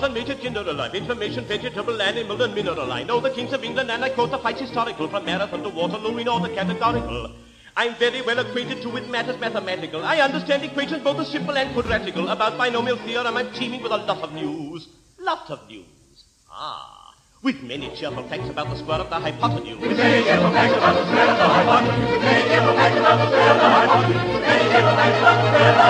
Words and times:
the 0.00 0.08
very 0.08 0.10
model 0.10 0.10
of 0.10 0.10
a 0.10 0.10
major 0.10 0.34
general. 0.34 0.80
I've 0.80 0.94
information, 0.94 1.44
vegetable, 1.44 2.00
animal, 2.00 2.42
and 2.42 2.54
mineral. 2.54 2.92
I 2.92 3.02
know 3.02 3.20
the 3.20 3.30
kings 3.30 3.52
of 3.52 3.64
England, 3.64 3.90
and 3.90 4.04
I 4.04 4.10
quote 4.10 4.30
the 4.30 4.38
fights 4.38 4.60
historical 4.60 5.08
from 5.08 5.24
Marathon 5.24 5.62
to 5.62 5.68
Waterloo 5.68 6.18
in 6.18 6.28
order 6.28 6.54
categorical. 6.54 7.32
I'm 7.76 7.94
very 7.96 8.20
well 8.22 8.38
acquainted 8.38 8.82
too 8.82 8.90
with 8.90 9.08
matters 9.08 9.40
mathematical. 9.40 10.04
I 10.04 10.18
understand 10.18 10.62
equations 10.62 11.02
both 11.02 11.20
as 11.20 11.28
simple 11.28 11.56
and 11.56 11.74
quadratical. 11.74 12.28
About 12.28 12.58
binomial 12.58 12.98
theorem, 12.98 13.36
I'm 13.36 13.52
teeming 13.52 13.82
with 13.82 13.92
a 13.92 13.96
lot 13.96 14.22
of 14.22 14.32
news. 14.34 14.88
Lot 15.18 15.50
of 15.50 15.68
news. 15.68 16.24
Ah 16.50 16.98
with 17.42 17.60
many 17.62 17.90
cheerful 17.96 18.22
facts 18.28 18.48
about 18.48 18.70
the 18.70 18.76
square 18.76 19.00
of 19.00 19.10
the 19.10 19.18
hypotenuse. 19.18 19.76
With 19.80 19.96
many 19.96 20.22
cheerful 20.22 20.52
facts 20.52 20.76
about 20.76 20.94
the 20.94 21.04
square 21.06 21.28
of 21.28 21.38
the 21.38 21.48
hypotenuse. 21.48 22.10
With 22.12 22.22
many 22.22 22.48
cheerful 22.48 22.74
facts 22.74 22.98
about 22.98 23.18
the 23.18 23.26
square 23.26 23.50
of 23.50 23.58
the 23.58 23.68
hypotenuse. 23.68 24.32
With 24.32 24.42
many 24.42 24.70
cheerful 24.70 24.94
facts 24.94 25.18
about 25.18 25.36
the 25.42 25.48
square 25.48 25.70
of 25.70 25.76
the 25.76 25.88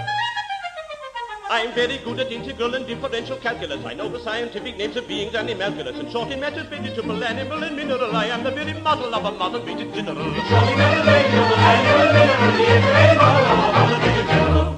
I'm 1.60 1.74
very 1.74 1.98
good 1.98 2.18
at 2.22 2.32
integral 2.32 2.74
and 2.76 2.88
differential 2.88 3.36
calculus. 3.36 3.84
I 3.86 3.94
know 3.94 4.08
the 4.08 4.22
scientific 4.24 4.78
names 4.78 4.96
of 4.96 5.10
beings 5.10 5.36
and 5.36 5.50
imaginous. 5.50 6.00
And 6.00 6.10
short 6.10 6.32
in 6.32 6.40
matters, 6.40 6.68
vegetable, 6.70 7.22
animal, 7.22 7.62
and 7.62 7.76
mineral. 7.76 8.16
I 8.16 8.28
am 8.28 8.46
the 8.46 8.52
very 8.52 8.72
model 8.80 9.14
of 9.14 9.26
a 9.26 9.32
modern 9.38 9.66
major 9.66 9.84
general. 9.94 10.16
Short 10.16 10.70
in 10.70 10.78
vegetable, 10.78 11.60
animal, 11.72 12.00
and 12.00 12.14
mineral. 12.16 12.52
The 12.56 12.80
very 12.80 13.18
model 13.18 13.44
of 13.44 13.60
a 13.60 13.72
modern 13.76 14.00
major 14.08 14.26
general. 14.32 14.70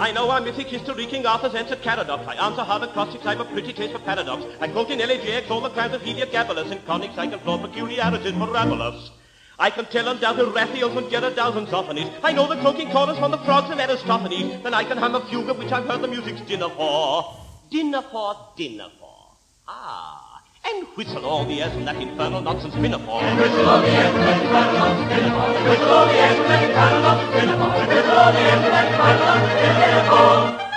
I 0.00 0.12
know 0.12 0.30
our 0.30 0.40
mythic 0.40 0.68
history, 0.68 1.06
King 1.06 1.26
Arthur's 1.26 1.56
answered 1.56 1.82
Caradoc. 1.82 2.24
I 2.28 2.34
answer 2.46 2.62
hard 2.62 2.84
acrostics, 2.84 3.26
I've 3.26 3.40
a 3.40 3.44
pretty 3.44 3.72
taste 3.72 3.94
for 3.94 3.98
paradox. 3.98 4.44
I 4.60 4.68
quote 4.68 4.90
in 4.90 5.00
elegiacs 5.00 5.50
all 5.50 5.60
the 5.60 5.70
crimes 5.70 5.94
of 5.94 6.02
Heliogabalus. 6.02 6.70
In 6.70 6.78
conics 6.86 7.18
I 7.18 7.26
can 7.26 7.40
plot 7.40 7.62
peculiarities 7.62 8.32
mirabulous. 8.32 9.10
I 9.58 9.70
can 9.70 9.84
tell 9.86 10.08
him 10.08 10.18
down 10.18 10.36
to 10.36 10.46
Raphaels 10.46 10.96
and 10.96 11.10
Gerardows 11.10 11.56
and 11.56 11.68
Zophanies. 11.68 12.12
I 12.22 12.32
know 12.32 12.46
the 12.46 12.60
croaking 12.60 12.90
chorus 12.90 13.18
from 13.18 13.30
the 13.30 13.38
frogs 13.38 13.70
of 13.70 13.78
Aristophanes. 13.78 14.62
Then 14.62 14.74
I 14.74 14.84
can 14.84 14.98
hum 14.98 15.14
a 15.14 15.20
fugue 15.26 15.48
of 15.48 15.58
which 15.58 15.72
I've 15.72 15.86
heard 15.86 16.02
the 16.02 16.08
music's 16.08 16.40
dinner 16.42 16.68
for. 16.70 17.36
Dinner 17.70 18.02
for, 18.02 18.36
dinner 18.56 18.88
for. 18.98 19.36
Ah 19.68 20.32
and 20.64 20.86
whistle 20.96 21.24
all 21.24 21.44
the 21.44 21.60
airs 21.60 21.72
from 21.72 21.84
that 21.84 21.96
infernal 21.96 22.40
nonsense 22.40 22.74
pinafore. 22.74 23.22
And 23.22 23.38
whistle 23.38 23.68
all 23.68 23.80
the 23.80 23.88
airs 23.88 24.10
from 24.12 24.20
that 24.20 24.42
infernal 24.42 24.72
nonsense 24.78 25.12
pinafore. 25.12 25.56
And 25.56 25.68
whistle 25.68 25.90
all 25.90 26.06
the 26.06 26.12
airs 26.12 26.36
from 26.36 26.48
that 26.48 26.62
infernal 26.62 27.02
nonsense 27.02 27.40
pinafore. 27.40 27.74
And 27.74 27.88
whistle 27.88 28.18
all 28.18 28.32
the 28.32 28.38
airs 28.38 28.60
from 28.62 28.70
that 28.70 28.86
infernal 28.86 29.26
nonsense 29.26 29.74
pinafore. 29.82 30.71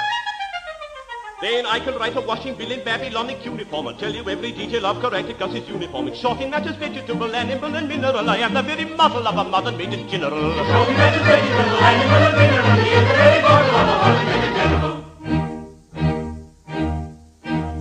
Then 1.42 1.66
I 1.66 1.80
can 1.80 1.96
write 1.96 2.16
a 2.16 2.22
washing 2.22 2.56
bill 2.56 2.72
in 2.72 2.82
Babylonic 2.86 3.44
uniform 3.44 3.88
and 3.88 4.00
tell 4.00 4.14
you 4.14 4.28
every 4.30 4.54
detail 4.54 4.86
of 4.86 5.02
corrected 5.02 5.38
Gus's 5.38 5.68
uniform. 5.68 6.08
It's 6.08 6.18
short, 6.20 6.40
in 6.40 6.50
matters 6.50 6.78
vegetable, 6.78 7.36
animal, 7.36 7.76
and 7.76 7.90
mineral, 7.90 8.30
I 8.30 8.38
am 8.38 8.54
the 8.54 8.62
very 8.62 8.86
model 8.86 9.28
of 9.28 9.36
a 9.36 9.44
modern 9.44 9.76
major 9.76 10.02
general. 10.08 10.32
Short, 10.32 10.90
in 10.90 10.96
vegetable, 10.96 11.78
animal, 11.84 12.24
and 12.24 12.38
mineral, 12.38 12.80
he 12.80 12.90
is 12.90 13.08
the 13.10 13.16
very 13.16 13.42
model 13.42 13.76
of 13.76 13.82
a 13.82 13.98
modern 14.00 14.26
major 14.28 14.54
general. 14.56 15.02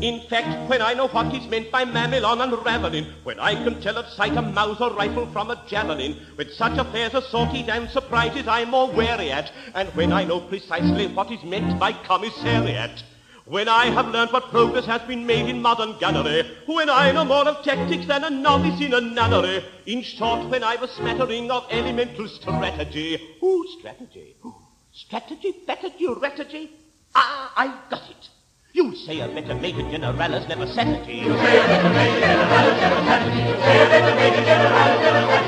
In 0.02 0.20
fact, 0.28 0.68
when 0.68 0.82
I 0.82 0.92
know 0.92 1.06
what 1.06 1.32
is 1.32 1.46
meant 1.46 1.70
by 1.70 1.84
mammon 1.84 2.24
and 2.24 2.52
ravening, 2.66 3.06
when 3.22 3.38
I 3.38 3.54
can 3.54 3.80
tell 3.80 3.96
at 3.98 4.10
sight 4.10 4.36
a 4.36 4.42
Mauser 4.42 4.90
rifle 4.90 5.26
from 5.32 5.50
a 5.52 5.62
javelin, 5.68 6.16
with 6.36 6.52
such 6.54 6.76
affairs 6.76 7.14
as 7.14 7.28
sorties 7.28 7.68
and 7.68 7.88
surprises 7.88 8.48
I'm 8.48 8.70
more 8.70 8.90
wary 8.90 9.30
at, 9.30 9.52
and 9.74 9.88
when 9.94 10.12
I 10.12 10.24
know 10.24 10.40
precisely 10.40 11.06
what 11.06 11.30
is 11.30 11.42
meant 11.44 11.78
by 11.78 11.92
commissariat, 11.92 13.02
when 13.46 13.68
I 13.68 13.86
have 13.86 14.08
learnt 14.08 14.32
what 14.32 14.50
progress 14.50 14.86
has 14.86 15.02
been 15.02 15.26
made 15.26 15.48
in 15.48 15.60
modern 15.60 15.98
gunnery, 15.98 16.50
when 16.66 16.88
I 16.88 17.12
know 17.12 17.24
more 17.24 17.46
of 17.46 17.62
tactics 17.62 18.06
than 18.06 18.24
a 18.24 18.30
novice 18.30 18.80
in 18.80 18.94
a 18.94 19.00
nunnery, 19.00 19.62
in 19.86 20.02
short, 20.02 20.48
when 20.48 20.64
I've 20.64 20.82
a 20.82 20.88
smattering 20.88 21.50
of 21.50 21.66
elemental 21.70 22.26
strategy, 22.26 23.36
ooh, 23.42 23.66
strategy, 23.78 24.36
ooh, 24.46 24.54
strategy, 24.92 25.54
strategy, 25.62 26.06
strategy, 26.16 26.70
ah, 27.14 27.52
I've 27.56 27.90
got 27.90 28.08
it. 28.08 28.28
You 28.72 28.96
say 28.96 29.20
a 29.20 29.28
better 29.28 29.54
major 29.54 29.82
generalis 29.82 30.48
never 30.48 30.66
sanity. 30.66 31.16
You 31.16 31.36
say 31.36 31.60
a 31.60 31.66
better 31.68 31.90
major 31.90 32.20
generalis 32.20 32.80
never 32.80 33.04
sanity. 33.06 33.38
You 33.38 33.56
say 33.60 33.84
a 33.84 33.88
better 33.88 34.14
never 34.16 35.26
sanity. 35.28 35.43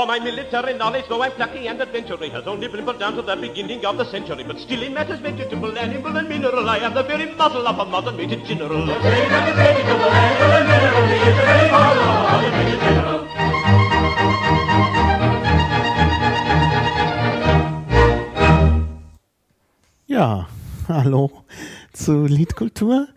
For 0.00 0.06
my 0.06 0.18
military 0.18 0.72
knowledge, 0.72 1.04
though 1.10 1.22
I'm 1.22 1.32
plucky 1.32 1.66
and 1.68 1.78
adventurous, 1.78 2.32
has 2.32 2.46
only 2.46 2.68
been 2.68 2.86
down 2.98 3.16
to 3.16 3.20
the 3.20 3.36
beginning 3.36 3.84
of 3.84 3.98
the 3.98 4.06
century. 4.06 4.42
But 4.42 4.58
still 4.58 4.82
in 4.82 4.94
matters 4.94 5.20
vegetable, 5.20 5.76
animal, 5.76 6.16
and 6.16 6.26
mineral, 6.26 6.66
I 6.70 6.78
am 6.78 6.94
the 6.94 7.02
very 7.02 7.26
model 7.34 7.68
of 7.68 7.78
a 7.78 7.84
modern 7.84 8.16
major 8.16 8.36
general. 8.36 8.86
The 8.86 8.98
very 8.98 9.28
matters 9.28 9.56
vegetable, 9.56 10.08
animal, 10.08 10.52
and 10.56 10.68
mineral, 10.72 11.06
he 11.06 11.16
is 11.16 11.36
the 11.36 11.44
very 11.44 11.70
model 11.70 12.02
of 12.02 12.16
a 12.16 12.32
modern 12.32 12.52
major 12.56 12.78
general. 12.80 13.20
Ja, 20.06 20.48
hallo 20.88 21.44
zu 21.92 22.24
Liedkultur. 22.24 23.08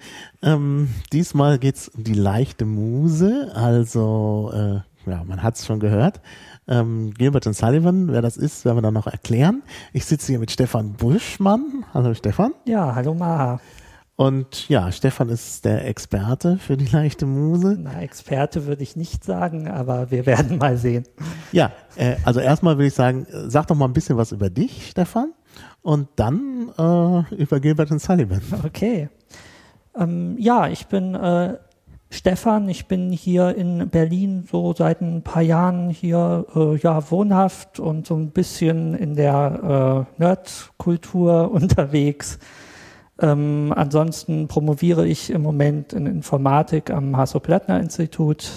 Ähm, 0.41 0.89
diesmal 1.13 1.59
geht's 1.59 1.87
um 1.87 2.03
die 2.03 2.13
leichte 2.13 2.65
Muse. 2.65 3.53
Also, 3.55 4.51
äh, 4.53 4.81
ja, 5.09 5.23
man 5.23 5.41
hat's 5.43 5.65
schon 5.65 5.79
gehört. 5.79 6.19
Ähm, 6.67 7.13
Gilbert 7.13 7.47
und 7.47 7.55
Sullivan, 7.55 8.11
wer 8.11 8.21
das 8.21 8.37
ist, 8.37 8.65
werden 8.65 8.77
wir 8.77 8.81
dann 8.81 8.93
noch 8.93 9.07
erklären. 9.07 9.63
Ich 9.91 10.05
sitze 10.05 10.27
hier 10.27 10.39
mit 10.39 10.51
Stefan 10.51 10.93
Buschmann. 10.93 11.85
Hallo 11.93 12.13
Stefan. 12.13 12.53
Ja, 12.65 12.95
hallo 12.95 13.13
Maha. 13.13 13.59
Und 14.15 14.69
ja, 14.69 14.91
Stefan 14.91 15.29
ist 15.29 15.65
der 15.65 15.87
Experte 15.87 16.57
für 16.57 16.77
die 16.77 16.85
leichte 16.85 17.25
Muse. 17.25 17.77
Na, 17.79 18.01
Experte 18.01 18.67
würde 18.67 18.83
ich 18.83 18.95
nicht 18.95 19.23
sagen, 19.23 19.67
aber 19.67 20.11
wir 20.11 20.25
werden 20.25 20.57
mal 20.59 20.77
sehen. 20.77 21.05
Ja, 21.51 21.71
äh, 21.95 22.15
also 22.23 22.39
erstmal 22.39 22.77
würde 22.77 22.87
ich 22.87 22.93
sagen, 22.93 23.25
sag 23.47 23.67
doch 23.67 23.75
mal 23.75 23.85
ein 23.85 23.93
bisschen 23.93 24.17
was 24.17 24.31
über 24.31 24.49
dich, 24.49 24.89
Stefan 24.89 25.33
und 25.81 26.07
dann 26.15 26.69
äh, 26.77 27.35
über 27.35 27.59
Gilbert 27.59 27.91
und 27.91 27.99
Sullivan. 27.99 28.41
Okay. 28.63 29.09
Ähm, 29.95 30.35
ja, 30.39 30.67
ich 30.67 30.87
bin 30.87 31.15
äh, 31.15 31.57
Stefan, 32.13 32.69
ich 32.69 32.85
bin 32.85 33.11
hier 33.11 33.55
in 33.55 33.89
Berlin 33.89 34.45
so 34.49 34.71
seit 34.75 35.01
ein 35.01 35.23
paar 35.23 35.41
Jahren 35.41 35.89
hier 35.89 36.45
äh, 36.55 36.75
ja 36.77 37.09
wohnhaft 37.09 37.79
und 37.79 38.05
so 38.05 38.15
ein 38.15 38.29
bisschen 38.29 38.93
in 38.93 39.15
der 39.15 40.05
äh, 40.19 40.21
Nerdkultur 40.21 41.49
unterwegs. 41.51 42.37
Ähm, 43.19 43.73
ansonsten 43.75 44.47
promoviere 44.47 45.07
ich 45.07 45.31
im 45.31 45.41
Moment 45.41 45.91
in 45.91 46.05
Informatik 46.05 46.91
am 46.91 47.17
Hasso-Plattner-Institut 47.17 48.47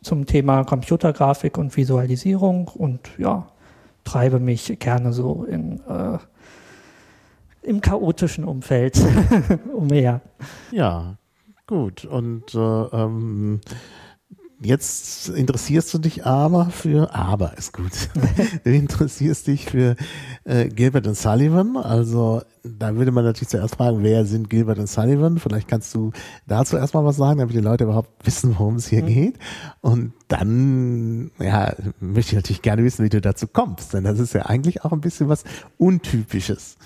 zum 0.00 0.24
Thema 0.24 0.62
Computergrafik 0.62 1.58
und 1.58 1.76
Visualisierung 1.76 2.68
und 2.68 3.00
ja, 3.18 3.48
treibe 4.04 4.38
mich 4.38 4.78
gerne 4.78 5.12
so 5.12 5.42
in 5.42 5.80
äh, 5.88 6.18
im 7.62 7.80
chaotischen 7.80 8.44
Umfeld 8.44 9.00
umher. 9.74 10.20
Ja, 10.70 11.16
gut. 11.72 12.04
Und 12.04 12.54
äh, 12.54 12.58
ähm, 12.58 13.60
jetzt 14.60 15.30
interessierst 15.30 15.92
du 15.94 15.98
dich 15.98 16.26
aber 16.26 16.66
für, 16.66 17.14
aber 17.14 17.56
ist 17.56 17.72
gut, 17.72 18.10
du 18.64 18.70
interessierst 18.70 19.46
dich 19.46 19.64
für 19.64 19.96
äh, 20.44 20.68
Gilbert 20.68 21.06
und 21.06 21.16
Sullivan. 21.16 21.78
Also 21.78 22.42
da 22.62 22.94
würde 22.94 23.10
man 23.10 23.24
natürlich 23.24 23.48
zuerst 23.48 23.76
fragen, 23.76 24.02
wer 24.02 24.26
sind 24.26 24.50
Gilbert 24.50 24.78
und 24.78 24.86
Sullivan? 24.86 25.38
Vielleicht 25.38 25.66
kannst 25.66 25.94
du 25.94 26.12
dazu 26.46 26.76
erstmal 26.76 27.06
was 27.06 27.16
sagen, 27.16 27.38
damit 27.38 27.54
die 27.54 27.60
Leute 27.60 27.84
überhaupt 27.84 28.10
wissen, 28.26 28.54
worum 28.58 28.76
es 28.76 28.86
hier 28.86 29.02
mhm. 29.02 29.06
geht. 29.06 29.38
Und 29.80 30.12
dann, 30.28 31.30
ja, 31.38 31.74
möchte 32.00 32.32
ich 32.32 32.36
natürlich 32.36 32.62
gerne 32.62 32.84
wissen, 32.84 33.02
wie 33.02 33.08
du 33.08 33.22
dazu 33.22 33.46
kommst, 33.46 33.94
denn 33.94 34.04
das 34.04 34.18
ist 34.18 34.34
ja 34.34 34.42
eigentlich 34.42 34.84
auch 34.84 34.92
ein 34.92 35.00
bisschen 35.00 35.30
was 35.30 35.44
Untypisches. 35.78 36.76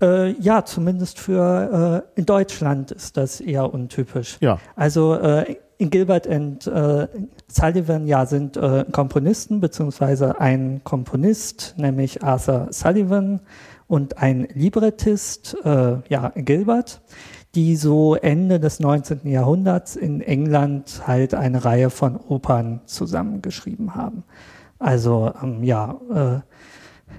Äh, 0.00 0.32
ja, 0.40 0.64
zumindest 0.64 1.18
für 1.18 2.04
äh, 2.16 2.18
in 2.20 2.26
Deutschland 2.26 2.90
ist 2.90 3.16
das 3.16 3.40
eher 3.40 3.72
untypisch. 3.72 4.36
Ja. 4.40 4.58
Also 4.76 5.14
äh, 5.14 5.56
in 5.78 5.90
Gilbert 5.90 6.26
und 6.26 6.66
äh, 6.66 7.08
Sullivan 7.48 8.06
ja 8.06 8.26
sind 8.26 8.56
äh, 8.56 8.84
Komponisten 8.90 9.60
beziehungsweise 9.60 10.40
ein 10.40 10.82
Komponist, 10.84 11.74
nämlich 11.78 12.22
Arthur 12.22 12.68
Sullivan 12.70 13.40
und 13.86 14.18
ein 14.18 14.48
Librettist, 14.54 15.56
äh, 15.64 15.96
ja 16.08 16.32
Gilbert, 16.34 17.00
die 17.54 17.76
so 17.76 18.14
Ende 18.14 18.60
des 18.60 18.80
19. 18.80 19.20
Jahrhunderts 19.24 19.96
in 19.96 20.20
England 20.20 21.02
halt 21.06 21.34
eine 21.34 21.64
Reihe 21.64 21.90
von 21.90 22.16
Opern 22.16 22.82
zusammengeschrieben 22.84 23.94
haben. 23.94 24.24
Also 24.78 25.32
ähm, 25.42 25.64
ja. 25.64 26.00
Äh, 26.12 26.40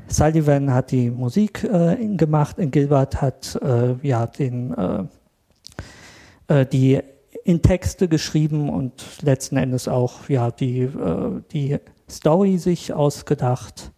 Sullivan 0.07 0.73
hat 0.73 0.91
die 0.91 1.11
Musik 1.11 1.63
äh, 1.63 1.95
gemacht, 2.15 2.55
Gilbert 2.57 3.21
hat 3.21 3.59
äh, 3.61 3.95
ja 4.01 4.25
den 4.25 4.73
äh, 4.73 6.61
äh, 6.61 6.65
die 6.65 6.99
in 7.43 7.61
Texte 7.61 8.07
geschrieben 8.07 8.69
und 8.69 9.21
letzten 9.21 9.57
Endes 9.57 9.87
auch 9.87 10.27
ja 10.27 10.51
die 10.51 10.81
äh, 10.81 11.41
die 11.51 11.77
Story 12.09 12.57
sich 12.57 12.93
ausgedacht. 12.93 13.91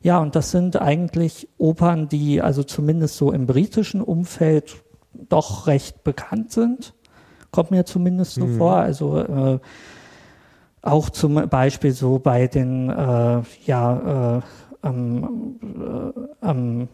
Ja, 0.00 0.20
und 0.20 0.36
das 0.36 0.52
sind 0.52 0.80
eigentlich 0.80 1.48
Opern, 1.58 2.08
die 2.08 2.40
also 2.40 2.62
zumindest 2.62 3.16
so 3.16 3.32
im 3.32 3.46
britischen 3.46 4.00
Umfeld 4.00 4.76
doch 5.12 5.66
recht 5.66 6.02
bekannt 6.04 6.52
sind. 6.52 6.94
Kommt 7.50 7.72
mir 7.72 7.84
zumindest 7.84 8.34
so 8.34 8.46
mhm. 8.46 8.58
vor. 8.58 8.76
Also 8.76 9.18
äh, 9.18 9.58
auch 10.80 11.10
zum 11.10 11.48
Beispiel 11.48 11.92
so 11.92 12.20
bei 12.20 12.46
den 12.46 12.88
ja, 13.66 14.42
ähm, 14.82 15.58
äh, 16.42 16.48
ähm, 16.48 16.88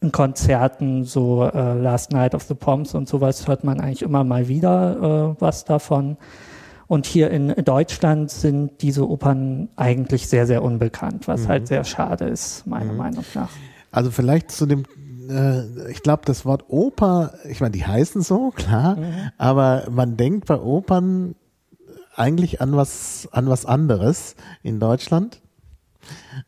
in 0.00 0.12
Konzerten, 0.12 1.04
so 1.04 1.44
äh, 1.44 1.74
Last 1.74 2.12
Night 2.12 2.34
of 2.34 2.42
the 2.44 2.54
Poms 2.54 2.94
und 2.94 3.08
sowas, 3.08 3.46
hört 3.46 3.64
man 3.64 3.80
eigentlich 3.80 4.02
immer 4.02 4.24
mal 4.24 4.48
wieder 4.48 5.36
äh, 5.36 5.40
was 5.40 5.64
davon. 5.64 6.16
Und 6.86 7.06
hier 7.06 7.30
in 7.30 7.54
Deutschland 7.64 8.30
sind 8.30 8.82
diese 8.82 9.08
Opern 9.08 9.68
eigentlich 9.76 10.28
sehr, 10.28 10.46
sehr 10.46 10.62
unbekannt, 10.62 11.28
was 11.28 11.40
halt 11.40 11.46
mhm. 11.46 11.50
halt 11.50 11.68
sehr 11.68 11.84
schade 11.84 12.24
ist, 12.24 12.66
meiner 12.66 12.92
mhm. 12.92 12.98
Meinung 12.98 13.24
nach. 13.34 13.50
Also 13.92 14.10
vielleicht 14.10 14.50
zu 14.50 14.66
dem 14.66 14.84
äh, 15.30 15.90
ich 15.90 16.02
glaube, 16.02 16.22
das 16.24 16.44
Wort 16.44 16.64
Oper, 16.68 17.34
ich 17.48 17.60
meine, 17.60 17.72
die 17.72 17.86
heißen 17.86 18.22
so, 18.22 18.50
klar, 18.50 18.96
mhm. 18.96 19.30
aber 19.38 19.84
man 19.90 20.16
denkt 20.16 20.46
bei 20.46 20.58
Opern 20.58 21.34
eigentlich 22.16 22.60
an 22.60 22.76
was, 22.76 23.28
an 23.32 23.48
was 23.48 23.64
anderes 23.66 24.34
in 24.62 24.80
Deutschland. 24.80 25.39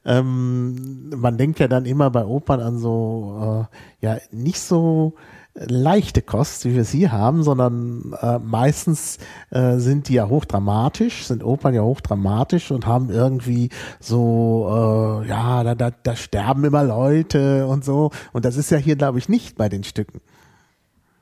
Ähm, 0.05 1.11
man 1.11 1.37
denkt 1.37 1.59
ja 1.59 1.69
dann 1.69 1.85
immer 1.85 2.11
bei 2.11 2.25
Opern 2.25 2.61
an 2.61 2.79
so, 2.79 3.69
äh, 4.01 4.07
ja, 4.07 4.19
nicht 4.31 4.61
so 4.61 5.15
leichte 5.55 6.23
Kost, 6.23 6.65
wie 6.65 6.75
wir 6.75 6.85
sie 6.85 7.11
haben, 7.11 7.43
sondern 7.43 8.15
äh, 8.21 8.39
meistens 8.39 9.19
äh, 9.51 9.77
sind 9.77 10.09
die 10.09 10.15
ja 10.15 10.29
hochdramatisch, 10.29 11.27
sind 11.27 11.45
Opern 11.45 11.75
ja 11.75 11.83
hochdramatisch 11.83 12.71
und 12.71 12.87
haben 12.87 13.11
irgendwie 13.11 13.69
so, 14.01 15.23
äh, 15.25 15.29
ja, 15.29 15.63
da, 15.63 15.75
da, 15.75 15.91
da 15.91 16.17
sterben 16.17 16.65
immer 16.65 16.85
Leute 16.85 17.67
und 17.67 17.85
so. 17.85 18.11
Und 18.33 18.45
das 18.45 18.57
ist 18.57 18.71
ja 18.71 18.79
hier, 18.79 18.97
glaube 18.97 19.19
ich, 19.19 19.29
nicht 19.29 19.57
bei 19.57 19.69
den 19.69 19.85
Stücken. 19.85 20.21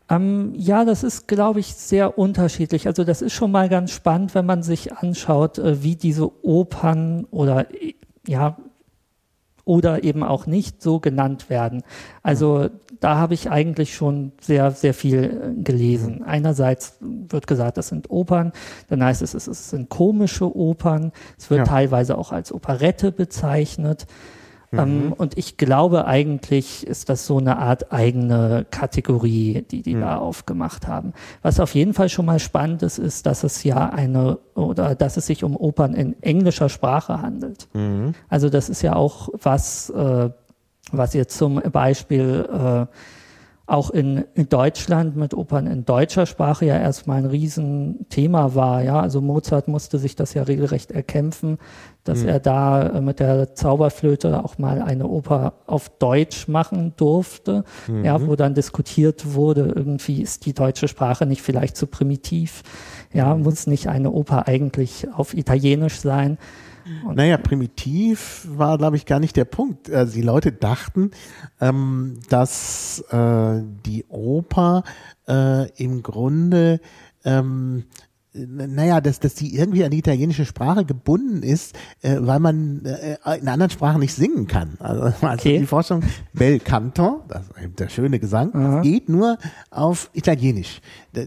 Ähm, 0.08 0.52
ja, 0.56 0.84
das 0.84 1.02
ist, 1.02 1.26
glaube 1.26 1.60
ich, 1.60 1.74
sehr 1.74 2.18
unterschiedlich. 2.18 2.86
Also 2.86 3.04
das 3.04 3.22
ist 3.22 3.32
schon 3.32 3.50
mal 3.50 3.68
ganz 3.68 3.90
spannend, 3.92 4.34
wenn 4.34 4.46
man 4.46 4.62
sich 4.62 4.92
anschaut, 4.92 5.58
äh, 5.58 5.82
wie 5.82 5.96
diese 5.96 6.44
Opern 6.44 7.26
oder 7.30 7.66
ja, 8.26 8.56
oder 9.64 10.02
eben 10.02 10.22
auch 10.22 10.46
nicht 10.46 10.82
so 10.82 10.98
genannt 10.98 11.48
werden. 11.48 11.82
Also 12.22 12.70
da 12.98 13.16
habe 13.16 13.34
ich 13.34 13.50
eigentlich 13.50 13.94
schon 13.94 14.32
sehr, 14.40 14.72
sehr 14.72 14.94
viel 14.94 15.54
äh, 15.58 15.62
gelesen. 15.62 16.22
Einerseits 16.24 16.98
wird 17.00 17.46
gesagt, 17.46 17.76
das 17.76 17.88
sind 17.88 18.10
Opern, 18.10 18.52
dann 18.88 19.04
heißt 19.04 19.22
es, 19.22 19.34
es 19.34 19.70
sind 19.70 19.88
komische 19.88 20.54
Opern, 20.56 21.12
es 21.38 21.50
wird 21.50 21.58
ja. 21.58 21.64
teilweise 21.64 22.18
auch 22.18 22.32
als 22.32 22.52
Operette 22.52 23.12
bezeichnet. 23.12 24.06
Ähm, 24.72 25.06
mhm. 25.06 25.12
und 25.12 25.36
ich 25.36 25.56
glaube 25.56 26.06
eigentlich 26.06 26.86
ist 26.86 27.08
das 27.08 27.26
so 27.26 27.38
eine 27.38 27.58
Art 27.58 27.92
eigene 27.92 28.66
Kategorie, 28.70 29.64
die 29.68 29.82
die 29.82 29.96
mhm. 29.96 30.02
da 30.02 30.18
aufgemacht 30.18 30.86
haben. 30.86 31.12
Was 31.42 31.58
auf 31.58 31.74
jeden 31.74 31.92
Fall 31.92 32.08
schon 32.08 32.26
mal 32.26 32.38
spannend 32.38 32.82
ist, 32.82 32.98
ist, 32.98 33.26
dass 33.26 33.42
es 33.42 33.64
ja 33.64 33.88
eine 33.88 34.38
oder 34.54 34.94
dass 34.94 35.16
es 35.16 35.26
sich 35.26 35.42
um 35.42 35.56
Opern 35.56 35.94
in 35.94 36.22
englischer 36.22 36.68
Sprache 36.68 37.20
handelt. 37.20 37.68
Mhm. 37.72 38.14
Also 38.28 38.48
das 38.48 38.68
ist 38.68 38.82
ja 38.82 38.94
auch 38.94 39.28
was, 39.42 39.90
äh, 39.90 40.30
was 40.92 41.14
jetzt 41.14 41.36
zum 41.36 41.56
Beispiel 41.56 42.48
äh, 42.52 42.86
auch 43.70 43.90
in, 43.90 44.24
in 44.34 44.48
Deutschland 44.48 45.16
mit 45.16 45.32
Opern 45.32 45.66
in 45.68 45.84
deutscher 45.84 46.26
Sprache 46.26 46.66
ja 46.66 46.76
erstmal 46.76 47.18
ein 47.18 47.26
Riesenthema 47.26 48.54
war. 48.54 48.82
Ja, 48.82 49.00
also 49.00 49.20
Mozart 49.20 49.68
musste 49.68 49.98
sich 49.98 50.16
das 50.16 50.34
ja 50.34 50.42
regelrecht 50.42 50.90
erkämpfen, 50.90 51.58
dass 52.04 52.22
mhm. 52.22 52.28
er 52.28 52.40
da 52.40 52.82
äh, 52.86 53.00
mit 53.00 53.20
der 53.20 53.54
Zauberflöte 53.54 54.44
auch 54.44 54.58
mal 54.58 54.82
eine 54.82 55.06
Oper 55.06 55.54
auf 55.66 55.88
Deutsch 55.98 56.48
machen 56.48 56.94
durfte. 56.96 57.64
Mhm. 57.88 58.04
Ja, 58.04 58.26
wo 58.26 58.36
dann 58.36 58.54
diskutiert 58.54 59.34
wurde, 59.34 59.72
irgendwie 59.74 60.22
ist 60.22 60.46
die 60.46 60.54
deutsche 60.54 60.88
Sprache 60.88 61.26
nicht 61.26 61.42
vielleicht 61.42 61.76
zu 61.76 61.86
primitiv. 61.86 62.62
Ja, 63.12 63.34
mhm. 63.34 63.42
muss 63.42 63.66
nicht 63.66 63.88
eine 63.88 64.10
Oper 64.10 64.48
eigentlich 64.48 65.08
auf 65.12 65.34
Italienisch 65.34 66.00
sein? 66.00 66.38
Und 67.04 67.16
naja, 67.16 67.36
primitiv 67.36 68.46
war, 68.50 68.78
glaube 68.78 68.96
ich, 68.96 69.06
gar 69.06 69.20
nicht 69.20 69.36
der 69.36 69.44
Punkt. 69.44 69.90
Also 69.90 70.14
die 70.14 70.22
Leute 70.22 70.52
dachten, 70.52 71.10
ähm, 71.60 72.18
dass 72.28 73.04
äh, 73.10 73.62
die 73.86 74.04
Oper 74.08 74.82
äh, 75.28 75.70
im 75.82 76.02
Grunde 76.02 76.80
ähm, 77.24 77.84
naja, 78.32 79.00
dass, 79.00 79.18
dass 79.18 79.34
die 79.34 79.56
irgendwie 79.56 79.84
an 79.84 79.90
die 79.90 79.98
italienische 79.98 80.44
Sprache 80.44 80.84
gebunden 80.84 81.42
ist, 81.42 81.74
äh, 82.02 82.16
weil 82.20 82.38
man 82.38 82.84
äh, 82.84 83.16
in 83.38 83.48
anderen 83.48 83.70
Sprachen 83.70 84.00
nicht 84.00 84.14
singen 84.14 84.46
kann. 84.46 84.76
Also, 84.78 85.02
also 85.26 85.26
okay. 85.26 85.58
die 85.58 85.66
Forschung 85.66 86.02
Bel 86.32 86.60
Canto, 86.60 87.24
das 87.28 87.44
der 87.78 87.88
schöne 87.88 88.18
Gesang, 88.18 88.82
geht 88.82 89.08
nur 89.08 89.38
auf 89.70 90.10
Italienisch. 90.12 90.80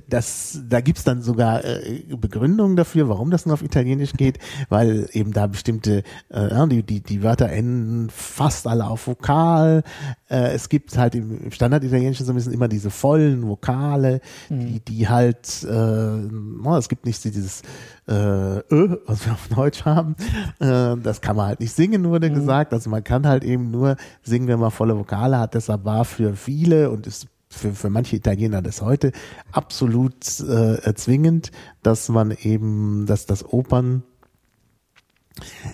Das, 0.10 0.62
da 0.68 0.82
gibt's 0.82 1.04
dann 1.04 1.22
sogar 1.22 1.64
äh, 1.64 2.04
Begründungen 2.16 2.76
dafür, 2.76 3.10
warum 3.10 3.32
das 3.32 3.46
nur 3.46 3.54
auf 3.54 3.64
Italienisch 3.64 4.14
geht, 4.14 4.40
weil 4.70 5.10
eben 5.12 5.34
da 5.34 5.48
bestimmte, 5.48 6.04
äh, 6.30 6.68
die, 6.68 6.84
die, 6.84 7.02
die 7.02 7.24
Wörter 7.24 7.50
enden 7.50 8.10
fast 8.10 8.68
alle 8.68 8.86
auf 8.88 9.08
Vokal. 9.08 9.84
Äh, 10.30 10.54
es 10.54 10.70
gibt 10.70 10.98
halt 10.98 11.16
im, 11.16 11.46
im 11.46 11.52
Standard-Italienischen 11.52 12.26
so 12.26 12.32
ein 12.32 12.36
bisschen 12.36 12.54
immer 12.54 12.68
diese 12.68 12.90
vollen 12.90 13.48
Vokale, 13.48 14.22
mhm. 14.50 14.60
die, 14.60 14.80
die 14.80 15.10
halt, 15.10 15.64
äh, 15.64 16.78
es 16.78 16.90
gibt 16.90 17.06
nicht 17.06 17.24
dieses 17.24 17.62
äh, 18.08 18.14
Ö, 18.14 18.98
was 19.06 19.26
wir 19.26 19.34
auf 19.34 19.48
Deutsch 19.50 19.86
haben. 19.86 20.16
Äh, 20.60 20.96
das 20.98 21.22
kann 21.22 21.36
man 21.36 21.48
halt 21.48 21.60
nicht 21.60 21.74
singen, 21.74 22.04
wurde 22.06 22.30
mhm. 22.30 22.36
gesagt. 22.36 22.74
Also 22.74 22.90
man 22.90 23.04
kann 23.04 23.28
halt 23.28 23.44
eben 23.44 23.72
nur 23.72 23.96
singen, 24.22 24.48
wenn 24.48 24.60
man 24.60 24.72
volle 24.72 24.98
Vokale 24.98 25.40
hat. 25.40 25.54
Deshalb 25.54 25.86
war 25.86 26.06
für 26.06 26.36
viele 26.36 26.90
und 26.90 27.08
ist 27.08 27.28
für, 27.54 27.74
für 27.74 27.90
manche 27.90 28.16
Italiener 28.16 28.62
das 28.62 28.82
heute 28.82 29.12
absolut 29.52 30.16
äh, 30.40 30.94
zwingend, 30.96 31.52
dass 31.82 32.10
man 32.10 32.32
eben, 32.32 33.06
dass 33.06 33.26
das 33.26 33.46
Opern 33.46 34.04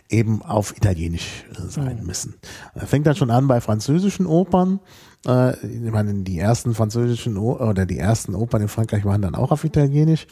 eben 0.09 0.41
auf 0.41 0.75
Italienisch 0.75 1.45
äh, 1.51 1.67
sein 1.69 2.05
müssen. 2.05 2.35
Fängt 2.75 3.07
dann 3.07 3.15
schon 3.15 3.31
an 3.31 3.47
bei 3.47 3.61
französischen 3.61 4.25
Opern. 4.25 4.79
Äh, 5.27 5.57
ich 5.65 5.91
meine, 5.91 6.13
die 6.23 6.39
ersten 6.39 6.73
französischen 6.73 7.37
o 7.37 7.57
oder 7.57 7.85
die 7.85 7.99
ersten 7.99 8.35
Opern 8.35 8.61
in 8.61 8.67
Frankreich 8.67 9.05
waren 9.05 9.21
dann 9.21 9.35
auch 9.35 9.51
auf 9.51 9.63
Italienisch. 9.63 10.27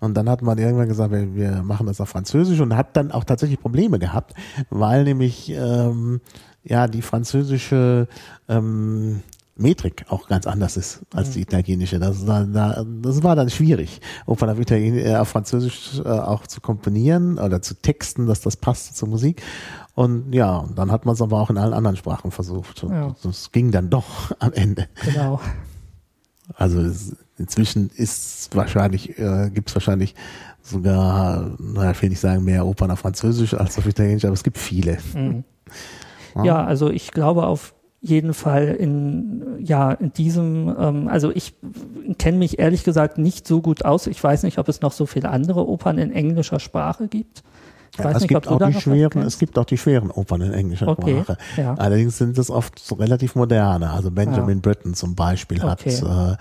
Und 0.00 0.14
dann 0.14 0.28
hat 0.28 0.42
man 0.42 0.58
irgendwann 0.58 0.88
gesagt, 0.88 1.12
wir, 1.12 1.34
wir 1.34 1.62
machen 1.62 1.86
das 1.86 2.00
auf 2.00 2.08
Französisch 2.08 2.60
und 2.60 2.76
hat 2.76 2.96
dann 2.96 3.12
auch 3.12 3.24
tatsächlich 3.24 3.60
Probleme 3.60 3.98
gehabt, 3.98 4.34
weil 4.68 5.04
nämlich 5.04 5.50
ähm, 5.50 6.20
ja 6.64 6.88
die 6.88 7.02
französische 7.02 8.08
ähm, 8.48 9.22
Metrik 9.62 10.04
auch 10.08 10.28
ganz 10.28 10.46
anders 10.46 10.76
ist 10.76 11.00
als 11.14 11.30
die 11.30 11.38
mhm. 11.38 11.44
italienische. 11.44 11.98
Das, 11.98 12.26
war, 12.26 12.44
das 12.44 13.22
war 13.22 13.36
dann 13.36 13.50
schwierig, 13.50 14.00
Opern 14.26 14.50
auf, 14.50 14.58
Italienisch, 14.58 15.04
äh, 15.04 15.16
auf 15.16 15.28
Französisch 15.28 16.00
äh, 16.04 16.08
auch 16.08 16.46
zu 16.46 16.60
komponieren 16.60 17.38
oder 17.38 17.62
zu 17.62 17.74
texten, 17.74 18.26
dass 18.26 18.40
das 18.40 18.56
passt 18.56 18.96
zur 18.96 19.08
Musik. 19.08 19.42
Und 19.94 20.32
ja, 20.32 20.64
dann 20.74 20.90
hat 20.90 21.06
man 21.06 21.14
es 21.14 21.22
aber 21.22 21.40
auch 21.40 21.50
in 21.50 21.58
allen 21.58 21.74
anderen 21.74 21.96
Sprachen 21.96 22.30
versucht. 22.30 22.84
Und 22.84 22.92
ja. 22.92 23.14
das 23.22 23.52
ging 23.52 23.70
dann 23.70 23.90
doch 23.90 24.32
am 24.38 24.52
Ende. 24.52 24.88
Genau. 25.04 25.40
Also 26.54 26.80
es, 26.80 27.16
inzwischen 27.38 27.90
ist 27.94 28.54
wahrscheinlich, 28.54 29.18
äh, 29.18 29.50
gibt 29.52 29.68
es 29.68 29.76
wahrscheinlich 29.76 30.14
sogar, 30.62 31.50
naja, 31.58 31.90
ich 31.90 32.02
will 32.02 32.08
nicht 32.10 32.20
sagen, 32.20 32.44
mehr 32.44 32.66
Opern 32.66 32.90
auf 32.90 33.00
Französisch 33.00 33.54
als 33.54 33.78
auf 33.78 33.86
Italienisch, 33.86 34.24
aber 34.24 34.34
es 34.34 34.44
gibt 34.44 34.58
viele. 34.58 34.98
Mhm. 35.14 35.44
Ja. 36.34 36.44
ja, 36.44 36.64
also 36.64 36.88
ich 36.88 37.10
glaube 37.10 37.44
auf 37.46 37.74
jeden 38.02 38.34
Fall 38.34 38.66
in 38.66 39.44
ja 39.60 39.92
in 39.92 40.12
diesem 40.12 40.74
ähm, 40.78 41.08
also 41.08 41.30
ich 41.30 41.54
kenne 42.18 42.36
mich 42.36 42.58
ehrlich 42.58 42.82
gesagt 42.82 43.16
nicht 43.16 43.46
so 43.46 43.62
gut 43.62 43.84
aus 43.84 44.08
ich 44.08 44.22
weiß 44.22 44.42
nicht 44.42 44.58
ob 44.58 44.68
es 44.68 44.80
noch 44.80 44.92
so 44.92 45.06
viele 45.06 45.30
andere 45.30 45.68
Opern 45.68 45.98
in 45.98 46.10
englischer 46.10 46.58
Sprache 46.58 47.06
gibt 47.06 47.44
ja, 47.98 48.10
es, 48.10 48.22
nicht, 48.22 48.28
gibt 48.28 48.48
auch 48.48 48.58
die 48.58 48.72
schweren, 48.72 49.22
es 49.22 49.38
gibt 49.38 49.58
auch 49.58 49.66
die 49.66 49.76
schweren 49.76 50.10
Opern 50.10 50.40
in 50.40 50.52
englischer 50.52 50.88
okay, 50.88 51.20
Sprache. 51.20 51.38
Ja. 51.58 51.74
Allerdings 51.74 52.16
sind 52.16 52.38
es 52.38 52.50
oft 52.50 52.78
so 52.78 52.94
relativ 52.94 53.34
moderne. 53.34 53.90
Also 53.90 54.10
Benjamin 54.10 54.58
ja. 54.58 54.62
Britten 54.62 54.94
zum 54.94 55.14
Beispiel 55.14 55.62
okay. 55.62 55.92
hat 56.00 56.38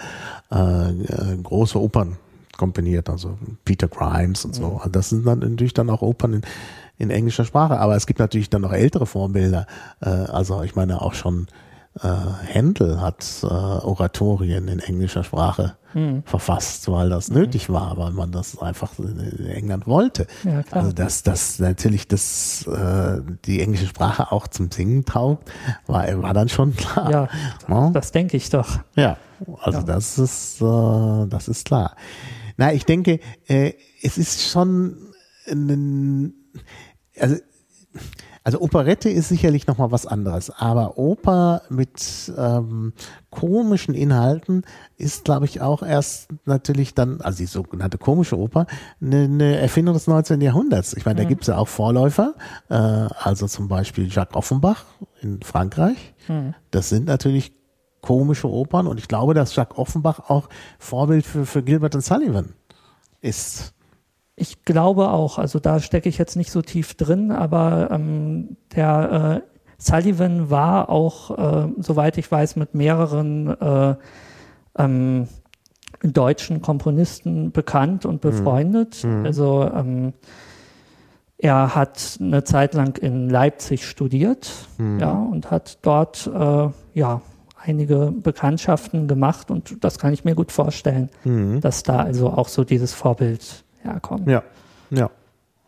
äh, 0.50 0.90
äh, 0.90 1.38
große 1.44 1.80
Opern 1.80 2.16
komponiert, 2.58 3.10
also 3.10 3.38
Peter 3.66 3.90
Grimes 3.90 4.46
und 4.46 4.56
so. 4.56 4.70
Mhm. 4.70 4.78
Also 4.78 4.90
das 4.90 5.10
sind 5.10 5.28
dann 5.28 5.40
natürlich 5.40 5.74
dann 5.74 5.90
auch 5.90 6.02
Opern 6.02 6.36
in, 6.36 6.42
in 7.02 7.10
englischer 7.10 7.46
Sprache. 7.46 7.80
Aber 7.80 7.96
es 7.96 8.06
gibt 8.06 8.20
natürlich 8.20 8.50
dann 8.50 8.62
noch 8.62 8.74
ältere 8.74 9.06
Vorbilder. 9.06 9.66
Äh, 10.02 10.10
also 10.10 10.62
ich 10.64 10.76
meine 10.76 11.02
auch 11.02 11.14
schon 11.14 11.48
äh, 12.00 12.08
Händel 12.46 13.02
hat 13.02 13.26
äh, 13.44 13.48
Oratorien 13.48 14.68
in 14.68 14.80
englischer 14.80 15.24
Sprache 15.26 15.76
hm. 15.92 16.24
verfasst, 16.26 16.90
weil 16.90 17.10
das 17.10 17.28
hm. 17.28 17.36
nötig 17.36 17.70
war, 17.70 17.98
weil 17.98 18.12
man 18.12 18.32
das 18.32 18.58
einfach 18.62 18.98
in 18.98 19.48
England 19.48 19.88
wollte. 19.88 20.28
Ja. 20.44 20.62
Also 20.72 20.94
dass 20.94 21.24
das 21.24 21.60
natürlich 21.60 22.08
das 22.08 22.66
äh, 22.68 23.20
die 23.46 23.62
englische 23.62 23.88
Sprache 23.88 24.32
auch 24.32 24.48
zum 24.48 24.72
Singen 24.72 25.04
taugt, 25.04 25.52
war, 25.88 26.06
war 26.22 26.34
dann 26.34 26.48
schon 26.48 26.76
klar. 26.76 27.12
Ja, 27.12 27.28
ja? 27.68 27.90
das 27.90 28.12
denke 28.12 28.38
ich 28.38 28.50
doch. 28.50 28.80
Ja, 28.96 29.18
also 29.60 29.80
ja. 29.80 29.86
das 29.86 30.18
ist 30.18 30.62
äh, 30.62 31.28
das 31.28 31.50
ist 31.50 31.66
klar. 31.66 31.96
Na, 32.56 32.72
ich 32.72 32.86
denke, 32.86 33.20
äh, 33.48 33.74
es 34.02 34.18
ist 34.18 34.44
schon 34.44 34.96
ein, 35.50 36.34
also 37.22 37.38
Also 38.44 38.60
Operette 38.60 39.08
ist 39.08 39.30
sicherlich 39.30 39.68
nochmal 39.68 39.92
was 39.92 40.08
anderes, 40.08 40.50
aber 40.50 40.98
Oper 40.98 41.62
mit 41.70 42.34
ähm, 42.36 42.94
komischen 43.30 43.94
Inhalten 43.94 44.64
ist, 44.98 45.26
glaube 45.26 45.46
ich, 45.46 45.62
auch 45.62 45.84
erst 45.84 46.30
natürlich 46.46 46.96
dann, 46.96 47.22
also 47.22 47.38
die 47.38 47.46
sogenannte 47.46 48.00
komische 48.00 48.40
Oper, 48.40 48.66
eine, 49.00 49.26
eine 49.26 49.58
Erfindung 49.58 49.94
des 49.94 50.08
19. 50.08 50.42
Jahrhunderts. 50.42 50.96
Ich 50.96 51.06
meine, 51.06 51.22
da 51.22 51.28
gibt 51.30 51.44
es 51.44 51.50
ja 51.50 51.58
auch 51.58 51.68
Vorläufer, 51.68 52.34
äh, 52.70 52.74
also 52.74 53.46
zum 53.46 53.68
Beispiel 53.68 54.08
Jacques 54.10 54.36
Offenbach 54.36 54.86
in 55.22 55.44
Frankreich. 55.44 56.16
Das 56.72 56.90
sind 56.90 57.06
natürlich 57.06 57.54
komische 58.02 58.50
Opern 58.50 58.88
und 58.88 58.98
ich 58.98 59.08
glaube, 59.08 59.36
dass 59.36 59.56
Jacques 59.56 59.78
Offenbach 59.78 60.32
auch 60.32 60.50
Vorbild 60.80 61.28
für, 61.28 61.46
für 61.46 61.62
Gilbert 61.62 61.94
und 61.94 62.04
Sullivan 62.04 62.56
ist. 63.22 63.76
Ich 64.42 64.66
glaube 64.66 65.12
auch, 65.12 65.38
also 65.38 65.60
da 65.60 65.80
stecke 65.80 66.10
ich 66.10 66.18
jetzt 66.18 66.36
nicht 66.36 66.52
so 66.52 66.64
tief 66.64 66.96
drin, 66.96 67.32
aber 67.32 67.90
ähm, 67.92 68.58
der 68.76 69.44
äh, 69.46 69.52
Sullivan 69.78 70.50
war 70.50 70.90
auch, 70.90 71.38
äh, 71.38 71.68
soweit 71.78 72.18
ich 72.18 72.32
weiß, 72.32 72.56
mit 72.56 72.74
mehreren 72.74 73.50
äh, 73.62 73.96
ähm, 74.80 75.28
deutschen 76.02 76.64
Komponisten 76.64 77.52
bekannt 77.52 78.08
und 78.08 78.22
befreundet. 78.22 79.06
Also 79.26 79.70
ähm, 79.72 80.14
er 81.38 81.76
hat 81.76 82.18
eine 82.20 82.44
Zeit 82.44 82.74
lang 82.74 82.98
in 82.98 83.30
Leipzig 83.30 83.88
studiert, 83.88 84.50
ja, 85.00 85.12
und 85.12 85.52
hat 85.52 85.78
dort 85.84 86.26
äh, 86.34 86.70
ja 86.96 87.22
einige 87.64 88.12
Bekanntschaften 88.12 89.08
gemacht 89.08 89.52
und 89.52 89.84
das 89.84 90.00
kann 90.00 90.14
ich 90.14 90.26
mir 90.26 90.34
gut 90.34 90.52
vorstellen, 90.52 91.10
dass 91.62 91.84
da 91.84 92.00
also 92.00 92.32
auch 92.32 92.48
so 92.48 92.64
dieses 92.64 92.94
Vorbild 92.94 93.66
Ja, 94.26 94.42
ja, 94.90 95.10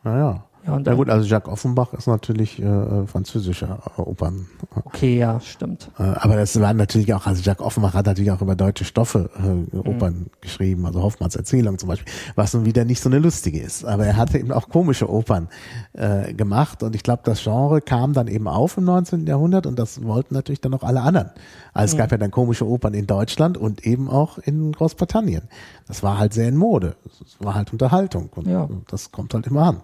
ja, 0.03 0.17
ja. 0.17 0.41
Ja, 0.65 0.75
und 0.75 0.85
Na 0.85 0.93
gut, 0.93 1.09
also 1.09 1.27
Jacques 1.27 1.51
Offenbach 1.51 1.91
ist 1.93 2.07
natürlich 2.07 2.61
äh, 2.61 3.05
französischer 3.05 3.79
Opern. 3.97 4.47
Okay, 4.85 5.17
ja, 5.17 5.39
stimmt. 5.41 5.89
Äh, 5.99 6.03
aber 6.03 6.37
das 6.37 6.59
war 6.61 6.73
natürlich 6.73 7.13
auch, 7.13 7.27
also 7.27 7.41
Jacques 7.41 7.65
Offenbach 7.65 7.93
hat 7.93 8.05
natürlich 8.05 8.31
auch 8.31 8.41
über 8.41 8.55
deutsche 8.55 8.85
Stoffe 8.85 9.29
äh, 9.73 9.77
Opern 9.77 10.27
geschrieben, 10.39 10.85
also 10.85 11.01
Hoffmanns 11.03 11.35
Erzählung 11.35 11.77
zum 11.79 11.89
Beispiel, 11.89 12.11
was 12.35 12.53
nun 12.53 12.65
wieder 12.65 12.85
nicht 12.85 13.01
so 13.01 13.09
eine 13.09 13.19
lustige 13.19 13.59
ist. 13.59 13.83
Aber 13.83 14.05
er 14.05 14.15
hatte 14.15 14.37
eben 14.39 14.53
auch 14.53 14.69
komische 14.69 15.09
Opern 15.09 15.49
äh, 15.93 16.33
gemacht 16.33 16.81
und 16.81 16.95
ich 16.95 17.03
glaube, 17.03 17.23
das 17.25 17.43
Genre 17.43 17.81
kam 17.81 18.13
dann 18.13 18.27
eben 18.27 18.47
auf 18.47 18.77
im 18.77 18.85
19. 18.85 19.27
Jahrhundert 19.27 19.65
und 19.65 19.77
das 19.77 20.01
wollten 20.03 20.33
natürlich 20.33 20.61
dann 20.61 20.73
auch 20.73 20.83
alle 20.83 21.01
anderen. 21.01 21.31
Also 21.73 21.93
es 21.93 21.97
gab 21.97 22.11
ja 22.11 22.17
dann 22.17 22.31
komische 22.31 22.65
Opern 22.67 22.93
in 22.93 23.05
Deutschland 23.05 23.57
und 23.57 23.85
eben 23.85 24.09
auch 24.09 24.37
in 24.37 24.71
Großbritannien. 24.71 25.43
Das 25.87 26.03
war 26.03 26.17
halt 26.19 26.33
sehr 26.33 26.47
in 26.47 26.55
Mode. 26.55 26.95
Das 27.03 27.35
war 27.39 27.55
halt 27.55 27.73
Unterhaltung 27.73 28.29
und 28.33 28.47
Ja. 28.47 28.69
das 28.89 29.11
kommt 29.11 29.33
halt 29.33 29.47
immer 29.47 29.63
an. 29.63 29.81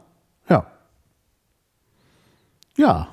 Ja. 0.49 0.65
Ja, 2.77 3.09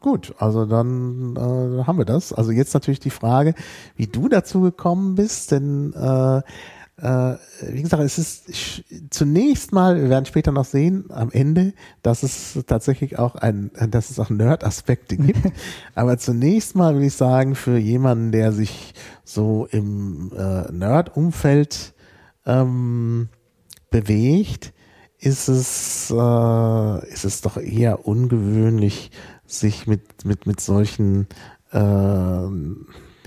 Gut, 0.00 0.32
also 0.38 0.64
dann 0.64 1.34
äh, 1.36 1.84
haben 1.84 1.98
wir 1.98 2.04
das. 2.04 2.32
Also 2.32 2.52
jetzt 2.52 2.72
natürlich 2.72 3.00
die 3.00 3.10
Frage, 3.10 3.54
wie 3.96 4.06
du 4.06 4.28
dazu 4.28 4.60
gekommen 4.60 5.16
bist, 5.16 5.50
denn 5.50 5.92
äh, 5.92 6.38
äh, 7.00 7.36
wie 7.72 7.82
gesagt, 7.82 8.02
es 8.02 8.18
ist 8.18 8.84
zunächst 9.10 9.72
mal, 9.72 10.00
wir 10.00 10.08
werden 10.08 10.24
später 10.24 10.52
noch 10.52 10.64
sehen, 10.64 11.06
am 11.10 11.30
Ende, 11.32 11.72
dass 12.02 12.22
es 12.22 12.58
tatsächlich 12.66 13.18
auch 13.18 13.34
ein, 13.34 13.70
dass 13.90 14.10
es 14.10 14.20
auch 14.20 14.30
Nerd-Aspekte 14.30 15.16
gibt. 15.16 15.52
Aber 15.96 16.16
zunächst 16.18 16.76
mal 16.76 16.94
würde 16.94 17.06
ich 17.06 17.14
sagen, 17.14 17.56
für 17.56 17.76
jemanden, 17.76 18.30
der 18.30 18.52
sich 18.52 18.94
so 19.24 19.66
im 19.70 20.32
äh, 20.36 20.70
Nerd-Umfeld 20.72 21.92
ähm, 22.46 23.28
bewegt, 23.90 24.72
ist 25.20 25.48
es, 25.48 26.10
äh, 26.10 27.12
ist 27.12 27.24
es 27.24 27.40
doch 27.40 27.56
eher 27.56 28.06
ungewöhnlich, 28.06 29.10
sich 29.46 29.86
mit, 29.86 30.24
mit, 30.24 30.46
mit 30.46 30.60
solchen 30.60 31.26
äh, 31.72 31.78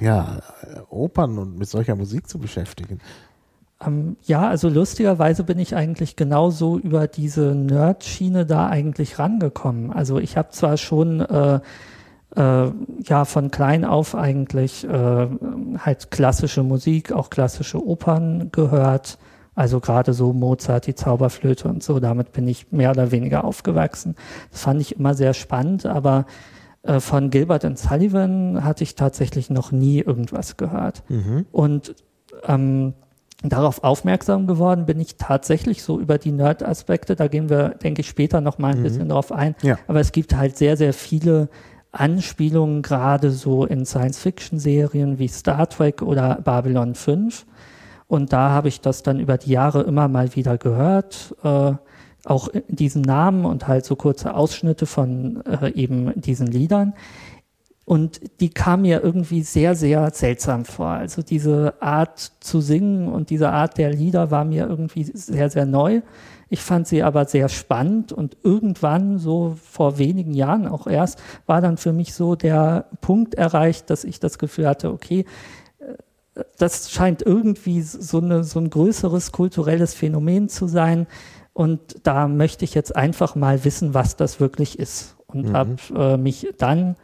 ja, 0.01 0.39
Opern 0.89 1.37
und 1.37 1.57
mit 1.57 1.67
solcher 1.69 1.95
Musik 1.95 2.27
zu 2.27 2.39
beschäftigen. 2.39 2.99
Ähm, 3.85 4.15
ja, 4.23 4.47
also 4.47 4.69
lustigerweise 4.69 5.43
bin 5.43 5.59
ich 5.59 5.75
eigentlich 5.75 6.15
genauso 6.15 6.77
über 6.77 7.07
diese 7.07 7.55
Nerd-Schiene 7.55 8.45
da 8.45 8.67
eigentlich 8.67 9.19
rangekommen. 9.19 9.91
Also 9.91 10.19
ich 10.19 10.37
habe 10.37 10.49
zwar 10.51 10.77
schon 10.77 11.21
äh, 11.21 11.59
äh, 12.35 12.71
ja 13.03 13.25
von 13.25 13.51
klein 13.51 13.85
auf 13.85 14.15
eigentlich 14.15 14.87
äh, 14.87 15.27
halt 15.77 16.11
klassische 16.11 16.63
Musik, 16.63 17.11
auch 17.11 17.29
klassische 17.29 17.85
Opern 17.85 18.49
gehört. 18.51 19.17
Also 19.53 19.79
gerade 19.79 20.13
so 20.13 20.31
Mozart, 20.33 20.87
die 20.87 20.95
Zauberflöte 20.95 21.67
und 21.67 21.83
so, 21.83 21.99
damit 21.99 22.31
bin 22.31 22.47
ich 22.47 22.71
mehr 22.71 22.91
oder 22.91 23.11
weniger 23.11 23.43
aufgewachsen. 23.43 24.15
Das 24.51 24.61
fand 24.61 24.81
ich 24.81 24.97
immer 24.97 25.13
sehr 25.13 25.33
spannend, 25.33 25.85
aber 25.85 26.25
äh, 26.83 26.99
von 26.99 27.29
Gilbert 27.29 27.65
and 27.65 27.77
Sullivan 27.77 28.63
hatte 28.63 28.83
ich 28.83 28.95
tatsächlich 28.95 29.49
noch 29.49 29.71
nie 29.71 29.99
irgendwas 29.99 30.55
gehört. 30.57 31.03
Und 31.51 31.95
ähm, 32.47 32.93
darauf 33.43 33.83
aufmerksam 33.83 34.47
geworden 34.47 34.85
bin 34.85 34.99
ich 34.99 35.17
tatsächlich 35.17 35.83
so 35.83 35.99
über 35.99 36.17
die 36.17 36.31
Nerd-Aspekte. 36.31 37.15
Da 37.15 37.27
gehen 37.27 37.49
wir, 37.49 37.69
denke 37.69 38.01
ich, 38.01 38.07
später 38.07 38.39
noch 38.41 38.57
mal 38.57 38.73
ein 38.73 38.83
bisschen 38.83 39.09
drauf 39.09 39.31
ein. 39.31 39.55
Ja. 39.61 39.77
Aber 39.87 39.99
es 39.99 40.11
gibt 40.11 40.35
halt 40.35 40.57
sehr, 40.57 40.77
sehr 40.77 40.93
viele 40.93 41.49
Anspielungen, 41.91 42.83
gerade 42.83 43.31
so 43.31 43.65
in 43.65 43.85
Science-Fiction-Serien 43.85 45.19
wie 45.19 45.27
Star 45.27 45.67
Trek 45.67 46.01
oder 46.01 46.39
Babylon 46.41 46.95
5. 46.95 47.45
Und 48.11 48.33
da 48.33 48.49
habe 48.49 48.67
ich 48.67 48.81
das 48.81 49.03
dann 49.03 49.21
über 49.21 49.37
die 49.37 49.51
Jahre 49.51 49.83
immer 49.83 50.09
mal 50.09 50.35
wieder 50.35 50.57
gehört. 50.57 51.33
Äh, 51.45 51.71
auch 52.25 52.49
diesen 52.67 53.03
Namen 53.03 53.45
und 53.45 53.69
halt 53.69 53.85
so 53.85 53.95
kurze 53.95 54.33
Ausschnitte 54.33 54.85
von 54.85 55.41
äh, 55.45 55.69
eben 55.69 56.11
diesen 56.19 56.47
Liedern. 56.47 56.93
Und 57.85 58.19
die 58.41 58.49
kam 58.49 58.81
mir 58.81 59.01
irgendwie 59.01 59.43
sehr, 59.43 59.75
sehr 59.75 60.11
seltsam 60.11 60.65
vor. 60.65 60.87
Also 60.87 61.21
diese 61.21 61.75
Art 61.79 62.33
zu 62.41 62.59
singen 62.59 63.07
und 63.07 63.29
diese 63.29 63.49
Art 63.49 63.77
der 63.77 63.93
Lieder 63.93 64.29
war 64.29 64.43
mir 64.43 64.67
irgendwie 64.67 65.05
sehr, 65.05 65.49
sehr 65.49 65.65
neu. 65.65 66.01
Ich 66.49 66.61
fand 66.61 66.87
sie 66.87 67.03
aber 67.03 67.23
sehr 67.23 67.47
spannend 67.47 68.11
und 68.11 68.35
irgendwann, 68.43 69.19
so 69.19 69.55
vor 69.63 69.97
wenigen 69.97 70.33
Jahren 70.33 70.67
auch 70.67 70.85
erst, 70.85 71.23
war 71.45 71.61
dann 71.61 71.77
für 71.77 71.93
mich 71.93 72.13
so 72.13 72.35
der 72.35 72.87
Punkt 72.99 73.35
erreicht, 73.35 73.89
dass 73.89 74.03
ich 74.03 74.19
das 74.19 74.37
Gefühl 74.37 74.67
hatte, 74.67 74.91
okay, 74.91 75.23
das 76.57 76.91
scheint 76.91 77.21
irgendwie 77.21 77.81
so, 77.81 78.19
eine, 78.19 78.43
so 78.43 78.59
ein 78.59 78.69
größeres 78.69 79.31
kulturelles 79.31 79.93
Phänomen 79.93 80.49
zu 80.49 80.67
sein. 80.67 81.07
Und 81.53 81.97
da 82.03 82.27
möchte 82.27 82.63
ich 82.63 82.73
jetzt 82.73 82.95
einfach 82.95 83.35
mal 83.35 83.65
wissen, 83.65 83.93
was 83.93 84.15
das 84.15 84.39
wirklich 84.39 84.79
ist. 84.79 85.15
Und 85.27 85.53
habe 85.53 85.75
äh, 85.95 86.17
mich 86.17 86.47
dann 86.57 86.95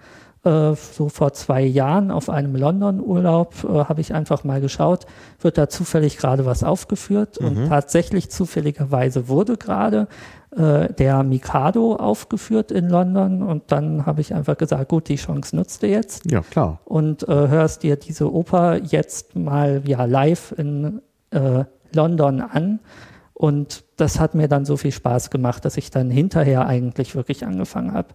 so 0.43 1.09
vor 1.09 1.33
zwei 1.33 1.61
Jahren 1.63 2.09
auf 2.11 2.29
einem 2.29 2.55
London-Urlaub 2.55 3.53
äh, 3.63 3.67
habe 3.85 4.01
ich 4.01 4.13
einfach 4.13 4.43
mal 4.43 4.61
geschaut, 4.61 5.05
wird 5.41 5.57
da 5.57 5.67
zufällig 5.67 6.17
gerade 6.17 6.45
was 6.45 6.63
aufgeführt 6.63 7.37
und 7.37 7.67
tatsächlich 7.67 8.29
zufälligerweise 8.29 9.27
wurde 9.27 9.57
gerade 9.57 10.07
äh, 10.55 10.93
der 10.93 11.23
Mikado 11.23 11.95
aufgeführt 11.95 12.71
in 12.71 12.87
London 12.89 13.43
und 13.43 13.71
dann 13.71 14.05
habe 14.05 14.21
ich 14.21 14.33
einfach 14.33 14.57
gesagt, 14.57 14.87
gut, 14.89 15.09
die 15.09 15.17
Chance 15.17 15.55
nutzte 15.55 15.87
jetzt 15.87 16.31
Ja, 16.31 16.41
klar. 16.41 16.79
und 16.85 17.27
äh, 17.27 17.33
hörst 17.47 17.83
dir 17.83 17.95
diese 17.97 18.31
Oper 18.31 18.77
jetzt 18.83 19.35
mal 19.35 19.81
ja 19.85 20.05
live 20.05 20.53
in 20.57 21.01
äh, 21.31 21.65
London 21.93 22.41
an. 22.41 22.79
Und 23.33 23.83
das 23.97 24.19
hat 24.19 24.33
mir 24.33 24.47
dann 24.47 24.65
so 24.65 24.77
viel 24.77 24.91
Spaß 24.91 25.29
gemacht, 25.29 25.63
dass 25.63 25.77
ich 25.77 25.91
dann 25.91 26.09
hinterher 26.09 26.65
eigentlich 26.65 27.15
wirklich 27.15 27.45
angefangen 27.45 27.93
habe, 27.93 28.07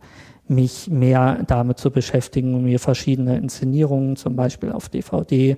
mich 0.48 0.90
mehr 0.90 1.44
damit 1.46 1.78
zu 1.78 1.90
beschäftigen 1.90 2.54
und 2.54 2.64
mir 2.64 2.80
verschiedene 2.80 3.36
Inszenierungen 3.36 4.16
zum 4.16 4.36
Beispiel 4.36 4.72
auf 4.72 4.88
DVD 4.88 5.56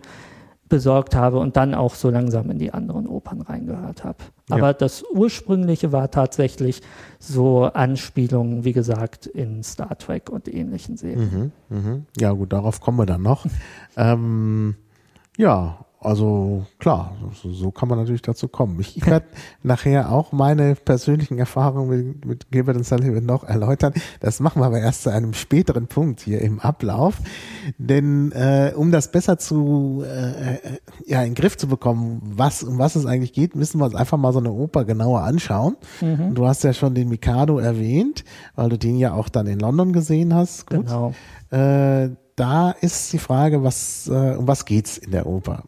besorgt 0.69 1.15
habe 1.15 1.39
und 1.39 1.57
dann 1.57 1.75
auch 1.75 1.95
so 1.95 2.11
langsam 2.11 2.51
in 2.51 2.59
die 2.59 2.73
anderen 2.73 3.07
Opern 3.07 3.43
reingehört 3.43 4.03
habe. 4.03 4.19
Ja. 4.49 4.57
Aber 4.57 4.73
das 4.73 5.05
ursprüngliche 5.13 5.93
war 5.93 6.11
tatsächlich 6.11 6.83
so 7.19 7.65
Anspielungen, 7.65 8.65
wie 8.65 8.73
gesagt, 8.73 9.27
in 9.27 9.63
Star 9.63 9.97
Trek 9.99 10.31
und 10.31 10.53
ähnlichen 10.53 10.97
Serien. 10.97 11.53
Mhm, 11.69 11.77
mhm. 11.77 12.07
Ja, 12.19 12.33
gut, 12.33 12.53
darauf 12.53 12.81
kommen 12.81 12.99
wir 12.99 13.07
dann 13.07 13.23
noch. 13.23 13.47
ähm, 13.97 14.77
ja, 15.37 15.85
also 16.05 16.67
klar, 16.79 17.17
so, 17.33 17.71
kann 17.71 17.89
man 17.89 17.99
natürlich 17.99 18.21
dazu 18.21 18.47
kommen. 18.47 18.79
Ich, 18.79 19.05
werde 19.07 19.27
nachher 19.63 20.13
auch 20.13 20.33
meine 20.33 20.75
persönlichen 20.75 21.39
Erfahrungen 21.39 21.89
mit, 21.89 22.25
mit 22.25 22.51
Gilbert 22.51 22.77
und 22.77 22.85
Sullivan 22.85 23.25
noch 23.25 23.43
erläutern. 23.45 23.95
Das 24.21 24.39
machen 24.39 24.61
wir 24.61 24.67
aber 24.67 24.81
erst 24.81 25.05
zu 25.05 25.11
einem 25.11 25.33
späteren 25.33 25.87
Punkt 25.87 26.21
hier 26.21 26.43
im 26.43 26.61
Ablauf. 26.61 27.17
Denn 27.79 28.33
äh, 28.33 28.73
um 28.77 28.93
das 28.93 29.11
besser 29.11 29.39
zu 29.39 30.05
äh, 30.07 30.57
äh, 30.57 30.59
ja, 31.07 31.23
in 31.23 31.31
den 31.31 31.35
Griff 31.35 31.57
zu 31.57 31.69
bekommen, 31.69 32.21
was 32.23 32.63
um 32.63 32.79
was 32.79 32.97
es 32.97 33.07
eigentlich 33.07 33.33
geht, 33.33 33.57
müssen 33.57 33.81
wir 33.81 33.87
uns 33.87 33.95
einfach 33.95 34.19
mal 34.19 34.33
so 34.35 34.41
eine 34.41 34.53
Oper 34.53 34.85
genauer 34.85 35.23
anschauen. 35.23 35.77
Und 36.29 36.35
du 36.35 36.47
hast 36.47 36.65
ja 36.65 36.75
schon 36.75 36.95
den 36.95 37.09
Mikado 37.09 37.59
erwähnt, 37.59 38.25
weil 38.57 38.69
du 38.69 38.77
den 38.77 38.99
ja 38.99 39.15
auch 39.15 39.31
dann 39.31 39.47
in 39.47 39.59
London 39.59 39.95
gesehen 39.95 40.35
hast. 40.35 40.67
Gut. 40.67 40.87
Genau. 40.87 41.15
Äh, 41.51 42.11
da 42.37 42.73
ist 42.73 43.13
die 43.13 43.19
Frage, 43.19 43.63
was, 43.63 44.09
äh, 44.09 44.35
um 44.37 44.47
was 44.47 44.65
geht's 44.65 44.99
in 44.99 45.13
der 45.13 45.27
Oper? 45.27 45.65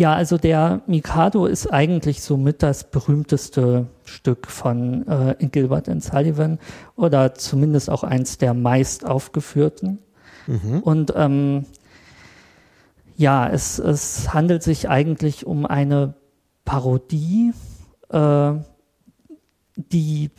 Ja, 0.00 0.14
also 0.14 0.38
der 0.38 0.80
Mikado 0.86 1.44
ist 1.44 1.66
eigentlich 1.66 2.22
somit 2.22 2.62
das 2.62 2.90
berühmteste 2.90 3.86
Stück 4.06 4.46
von 4.46 5.06
äh, 5.06 5.36
Gilbert 5.48 5.90
and 5.90 6.02
Sullivan 6.02 6.58
oder 6.96 7.34
zumindest 7.34 7.90
auch 7.90 8.02
eins 8.02 8.38
der 8.38 8.54
meist 8.54 9.04
aufgeführten. 9.04 9.98
Mhm. 10.46 10.80
Und 10.80 11.12
ähm, 11.14 11.66
ja, 13.18 13.46
es, 13.46 13.78
es 13.78 14.32
handelt 14.32 14.62
sich 14.62 14.88
eigentlich 14.88 15.44
um 15.44 15.66
eine 15.66 16.14
Parodie, 16.64 17.52
äh, 18.08 18.52
die 19.76 20.30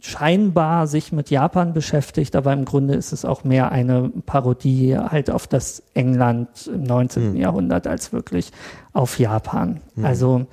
scheinbar 0.00 0.86
sich 0.86 1.12
mit 1.12 1.30
Japan 1.30 1.72
beschäftigt, 1.72 2.36
aber 2.36 2.52
im 2.52 2.64
Grunde 2.64 2.94
ist 2.94 3.12
es 3.12 3.24
auch 3.24 3.44
mehr 3.44 3.72
eine 3.72 4.10
Parodie 4.26 4.96
halt 4.96 5.30
auf 5.30 5.46
das 5.46 5.82
England 5.94 6.70
im 6.72 6.82
19. 6.82 7.30
Mhm. 7.30 7.36
Jahrhundert 7.36 7.86
als 7.86 8.12
wirklich 8.12 8.52
auf 8.92 9.18
Japan. 9.18 9.80
Mhm. 9.94 10.04
Also 10.04 10.46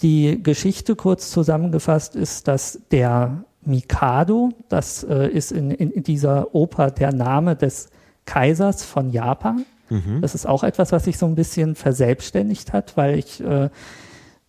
die 0.00 0.42
Geschichte 0.42 0.96
kurz 0.96 1.30
zusammengefasst 1.30 2.16
ist, 2.16 2.48
dass 2.48 2.80
der 2.90 3.44
Mikado, 3.62 4.50
das 4.68 5.04
äh, 5.04 5.28
ist 5.28 5.52
in, 5.52 5.70
in 5.70 6.02
dieser 6.02 6.54
Oper 6.54 6.90
der 6.90 7.12
Name 7.12 7.56
des 7.56 7.90
Kaisers 8.24 8.84
von 8.84 9.10
Japan. 9.10 9.66
Mhm. 9.90 10.20
Das 10.22 10.34
ist 10.34 10.46
auch 10.46 10.62
etwas, 10.62 10.92
was 10.92 11.04
sich 11.04 11.18
so 11.18 11.26
ein 11.26 11.34
bisschen 11.34 11.74
verselbstständigt 11.74 12.72
hat, 12.72 12.96
weil 12.96 13.18
ich 13.18 13.42
äh, 13.42 13.68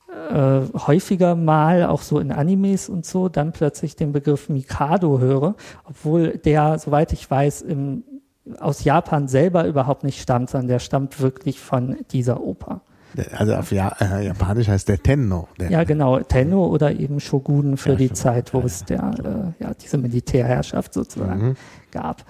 äh, 0.10 0.62
häufiger 0.88 1.36
mal, 1.36 1.86
auch 1.86 2.02
so 2.02 2.20
in 2.20 2.32
Animes 2.32 2.90
und 2.90 3.06
so, 3.06 3.30
dann 3.30 3.52
plötzlich 3.52 3.96
den 3.96 4.12
Begriff 4.12 4.50
Mikado 4.50 5.20
höre, 5.20 5.56
obwohl 5.86 6.38
der, 6.38 6.80
soweit 6.80 7.14
ich 7.14 7.30
weiß, 7.30 7.62
im, 7.62 8.04
aus 8.60 8.84
Japan 8.84 9.28
selber 9.28 9.66
überhaupt 9.68 10.04
nicht 10.04 10.22
stammt, 10.22 10.50
sondern 10.50 10.68
der 10.68 10.80
stammt 10.80 11.22
wirklich 11.22 11.60
von 11.60 11.98
dieser 12.12 12.42
Oper. 12.42 12.82
Also 13.32 13.56
auf 13.56 13.72
ja, 13.72 13.96
äh, 14.00 14.28
Japanisch 14.28 14.68
heißt 14.68 14.88
der 14.88 15.02
Tenno. 15.02 15.48
Der 15.60 15.72
ja, 15.72 15.84
genau, 15.84 16.20
Tenno 16.20 16.68
oder 16.68 16.92
eben 16.92 17.20
Shogun 17.20 17.78
für 17.78 17.92
ja, 17.92 17.96
die 17.96 18.14
Zeit, 18.14 18.54
wo 18.54 18.60
es 18.60 18.86
der, 18.86 19.54
äh, 19.60 19.64
ja, 19.64 19.74
diese 19.74 19.98
Militärherrschaft 19.98 20.94
sozusagen 20.94 21.50
mhm. 21.50 21.56
gab. 21.92 22.24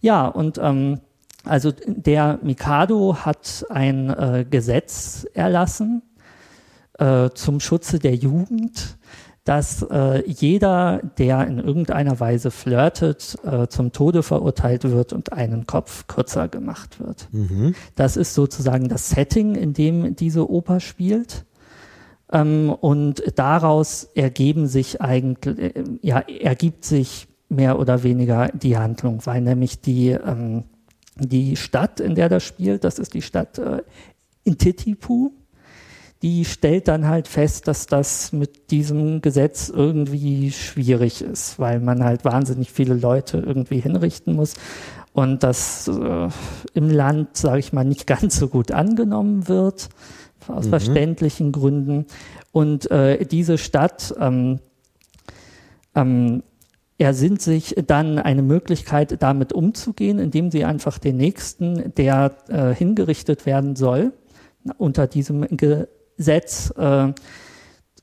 Ja, 0.00 0.26
und 0.26 0.58
ähm, 0.58 1.00
also 1.44 1.72
der 1.86 2.38
Mikado 2.42 3.16
hat 3.24 3.66
ein 3.70 4.10
äh, 4.10 4.44
Gesetz 4.48 5.26
erlassen, 5.34 6.02
äh, 6.98 7.30
zum 7.34 7.60
Schutze 7.60 7.98
der 7.98 8.14
Jugend, 8.14 8.96
dass 9.44 9.82
äh, 9.82 10.22
jeder, 10.26 11.00
der 11.18 11.46
in 11.46 11.58
irgendeiner 11.58 12.18
Weise 12.18 12.50
flirtet, 12.50 13.36
äh, 13.44 13.66
zum 13.68 13.92
Tode 13.92 14.22
verurteilt 14.22 14.84
wird 14.84 15.12
und 15.12 15.34
einen 15.34 15.66
Kopf 15.66 16.06
kürzer 16.06 16.48
gemacht 16.48 16.98
wird. 16.98 17.28
Mhm. 17.30 17.74
Das 17.94 18.16
ist 18.16 18.34
sozusagen 18.34 18.88
das 18.88 19.10
Setting, 19.10 19.54
in 19.54 19.74
dem 19.74 20.16
diese 20.16 20.50
Oper 20.50 20.80
spielt. 20.80 21.44
Ähm, 22.32 22.70
und 22.70 23.22
daraus 23.36 24.04
ergeben 24.14 24.66
sich 24.66 25.02
eigentlich, 25.02 25.76
äh, 25.76 25.84
ja, 26.00 26.20
ergibt 26.20 26.86
sich 26.86 27.28
mehr 27.50 27.78
oder 27.78 28.02
weniger 28.02 28.48
die 28.48 28.78
Handlung, 28.78 29.20
weil 29.26 29.42
nämlich 29.42 29.82
die, 29.82 30.08
ähm, 30.08 30.64
die 31.16 31.56
Stadt, 31.56 32.00
in 32.00 32.14
der 32.14 32.30
das 32.30 32.42
spielt, 32.42 32.82
das 32.82 32.98
ist 32.98 33.12
die 33.12 33.22
Stadt 33.22 33.58
äh, 33.58 33.82
Intitipu, 34.42 35.32
die 36.24 36.46
stellt 36.46 36.88
dann 36.88 37.06
halt 37.06 37.28
fest, 37.28 37.68
dass 37.68 37.86
das 37.86 38.32
mit 38.32 38.70
diesem 38.70 39.20
Gesetz 39.20 39.68
irgendwie 39.68 40.50
schwierig 40.52 41.20
ist, 41.20 41.58
weil 41.58 41.80
man 41.80 42.02
halt 42.02 42.24
wahnsinnig 42.24 42.72
viele 42.72 42.94
Leute 42.94 43.42
irgendwie 43.44 43.78
hinrichten 43.78 44.34
muss 44.34 44.54
und 45.12 45.42
das 45.42 45.86
äh, 45.86 46.28
im 46.72 46.88
Land, 46.88 47.36
sage 47.36 47.58
ich 47.58 47.74
mal, 47.74 47.84
nicht 47.84 48.06
ganz 48.08 48.38
so 48.38 48.48
gut 48.48 48.72
angenommen 48.72 49.48
wird, 49.48 49.90
aus 50.48 50.64
mhm. 50.64 50.70
verständlichen 50.70 51.52
Gründen. 51.52 52.06
Und 52.52 52.90
äh, 52.90 53.26
diese 53.26 53.58
Stadt 53.58 54.14
ähm, 54.18 54.60
ähm, 55.94 56.42
ersinnt 56.96 57.42
sich 57.42 57.74
dann 57.86 58.18
eine 58.18 58.42
Möglichkeit, 58.42 59.22
damit 59.22 59.52
umzugehen, 59.52 60.18
indem 60.18 60.50
sie 60.50 60.64
einfach 60.64 60.98
den 60.98 61.18
Nächsten, 61.18 61.92
der 61.96 62.34
äh, 62.48 62.74
hingerichtet 62.74 63.44
werden 63.44 63.76
soll, 63.76 64.14
unter 64.78 65.06
diesem 65.06 65.42
Ge 65.54 65.86
Gesetz 66.16 66.72
äh, 66.76 67.12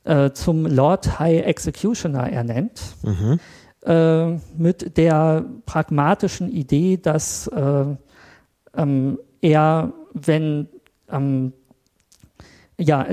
äh, 0.03 0.31
zum 0.33 0.65
Lord 0.65 1.19
High 1.19 1.45
Executioner 1.45 2.31
ernennt, 2.31 2.81
mhm. 3.03 3.39
äh, 3.85 4.37
mit 4.57 4.97
der 4.97 5.45
pragmatischen 5.65 6.49
Idee, 6.49 6.97
dass 6.97 7.47
äh, 7.47 7.85
ähm, 8.75 9.19
er, 9.41 9.93
wenn 10.13 10.67
ähm, 11.09 11.53
ja, 12.77 13.05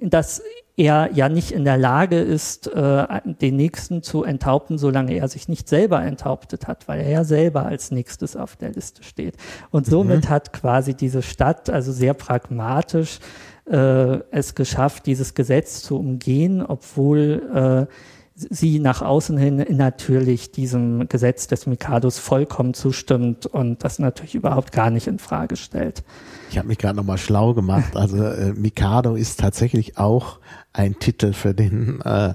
dass 0.00 0.42
er 0.76 1.10
ja 1.12 1.28
nicht 1.28 1.52
in 1.52 1.64
der 1.64 1.76
Lage 1.76 2.18
ist, 2.18 2.66
äh, 2.66 3.06
den 3.24 3.56
Nächsten 3.56 4.02
zu 4.02 4.24
enthaupten, 4.24 4.78
solange 4.78 5.14
er 5.14 5.28
sich 5.28 5.48
nicht 5.48 5.68
selber 5.68 6.02
enthauptet 6.02 6.66
hat, 6.66 6.88
weil 6.88 7.00
er 7.00 7.10
ja 7.10 7.24
selber 7.24 7.66
als 7.66 7.90
nächstes 7.90 8.36
auf 8.36 8.56
der 8.56 8.70
Liste 8.70 9.02
steht. 9.02 9.36
Und 9.70 9.86
somit 9.86 10.24
mhm. 10.24 10.28
hat 10.30 10.52
quasi 10.52 10.94
diese 10.94 11.20
Stadt 11.20 11.68
also 11.68 11.92
sehr 11.92 12.14
pragmatisch 12.14 13.18
äh, 13.66 14.18
es 14.30 14.54
geschafft, 14.54 15.06
dieses 15.06 15.34
Gesetz 15.34 15.82
zu 15.82 15.98
umgehen, 15.98 16.64
obwohl 16.64 17.88
äh, 17.88 17.92
sie 18.34 18.78
nach 18.78 19.02
außen 19.02 19.36
hin 19.36 19.64
natürlich 19.70 20.52
diesem 20.52 21.08
Gesetz 21.08 21.46
des 21.46 21.66
Mikados 21.66 22.18
vollkommen 22.18 22.74
zustimmt 22.74 23.46
und 23.46 23.84
das 23.84 23.98
natürlich 23.98 24.34
überhaupt 24.34 24.72
gar 24.72 24.90
nicht 24.90 25.06
in 25.06 25.18
Frage 25.18 25.56
stellt. 25.56 26.02
Ich 26.50 26.58
habe 26.58 26.68
mich 26.68 26.78
gerade 26.78 26.96
nochmal 26.96 27.18
schlau 27.18 27.54
gemacht. 27.54 27.96
Also 27.96 28.24
äh, 28.24 28.52
Mikado 28.52 29.14
ist 29.14 29.40
tatsächlich 29.40 29.98
auch 29.98 30.38
ein 30.72 30.98
Titel 30.98 31.32
für 31.32 31.54
den, 31.54 32.00
äh, 32.00 32.34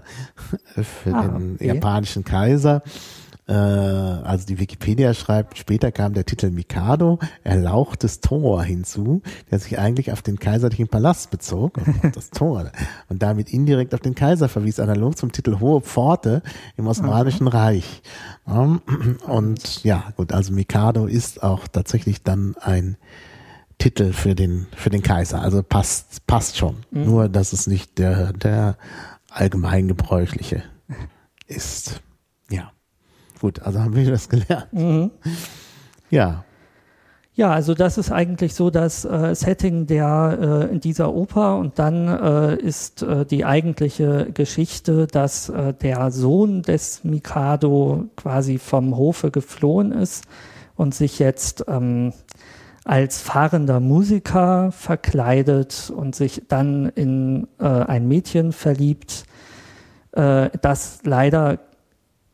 für 0.84 1.14
ah, 1.14 1.28
den 1.28 1.56
okay. 1.56 1.68
japanischen 1.68 2.24
Kaiser. 2.24 2.84
Äh, 3.48 3.54
also 3.54 4.46
die 4.46 4.60
Wikipedia 4.60 5.14
schreibt, 5.14 5.58
später 5.58 5.92
kam 5.92 6.14
der 6.14 6.26
Titel 6.26 6.52
Mikado, 6.52 7.20
erlauchtes 7.44 8.20
Tor 8.20 8.64
hinzu, 8.64 9.22
der 9.50 9.60
sich 9.60 9.80
eigentlich 9.80 10.12
auf 10.12 10.22
den 10.22 10.38
kaiserlichen 10.38 10.88
Palast 10.88 11.32
bezog, 11.32 11.80
das 12.14 12.30
Tor, 12.30 12.72
und 13.10 13.22
damit 13.24 13.52
indirekt 13.54 13.94
auf 13.94 14.02
den 14.02 14.16
Kaiser 14.16 14.50
verwies, 14.50 14.80
analog 14.80 15.18
zum 15.18 15.32
Titel 15.32 15.60
Hohe 15.60 15.82
Pforte 15.82 16.42
im 16.76 16.88
Osmanischen 16.88 17.46
mhm. 17.46 17.50
Reich. 17.50 18.02
Und 18.46 19.84
ja, 19.84 20.04
gut, 20.18 20.34
also 20.34 20.54
Mikado 20.54 21.06
ist 21.06 21.44
auch 21.44 21.68
tatsächlich 21.68 22.24
dann 22.24 22.56
ein 22.60 22.98
Titel 23.78 24.12
für 24.12 24.36
den, 24.36 24.68
für 24.76 24.90
den 24.90 25.04
Kaiser. 25.04 25.42
Also 25.42 25.62
passt, 25.64 26.26
passt 26.28 26.58
schon. 26.58 26.78
Mhm. 26.92 27.06
Nur, 27.06 27.30
dass 27.30 27.54
es 27.54 27.68
nicht 27.68 27.98
der, 27.98 28.34
der 28.34 28.78
allgemeingebräuchliche 29.30 30.64
ist. 31.48 32.02
Gut, 33.40 33.62
also 33.62 33.80
haben 33.80 33.96
wir 33.96 34.10
das 34.10 34.30
gelernt. 34.30 34.72
Mhm. 34.72 35.12
Ja. 36.10 36.44
Ja, 37.38 37.52
also 37.52 37.76
das 37.76 38.00
ist 38.00 38.12
eigentlich 38.12 38.56
so 38.56 38.72
das 38.72 39.06
äh, 39.06 39.36
Setting 39.36 39.86
der 39.86 40.66
äh, 40.70 40.74
in 40.74 40.80
dieser 40.80 41.14
Oper 41.14 41.58
und 41.58 41.78
dann 41.78 42.08
äh, 42.08 42.56
ist 42.56 43.04
äh, 43.04 43.28
die 43.28 43.46
eigentliche 43.46 44.32
Geschichte, 44.34 45.06
dass 45.06 45.50
äh, 45.50 45.76
der 45.76 46.10
Sohn 46.10 46.64
des 46.64 47.04
Mikado 47.04 48.06
quasi 48.16 48.58
vom 48.58 48.98
Hofe 48.98 49.30
geflohen 49.30 49.92
ist 49.92 50.24
und 50.76 50.96
sich 50.96 51.20
jetzt 51.20 51.64
ähm, 51.68 52.12
als 52.86 53.22
fahrender 53.22 53.82
Musiker 53.82 54.72
verkleidet 54.72 55.94
und 55.96 56.16
sich 56.16 56.42
dann 56.48 56.88
in 56.88 57.48
äh, 57.60 57.66
ein 57.66 58.08
Mädchen 58.08 58.52
verliebt, 58.52 59.26
das 60.14 61.02
leider 61.04 61.60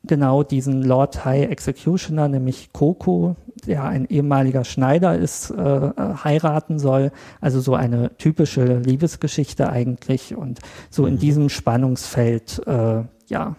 genau 0.04 0.44
diesen 0.44 0.84
Lord 0.84 1.26
High 1.26 1.50
Executioner, 1.50 2.28
nämlich 2.28 2.74
Coco, 2.74 3.36
der 3.66 3.86
ein 3.86 4.06
ehemaliger 4.06 4.66
Schneider 4.66 5.18
ist, 5.18 5.52
äh, 5.52 5.92
heiraten 6.24 6.80
soll. 6.80 7.12
Also 7.40 7.62
so 7.62 7.76
eine 7.76 8.16
typische 8.18 8.80
Liebesgeschichte 8.80 9.70
eigentlich. 9.70 10.36
Und 10.36 10.60
so 10.90 11.06
in 11.06 11.16
mhm. 11.16 11.20
diesem 11.20 11.50
Spannungsfeld, 11.50 12.62
äh, 12.68 13.04
ja, 13.28 13.56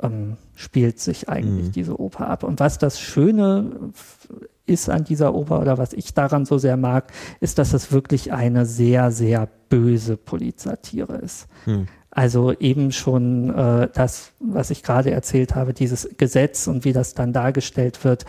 ähm, 0.00 0.36
spielt 0.54 1.00
sich 1.00 1.28
eigentlich 1.28 1.68
mhm. 1.68 1.72
diese 1.72 2.00
Oper 2.00 2.28
ab. 2.28 2.44
Und 2.44 2.60
was 2.60 2.78
das 2.78 3.00
Schöne 3.00 3.92
ist 4.66 4.88
an 4.88 5.04
dieser 5.04 5.34
Oper 5.34 5.60
oder 5.60 5.78
was 5.78 5.92
ich 5.92 6.14
daran 6.14 6.44
so 6.44 6.58
sehr 6.58 6.76
mag, 6.76 7.12
ist, 7.40 7.58
dass 7.58 7.72
es 7.72 7.90
wirklich 7.90 8.32
eine 8.32 8.64
sehr, 8.64 9.10
sehr 9.10 9.48
böse 9.68 10.16
Polizatire 10.16 11.16
ist. 11.16 11.48
Mhm. 11.66 11.88
Also 12.14 12.52
eben 12.52 12.92
schon 12.92 13.48
äh, 13.56 13.88
das, 13.92 14.32
was 14.38 14.68
ich 14.68 14.82
gerade 14.82 15.10
erzählt 15.10 15.54
habe, 15.54 15.72
dieses 15.72 16.10
Gesetz 16.18 16.66
und 16.66 16.84
wie 16.84 16.92
das 16.92 17.14
dann 17.14 17.32
dargestellt 17.32 18.04
wird 18.04 18.26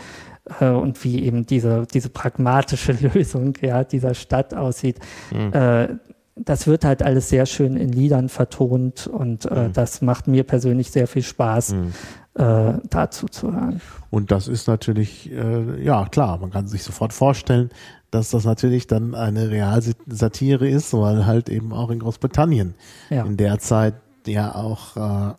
äh, 0.58 0.70
und 0.70 1.04
wie 1.04 1.22
eben 1.22 1.44
diese, 1.44 1.86
diese 1.92 2.08
pragmatische 2.08 2.92
Lösung 3.14 3.52
ja, 3.60 3.84
dieser 3.84 4.14
Stadt 4.14 4.54
aussieht. 4.54 5.00
Mhm. 5.30 5.52
Äh, 5.52 5.88
das 6.36 6.66
wird 6.66 6.84
halt 6.84 7.02
alles 7.02 7.28
sehr 7.28 7.44
schön 7.44 7.76
in 7.76 7.92
Liedern 7.92 8.30
vertont 8.30 9.06
und 9.06 9.44
äh, 9.44 9.68
mhm. 9.68 9.72
das 9.74 10.00
macht 10.00 10.28
mir 10.28 10.44
persönlich 10.44 10.90
sehr 10.90 11.06
viel 11.06 11.22
Spaß, 11.22 11.74
mhm. 11.74 11.92
äh, 12.34 12.74
dazu 12.88 13.26
zu 13.26 13.52
hören. 13.52 13.82
Und 14.10 14.30
das 14.30 14.48
ist 14.48 14.66
natürlich, 14.66 15.30
äh, 15.30 15.84
ja 15.84 16.06
klar, 16.06 16.38
man 16.38 16.50
kann 16.50 16.66
sich 16.66 16.82
sofort 16.82 17.12
vorstellen, 17.12 17.68
dass 18.14 18.30
das 18.30 18.44
natürlich 18.44 18.86
dann 18.86 19.14
eine 19.16 19.50
Realsatire 19.50 20.68
ist, 20.68 20.94
weil 20.94 21.26
halt 21.26 21.48
eben 21.48 21.72
auch 21.72 21.90
in 21.90 21.98
Großbritannien 21.98 22.74
ja. 23.10 23.24
in 23.24 23.36
der 23.36 23.58
Zeit 23.58 23.94
ja 24.24 24.54
auch 24.54 24.96
äh, 24.96 25.34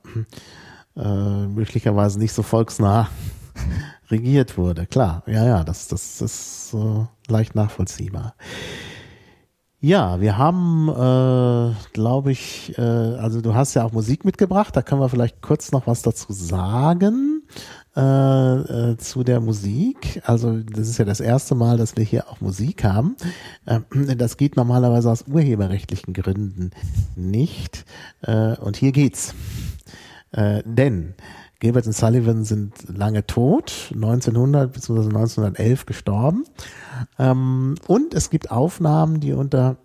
äh, 1.00 1.48
möglicherweise 1.48 2.20
nicht 2.20 2.34
so 2.34 2.44
volksnah 2.44 3.08
regiert 4.12 4.58
wurde. 4.58 4.86
Klar, 4.88 5.24
ja, 5.26 5.46
ja, 5.46 5.64
das, 5.64 5.88
das 5.88 6.22
ist 6.22 6.74
äh, 6.74 7.06
leicht 7.32 7.56
nachvollziehbar. 7.56 8.36
Ja, 9.80 10.20
wir 10.20 10.38
haben, 10.38 10.90
äh, 10.90 11.76
glaube 11.94 12.32
ich, 12.32 12.78
äh, 12.78 12.82
also 12.82 13.40
du 13.40 13.54
hast 13.54 13.74
ja 13.76 13.86
auch 13.86 13.94
Musik 13.94 14.26
mitgebracht, 14.26 14.76
da 14.76 14.82
können 14.82 15.00
wir 15.00 15.10
vielleicht 15.10 15.42
kurz 15.42 15.72
noch 15.72 15.88
was 15.88 16.02
dazu 16.02 16.34
sagen 16.34 17.35
äh, 17.96 18.02
äh, 18.91 18.98
zu 18.98 19.24
der 19.24 19.39
Musik. 19.39 20.22
Also 20.26 20.60
das 20.60 20.89
ist 20.89 20.98
ja 20.98 21.06
das 21.06 21.22
erste 21.22 21.56
Mal, 21.56 21.78
dass 21.78 21.96
wir 21.96 22.04
hier 22.04 22.30
auch 22.30 22.41
Musik 22.41 22.84
haben. 22.84 23.15
Äh, 23.65 23.80
das 24.15 24.38
geht 24.38 24.58
normalerweise 24.58 25.10
aus 25.10 25.26
urheberrechtlichen 25.28 26.13
Gründen 26.13 26.72
nicht. 27.15 27.86
Äh, 28.22 28.58
und 28.58 28.76
hier 28.76 28.91
geht's. 28.91 29.34
Äh, 30.32 30.62
denn 30.65 31.13
Gilbert 31.60 31.88
und 31.88 31.94
Sullivan 31.94 32.44
sind 32.44 32.74
lange 32.88 33.26
tot, 33.26 33.91
1900 33.94 34.72
bzw. 34.72 35.06
1911 35.08 35.86
gestorben. 35.86 36.46
Ähm, 37.18 37.76
und 37.88 38.13
es 38.13 38.30
gibt 38.30 38.52
Aufnahmen, 38.52 39.20
die 39.20 39.34
unter 39.34 39.78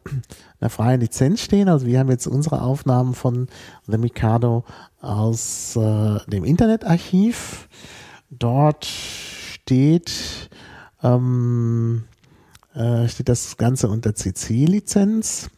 einer 0.60 0.70
freien 0.70 1.00
Lizenz 1.00 1.40
stehen. 1.40 1.68
Also 1.68 1.86
wir 1.86 1.98
haben 1.98 2.10
jetzt 2.10 2.26
unsere 2.26 2.62
Aufnahmen 2.62 3.14
von 3.14 3.46
The 3.86 3.98
Mikado 3.98 4.64
aus 5.00 5.76
äh, 5.76 6.18
dem 6.26 6.44
Internetarchiv. 6.44 7.68
Dort 8.30 8.84
steht, 8.84 10.50
ähm, 11.02 12.04
äh, 12.74 13.08
steht 13.08 13.28
das 13.28 13.56
Ganze 13.56 13.88
unter 13.88 14.14
CC-Lizenz. 14.14 15.50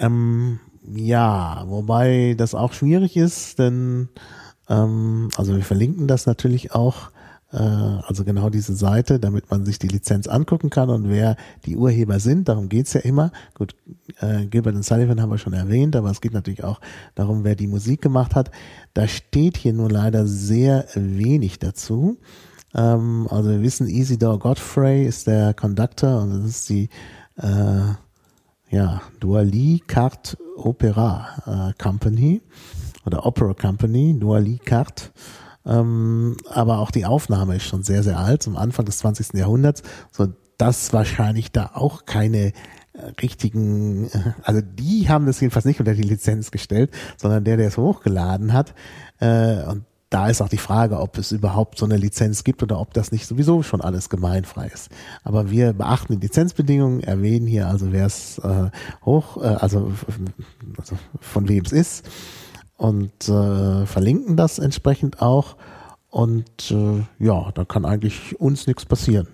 Ähm, 0.00 0.60
ja, 0.94 1.64
wobei 1.66 2.34
das 2.36 2.54
auch 2.54 2.72
schwierig 2.72 3.16
ist, 3.16 3.58
denn 3.58 4.08
ähm, 4.68 5.28
also 5.36 5.56
wir 5.56 5.64
verlinken 5.64 6.06
das 6.06 6.26
natürlich 6.26 6.72
auch, 6.72 7.10
äh, 7.52 7.56
also 7.56 8.24
genau 8.24 8.50
diese 8.50 8.74
Seite, 8.74 9.18
damit 9.18 9.50
man 9.50 9.64
sich 9.64 9.78
die 9.78 9.88
Lizenz 9.88 10.26
angucken 10.26 10.70
kann 10.70 10.90
und 10.90 11.08
wer 11.08 11.36
die 11.64 11.76
Urheber 11.76 12.20
sind, 12.20 12.48
darum 12.48 12.68
geht's 12.68 12.92
ja 12.92 13.00
immer. 13.00 13.32
Gut, 13.54 13.74
äh, 14.20 14.46
Gilbert 14.46 14.74
und 14.74 14.84
Sullivan 14.84 15.20
haben 15.20 15.30
wir 15.30 15.38
schon 15.38 15.54
erwähnt, 15.54 15.96
aber 15.96 16.10
es 16.10 16.20
geht 16.20 16.34
natürlich 16.34 16.64
auch 16.64 16.80
darum, 17.14 17.44
wer 17.44 17.54
die 17.54 17.66
Musik 17.66 18.02
gemacht 18.02 18.34
hat. 18.34 18.50
Da 18.94 19.08
steht 19.08 19.56
hier 19.56 19.72
nur 19.72 19.90
leider 19.90 20.26
sehr 20.26 20.86
wenig 20.94 21.58
dazu. 21.58 22.18
Ähm, 22.74 23.26
also 23.30 23.50
wir 23.50 23.62
wissen, 23.62 23.86
Isidore 23.86 24.38
Godfrey 24.38 25.06
ist 25.06 25.26
der 25.26 25.54
Conductor 25.54 26.22
und 26.22 26.30
das 26.30 26.44
ist 26.44 26.68
die 26.68 26.88
äh, 27.36 27.94
ja, 28.70 29.02
Duali 29.20 29.82
Carte 29.86 30.36
Opera 30.56 31.70
äh, 31.70 31.82
Company 31.82 32.42
oder 33.06 33.24
Opera 33.24 33.54
Company, 33.54 34.18
Duali 34.18 34.58
Carte. 34.58 35.10
Ähm, 35.64 36.36
aber 36.50 36.78
auch 36.78 36.90
die 36.90 37.04
Aufnahme 37.06 37.56
ist 37.56 37.64
schon 37.64 37.82
sehr, 37.82 38.02
sehr 38.02 38.18
alt, 38.18 38.42
zum 38.42 38.56
Anfang 38.56 38.84
des 38.84 38.98
20. 38.98 39.34
Jahrhunderts, 39.34 39.82
so 40.10 40.28
dass 40.56 40.92
wahrscheinlich 40.92 41.52
da 41.52 41.70
auch 41.74 42.04
keine 42.04 42.52
äh, 42.92 43.12
richtigen, 43.22 44.06
äh, 44.06 44.32
also 44.42 44.60
die 44.60 45.08
haben 45.08 45.26
das 45.26 45.40
jedenfalls 45.40 45.64
nicht 45.64 45.78
unter 45.78 45.94
die 45.94 46.02
Lizenz 46.02 46.50
gestellt, 46.50 46.90
sondern 47.16 47.44
der, 47.44 47.56
der 47.56 47.68
es 47.68 47.76
hochgeladen 47.76 48.52
hat. 48.52 48.74
Äh, 49.20 49.62
und 49.64 49.84
da 50.10 50.28
ist 50.28 50.40
auch 50.40 50.48
die 50.48 50.56
Frage, 50.56 50.98
ob 51.00 51.18
es 51.18 51.32
überhaupt 51.32 51.78
so 51.78 51.84
eine 51.84 51.96
Lizenz 51.96 52.42
gibt 52.42 52.62
oder 52.62 52.80
ob 52.80 52.94
das 52.94 53.12
nicht 53.12 53.26
sowieso 53.26 53.62
schon 53.62 53.80
alles 53.82 54.08
gemeinfrei 54.08 54.68
ist. 54.68 54.90
Aber 55.22 55.50
wir 55.50 55.74
beachten 55.74 56.14
die 56.14 56.26
Lizenzbedingungen, 56.26 57.02
erwähnen 57.02 57.46
hier 57.46 57.68
also, 57.68 57.92
wer 57.92 58.06
es 58.06 58.38
äh, 58.38 58.70
hoch, 59.04 59.36
äh, 59.36 59.46
also, 59.46 59.92
also 60.78 60.96
von 61.20 61.48
wem 61.48 61.64
es 61.64 61.72
ist 61.72 62.08
und 62.78 63.28
äh, 63.28 63.84
verlinken 63.84 64.36
das 64.36 64.58
entsprechend 64.58 65.20
auch. 65.20 65.56
Und 66.10 66.70
äh, 66.70 67.04
ja, 67.18 67.50
da 67.52 67.66
kann 67.66 67.84
eigentlich 67.84 68.40
uns 68.40 68.66
nichts 68.66 68.86
passieren. 68.86 69.28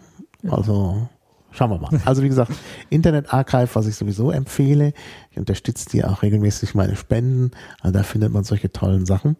Also 0.48 1.08
schauen 1.52 1.70
wir 1.70 1.78
mal. 1.78 2.00
Also 2.04 2.24
wie 2.24 2.28
gesagt, 2.28 2.52
Internet 2.90 3.32
Archive, 3.32 3.68
was 3.74 3.86
ich 3.86 3.94
sowieso 3.94 4.32
empfehle. 4.32 4.92
Ich 5.30 5.38
unterstütze 5.38 5.88
die 5.88 6.04
auch 6.04 6.22
regelmäßig 6.22 6.74
meine 6.74 6.96
Spenden. 6.96 7.52
Also 7.80 7.96
da 7.96 8.02
findet 8.02 8.32
man 8.32 8.42
solche 8.42 8.72
tollen 8.72 9.06
Sachen. 9.06 9.36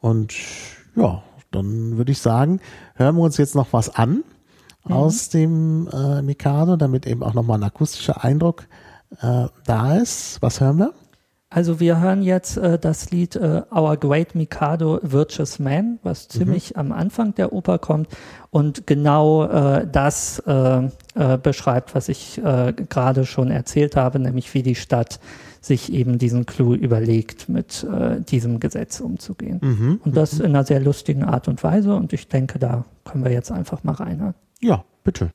Und 0.00 0.34
ja, 0.96 1.22
dann 1.50 1.96
würde 1.96 2.12
ich 2.12 2.18
sagen, 2.18 2.60
hören 2.94 3.16
wir 3.16 3.22
uns 3.22 3.36
jetzt 3.36 3.54
noch 3.54 3.72
was 3.72 3.94
an 3.94 4.24
mhm. 4.84 4.92
aus 4.92 5.28
dem 5.28 5.88
äh, 5.92 6.22
Mikado, 6.22 6.76
damit 6.76 7.06
eben 7.06 7.22
auch 7.22 7.34
nochmal 7.34 7.58
ein 7.58 7.64
akustischer 7.64 8.24
Eindruck 8.24 8.64
äh, 9.20 9.46
da 9.64 9.96
ist. 9.96 10.42
Was 10.42 10.60
hören 10.60 10.78
wir? 10.78 10.92
Also 11.50 11.80
wir 11.80 11.98
hören 11.98 12.22
jetzt 12.22 12.58
äh, 12.58 12.78
das 12.78 13.10
Lied 13.10 13.34
äh, 13.34 13.62
Our 13.74 13.96
Great 13.96 14.34
Mikado 14.34 15.00
Virtuous 15.02 15.58
Man, 15.58 15.98
was 16.02 16.24
mhm. 16.24 16.30
ziemlich 16.30 16.76
am 16.76 16.92
Anfang 16.92 17.34
der 17.34 17.54
Oper 17.54 17.78
kommt 17.78 18.08
und 18.50 18.86
genau 18.86 19.44
äh, 19.44 19.86
das 19.90 20.40
äh, 20.40 20.90
äh, 21.14 21.38
beschreibt, 21.42 21.94
was 21.94 22.10
ich 22.10 22.36
äh, 22.44 22.74
gerade 22.74 23.24
schon 23.24 23.50
erzählt 23.50 23.96
habe, 23.96 24.18
nämlich 24.18 24.52
wie 24.52 24.62
die 24.62 24.74
Stadt 24.74 25.20
sich 25.60 25.92
eben 25.92 26.18
diesen 26.18 26.46
Clou 26.46 26.74
überlegt, 26.74 27.48
mit 27.48 27.84
äh, 27.84 28.20
diesem 28.20 28.60
Gesetz 28.60 29.00
umzugehen. 29.00 29.60
Mhm, 29.62 30.00
und 30.04 30.16
das 30.16 30.38
mhm. 30.38 30.46
in 30.46 30.50
einer 30.50 30.64
sehr 30.64 30.80
lustigen 30.80 31.24
Art 31.24 31.48
und 31.48 31.62
Weise. 31.62 31.94
Und 31.94 32.12
ich 32.12 32.28
denke, 32.28 32.58
da 32.58 32.84
können 33.04 33.24
wir 33.24 33.32
jetzt 33.32 33.50
einfach 33.50 33.84
mal 33.84 33.92
reinhören. 33.92 34.34
Ja, 34.60 34.84
bitte. 35.04 35.30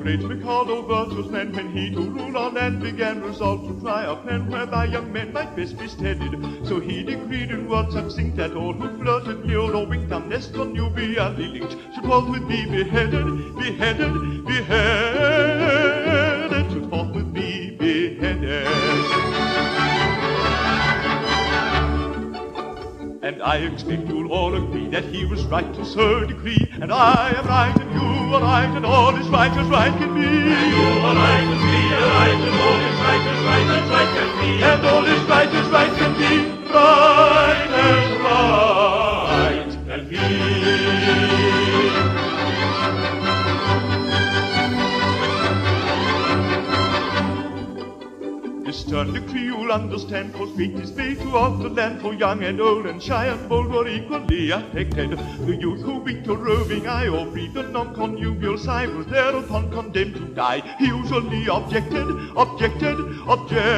Great 0.00 0.22
Mikado 0.22 0.80
virtuous 0.80 1.28
men 1.28 1.52
when 1.52 1.70
he 1.76 1.90
to 1.90 2.00
rule 2.00 2.38
on 2.38 2.54
land 2.54 2.80
began 2.80 3.20
resolved 3.20 3.68
to 3.68 3.78
try 3.82 4.04
a 4.04 4.16
plan 4.16 4.48
whereby 4.50 4.86
young 4.86 5.12
men 5.12 5.30
might 5.30 5.54
best 5.54 5.78
be 5.78 5.86
steadied. 5.86 6.66
So 6.66 6.80
he 6.80 7.02
decreed 7.02 7.50
in 7.50 7.68
words 7.68 7.92
succinct 7.92 8.36
that 8.36 8.56
all 8.56 8.72
who 8.72 8.96
flirted, 8.96 9.44
kneeled 9.44 9.74
or 9.74 9.86
winked 9.86 10.08
nest 10.08 10.56
on 10.56 10.72
nubially 10.72 11.18
linked 11.36 11.76
should 11.94 12.04
forthwith 12.04 12.48
be 12.48 12.64
beheaded, 12.64 13.54
beheaded, 13.56 14.46
beheaded, 14.46 15.39
And 23.40 23.48
I 23.48 23.56
expect 23.56 24.06
you'll 24.06 24.30
all 24.30 24.54
agree 24.54 24.88
that 24.88 25.04
he 25.04 25.24
was 25.24 25.42
right 25.46 25.72
to 25.74 25.82
so 25.82 26.26
decree. 26.26 26.68
And 26.78 26.92
I 26.92 27.30
am 27.30 27.46
right 27.46 27.74
and 27.80 27.90
you 27.90 28.34
are 28.34 28.42
right 28.42 28.68
and 28.76 28.84
all 28.84 29.16
is 29.16 29.26
right 29.28 29.50
as 29.50 29.66
right 29.68 29.96
can 29.98 30.14
be. 30.14 30.26
And 30.26 30.72
you 30.76 30.82
are 31.08 31.14
right 31.14 31.48
and 31.48 31.62
we 31.64 31.80
are 31.96 32.04
right 32.20 32.36
and 32.36 32.56
all 32.60 32.80
is 32.84 32.98
right 33.00 33.24
as 33.32 33.40
right 33.48 33.68
as 33.78 33.88
right 33.88 34.10
can 34.12 34.30
be. 34.42 34.62
And 34.62 34.86
all 34.86 35.06
is 35.06 35.22
right 35.22 35.48
as 35.48 35.68
right 35.70 35.92
can 35.96 36.12
be. 36.18 36.50
Right 36.68 37.70
as 37.72 38.20
right 38.20 38.59
This 48.90 48.98
stern 48.98 49.12
decree 49.14 49.44
you'll 49.44 49.70
understand, 49.70 50.32
for 50.34 50.48
great 50.48 50.74
dismay 50.74 51.14
throughout 51.14 51.62
the 51.62 51.68
land, 51.68 52.00
for 52.00 52.12
young 52.12 52.42
and 52.42 52.60
old 52.60 52.86
and 52.86 53.00
shy 53.00 53.26
and 53.26 53.48
bold 53.48 53.70
were 53.70 53.86
equally 53.86 54.50
affected. 54.50 55.12
The 55.46 55.54
youth 55.54 55.82
who 55.82 55.98
winked 56.00 56.26
a 56.26 56.34
roving 56.34 56.88
eye 56.88 57.06
or 57.06 57.24
breathed 57.24 57.56
a 57.56 57.62
non-connubial 57.62 58.58
sigh 58.58 58.88
was 58.88 59.06
thereupon 59.06 59.70
condemned 59.70 60.14
to 60.16 60.26
die. 60.34 60.62
He 60.80 60.86
usually 60.86 61.46
objected, 61.46 62.08
objected, 62.36 62.98
objected, 63.28 63.70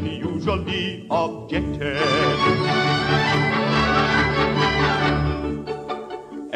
he 0.00 0.16
usually 0.16 1.06
objected. 1.10 1.96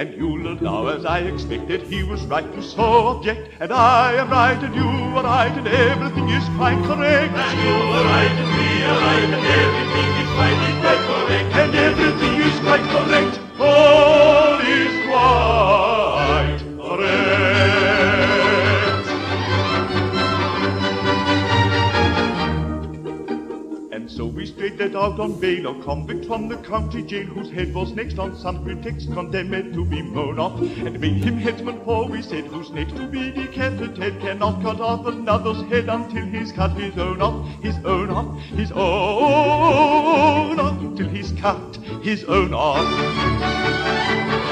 And 0.04 0.18
you'll 0.18 0.52
allow, 0.52 0.88
as 0.88 1.06
I 1.06 1.20
expected, 1.20 1.80
he 1.84 2.02
was 2.02 2.20
right 2.26 2.44
to 2.52 2.62
so 2.62 2.82
object. 2.82 3.48
And 3.58 3.72
I 3.72 4.12
am 4.16 4.28
right, 4.28 4.62
and 4.62 4.74
you 4.74 4.82
are 4.84 5.24
right, 5.24 5.50
and 5.50 5.66
everything 5.66 6.28
is 6.28 6.44
quite 6.58 6.76
correct. 6.84 7.32
And 7.32 7.58
you 7.64 7.74
are 7.96 8.04
right, 8.04 8.34
and 8.42 8.50
we 8.52 8.84
are 8.84 9.00
right, 9.00 9.24
and 9.24 9.46
everything 9.64 10.10
is 10.20 10.28
quite, 10.36 10.60
quite 10.84 11.02
correct. 11.08 11.54
And 11.56 11.74
everything 11.74 12.34
is 12.48 12.60
quite 12.60 12.84
correct. 12.92 13.40
All 13.58 14.03
we 24.44 24.50
straight 24.50 24.78
let 24.78 24.94
out 24.94 25.18
on 25.20 25.40
bail, 25.40 25.68
a 25.68 25.82
convict 25.82 26.26
from 26.26 26.48
the 26.48 26.56
county 26.58 27.02
jail, 27.02 27.24
whose 27.24 27.50
head 27.50 27.72
was 27.72 27.92
next 27.92 28.18
on 28.18 28.36
some 28.36 28.62
pretext 28.62 29.10
condemned 29.14 29.72
to 29.72 29.86
be 29.86 30.02
mown 30.02 30.38
off, 30.38 30.60
and 30.60 31.00
made 31.00 31.24
him 31.24 31.38
headsman, 31.38 31.82
for 31.82 32.06
we 32.06 32.20
said, 32.20 32.44
who's 32.44 32.70
next 32.70 32.94
to 32.94 33.06
be 33.06 33.30
decapitated, 33.30 34.20
cannot 34.20 34.60
cut 34.60 34.82
off 34.82 35.06
another's 35.06 35.62
head 35.70 35.88
until 35.88 36.26
he's 36.26 36.52
cut 36.52 36.72
his 36.72 36.98
own 36.98 37.22
off, 37.22 37.48
his 37.62 37.76
own 37.86 38.10
off, 38.10 38.38
his 38.50 38.70
own 38.72 40.60
off, 40.60 40.96
till 40.98 41.08
he's 41.08 41.32
cut 41.32 41.76
his 42.02 42.24
own 42.24 42.52
off. 42.52 44.43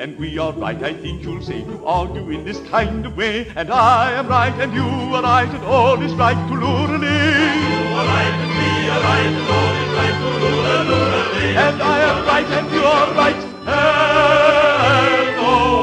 And 0.00 0.16
we 0.18 0.38
are 0.38 0.52
right, 0.52 0.82
I 0.82 0.94
think 0.94 1.22
you'll 1.22 1.42
say, 1.42 1.62
to 1.62 1.84
argue 1.84 2.30
in 2.30 2.42
this 2.42 2.58
kind 2.70 3.04
of 3.04 3.18
way. 3.18 3.52
And 3.54 3.70
I 3.70 4.12
am 4.12 4.28
right, 4.28 4.54
and 4.54 4.72
you 4.72 4.80
are 4.80 5.22
right, 5.22 5.46
and 5.46 5.62
all 5.62 6.00
is 6.00 6.14
right 6.14 6.48
to 6.48 6.54
lurely. 6.54 7.06
You 7.06 7.96
are 7.98 8.06
right, 8.06 8.32
and 8.40 8.50
we 8.56 8.88
are 8.88 9.02
right, 9.02 9.26
and 9.26 9.48
all 9.56 9.76
is 9.76 9.92
right 10.00 10.16
to 10.22 10.28
lurely. 10.40 11.52
And 11.54 11.82
I 11.82 11.98
am 12.00 12.24
right, 12.26 12.46
and 12.46 12.72
you 12.72 12.82
are 12.82 13.12
right, 13.12 13.42
and 13.68 15.36
all 15.44 15.76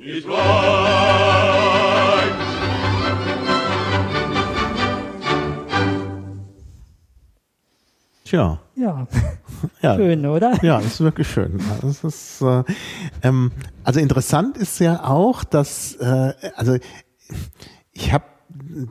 is 0.00 0.24
right. 0.24 0.56
Tja, 8.24 8.60
Ja, 8.74 9.06
ja. 9.82 9.96
schön, 9.96 10.26
oder? 10.26 10.62
Ja, 10.62 10.78
das 10.78 10.86
ist 10.86 11.00
wirklich 11.00 11.28
schön. 11.28 11.60
Das 11.82 12.04
ist, 12.04 12.40
äh, 12.42 12.64
ähm, 13.22 13.52
also 13.84 14.00
interessant 14.00 14.56
ist 14.56 14.78
ja 14.78 15.04
auch, 15.04 15.44
dass, 15.44 15.94
äh, 15.96 16.32
also 16.56 16.76
ich 17.92 18.12
habe 18.12 18.24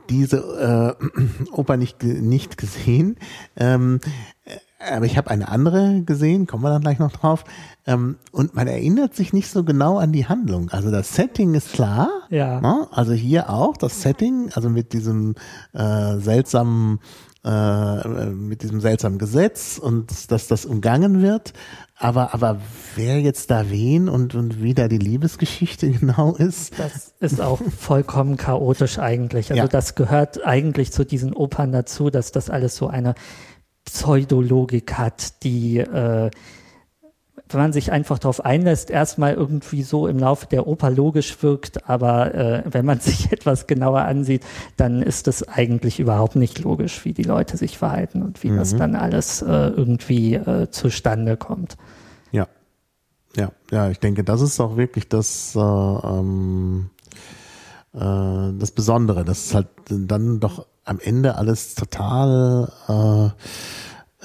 diese 0.08 0.96
äh, 0.98 1.50
Oper 1.52 1.76
nicht, 1.76 2.02
nicht 2.02 2.56
gesehen, 2.56 3.16
ähm, 3.56 4.00
äh, 4.44 4.56
aber 4.94 5.06
ich 5.06 5.16
habe 5.16 5.30
eine 5.30 5.48
andere 5.48 6.02
gesehen, 6.02 6.46
kommen 6.46 6.62
wir 6.62 6.70
dann 6.70 6.82
gleich 6.82 6.98
noch 6.98 7.12
drauf. 7.12 7.44
Ähm, 7.86 8.16
und 8.32 8.54
man 8.54 8.66
erinnert 8.66 9.14
sich 9.14 9.32
nicht 9.32 9.48
so 9.48 9.64
genau 9.64 9.98
an 9.98 10.12
die 10.12 10.26
Handlung. 10.26 10.68
Also 10.70 10.90
das 10.90 11.14
Setting 11.14 11.54
ist 11.54 11.72
klar. 11.72 12.08
Ja. 12.30 12.60
Ne? 12.60 12.86
Also 12.90 13.12
hier 13.12 13.50
auch 13.50 13.76
das 13.76 14.02
Setting, 14.02 14.50
also 14.54 14.68
mit 14.68 14.92
diesem 14.92 15.34
äh, 15.72 16.18
seltsamen 16.18 17.00
äh, 17.46 18.26
mit 18.30 18.62
diesem 18.62 18.80
seltsamen 18.80 19.18
Gesetz 19.18 19.78
und 19.78 20.32
dass 20.32 20.48
das 20.48 20.64
umgangen 20.66 21.22
wird. 21.22 21.52
Aber, 21.96 22.34
aber 22.34 22.60
wer 22.96 23.20
jetzt 23.20 23.50
da 23.50 23.70
wen 23.70 24.08
und, 24.08 24.34
und 24.34 24.62
wie 24.62 24.74
da 24.74 24.88
die 24.88 24.98
Liebesgeschichte 24.98 25.90
genau 26.00 26.34
ist, 26.34 26.78
Das 26.78 27.14
ist 27.20 27.40
auch 27.40 27.60
vollkommen 27.78 28.36
chaotisch 28.36 28.98
eigentlich. 28.98 29.50
Also 29.50 29.62
Ja. 29.62 29.68
das 29.68 29.94
gehört 29.94 30.44
eigentlich 30.44 30.90
zu 30.92 31.04
diesen 31.04 31.32
Opern 31.32 31.70
dazu, 31.72 32.10
dass 32.10 32.32
das 32.32 32.50
alles 32.50 32.76
so 32.76 32.88
eine 32.88 33.14
Pseudologik 33.84 34.94
hat, 34.94 35.42
die, 35.44 35.78
äh, 35.78 36.30
wenn 37.48 37.60
man 37.60 37.72
sich 37.72 37.92
einfach 37.92 38.18
darauf 38.18 38.44
einlässt, 38.44 38.90
erstmal 38.90 39.34
irgendwie 39.34 39.82
so 39.82 40.08
im 40.08 40.18
Laufe 40.18 40.46
der 40.46 40.66
Oper 40.66 40.90
logisch 40.90 41.42
wirkt, 41.42 41.88
aber 41.88 42.34
äh, 42.34 42.62
wenn 42.70 42.84
man 42.84 43.00
sich 43.00 43.32
etwas 43.32 43.66
genauer 43.66 44.00
ansieht, 44.02 44.44
dann 44.76 45.02
ist 45.02 45.28
es 45.28 45.46
eigentlich 45.46 46.00
überhaupt 46.00 46.36
nicht 46.36 46.58
logisch, 46.60 47.04
wie 47.04 47.12
die 47.12 47.22
Leute 47.22 47.56
sich 47.56 47.78
verhalten 47.78 48.22
und 48.22 48.42
wie 48.42 48.50
das 48.50 48.74
dann 48.74 48.96
alles 48.96 49.42
äh, 49.42 49.46
irgendwie 49.46 50.34
äh, 50.34 50.70
zustande 50.70 51.36
kommt. 51.36 51.76
ja. 52.32 52.46
Ja, 53.36 53.50
ja, 53.70 53.90
ich 53.90 54.00
denke, 54.00 54.24
das 54.24 54.40
ist 54.40 54.60
auch 54.60 54.78
wirklich 54.78 55.10
das, 55.10 55.54
äh, 55.54 55.60
ähm, 55.60 56.88
äh, 57.92 57.98
das 58.58 58.70
Besondere, 58.70 59.26
dass 59.26 59.46
es 59.46 59.54
halt 59.54 59.68
dann 59.88 60.40
doch 60.40 60.66
am 60.86 61.00
Ende 61.00 61.34
alles 61.34 61.74
total 61.74 62.72
äh, 62.88 63.30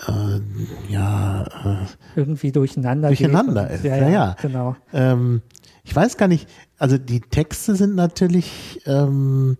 äh, 0.07 0.91
ja 0.91 1.43
äh, 1.43 2.19
Irgendwie 2.19 2.51
durcheinander. 2.51 3.09
Durcheinander 3.09 3.65
geht. 3.65 3.75
ist, 3.75 3.85
Ja, 3.85 3.95
ja, 3.97 4.09
ja, 4.09 4.35
genau. 4.41 4.75
Ähm, 4.93 5.41
ich 5.83 5.95
weiß 5.95 6.17
gar 6.17 6.27
nicht, 6.27 6.47
also 6.77 6.97
die 6.97 7.21
Texte 7.21 7.75
sind 7.75 7.95
natürlich, 7.95 8.81
ähm, 8.85 9.57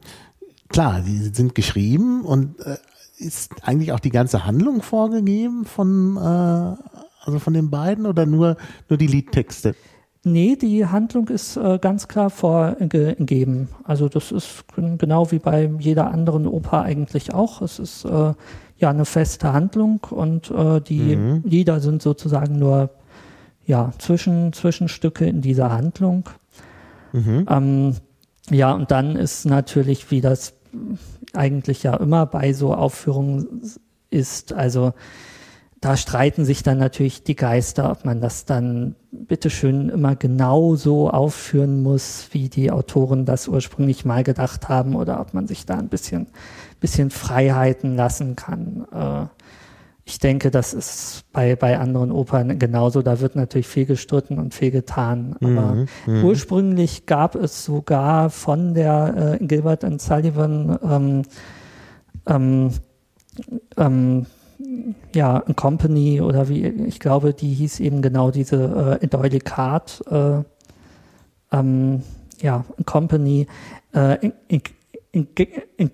klar, 0.70 1.02
die 1.02 1.18
sind 1.34 1.56
geschrieben 1.56 2.24
und 2.24 2.60
äh, 2.60 2.78
ist 3.18 3.52
eigentlich 3.64 3.92
auch 3.92 4.00
die 4.00 4.10
ganze 4.10 4.46
Handlung 4.46 4.82
vorgegeben 4.82 5.66
von, 5.66 6.18
äh, 6.18 6.20
also 6.20 7.40
von 7.40 7.54
den 7.54 7.70
beiden 7.70 8.06
oder 8.06 8.26
nur, 8.26 8.58
nur 8.90 8.98
die 8.98 9.08
Liedtexte? 9.08 9.76
Nee, 10.24 10.56
die 10.56 10.86
Handlung 10.86 11.30
ist 11.30 11.58
äh, 11.58 11.80
ganz 11.80 12.08
klar 12.08 12.30
vorgegeben. 12.30 13.70
Also 13.84 14.08
das 14.08 14.32
ist 14.32 14.66
genau 15.00 15.32
wie 15.32 15.40
bei 15.40 15.72
jeder 15.80 16.12
anderen 16.12 16.46
Oper 16.46 16.84
eigentlich 16.84 17.34
auch. 17.34 17.62
Es 17.64 17.80
ist 17.80 18.06
äh, 18.06 18.34
ja 18.82 18.90
eine 18.90 19.06
feste 19.06 19.54
Handlung 19.54 20.02
und 20.10 20.52
äh, 20.52 20.82
die 20.82 21.16
Lieder 21.44 21.80
sind 21.80 22.02
sozusagen 22.02 22.60
nur 22.60 22.90
ja 23.66 23.92
Zwischen, 24.00 24.54
Zwischenstücke 24.54 25.26
in 25.26 25.42
dieser 25.42 25.72
Handlung. 25.72 26.30
Ähm, 27.48 27.96
ja, 28.50 28.74
und 28.74 28.92
dann 28.92 29.16
ist 29.16 29.46
natürlich, 29.46 30.12
wie 30.12 30.22
das 30.22 30.54
eigentlich 31.34 31.84
ja 31.84 31.96
immer 31.96 32.26
bei 32.26 32.54
so 32.54 32.74
Aufführungen 32.74 33.62
ist, 34.10 34.54
also 34.54 34.94
da 35.82 35.98
streiten 35.98 36.46
sich 36.46 36.62
dann 36.62 36.78
natürlich 36.78 37.24
die 37.24 37.36
Geister, 37.36 37.90
ob 37.92 38.06
man 38.06 38.22
das 38.22 38.46
dann 38.46 38.96
bitteschön 39.12 39.90
immer 39.90 40.16
genau 40.16 40.76
so 40.76 41.10
aufführen 41.10 41.82
muss, 41.82 42.28
wie 42.32 42.50
die 42.50 42.70
Autoren 42.70 43.26
das 43.26 43.48
ursprünglich 43.48 44.06
mal 44.06 44.24
gedacht 44.24 44.70
haben, 44.70 44.96
oder 44.96 45.20
ob 45.20 45.34
man 45.34 45.48
sich 45.48 45.66
da 45.66 45.78
ein 45.78 45.90
bisschen, 45.90 46.28
bisschen 46.82 47.12
Freiheiten 47.12 47.96
lassen 47.96 48.36
kann. 48.36 48.86
Äh, 48.92 49.28
ich 50.04 50.20
denke, 50.20 50.52
das 50.52 50.74
ist 50.74 51.24
bei, 51.32 51.56
bei 51.56 51.80
anderen 51.80 52.12
Opern 52.12 52.60
genauso. 52.60 53.02
Da 53.02 53.22
wird 53.22 53.38
natürlich 53.38 53.68
viel 53.68 53.86
gestritten 53.86 54.40
und 54.40 54.54
viel 54.54 54.72
getan. 54.72 55.38
Aber 55.42 55.86
ursprünglich 56.24 57.06
gab 57.06 57.36
es 57.36 57.64
sogar 57.64 58.30
von 58.30 58.74
der 58.74 59.38
äh, 59.40 59.46
Gilbert 59.46 59.86
and 59.86 60.02
Sullivan 60.02 60.78
ähm, 60.84 61.22
ähm, 62.28 62.72
ähm, 63.78 64.26
ja, 65.16 65.44
ein 65.46 65.56
Company 65.56 66.20
oder 66.20 66.50
wie, 66.50 66.66
ich 66.66 67.00
glaube, 67.00 67.34
die 67.34 67.54
hieß 67.54 67.80
eben 67.80 68.02
genau 68.02 68.32
diese 68.32 69.00
äh, 69.02 69.08
Doyle 69.08 69.40
Card, 69.40 70.04
äh, 70.10 70.44
ähm, 71.52 72.04
ja, 72.42 72.66
Company. 72.86 73.48
Äh, 73.94 74.32
in, 74.48 74.62
in, 75.12 75.28
in 75.78 75.92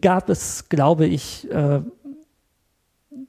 gab 0.00 0.28
es, 0.28 0.68
glaube 0.68 1.06
ich, 1.06 1.50
äh, 1.50 1.80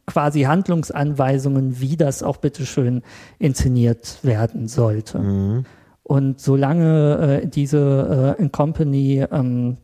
quasi 0.05 0.41
Handlungsanweisungen, 0.41 1.79
wie 1.79 1.95
das 1.95 2.23
auch 2.23 2.37
bitteschön 2.37 3.03
inszeniert 3.39 4.19
werden 4.23 4.67
sollte. 4.67 5.19
Und 6.03 6.41
solange 6.41 7.41
äh, 7.43 7.47
diese 7.47 8.35
äh, 8.37 8.49
Company 8.49 9.25
ähm, 9.31 9.77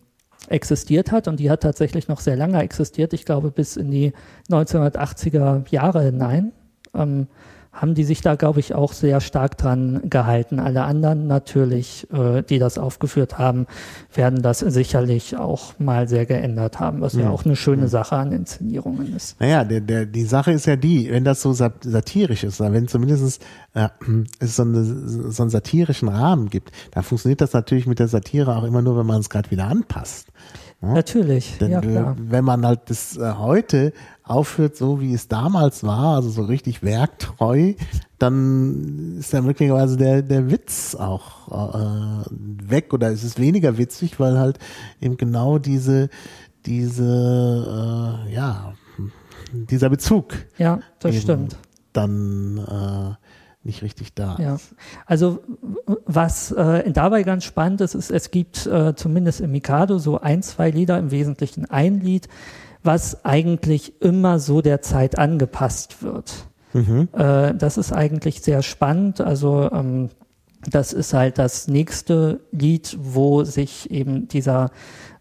existiert 0.50 1.12
hat, 1.12 1.28
und 1.28 1.40
die 1.40 1.50
hat 1.50 1.62
tatsächlich 1.64 2.08
noch 2.08 2.20
sehr 2.20 2.36
lange 2.36 2.62
existiert, 2.62 3.14
ich 3.14 3.26
glaube 3.26 3.52
bis 3.52 3.78
in 3.78 3.92
die 3.92 4.14
1980er 4.50 5.70
Jahre 5.70 6.04
hinein, 6.04 6.52
ähm, 6.94 7.28
haben 7.78 7.94
die 7.94 8.04
sich 8.04 8.22
da, 8.22 8.36
glaube 8.36 8.60
ich, 8.60 8.74
auch 8.74 8.92
sehr 8.92 9.22
stark 9.22 9.58
dran 9.58 10.02
gehalten. 10.10 10.60
Alle 10.60 10.84
anderen 10.84 11.28
natürlich, 11.28 12.08
äh, 12.12 12.42
die 12.42 12.58
das 12.58 12.78
aufgeführt 12.78 13.38
haben, 13.38 13.68
werden 14.14 14.42
das 14.42 14.60
sicherlich 14.60 15.38
auch 15.38 15.78
mal 15.80 16.08
sehr 16.08 16.26
geändert 16.26 16.80
haben, 16.80 17.02
was 17.02 17.14
ja 17.14 17.30
auch 17.30 17.46
eine 17.46 17.56
schöne 17.56 17.88
Sache 17.88 18.16
an 18.16 18.32
Inszenierungen 18.32 19.16
ist. 19.16 19.40
Naja, 19.40 19.64
der, 19.64 19.82
der, 19.82 20.06
die 20.08 20.24
Sache 20.26 20.52
ist 20.52 20.66
ja 20.66 20.76
die, 20.76 21.10
wenn 21.12 21.24
das 21.24 21.42
so 21.42 21.54
sat- 21.54 21.84
satirisch 21.84 22.44
ist, 22.44 22.60
wenn 22.60 22.88
zumindest 22.88 23.46
äh, 23.76 23.90
es 24.40 24.56
so, 24.56 24.64
eine, 24.64 24.84
so 24.84 25.44
einen 25.44 25.50
satirischen 25.52 26.10
Rahmen 26.10 26.50
gibt, 26.50 26.72
dann 26.92 27.04
funktioniert 27.04 27.42
das 27.42 27.54
natürlich 27.54 27.86
mit 27.86 28.00
der 28.00 28.08
Satire 28.08 28.56
auch 28.56 28.64
immer 28.64 28.82
nur, 28.82 28.98
wenn 28.98 29.06
man 29.06 29.20
es 29.20 29.30
gerade 29.30 29.52
wieder 29.52 29.68
anpasst. 29.68 30.30
Natürlich, 30.80 31.58
Denn 31.60 31.72
ja 31.72 31.80
äh, 31.80 31.88
klar. 31.88 32.16
wenn 32.20 32.44
man 32.44 32.66
halt 32.66 32.82
das 32.88 33.18
äh, 33.18 33.34
heute 33.34 33.94
aufführt, 34.30 34.76
so 34.76 35.02
wie 35.02 35.14
es 35.14 35.28
damals 35.28 35.84
war, 35.84 36.16
also 36.16 36.30
so 36.30 36.44
richtig 36.44 36.84
werktreu, 36.84 37.74
dann 38.20 39.18
ist 39.20 39.34
da 39.34 39.42
möglicherweise 39.42 39.98
der, 39.98 40.22
der 40.22 40.50
Witz 40.50 40.96
auch 40.96 41.48
äh, 41.76 42.26
weg 42.32 42.94
oder 42.94 43.12
es 43.12 43.24
ist 43.24 43.40
weniger 43.40 43.78
witzig, 43.78 44.20
weil 44.20 44.40
halt 44.40 44.60
eben 45.02 45.18
genau 45.18 45.58
diese, 45.60 46.10
diese, 46.66 48.26
äh, 48.28 48.34
ja, 48.34 48.74
dieser 49.52 49.90
Bezug 49.90 50.34
Ja, 50.58 50.80
das 51.00 51.16
stimmt. 51.16 51.58
dann 51.94 52.58
äh, 52.58 53.16
nicht 53.64 53.84
richtig 53.84 54.14
da 54.14 54.38
Ja, 54.40 54.58
also 55.06 55.40
was 56.06 56.52
äh, 56.52 56.92
dabei 56.92 57.24
ganz 57.24 57.44
spannend 57.44 57.82
ist, 57.82 57.96
ist, 57.96 58.12
es 58.12 58.32
gibt 58.32 58.66
äh, 58.66 58.96
zumindest 58.96 59.42
im 59.42 59.52
Mikado 59.52 60.00
so 60.00 60.20
ein, 60.20 60.42
zwei 60.42 60.72
Lieder, 60.72 60.98
im 60.98 61.12
Wesentlichen 61.12 61.66
ein 61.66 62.00
Lied, 62.00 62.28
was 62.84 63.26
eigentlich 63.26 64.02
immer 64.02 64.40
so 64.40 64.62
der 64.62 64.82
Zeit 64.82 65.18
angepasst 65.18 66.04
wird. 66.04 66.48
Äh, 67.14 67.56
das 67.56 67.78
ist 67.78 67.92
eigentlich 67.94 68.42
sehr 68.42 68.62
spannend. 68.62 69.22
Also 69.22 69.70
ähm, 69.72 70.10
das 70.70 70.94
ist 70.94 71.14
halt 71.14 71.38
das 71.38 71.68
nächste 71.68 72.42
Lied, 72.52 72.98
wo 73.00 73.44
sich 73.44 73.90
eben 73.92 74.28
dieser 74.28 74.72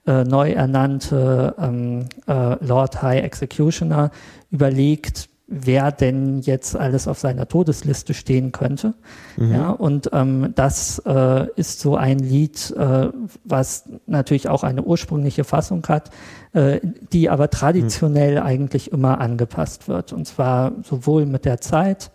äh, 0.07 0.25
neu 0.25 0.53
ernannte 0.53 1.55
ähm, 1.59 2.09
äh, 2.27 2.65
Lord 2.65 3.03
High 3.03 3.23
Executioner 3.23 4.11
überlegt, 4.51 5.29
wer 5.49 5.93
denn 5.93 6.41
jetzt 6.41 6.75
alles 6.77 7.07
auf 7.07 7.19
seiner 7.19 7.47
Todesliste 7.47 8.15
stehen 8.15 8.51
könnte. 8.51 8.95
Mhm. 9.37 9.53
Ja, 9.53 9.71
und 9.71 10.11
ähm, 10.13 10.53
das 10.57 11.01
äh, 11.07 11.47
ist 11.55 11.81
so 11.81 11.97
ein 11.97 12.19
Lied, 12.19 12.75
äh, 12.77 13.09
was 13.45 13.89
natürlich 14.07 14.49
auch 14.49 14.65
eine 14.65 14.83
ursprüngliche 14.83 15.45
Fassung 15.45 15.87
hat, 15.87 16.11
äh, 16.53 16.81
die 17.13 17.31
aber 17.31 17.49
traditionell 17.49 18.41
mhm. 18.41 18.47
eigentlich 18.47 18.91
immer 18.91 19.21
angepasst 19.21 19.89
wird. 19.89 20.13
Und 20.13 20.27
zwar 20.27 20.73
sowohl 20.83 21.27
mit 21.27 21.45
der 21.45 21.61
Zeit, 21.61 22.11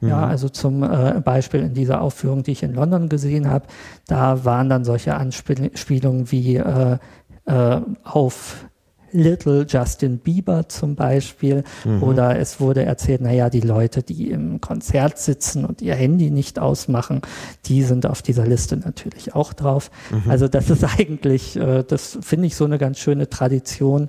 mhm. 0.00 0.08
ja, 0.10 0.26
also 0.26 0.50
zum 0.50 0.82
äh, 0.82 1.22
Beispiel 1.24 1.60
in 1.60 1.72
dieser 1.72 2.02
Aufführung, 2.02 2.42
die 2.42 2.52
ich 2.52 2.62
in 2.62 2.74
London 2.74 3.08
gesehen 3.08 3.48
habe, 3.48 3.66
da 4.06 4.44
waren 4.44 4.68
dann 4.68 4.84
solche 4.84 5.14
Anspielungen 5.14 6.30
wie 6.30 6.56
äh, 6.56 6.98
äh, 7.46 7.80
auf 8.02 8.66
Little 9.14 9.64
Justin 9.68 10.18
Bieber 10.18 10.68
zum 10.68 10.96
Beispiel. 10.96 11.62
Mhm. 11.84 12.02
Oder 12.02 12.38
es 12.38 12.60
wurde 12.60 12.84
erzählt, 12.84 13.20
naja, 13.20 13.48
die 13.48 13.60
Leute, 13.60 14.02
die 14.02 14.30
im 14.30 14.60
Konzert 14.60 15.18
sitzen 15.18 15.64
und 15.64 15.80
ihr 15.80 15.94
Handy 15.94 16.30
nicht 16.30 16.58
ausmachen, 16.58 17.22
die 17.66 17.82
sind 17.82 18.06
auf 18.06 18.22
dieser 18.22 18.46
Liste 18.46 18.76
natürlich 18.76 19.34
auch 19.34 19.52
drauf. 19.52 19.90
Mhm. 20.10 20.30
Also 20.30 20.48
das 20.48 20.68
ist 20.68 20.84
eigentlich, 20.98 21.56
äh, 21.56 21.84
das 21.86 22.18
finde 22.20 22.48
ich 22.48 22.56
so 22.56 22.64
eine 22.64 22.78
ganz 22.78 22.98
schöne 22.98 23.30
Tradition, 23.30 24.08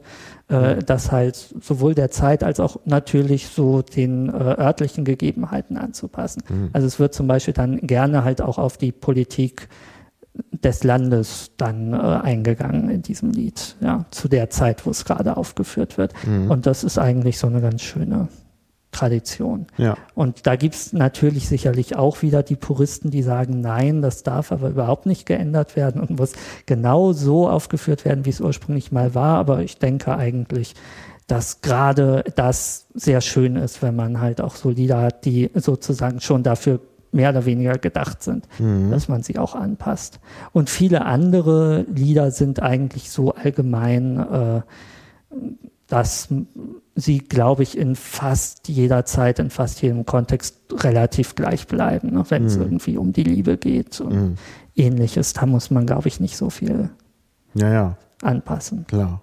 äh, 0.49 0.75
mhm. 0.75 0.85
das 0.85 1.11
halt 1.11 1.35
sowohl 1.61 1.95
der 1.95 2.11
Zeit 2.11 2.43
als 2.43 2.59
auch 2.59 2.77
natürlich 2.85 3.47
so 3.47 3.83
den 3.83 4.29
äh, 4.29 4.31
örtlichen 4.33 5.05
Gegebenheiten 5.05 5.77
anzupassen. 5.77 6.43
Mhm. 6.49 6.69
Also 6.73 6.87
es 6.87 6.99
wird 6.99 7.13
zum 7.13 7.27
Beispiel 7.27 7.53
dann 7.53 7.77
gerne 7.81 8.23
halt 8.23 8.41
auch 8.41 8.57
auf 8.57 8.77
die 8.77 8.91
Politik 8.91 9.69
des 10.51 10.83
Landes 10.83 11.51
dann 11.57 11.93
äh, 11.93 11.97
eingegangen 11.97 12.89
in 12.89 13.01
diesem 13.01 13.31
Lied, 13.31 13.75
ja, 13.81 14.05
zu 14.11 14.27
der 14.27 14.49
Zeit, 14.49 14.85
wo 14.85 14.89
es 14.89 15.05
gerade 15.05 15.37
aufgeführt 15.37 15.97
wird. 15.97 16.13
Mhm. 16.25 16.51
Und 16.51 16.65
das 16.65 16.83
ist 16.83 16.97
eigentlich 16.97 17.37
so 17.37 17.47
eine 17.47 17.61
ganz 17.61 17.81
schöne 17.81 18.27
Tradition. 18.91 19.67
Ja. 19.77 19.97
Und 20.13 20.47
da 20.47 20.55
gibt's 20.55 20.93
natürlich 20.93 21.49
sicherlich 21.49 21.97
auch 21.97 22.21
wieder 22.21 22.43
die 22.43 22.55
Puristen, 22.55 23.11
die 23.11 23.23
sagen, 23.23 23.59
nein, 23.59 24.01
das 24.01 24.23
darf 24.23 24.51
aber 24.51 24.69
überhaupt 24.69 25.05
nicht 25.05 25.25
geändert 25.25 25.75
werden 25.75 25.99
und 25.99 26.17
muss 26.17 26.31
genau 26.65 27.11
so 27.11 27.49
aufgeführt 27.49 28.05
werden, 28.05 28.25
wie 28.25 28.29
es 28.29 28.39
ursprünglich 28.39 28.91
mal 28.91 29.13
war. 29.13 29.37
Aber 29.37 29.61
ich 29.61 29.79
denke 29.79 30.15
eigentlich, 30.15 30.75
dass 31.27 31.61
gerade 31.61 32.23
das 32.35 32.87
sehr 32.93 33.19
schön 33.19 33.57
ist, 33.57 33.81
wenn 33.81 33.95
man 33.95 34.21
halt 34.21 34.39
auch 34.39 34.55
so 34.55 34.69
Lieder 34.69 35.01
hat, 35.01 35.25
die 35.25 35.51
sozusagen 35.55 36.21
schon 36.21 36.43
dafür 36.43 36.79
mehr 37.15 37.29
oder 37.31 37.45
weniger 37.45 37.77
gedacht 37.77 38.21
sind, 38.21 38.47
mhm. 38.59 38.91
dass 38.91 39.07
man 39.07 39.23
sie 39.23 39.39
auch 39.39 39.55
anpasst. 39.55 40.19
Und 40.51 40.69
viele 40.69 41.05
andere 41.05 41.83
Lieder 41.83 42.29
sind 42.31 42.61
eigentlich 42.61 43.09
so 43.09 43.33
allgemein, 43.33 44.19
äh, 44.19 44.61
dass 45.87 46.29
sie, 46.95 47.19
glaube 47.19 47.63
ich, 47.63 47.77
in 47.77 47.95
fast 47.95 48.67
jeder 48.67 49.05
Zeit, 49.05 49.39
in 49.39 49.49
fast 49.49 49.81
jedem 49.81 50.05
Kontext 50.05 50.57
relativ 50.71 51.35
gleich 51.35 51.67
bleiben, 51.67 52.13
ne? 52.13 52.25
wenn 52.29 52.45
es 52.45 52.57
mhm. 52.57 52.63
irgendwie 52.63 52.97
um 52.97 53.13
die 53.13 53.23
Liebe 53.23 53.57
geht 53.57 54.01
und 54.01 54.13
mhm. 54.13 54.35
ähnliches. 54.75 55.33
Da 55.33 55.45
muss 55.45 55.71
man, 55.71 55.85
glaube 55.85 56.07
ich, 56.07 56.19
nicht 56.19 56.37
so 56.37 56.49
viel 56.49 56.89
ja, 57.53 57.71
ja. 57.71 57.97
anpassen. 58.21 58.85
Klar. 58.87 59.21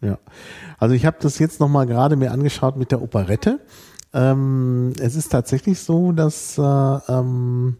Ja. 0.00 0.18
Also 0.78 0.94
ich 0.94 1.06
habe 1.06 1.16
das 1.20 1.38
jetzt 1.38 1.60
nochmal 1.60 1.86
gerade 1.86 2.16
mir 2.16 2.30
angeschaut 2.30 2.76
mit 2.76 2.90
der 2.90 3.02
Operette. 3.02 3.60
Ähm, 4.16 4.94
es 4.98 5.14
ist 5.14 5.30
tatsächlich 5.30 5.78
so, 5.78 6.10
dass 6.12 6.56
äh, 6.56 6.62
ähm, 6.62 7.76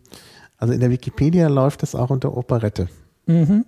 also 0.59 0.75
in 0.75 0.81
der 0.81 0.91
Wikipedia 0.91 1.49
läuft 1.49 1.83
es 1.83 1.95
auch 1.95 2.11
unter 2.11 2.37
Operette. 2.37 2.89
Mhm. 3.25 3.65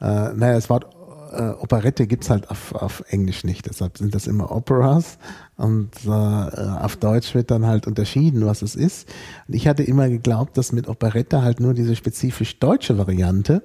Äh, 0.00 0.32
naja, 0.32 0.54
das 0.54 0.70
Wort 0.70 0.86
äh, 1.32 1.50
Operette 1.58 2.06
gibt's 2.06 2.30
halt 2.30 2.50
auf, 2.50 2.72
auf 2.72 3.02
Englisch 3.08 3.42
nicht, 3.42 3.66
deshalb 3.68 3.98
sind 3.98 4.14
das 4.14 4.28
immer 4.28 4.52
Operas 4.52 5.18
und 5.56 5.90
äh, 6.06 6.08
auf 6.08 6.96
Deutsch 6.96 7.34
wird 7.34 7.50
dann 7.50 7.66
halt 7.66 7.88
unterschieden, 7.88 8.46
was 8.46 8.62
es 8.62 8.76
ist. 8.76 9.08
Und 9.48 9.54
ich 9.54 9.66
hatte 9.66 9.82
immer 9.82 10.08
geglaubt, 10.08 10.56
dass 10.56 10.70
mit 10.70 10.88
Operette 10.88 11.42
halt 11.42 11.58
nur 11.58 11.74
diese 11.74 11.96
spezifisch 11.96 12.60
deutsche 12.60 12.96
Variante 12.96 13.64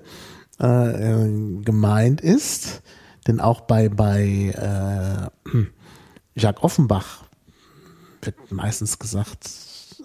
äh, 0.59 0.65
äh 0.65 1.61
gemeint 1.61 2.19
ist, 2.19 2.81
denn 3.27 3.39
auch 3.39 3.61
bei 3.61 3.89
bei 3.89 5.31
äh, 5.45 5.55
Jacques 6.35 6.63
Offenbach 6.63 7.25
wird 8.25 8.51
meistens 8.51 8.99
gesagt, 8.99 9.49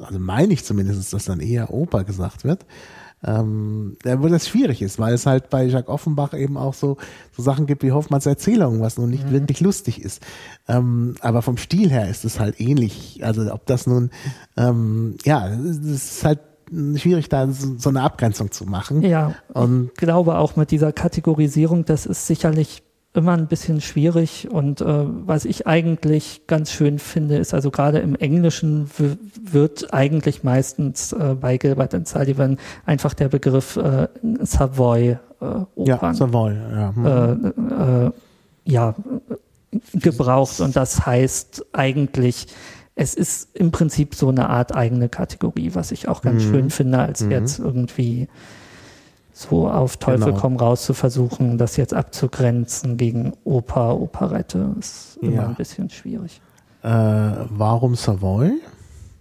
also 0.00 0.18
meine 0.18 0.52
ich 0.52 0.64
zumindest, 0.64 1.12
dass 1.12 1.24
dann 1.24 1.40
eher 1.40 1.72
Oper 1.72 2.04
gesagt 2.04 2.44
wird. 2.44 2.64
Ähm, 3.24 3.96
wo 4.04 4.28
das 4.28 4.46
schwierig 4.46 4.80
ist, 4.80 5.00
weil 5.00 5.12
es 5.12 5.26
halt 5.26 5.50
bei 5.50 5.64
Jacques 5.64 5.88
Offenbach 5.88 6.34
eben 6.34 6.56
auch 6.56 6.72
so, 6.72 6.98
so 7.36 7.42
Sachen 7.42 7.66
gibt 7.66 7.82
wie 7.82 7.90
Hoffmanns 7.90 8.26
Erzählung, 8.26 8.80
was 8.80 8.96
nun 8.96 9.10
nicht 9.10 9.26
mhm. 9.26 9.32
wirklich 9.32 9.60
lustig 9.60 10.00
ist. 10.00 10.22
Ähm, 10.68 11.16
aber 11.20 11.42
vom 11.42 11.56
Stil 11.56 11.90
her 11.90 12.08
ist 12.08 12.24
es 12.24 12.38
halt 12.38 12.60
ähnlich. 12.60 13.18
Also 13.24 13.52
ob 13.52 13.66
das 13.66 13.88
nun, 13.88 14.10
ähm, 14.56 15.16
ja, 15.24 15.48
es 15.48 15.78
ist 15.78 16.24
halt 16.24 16.38
schwierig, 16.94 17.28
da 17.28 17.48
so 17.50 17.88
eine 17.88 18.02
Abgrenzung 18.02 18.52
zu 18.52 18.66
machen. 18.66 19.02
Ja, 19.02 19.34
und 19.52 19.90
ich 19.92 19.94
glaube 19.94 20.38
auch 20.38 20.54
mit 20.54 20.70
dieser 20.70 20.92
Kategorisierung, 20.92 21.84
das 21.84 22.06
ist 22.06 22.28
sicherlich 22.28 22.82
immer 23.14 23.32
ein 23.32 23.48
bisschen 23.48 23.80
schwierig 23.80 24.48
und 24.50 24.80
äh, 24.80 24.84
was 24.86 25.44
ich 25.44 25.66
eigentlich 25.66 26.46
ganz 26.46 26.70
schön 26.70 26.98
finde, 26.98 27.36
ist 27.36 27.54
also 27.54 27.70
gerade 27.70 27.98
im 27.98 28.14
Englischen 28.14 28.90
wird 28.96 29.92
eigentlich 29.92 30.44
meistens 30.44 31.12
äh, 31.12 31.34
bei 31.34 31.56
Gilbert 31.56 31.94
and 31.94 32.06
Sullivan 32.06 32.58
einfach 32.84 33.14
der 33.14 33.28
Begriff 33.28 33.76
äh, 33.76 34.08
Savoy 34.42 35.18
äh, 35.40 35.44
Opern, 35.74 35.86
ja, 35.86 36.14
Savoy, 36.14 36.54
ja. 36.54 36.94
Hm. 36.94 37.06
Äh, 37.06 38.06
äh, 38.06 38.10
ja 38.64 38.94
gebraucht 39.94 40.60
und 40.60 40.76
das 40.76 41.06
heißt 41.06 41.66
eigentlich 41.72 42.46
es 42.94 43.14
ist 43.14 43.54
im 43.54 43.70
Prinzip 43.70 44.16
so 44.16 44.28
eine 44.28 44.48
Art 44.48 44.74
eigene 44.74 45.08
Kategorie, 45.08 45.70
was 45.74 45.92
ich 45.92 46.08
auch 46.08 46.20
ganz 46.20 46.44
mhm. 46.44 46.50
schön 46.50 46.70
finde, 46.70 46.98
als 46.98 47.22
mhm. 47.22 47.30
jetzt 47.30 47.60
irgendwie 47.60 48.28
so 49.38 49.68
auf 49.68 49.98
Teufel 49.98 50.26
genau. 50.26 50.40
komm 50.40 50.56
raus 50.56 50.84
zu 50.84 50.94
versuchen, 50.94 51.58
das 51.58 51.76
jetzt 51.76 51.94
abzugrenzen 51.94 52.96
gegen 52.96 53.34
Oper, 53.44 54.00
Operette, 54.00 54.74
ist 54.80 55.16
immer 55.22 55.32
ja. 55.32 55.46
ein 55.46 55.54
bisschen 55.54 55.88
schwierig. 55.90 56.40
Äh, 56.82 56.88
warum 56.88 57.94
Savoy? 57.94 58.50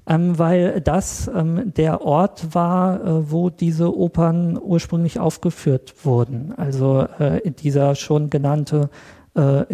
Ähm, 0.08 0.40
weil 0.40 0.82
das 0.82 1.30
ähm, 1.34 1.72
der 1.76 2.02
Ort 2.02 2.56
war, 2.56 3.00
äh, 3.00 3.32
wo 3.32 3.52
diese 3.52 3.96
Opern 3.96 4.60
ursprünglich 4.60 5.20
aufgeführt 5.20 5.94
wurden. 6.04 6.54
Also 6.58 7.06
äh, 7.20 7.52
dieser 7.52 7.94
schon 7.94 8.32
genannte 8.32 8.90
äh, 9.36 9.66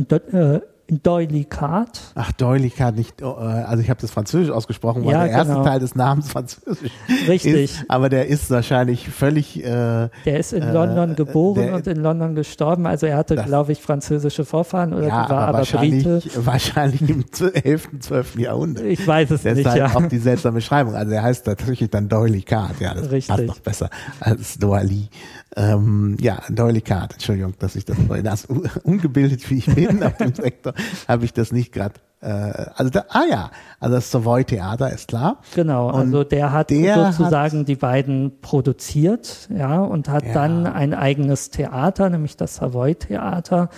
äh 0.87 0.93
Doilicat. 1.01 2.01
Ach, 2.15 2.31
Doilicat, 2.33 2.95
nicht, 2.95 3.21
äh, 3.21 3.25
also 3.25 3.81
ich 3.81 3.89
habe 3.89 4.01
das 4.01 4.11
französisch 4.11 4.51
ausgesprochen, 4.51 5.05
weil 5.05 5.13
ja, 5.13 5.23
der 5.23 5.31
erste 5.31 5.53
genau. 5.53 5.65
Teil 5.65 5.79
des 5.79 5.95
Namens 5.95 6.31
französisch 6.31 6.91
Richtig. 7.27 7.53
ist. 7.53 7.85
Aber 7.87 8.09
der 8.09 8.27
ist 8.27 8.49
wahrscheinlich 8.51 9.09
völlig. 9.09 9.63
Äh, 9.63 10.09
der 10.25 10.39
ist 10.39 10.53
in 10.53 10.63
äh, 10.63 10.71
London 10.71 11.15
geboren 11.15 11.61
der, 11.61 11.75
und 11.75 11.87
in 11.87 11.97
London 11.97 12.35
gestorben. 12.35 12.85
Also 12.85 13.05
er 13.05 13.17
hatte, 13.17 13.35
glaube 13.35 13.71
ich, 13.71 13.81
französische 13.81 14.45
Vorfahren 14.45 14.93
oder 14.93 15.07
ja, 15.07 15.29
war 15.29 15.47
aber, 15.47 15.59
wahrscheinlich, 15.59 16.03
Brite. 16.03 16.29
Wahrscheinlich 16.45 17.01
im 17.09 17.25
11., 17.53 17.89
12. 17.99 18.39
Jahrhundert. 18.39 18.85
Ich 18.85 19.05
weiß 19.05 19.31
es 19.31 19.41
Deshalb 19.41 19.57
nicht. 19.57 19.65
Deshalb 19.65 19.93
ja. 19.93 19.99
auch 19.99 20.07
die 20.07 20.17
seltsame 20.17 20.55
Beschreibung. 20.55 20.95
Also 20.95 21.13
er 21.13 21.23
heißt 21.23 21.45
tatsächlich 21.45 21.89
dann 21.89 22.09
Doilicat. 22.09 22.79
Ja, 22.79 22.93
das 22.93 23.11
Richtig. 23.11 23.27
passt 23.35 23.47
noch 23.47 23.59
besser 23.59 23.89
als 24.19 24.57
Doali. 24.57 25.09
Ähm, 25.55 26.17
ja, 26.19 26.39
Doilicat, 26.49 27.13
Entschuldigung, 27.13 27.53
dass 27.59 27.75
ich 27.75 27.85
das, 27.85 27.97
das 28.23 28.45
ungebildet 28.83 29.49
wie 29.49 29.57
ich 29.57 29.73
bin 29.73 30.01
auf 30.03 30.17
dem 30.17 30.33
Sektor, 30.33 30.73
habe 31.07 31.25
ich 31.25 31.33
das 31.33 31.51
nicht 31.51 31.71
gerade 31.71 31.95
äh, 32.21 32.65
also 32.75 32.89
da, 32.89 33.05
ah 33.09 33.23
ja, 33.29 33.51
also 33.79 33.95
das 33.95 34.09
Savoy 34.09 34.45
Theater 34.45 34.91
ist 34.91 35.09
klar. 35.09 35.39
Genau, 35.53 35.89
und 35.89 35.95
also 35.95 36.23
der 36.23 36.51
hat 36.51 36.69
der 36.69 37.11
sozusagen 37.11 37.59
hat, 37.59 37.67
die 37.67 37.75
beiden 37.75 38.39
produziert, 38.41 39.49
ja, 39.55 39.81
und 39.81 40.07
hat 40.09 40.25
ja. 40.25 40.33
dann 40.33 40.65
ein 40.65 40.93
eigenes 40.93 41.49
Theater, 41.49 42.09
nämlich 42.09 42.37
das 42.37 42.55
Savoy 42.55 42.95
Theater, 42.95 43.69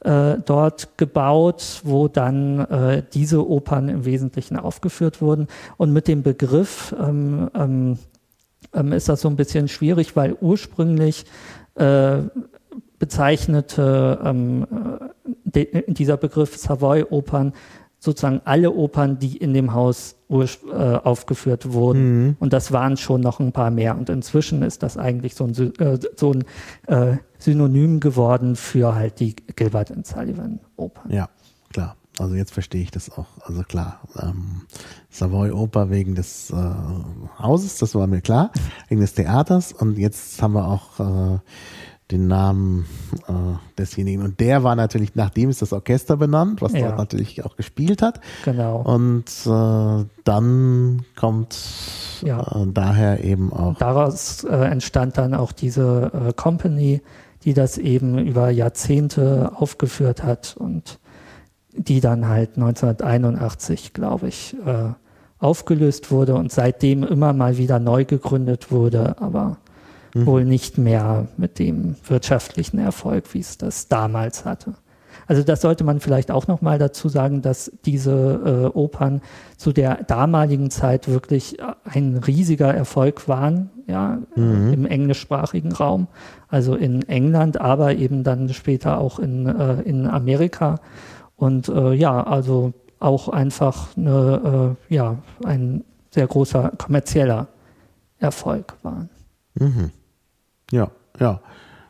äh, 0.00 0.38
dort 0.44 0.96
gebaut, 0.96 1.82
wo 1.84 2.08
dann 2.08 2.60
äh, 2.60 3.02
diese 3.12 3.46
Opern 3.46 3.90
im 3.90 4.06
Wesentlichen 4.06 4.56
aufgeführt 4.56 5.20
wurden. 5.20 5.46
Und 5.76 5.92
mit 5.92 6.08
dem 6.08 6.22
Begriff 6.22 6.94
ähm, 6.98 7.50
ähm, 7.54 7.98
ähm, 8.74 8.92
ist 8.92 9.08
das 9.08 9.20
so 9.20 9.28
ein 9.28 9.36
bisschen 9.36 9.68
schwierig, 9.68 10.16
weil 10.16 10.36
ursprünglich 10.40 11.24
äh, 11.74 12.18
bezeichnete 12.98 14.20
ähm, 14.24 14.66
äh, 14.70 15.30
de, 15.44 15.92
dieser 15.92 16.16
Begriff 16.16 16.56
Savoy-Opern 16.56 17.52
sozusagen 18.00 18.40
alle 18.44 18.72
Opern, 18.72 19.18
die 19.18 19.36
in 19.36 19.52
dem 19.52 19.74
Haus 19.74 20.16
äh, 20.30 20.44
aufgeführt 20.74 21.72
wurden. 21.72 22.24
Mhm. 22.24 22.36
Und 22.40 22.52
das 22.52 22.72
waren 22.72 22.96
schon 22.96 23.20
noch 23.20 23.40
ein 23.40 23.52
paar 23.52 23.70
mehr. 23.70 23.96
Und 23.96 24.08
inzwischen 24.08 24.62
ist 24.62 24.82
das 24.82 24.96
eigentlich 24.96 25.34
so 25.34 25.44
ein, 25.44 25.50
äh, 25.78 25.98
so 26.16 26.32
ein 26.32 26.44
äh, 26.86 27.18
Synonym 27.38 28.00
geworden 28.00 28.56
für 28.56 28.94
halt 28.94 29.20
die 29.20 29.36
Gilbert 29.54 29.90
and 29.92 30.06
Sullivan 30.06 30.60
Opern. 30.76 31.12
Ja, 31.12 31.28
Also 32.20 32.34
jetzt 32.34 32.52
verstehe 32.52 32.82
ich 32.82 32.90
das 32.90 33.10
auch. 33.10 33.26
Also 33.44 33.62
klar, 33.62 34.00
ähm, 34.20 34.62
Savoy 35.10 35.50
Oper 35.50 35.90
wegen 35.90 36.14
des 36.14 36.50
äh, 36.50 36.54
Hauses, 37.38 37.78
das 37.78 37.94
war 37.94 38.06
mir 38.06 38.20
klar, 38.20 38.50
wegen 38.88 39.00
des 39.00 39.14
Theaters. 39.14 39.72
Und 39.72 39.98
jetzt 39.98 40.40
haben 40.42 40.52
wir 40.54 40.66
auch 40.68 41.00
äh, 41.00 41.38
den 42.10 42.26
Namen 42.26 42.86
äh, 43.28 43.32
desjenigen. 43.78 44.22
Und 44.22 44.40
der 44.40 44.62
war 44.64 44.74
natürlich, 44.76 45.14
nachdem 45.14 45.48
ist 45.50 45.62
das 45.62 45.72
Orchester 45.72 46.16
benannt, 46.16 46.60
was 46.62 46.72
Ja. 46.72 46.88
dort 46.88 46.98
natürlich 46.98 47.44
auch 47.44 47.56
gespielt 47.56 48.02
hat. 48.02 48.20
Genau. 48.44 48.82
Und 48.82 49.26
äh, 49.46 50.04
dann 50.24 51.02
kommt 51.18 51.56
Ja. 52.22 52.40
äh, 52.42 52.66
daher 52.72 53.24
eben 53.24 53.52
auch. 53.52 53.78
Daraus 53.78 54.44
äh, 54.44 54.48
entstand 54.56 55.18
dann 55.18 55.34
auch 55.34 55.52
diese 55.52 56.10
äh, 56.28 56.32
Company, 56.32 57.00
die 57.44 57.54
das 57.54 57.78
eben 57.78 58.18
über 58.18 58.50
Jahrzehnte 58.50 59.52
aufgeführt 59.54 60.22
hat 60.22 60.56
und 60.58 60.98
die 61.72 62.00
dann 62.00 62.28
halt 62.28 62.56
1981, 62.56 63.92
glaube 63.92 64.28
ich, 64.28 64.56
äh, 64.66 64.92
aufgelöst 65.38 66.10
wurde 66.10 66.34
und 66.34 66.52
seitdem 66.52 67.02
immer 67.02 67.32
mal 67.32 67.56
wieder 67.56 67.78
neu 67.78 68.04
gegründet 68.04 68.70
wurde, 68.70 69.16
aber 69.20 69.56
wohl 70.14 70.44
nicht 70.44 70.76
mehr 70.76 71.28
mit 71.36 71.58
dem 71.58 71.96
wirtschaftlichen 72.06 72.78
Erfolg, 72.78 73.32
wie 73.32 73.40
es 73.40 73.58
das 73.58 73.88
damals 73.88 74.44
hatte. 74.44 74.74
Also 75.26 75.44
das 75.44 75.60
sollte 75.60 75.84
man 75.84 76.00
vielleicht 76.00 76.32
auch 76.32 76.48
noch 76.48 76.60
mal 76.60 76.78
dazu 76.78 77.08
sagen, 77.08 77.40
dass 77.42 77.70
diese 77.84 78.70
äh, 78.74 78.76
Opern 78.76 79.20
zu 79.56 79.72
der 79.72 80.02
damaligen 80.02 80.70
Zeit 80.70 81.06
wirklich 81.06 81.58
ein 81.84 82.16
riesiger 82.16 82.74
Erfolg 82.74 83.28
waren, 83.28 83.70
ja, 83.86 84.18
äh, 84.36 84.40
im 84.40 84.86
englischsprachigen 84.86 85.72
Raum, 85.72 86.08
also 86.48 86.74
in 86.74 87.02
England, 87.08 87.60
aber 87.60 87.94
eben 87.94 88.24
dann 88.24 88.48
später 88.48 88.98
auch 88.98 89.20
in, 89.20 89.46
äh, 89.46 89.82
in 89.82 90.08
Amerika. 90.08 90.80
Und 91.40 91.70
äh, 91.70 91.94
ja, 91.94 92.22
also 92.22 92.74
auch 92.98 93.30
einfach 93.30 93.96
eine, 93.96 94.76
äh, 94.90 94.94
ja, 94.94 95.16
ein 95.42 95.84
sehr 96.10 96.26
großer 96.26 96.72
kommerzieller 96.76 97.48
Erfolg 98.18 98.76
waren. 98.82 99.08
Mhm. 99.54 99.90
Ja, 100.70 100.90
ja. 101.18 101.40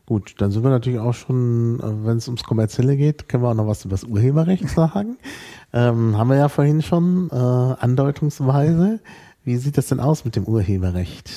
Gut, 0.06 0.36
dann 0.38 0.52
sind 0.52 0.62
wir 0.62 0.70
natürlich 0.70 1.00
auch 1.00 1.14
schon, 1.14 1.80
äh, 1.80 2.06
wenn 2.06 2.18
es 2.18 2.28
ums 2.28 2.44
Kommerzielle 2.44 2.96
geht, 2.96 3.28
können 3.28 3.42
wir 3.42 3.50
auch 3.50 3.54
noch 3.54 3.66
was 3.66 3.84
über 3.84 3.94
das 3.94 4.04
Urheberrecht 4.04 4.68
sagen. 4.68 5.18
Ähm, 5.72 6.16
haben 6.16 6.30
wir 6.30 6.36
ja 6.36 6.48
vorhin 6.48 6.80
schon 6.80 7.28
äh, 7.32 7.34
andeutungsweise. 7.34 9.00
Wie 9.42 9.56
sieht 9.56 9.78
das 9.78 9.88
denn 9.88 9.98
aus 9.98 10.24
mit 10.24 10.36
dem 10.36 10.44
Urheberrecht? 10.44 11.28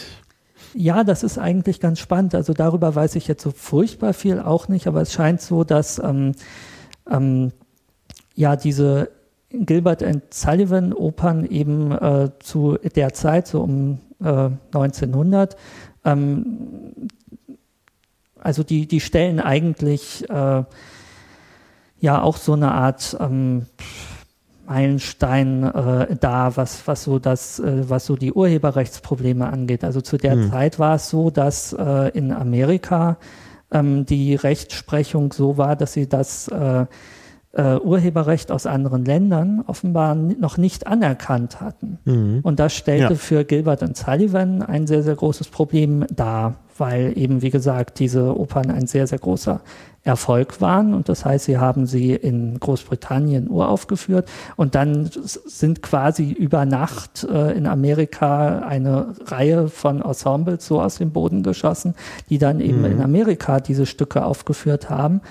Ja, 0.76 1.04
das 1.04 1.24
ist 1.24 1.40
eigentlich 1.40 1.80
ganz 1.80 1.98
spannend. 1.98 2.36
Also 2.36 2.54
darüber 2.54 2.94
weiß 2.94 3.16
ich 3.16 3.28
jetzt 3.28 3.42
so 3.42 3.50
furchtbar 3.50 4.14
viel 4.14 4.40
auch 4.40 4.68
nicht, 4.68 4.86
aber 4.86 5.02
es 5.02 5.14
scheint 5.14 5.42
so, 5.42 5.64
dass 5.64 5.98
ähm, 5.98 6.34
ähm, 7.10 7.52
ja 8.36 8.56
diese 8.56 9.10
Gilbert 9.50 10.02
and 10.02 10.34
Sullivan 10.34 10.94
Opern 10.94 11.46
eben 11.46 11.92
äh, 11.92 12.30
zu 12.40 12.78
der 12.96 13.14
Zeit, 13.14 13.48
so 13.48 13.62
um 13.62 14.00
äh, 14.22 14.50
1900, 14.74 15.56
ähm, 16.06 16.58
also 18.40 18.64
die, 18.64 18.88
die 18.88 19.00
stellen 19.00 19.40
eigentlich 19.40 20.30
äh, 20.30 20.64
ja 22.00 22.22
auch 22.22 22.38
so 22.38 22.54
eine 22.54 22.72
Art 22.72 23.16
ähm, 23.20 23.68
Meilenstein 24.66 25.64
äh, 25.64 26.16
dar, 26.16 26.58
was, 26.58 26.88
was 26.88 27.04
so 27.04 27.20
das, 27.20 27.60
äh, 27.60 27.90
was 27.90 28.06
so 28.06 28.16
die 28.16 28.34
Urheberrechtsprobleme 28.34 29.48
angeht. 29.48 29.84
Also 29.84 30.02
zu 30.02 30.18
der 30.18 30.50
Zeit 30.50 30.80
war 30.80 30.96
es 30.96 31.10
so, 31.10 31.30
dass 31.30 31.74
äh, 31.74 32.10
in 32.18 32.32
Amerika 32.32 33.18
ähm, 33.72 34.06
die 34.06 34.36
Rechtsprechung 34.36 35.32
so 35.34 35.58
war, 35.58 35.76
dass 35.76 35.94
sie 35.94 36.08
das 36.08 36.48
äh, 36.48 36.86
äh, 37.56 37.76
Urheberrecht 37.78 38.52
aus 38.52 38.66
anderen 38.66 39.06
Ländern 39.06 39.64
offenbar 39.68 40.16
noch 40.16 40.58
nicht 40.58 40.88
anerkannt 40.88 41.62
hatten. 41.62 42.00
Und 42.44 42.60
das 42.60 42.74
stellte 42.74 43.14
Ja. 43.14 43.16
für 43.16 43.46
Gilbert 43.46 43.84
und 43.84 43.96
Sullivan 43.96 44.64
ein 44.64 44.88
sehr, 44.88 45.04
sehr 45.04 45.16
großes 45.16 45.50
Problem 45.50 46.06
dar, 46.14 46.56
weil 46.78 47.14
eben, 47.16 47.44
wie 47.44 47.52
gesagt, 47.52 48.00
diese 48.00 48.36
Opern 48.40 48.72
ein 48.72 48.88
sehr, 48.88 49.06
sehr 49.06 49.20
großer 49.20 49.62
Erfolg 50.06 50.60
waren. 50.62 50.96
Und 50.96 51.08
das 51.10 51.24
heißt, 51.26 51.46
sie 51.46 51.60
haben 51.60 51.86
sie 51.86 52.14
in 52.14 52.60
Großbritannien 52.60 53.48
uraufgeführt 53.50 54.28
und 54.58 54.74
dann 54.76 55.10
sind 55.14 55.82
quasi 55.84 56.32
über 56.32 56.66
Nacht 56.66 57.24
äh, 57.32 57.52
in 57.52 57.68
Amerika 57.68 58.60
eine 58.68 59.14
Reihe 59.28 59.70
von 59.70 60.02
Ensembles 60.02 60.66
so 60.66 60.82
aus 60.82 60.96
dem 60.98 61.12
Boden 61.12 61.44
geschossen, 61.44 61.94
die 62.30 62.40
dann 62.40 62.60
eben 62.60 62.84
in 62.86 63.00
Amerika 63.02 63.60
diese 63.60 63.86
Stücke 63.86 64.26
aufgeführt 64.26 64.90
haben. 64.90 65.22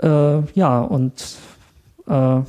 Äh, 0.00 0.40
ja, 0.54 0.80
und 0.80 1.36
äh, 2.06 2.40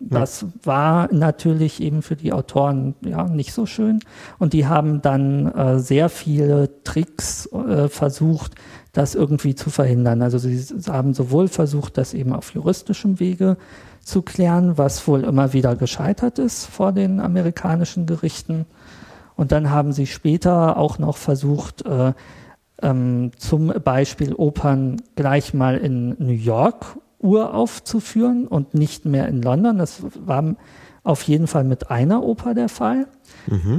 das 0.00 0.46
war 0.62 1.08
natürlich 1.12 1.80
eben 1.80 2.02
für 2.02 2.16
die 2.16 2.32
Autoren 2.32 2.94
ja 3.04 3.24
nicht 3.24 3.52
so 3.52 3.64
schön. 3.64 4.00
Und 4.38 4.52
die 4.52 4.66
haben 4.66 5.00
dann 5.00 5.46
äh, 5.52 5.78
sehr 5.78 6.08
viele 6.08 6.82
Tricks 6.82 7.46
äh, 7.52 7.88
versucht, 7.88 8.54
das 8.92 9.14
irgendwie 9.14 9.54
zu 9.54 9.70
verhindern. 9.70 10.22
Also 10.22 10.38
sie 10.38 10.62
haben 10.88 11.14
sowohl 11.14 11.48
versucht, 11.48 11.96
das 11.96 12.12
eben 12.12 12.32
auf 12.32 12.52
juristischem 12.54 13.18
Wege 13.18 13.56
zu 14.00 14.22
klären, 14.22 14.76
was 14.76 15.06
wohl 15.08 15.24
immer 15.24 15.52
wieder 15.52 15.74
gescheitert 15.74 16.38
ist 16.38 16.66
vor 16.66 16.92
den 16.92 17.20
amerikanischen 17.20 18.06
Gerichten. 18.06 18.66
Und 19.36 19.52
dann 19.52 19.70
haben 19.70 19.92
sie 19.92 20.06
später 20.06 20.76
auch 20.76 20.98
noch 20.98 21.16
versucht, 21.16 21.84
äh, 21.86 22.12
ähm, 22.82 23.30
zum 23.38 23.72
Beispiel 23.82 24.34
Opern 24.34 25.00
gleich 25.16 25.54
mal 25.54 25.76
in 25.78 26.16
New 26.18 26.32
York 26.32 26.98
uraufzuführen 27.24 28.46
und 28.46 28.74
nicht 28.74 29.06
mehr 29.06 29.26
in 29.28 29.42
London. 29.42 29.78
Das 29.78 30.02
war 30.24 30.54
auf 31.02 31.22
jeden 31.22 31.46
Fall 31.46 31.64
mit 31.64 31.90
einer 31.90 32.22
Oper 32.22 32.54
der 32.54 32.68
Fall. 32.68 33.06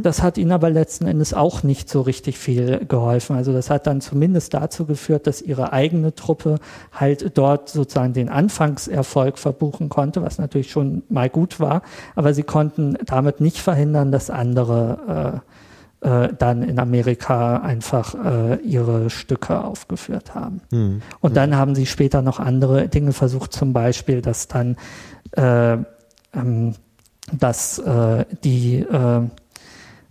Das 0.03 0.21
hat 0.21 0.37
ihnen 0.37 0.51
aber 0.51 0.69
letzten 0.69 1.07
Endes 1.07 1.33
auch 1.33 1.63
nicht 1.63 1.89
so 1.89 2.01
richtig 2.01 2.37
viel 2.37 2.85
geholfen. 2.87 3.35
Also 3.35 3.51
das 3.51 3.69
hat 3.71 3.87
dann 3.87 3.99
zumindest 3.99 4.53
dazu 4.53 4.85
geführt, 4.85 5.25
dass 5.25 5.41
ihre 5.41 5.73
eigene 5.73 6.13
Truppe 6.13 6.59
halt 6.91 7.35
dort 7.37 7.69
sozusagen 7.69 8.13
den 8.13 8.29
Anfangserfolg 8.29 9.39
verbuchen 9.39 9.89
konnte, 9.89 10.21
was 10.21 10.37
natürlich 10.37 10.69
schon 10.69 11.01
mal 11.09 11.29
gut 11.29 11.59
war. 11.59 11.81
Aber 12.15 12.33
sie 12.33 12.43
konnten 12.43 12.95
damit 13.05 13.41
nicht 13.41 13.57
verhindern, 13.57 14.11
dass 14.11 14.29
andere 14.29 15.41
äh, 15.43 15.54
äh, 16.05 16.29
dann 16.37 16.61
in 16.61 16.77
Amerika 16.77 17.57
einfach 17.57 18.13
äh, 18.13 18.55
ihre 18.57 19.09
Stücke 19.09 19.63
aufgeführt 19.63 20.35
haben. 20.35 20.61
Und 21.19 21.35
dann 21.35 21.55
haben 21.55 21.73
sie 21.73 21.87
später 21.87 22.21
noch 22.21 22.39
andere 22.39 22.87
Dinge 22.87 23.11
versucht, 23.11 23.53
zum 23.53 23.73
Beispiel, 23.73 24.21
dass 24.21 24.47
dann 24.47 24.75
äh, 25.31 25.77
ähm, 26.33 26.75
dass 27.31 27.79
äh, 27.79 28.25
die 28.43 28.81
äh, 28.81 29.21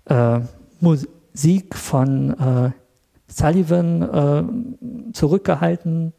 äh, 0.06 0.40
Musik 0.80 1.76
von 1.76 2.72
Sullivan 3.28 4.76
zurückgehalten 5.12 6.12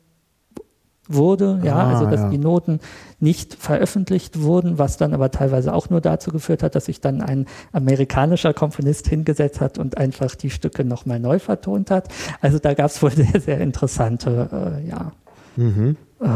wurde, 1.08 1.60
ja, 1.64 1.76
Ah, 1.76 1.94
also 1.94 2.06
dass 2.10 2.22
ja. 2.22 2.30
die 2.30 2.38
Noten 2.38 2.80
nicht 3.20 3.54
veröffentlicht 3.56 4.42
wurden, 4.42 4.78
was 4.78 4.98
dann 4.98 5.14
aber 5.14 5.32
teilweise 5.32 5.74
auch 5.74 5.90
nur 5.90 6.02
dazu 6.02 6.32
geführt 6.32 6.64
hat, 6.64 6.76
dass 6.76 6.86
sich 6.86 7.00
dann 7.02 7.22
ein 7.22 7.46
amerikanischer 7.72 8.54
Komponist 8.54 9.08
hingesetzt 9.08 9.62
hat 9.62 9.78
und 9.78 9.98
einfach 9.98 10.36
die 10.36 10.50
Stücke 10.50 10.84
nochmal 10.84 11.20
neu 11.20 11.40
vertont 11.40 11.92
hat. 11.92 12.10
Also 12.42 12.60
da 12.60 12.74
gab 12.74 12.88
es 12.88 13.02
wohl 13.02 13.12
sehr, 13.16 13.40
sehr 13.40 13.60
interessante 13.62 14.82
äh, 14.84 14.90
ja, 14.90 15.12
Mhm. 15.58 15.96
äh, 16.20 16.28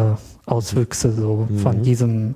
Auswüchse 0.45 1.11
so 1.11 1.47
von 1.61 1.81
diesem 1.81 2.35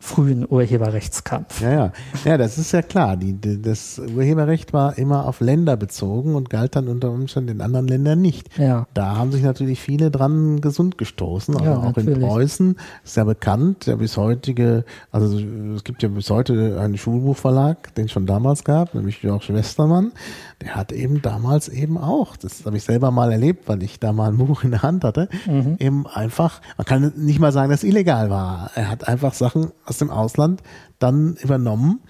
frühen 0.00 0.46
Urheberrechtskampf. 0.48 1.60
Ja, 1.60 1.70
ja. 1.72 1.92
Ja, 2.24 2.38
das 2.38 2.56
ist 2.56 2.70
ja 2.72 2.82
klar. 2.82 3.16
Die, 3.16 3.32
die, 3.32 3.60
das 3.60 3.98
Urheberrecht 3.98 4.72
war 4.72 4.96
immer 4.96 5.26
auf 5.26 5.40
Länder 5.40 5.76
bezogen 5.76 6.36
und 6.36 6.50
galt 6.50 6.76
dann 6.76 6.86
unter 6.86 7.10
Umständen 7.10 7.50
in 7.50 7.60
anderen 7.60 7.88
Ländern 7.88 8.20
nicht. 8.20 8.56
Ja. 8.58 8.86
Da 8.94 9.16
haben 9.16 9.32
sich 9.32 9.42
natürlich 9.42 9.80
viele 9.80 10.10
dran 10.12 10.60
gesund 10.60 10.98
gestoßen. 10.98 11.54
Also 11.56 11.64
Ja, 11.66 11.76
auch 11.78 11.96
in 11.96 12.04
natürlich. 12.06 12.20
Preußen 12.20 12.76
ist 13.04 13.16
ja 13.16 13.24
bekannt, 13.24 13.86
der 13.88 13.96
bis 13.96 14.16
heutige, 14.16 14.84
also 15.10 15.36
es 15.74 15.82
gibt 15.82 16.02
ja 16.04 16.08
bis 16.08 16.30
heute 16.30 16.80
einen 16.80 16.96
Schulbuchverlag, 16.96 17.92
den 17.96 18.04
es 18.06 18.12
schon 18.12 18.26
damals 18.26 18.62
gab, 18.62 18.94
nämlich 18.94 19.20
Georg 19.20 19.48
Westermann. 19.52 20.12
Der 20.62 20.76
hat 20.76 20.92
eben 20.92 21.22
damals 21.22 21.68
eben 21.68 21.98
auch, 21.98 22.36
das 22.36 22.64
habe 22.66 22.76
ich 22.76 22.84
selber 22.84 23.10
mal 23.10 23.32
erlebt, 23.32 23.68
weil 23.68 23.82
ich 23.82 23.98
da 23.98 24.12
mal 24.12 24.28
ein 24.30 24.36
Buch 24.38 24.62
in 24.62 24.70
der 24.70 24.82
Hand 24.82 25.02
hatte, 25.02 25.28
Mhm. 25.46 25.76
eben 25.80 26.06
einfach, 26.06 26.60
man 26.76 26.84
kann 26.84 27.12
nicht 27.16 27.40
mal 27.40 27.52
sagen, 27.52 27.70
dass 27.70 27.82
es 27.82 27.88
illegal 27.88 28.30
war. 28.30 28.70
Er 28.76 28.88
hat 28.90 29.06
einfach 29.08 29.34
Sachen 29.34 29.72
aus 29.88 29.98
dem 29.98 30.10
Ausland 30.10 30.62
dann 30.98 31.34
übernommen, 31.42 32.00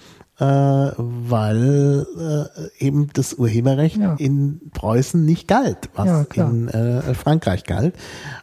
äh, 0.41 0.45
weil 0.45 2.07
äh, 2.17 2.85
eben 2.85 3.09
das 3.13 3.35
Urheberrecht 3.35 3.97
Ja. 3.97 4.15
in 4.19 4.61
Preußen 4.73 5.25
nicht 5.25 5.49
galt, 5.49 5.91
was 5.97 6.07
Ja, 6.37 6.45
in 6.47 6.69
äh, 6.69 7.13
Frankreich 7.15 7.65
galt. 7.65 7.97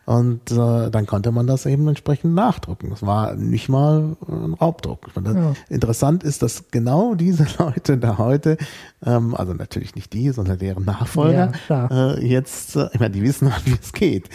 Und 0.05 0.51
äh, 0.51 0.89
dann 0.91 1.05
konnte 1.05 1.31
man 1.31 1.47
das 1.47 1.65
eben 1.65 1.87
entsprechend 1.87 2.33
nachdrucken. 2.35 2.89
Das 2.89 3.01
war 3.01 3.35
nicht 3.35 3.69
mal 3.69 4.17
ein 4.27 4.53
Raubdruck. 4.55 5.07
Ja. 5.23 5.53
Interessant 5.69 6.23
ist, 6.23 6.41
dass 6.41 6.65
genau 6.69 7.15
diese 7.15 7.45
Leute 7.59 7.97
da 7.97 8.17
heute, 8.17 8.57
ähm, 9.05 9.35
also 9.35 9.53
natürlich 9.53 9.95
nicht 9.95 10.13
die, 10.13 10.31
sondern 10.31 10.57
deren 10.57 10.85
Nachfolger, 10.85 11.51
Ja, 11.69 11.87
äh, 12.15 12.25
jetzt, 12.25 12.75
äh, 12.75 12.89
ich 12.93 12.99
meine, 12.99 13.11
die 13.11 13.21
wissen 13.21 13.53
halt, 13.53 13.65
wie 13.65 13.77
es 13.81 13.93
geht. 13.93 14.29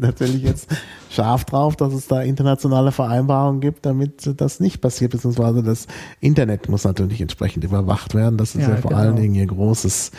Natürlich 0.00 0.42
jetzt 0.42 0.70
scharf 1.10 1.44
drauf, 1.44 1.76
dass 1.76 1.92
es 1.92 2.06
da 2.06 2.22
internationale 2.22 2.92
Vereinbarungen 2.92 3.60
gibt, 3.60 3.84
damit 3.84 4.40
das 4.40 4.60
nicht 4.60 4.80
passiert, 4.80 5.12
beziehungsweise 5.12 5.62
das 5.62 5.86
Internet 6.20 6.68
muss 6.68 6.84
natürlich 6.84 7.20
entsprechend 7.20 7.64
überwacht 7.64 8.14
werden. 8.14 8.36
Das 8.38 8.54
ist 8.54 8.62
ja, 8.62 8.70
Ja, 8.70 8.76
vor 8.76 8.90
genau. 8.90 9.02
allen 9.02 9.16
Dingen 9.16 9.34
ihr 9.34 9.46
großes, 9.46 10.12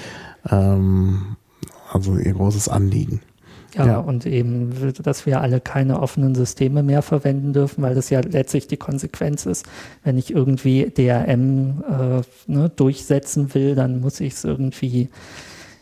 ähm, 0.49 1.37
also 1.91 2.17
ihr 2.17 2.33
großes 2.33 2.69
Anliegen. 2.69 3.21
Ja, 3.75 3.85
Ja. 3.87 3.97
und 3.97 4.25
eben, 4.27 4.71
dass 5.01 5.25
wir 5.25 5.41
alle 5.41 5.59
keine 5.59 5.99
offenen 5.99 6.35
Systeme 6.35 6.83
mehr 6.83 7.01
verwenden 7.01 7.53
dürfen, 7.53 7.81
weil 7.81 7.95
das 7.95 8.09
ja 8.11 8.19
letztlich 8.21 8.67
die 8.67 8.77
Konsequenz 8.77 9.45
ist. 9.47 9.65
Wenn 10.03 10.17
ich 10.17 10.31
irgendwie 10.33 10.91
DRM 10.95 11.83
äh, 11.89 12.21
ne, 12.51 12.69
durchsetzen 12.69 13.53
will, 13.55 13.73
dann 13.75 13.99
muss 13.99 14.19
ich 14.19 14.33
es 14.33 14.43
irgendwie, 14.43 15.09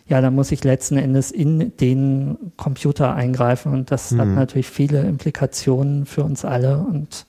ja, 0.07 0.21
dann 0.21 0.35
muss 0.35 0.51
ich 0.51 0.63
letzten 0.63 0.97
Endes 0.97 1.31
in 1.31 1.75
den 1.77 2.37
Computer 2.57 3.13
eingreifen 3.13 3.73
und 3.73 3.91
das 3.91 4.11
hat 4.11 4.27
Mhm. 4.27 4.35
natürlich 4.35 4.69
viele 4.69 5.01
Implikationen 5.01 6.05
für 6.05 6.23
uns 6.23 6.45
alle 6.45 6.77
und 6.77 7.25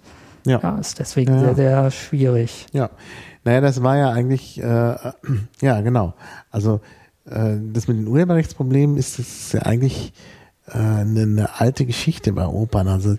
Ja. 0.46 0.60
ja, 0.62 0.78
ist 0.78 0.98
deswegen 0.98 1.32
Ja, 1.34 1.40
sehr, 1.40 1.54
sehr 1.54 1.90
schwierig. 1.90 2.66
Ja, 2.72 2.90
naja, 3.44 3.60
das 3.60 3.82
war 3.82 3.96
ja 3.96 4.10
eigentlich, 4.10 4.60
äh, 4.62 4.64
ja, 5.60 5.80
genau. 5.82 6.14
Also 6.50 6.80
äh, 7.24 7.56
das 7.72 7.86
mit 7.88 7.96
den 7.98 8.06
Urheberrechtsproblemen 8.08 8.96
ist, 8.96 9.18
ist 9.20 9.52
ja 9.54 9.62
eigentlich 9.62 10.12
äh, 10.66 10.78
eine, 10.78 11.22
eine 11.22 11.60
alte 11.60 11.86
Geschichte 11.86 12.32
bei 12.32 12.46
Opern. 12.46 12.88
Also 12.88 13.16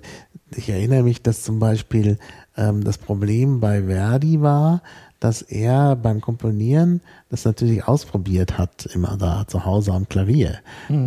ich 0.55 0.69
erinnere 0.69 1.03
mich, 1.03 1.21
dass 1.21 1.43
zum 1.43 1.59
Beispiel 1.59 2.17
ähm, 2.57 2.83
das 2.83 2.97
Problem 2.97 3.59
bei 3.59 3.83
Verdi 3.83 4.41
war, 4.41 4.81
dass 5.19 5.41
er 5.41 5.95
beim 5.95 6.19
Komponieren 6.19 7.01
das 7.29 7.45
natürlich 7.45 7.87
ausprobiert 7.87 8.57
hat, 8.57 8.85
immer 8.93 9.15
da 9.17 9.47
zu 9.47 9.65
Hause 9.65 9.93
am 9.93 10.09
Klavier. 10.09 10.57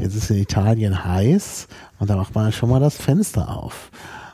Jetzt 0.01 0.17
ist 0.17 0.31
in 0.31 0.39
Italien 0.39 1.05
heiß 1.05 1.69
und 1.99 2.09
da 2.09 2.17
macht 2.17 2.35
man 2.35 2.51
schon 2.51 2.71
mal 2.71 2.81
das 2.81 2.97
Fenster 2.97 3.55
auf. 3.55 3.91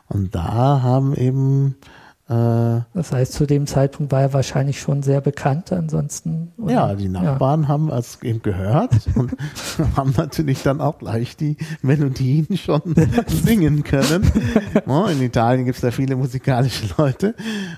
Und 0.09 0.35
da 0.35 0.83
haben 0.83 1.17
eben 1.17 1.75
Das 2.95 3.13
heißt, 3.13 3.33
zu 3.33 3.47
dem 3.47 3.67
Zeitpunkt 3.67 4.13
war 4.13 4.23
er 4.23 4.33
wahrscheinlich 4.33 4.81
schon 4.81 5.03
sehr 5.03 5.21
bekannt, 5.21 5.73
ansonsten. 5.73 6.53
oder? 6.57 6.73
Ja, 6.73 6.95
die 6.95 7.09
Nachbarn 7.09 7.69
haben 7.69 7.91
es 7.91 8.23
eben 8.23 8.43
gehört 8.43 8.93
und 9.15 9.33
haben 9.97 10.15
natürlich 10.17 10.63
dann 10.63 10.81
auch 10.81 10.99
gleich 10.99 11.37
die 11.37 11.57
Melodien 11.83 12.57
schon 12.57 12.81
singen 13.27 13.83
können. 13.85 14.31
Ja, 14.87 15.07
in 15.11 15.21
Italien 15.23 15.65
gibt 15.65 15.77
es 15.77 15.83
da 15.83 15.91
viele 15.91 16.17
musikalische 16.17 16.87
Leute 16.97 17.35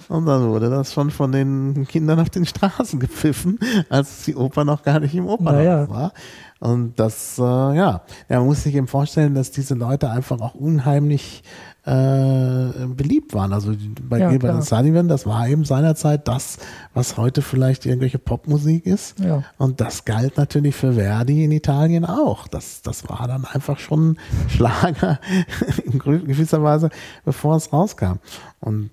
und 0.08 0.26
dann 0.26 0.48
wurde 0.48 0.70
das 0.70 0.92
schon 0.92 1.10
von 1.10 1.32
den 1.32 1.86
Kindern 1.88 2.20
auf 2.20 2.30
den 2.30 2.46
Straßen 2.46 3.00
gepfiffen, 3.00 3.58
als 3.88 4.24
die 4.24 4.36
Oper 4.36 4.64
noch 4.64 4.82
gar 4.82 5.00
nicht 5.00 5.14
im 5.14 5.26
Opernhaus 5.26 5.54
Naja. 5.54 5.88
war. 5.88 6.12
Und 6.60 6.98
das, 6.98 7.38
äh, 7.38 7.42
ja, 7.42 8.02
ja, 8.28 8.38
man 8.38 8.46
muss 8.46 8.62
sich 8.62 8.74
eben 8.74 8.86
vorstellen, 8.88 9.34
dass 9.34 9.50
diese 9.50 9.74
Leute 9.74 10.10
einfach 10.10 10.40
auch 10.40 10.54
unheimlich 10.54 11.42
äh, 11.86 12.86
beliebt 12.86 13.34
waren. 13.34 13.52
Also 13.52 13.74
bei 14.08 14.18
Ja, 14.18 14.30
Gilbert 14.30 14.50
klar. 14.50 14.56
und 14.56 14.64
Sullivan, 14.64 15.08
das 15.08 15.26
war 15.26 15.48
eben 15.48 15.64
seinerzeit 15.64 16.26
das, 16.28 16.58
was 16.94 17.16
heute 17.16 17.42
vielleicht 17.42 17.84
irgendwelche 17.84 18.18
Popmusik 18.18 18.86
ist. 18.86 19.18
Ja. 19.20 19.42
Und 19.58 19.80
das 19.80 20.04
galt 20.04 20.36
natürlich 20.36 20.74
für 20.74 20.94
Verdi 20.94 21.44
in 21.44 21.52
Italien 21.52 22.04
auch. 22.04 22.48
Das, 22.48 22.80
das 22.82 23.08
war 23.08 23.28
dann 23.28 23.44
einfach 23.44 23.78
schon 23.78 24.16
Schlager 24.48 25.20
in 25.84 25.98
gewisser 25.98 26.62
Weise, 26.62 26.90
bevor 27.24 27.56
es 27.56 27.72
rauskam. 27.72 28.14
Und 28.60 28.90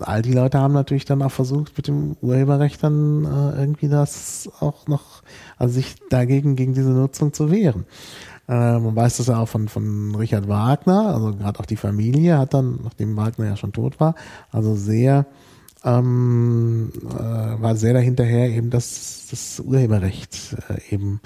all 0.00 0.22
die 0.22 0.32
Leute 0.32 0.58
haben 0.58 0.74
natürlich 0.74 1.04
dann 1.04 1.22
auch 1.22 1.32
versucht, 1.32 1.76
mit 1.76 1.88
dem 1.88 2.16
Urheberrecht 2.22 2.82
dann 2.82 3.24
äh, 3.24 3.60
irgendwie 3.60 3.88
das 3.88 4.48
auch 4.60 4.86
noch, 4.86 5.22
also 5.56 5.74
sich 5.74 5.96
dagegen, 6.08 6.56
gegen 6.56 6.74
diese 6.74 6.90
Nutzung 6.90 7.32
zu 7.32 7.50
wehren. 7.50 7.84
Äh, 8.48 8.78
man 8.78 8.96
weiß 8.96 9.18
das 9.18 9.26
ja 9.26 9.38
auch 9.38 9.48
von, 9.48 9.68
von 9.68 10.14
Richard 10.14 10.48
Wagner, 10.48 11.14
also 11.14 11.34
gerade 11.34 11.60
auch 11.60 11.66
die 11.66 11.76
Familie 11.76 12.38
hat 12.38 12.54
dann, 12.54 12.80
nachdem 12.82 13.16
Wagner 13.16 13.46
ja 13.46 13.56
schon 13.56 13.72
tot 13.72 14.00
war, 14.00 14.14
also 14.50 14.74
sehr, 14.74 15.26
ähm, 15.84 16.90
äh, 17.10 17.62
war 17.62 17.76
sehr 17.76 17.92
dahinterher, 17.92 18.48
eben 18.48 18.70
das, 18.70 19.26
das 19.30 19.60
Urheberrecht 19.60 20.56
äh, 20.68 20.94
eben 20.94 21.20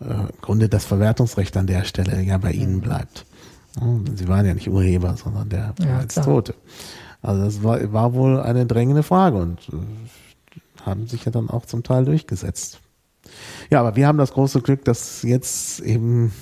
äh, 0.00 0.12
im 0.12 0.40
Grunde 0.42 0.68
das 0.68 0.84
Verwertungsrecht 0.84 1.56
an 1.56 1.68
der 1.68 1.84
Stelle 1.84 2.20
ja 2.22 2.36
bei 2.38 2.52
ihnen 2.52 2.80
bleibt. 2.80 3.26
Ja, 3.80 3.86
Sie 4.14 4.26
waren 4.26 4.46
ja 4.46 4.54
nicht 4.54 4.68
Urheber, 4.68 5.16
sondern 5.16 5.48
der 5.48 5.74
Ja, 5.80 5.98
als. 5.98 6.14
Tote. 6.14 6.54
Also 7.22 7.44
das 7.44 7.62
war, 7.62 7.92
war 7.92 8.14
wohl 8.14 8.40
eine 8.40 8.66
drängende 8.66 9.02
Frage 9.02 9.36
und 9.38 9.60
äh, 9.68 10.84
haben 10.84 11.06
sich 11.06 11.24
ja 11.24 11.30
dann 11.30 11.48
auch 11.48 11.66
zum 11.66 11.82
Teil 11.82 12.04
durchgesetzt. 12.04 12.80
Ja, 13.70 13.80
aber 13.80 13.96
wir 13.96 14.06
haben 14.06 14.18
das 14.18 14.32
große 14.32 14.60
Glück, 14.60 14.84
dass 14.84 15.22
jetzt 15.22 15.80
eben 15.80 16.32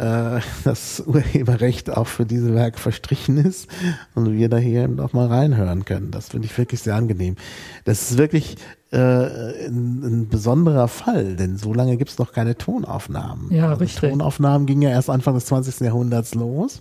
äh, 0.00 0.40
das 0.64 1.02
Urheberrecht 1.06 1.90
auch 1.90 2.06
für 2.06 2.24
diese 2.24 2.54
Werke 2.54 2.78
verstrichen 2.78 3.36
ist 3.36 3.68
und 4.14 4.32
wir 4.32 4.48
da 4.48 4.56
hier 4.56 4.84
eben 4.84 4.98
auch 5.00 5.12
mal 5.12 5.26
reinhören 5.26 5.84
können. 5.84 6.10
Das 6.10 6.30
finde 6.30 6.46
ich 6.46 6.56
wirklich 6.56 6.80
sehr 6.80 6.94
angenehm. 6.94 7.36
Das 7.84 8.10
ist 8.10 8.18
wirklich 8.18 8.56
äh, 8.92 8.96
ein, 8.96 10.02
ein 10.02 10.28
besonderer 10.28 10.88
Fall, 10.88 11.36
denn 11.36 11.56
so 11.58 11.74
lange 11.74 11.96
gibt 11.96 12.10
es 12.10 12.18
noch 12.18 12.32
keine 12.32 12.56
Tonaufnahmen. 12.56 13.52
Ja, 13.52 13.68
Also 13.68 13.80
richtig. 13.80 14.10
Tonaufnahmen 14.10 14.66
gingen 14.66 14.82
ja 14.82 14.90
erst 14.90 15.10
Anfang 15.10 15.34
des 15.34 15.46
20. 15.46 15.80
Jahrhunderts 15.80 16.34
los. 16.34 16.80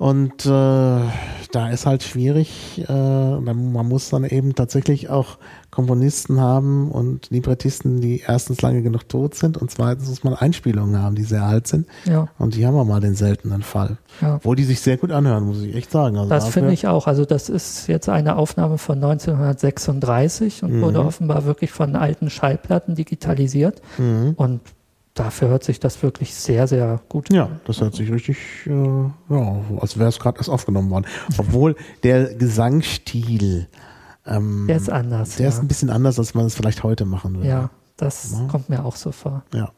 Und 0.00 0.46
äh, 0.46 0.48
da 0.48 1.68
ist 1.70 1.84
halt 1.84 2.02
schwierig, 2.02 2.82
äh, 2.88 2.92
man 3.38 3.86
muss 3.86 4.08
dann 4.08 4.24
eben 4.24 4.54
tatsächlich 4.54 5.10
auch 5.10 5.36
Komponisten 5.70 6.40
haben 6.40 6.90
und 6.90 7.28
Librettisten, 7.28 8.00
die 8.00 8.22
erstens 8.26 8.62
lange 8.62 8.80
genug 8.80 9.10
tot 9.10 9.34
sind 9.34 9.58
und 9.58 9.70
zweitens 9.70 10.08
muss 10.08 10.24
man 10.24 10.32
Einspielungen 10.32 11.02
haben, 11.02 11.16
die 11.16 11.24
sehr 11.24 11.42
alt 11.42 11.66
sind. 11.66 11.86
Ja. 12.06 12.28
Und 12.38 12.54
die 12.54 12.66
haben 12.66 12.76
wir 12.76 12.84
mal 12.86 13.00
den 13.00 13.14
seltenen 13.14 13.60
Fall. 13.62 13.98
Ja. 14.22 14.40
Wo 14.42 14.54
die 14.54 14.64
sich 14.64 14.80
sehr 14.80 14.96
gut 14.96 15.12
anhören, 15.12 15.44
muss 15.44 15.60
ich 15.60 15.74
echt 15.76 15.90
sagen. 15.90 16.16
Also 16.16 16.30
Das 16.30 16.48
finde 16.48 16.72
ich 16.72 16.86
auch. 16.86 17.06
Also 17.06 17.26
das 17.26 17.50
ist 17.50 17.86
jetzt 17.86 18.08
eine 18.08 18.36
Aufnahme 18.36 18.78
von 18.78 18.96
1936 19.04 20.62
und 20.62 20.78
Mhm. 20.78 20.80
wurde 20.80 21.04
offenbar 21.04 21.44
wirklich 21.44 21.72
von 21.72 21.94
alten 21.94 22.30
Schallplatten 22.30 22.94
digitalisiert. 22.94 23.82
Mhm. 23.98 24.32
Und 24.34 24.60
dafür 25.14 25.48
hört 25.48 25.64
sich 25.64 25.80
das 25.80 26.02
wirklich 26.02 26.34
sehr, 26.34 26.66
sehr 26.66 27.00
gut 27.08 27.32
Ja, 27.32 27.46
an. 27.46 27.60
das 27.66 27.80
hört 27.80 27.94
sich 27.94 28.10
richtig, 28.12 28.38
äh, 28.66 28.70
ja, 28.70 29.60
als 29.80 29.98
wäre 29.98 30.08
es 30.08 30.18
gerade 30.18 30.38
erst 30.38 30.48
aufgenommen 30.50 30.90
worden. 30.90 31.06
Obwohl 31.38 31.76
der 32.02 32.34
Gesangsstil, 32.34 33.68
ähm, 34.26 34.66
Der 34.68 34.76
ist 34.76 34.90
anders. 34.90 35.36
der 35.36 35.44
ja. 35.44 35.48
ist 35.52 35.60
ein 35.60 35.68
bisschen 35.68 35.90
anders, 35.90 36.18
als 36.18 36.34
man 36.34 36.46
es 36.46 36.54
vielleicht 36.54 36.82
heute 36.82 37.04
machen 37.04 37.34
würde. 37.36 37.48
ja, 37.48 37.70
das 37.96 38.32
Ja. 38.32 38.46
kommt 38.46 38.68
mir 38.68 38.84
auch 38.84 38.96
so 38.96 39.12
vor. 39.12 39.42
Ja. 39.54 39.70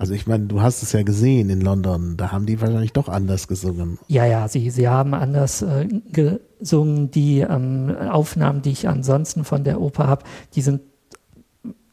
Also 0.00 0.14
ich 0.14 0.28
meine, 0.28 0.46
du 0.46 0.62
hast 0.62 0.84
es 0.84 0.92
ja 0.92 1.02
gesehen 1.02 1.50
in 1.50 1.60
London, 1.60 2.16
da 2.16 2.30
haben 2.30 2.46
die 2.46 2.60
wahrscheinlich 2.60 2.92
doch 2.92 3.08
anders 3.08 3.48
gesungen. 3.48 3.98
Ja, 4.06 4.24
ja, 4.26 4.46
sie, 4.46 4.70
sie 4.70 4.86
haben 4.88 5.12
anders 5.12 5.60
äh, 5.62 5.88
gesungen. 6.12 7.10
Die 7.10 7.40
ähm, 7.40 7.92
Aufnahmen, 8.08 8.62
die 8.62 8.70
ich 8.70 8.86
ansonsten 8.88 9.42
von 9.42 9.64
der 9.64 9.80
Oper 9.80 10.06
habe, 10.06 10.24
die 10.54 10.62
sind 10.62 10.82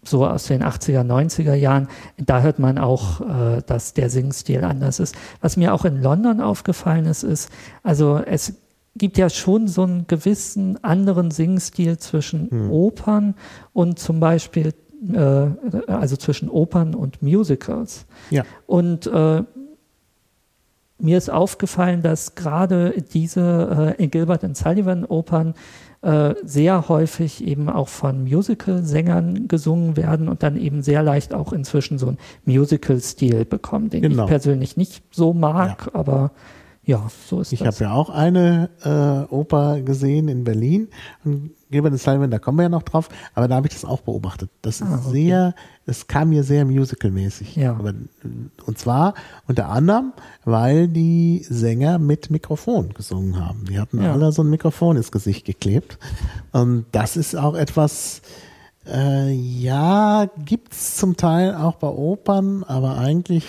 so 0.08 0.26
aus 0.26 0.46
den 0.46 0.64
80er, 0.64 1.02
90er 1.02 1.54
Jahren. 1.54 1.88
Da 2.18 2.42
hört 2.42 2.60
man 2.60 2.78
auch, 2.78 3.22
äh, 3.22 3.62
dass 3.66 3.94
der 3.94 4.10
Singstil 4.10 4.64
anders 4.64 5.00
ist. 5.00 5.16
Was 5.42 5.58
mir 5.58 5.74
auch 5.74 5.86
in 5.86 6.02
London 6.02 6.42
aufgefallen 6.42 7.06
ist, 7.06 7.24
ist, 7.24 7.50
also 7.84 8.22
es 8.26 8.54
gibt 8.96 9.18
ja 9.18 9.30
schon 9.30 9.68
so 9.68 9.84
einen 9.84 10.08
gewissen 10.08 10.84
anderen 10.84 11.32
Singstil 11.32 11.98
zwischen 11.98 12.70
Opern 12.70 13.36
und 13.74 14.00
zum 14.00 14.20
Beispiel, 14.20 14.74
äh, 15.14 15.48
also 15.88 16.16
zwischen 16.16 16.50
Opern 16.50 16.96
und 16.96 17.22
Musicals. 17.22 18.06
Ja. 18.30 18.44
Und 18.66 19.08
äh, 19.08 19.44
mir 20.98 21.18
ist 21.18 21.30
aufgefallen, 21.30 22.02
dass 22.02 22.36
gerade 22.36 22.94
diese 23.14 23.96
äh, 23.98 24.08
Gilbert 24.08 24.44
and 24.44 24.56
Sullivan 24.56 25.04
Opern 25.04 25.54
äh, 26.06 26.36
sehr 26.44 26.88
häufig 26.88 27.44
eben 27.44 27.68
auch 27.68 27.88
von 27.88 28.24
Musical-Sängern 28.24 29.48
gesungen 29.48 29.98
werden 29.98 30.30
und 30.30 30.44
dann 30.44 30.56
eben 30.56 30.84
sehr 30.84 31.02
leicht 31.02 31.34
auch 31.34 31.52
inzwischen 31.52 31.98
so 31.98 32.08
einen 32.10 32.18
Musical-Stil 32.46 33.46
bekommen, 33.46 33.90
den 33.90 34.04
Genau. 34.04 34.24
ich 34.24 34.30
persönlich 34.30 34.78
nicht 34.78 35.02
so 35.12 35.34
mag, 35.34 35.90
aber 35.94 36.32
ja, 36.86 37.08
so 37.28 37.42
ist 37.42 37.52
Ich 37.52 37.60
das. 37.60 37.76
habe 37.82 37.86
ja 37.86 37.94
auch 37.96 38.10
eine 38.10 38.70
äh, 38.84 39.34
Oper 39.34 39.82
gesehen 39.82 40.28
in 40.28 40.44
Berlin. 40.44 40.88
Und 41.24 41.52
Gilbert 41.72 42.00
Sullivan, 42.00 42.30
da 42.32 42.38
kommen 42.40 42.60
wir 42.60 42.64
ja 42.64 42.70
noch 42.70 42.84
drauf, 42.84 43.10
aber 43.34 43.48
da 43.48 43.56
habe 43.56 43.68
ich 43.68 43.74
das 43.74 43.84
auch 43.86 44.02
beobachtet. 44.02 44.50
Das 44.62 44.76
ist 44.82 44.88
Ah, 44.88 45.02
okay. 45.04 45.12
sehr, 45.12 45.56
es 45.88 46.06
kam 46.08 46.30
mir 46.30 46.44
sehr 46.44 46.64
musicalmäßig. 46.64 47.56
Ja. 47.56 47.72
Aber, 47.72 47.94
und 48.66 48.78
zwar 48.78 49.16
unter 49.48 49.70
anderem, 49.70 50.14
weil 50.46 50.88
die 50.88 51.44
Sänger 51.50 51.98
mit 51.98 52.30
Mikrofon 52.30 52.94
gesungen 52.94 53.44
haben. 53.44 53.66
Die 53.66 53.80
hatten 53.80 54.02
Ja. 54.02 54.14
alle 54.14 54.32
so 54.32 54.44
ein 54.44 54.50
Mikrofon 54.50 54.96
ins 54.96 55.12
Gesicht 55.12 55.46
geklebt. 55.46 55.98
Und 56.52 56.86
das 56.92 57.18
ist 57.18 57.36
auch 57.36 57.56
etwas, 57.56 58.22
äh, 58.88 59.32
ja, 59.32 60.28
gibt's 60.46 60.96
zum 60.98 61.18
Teil 61.18 61.56
auch 61.56 61.76
bei 61.76 61.88
Opern, 61.88 62.64
aber 62.64 62.98
eigentlich 62.98 63.46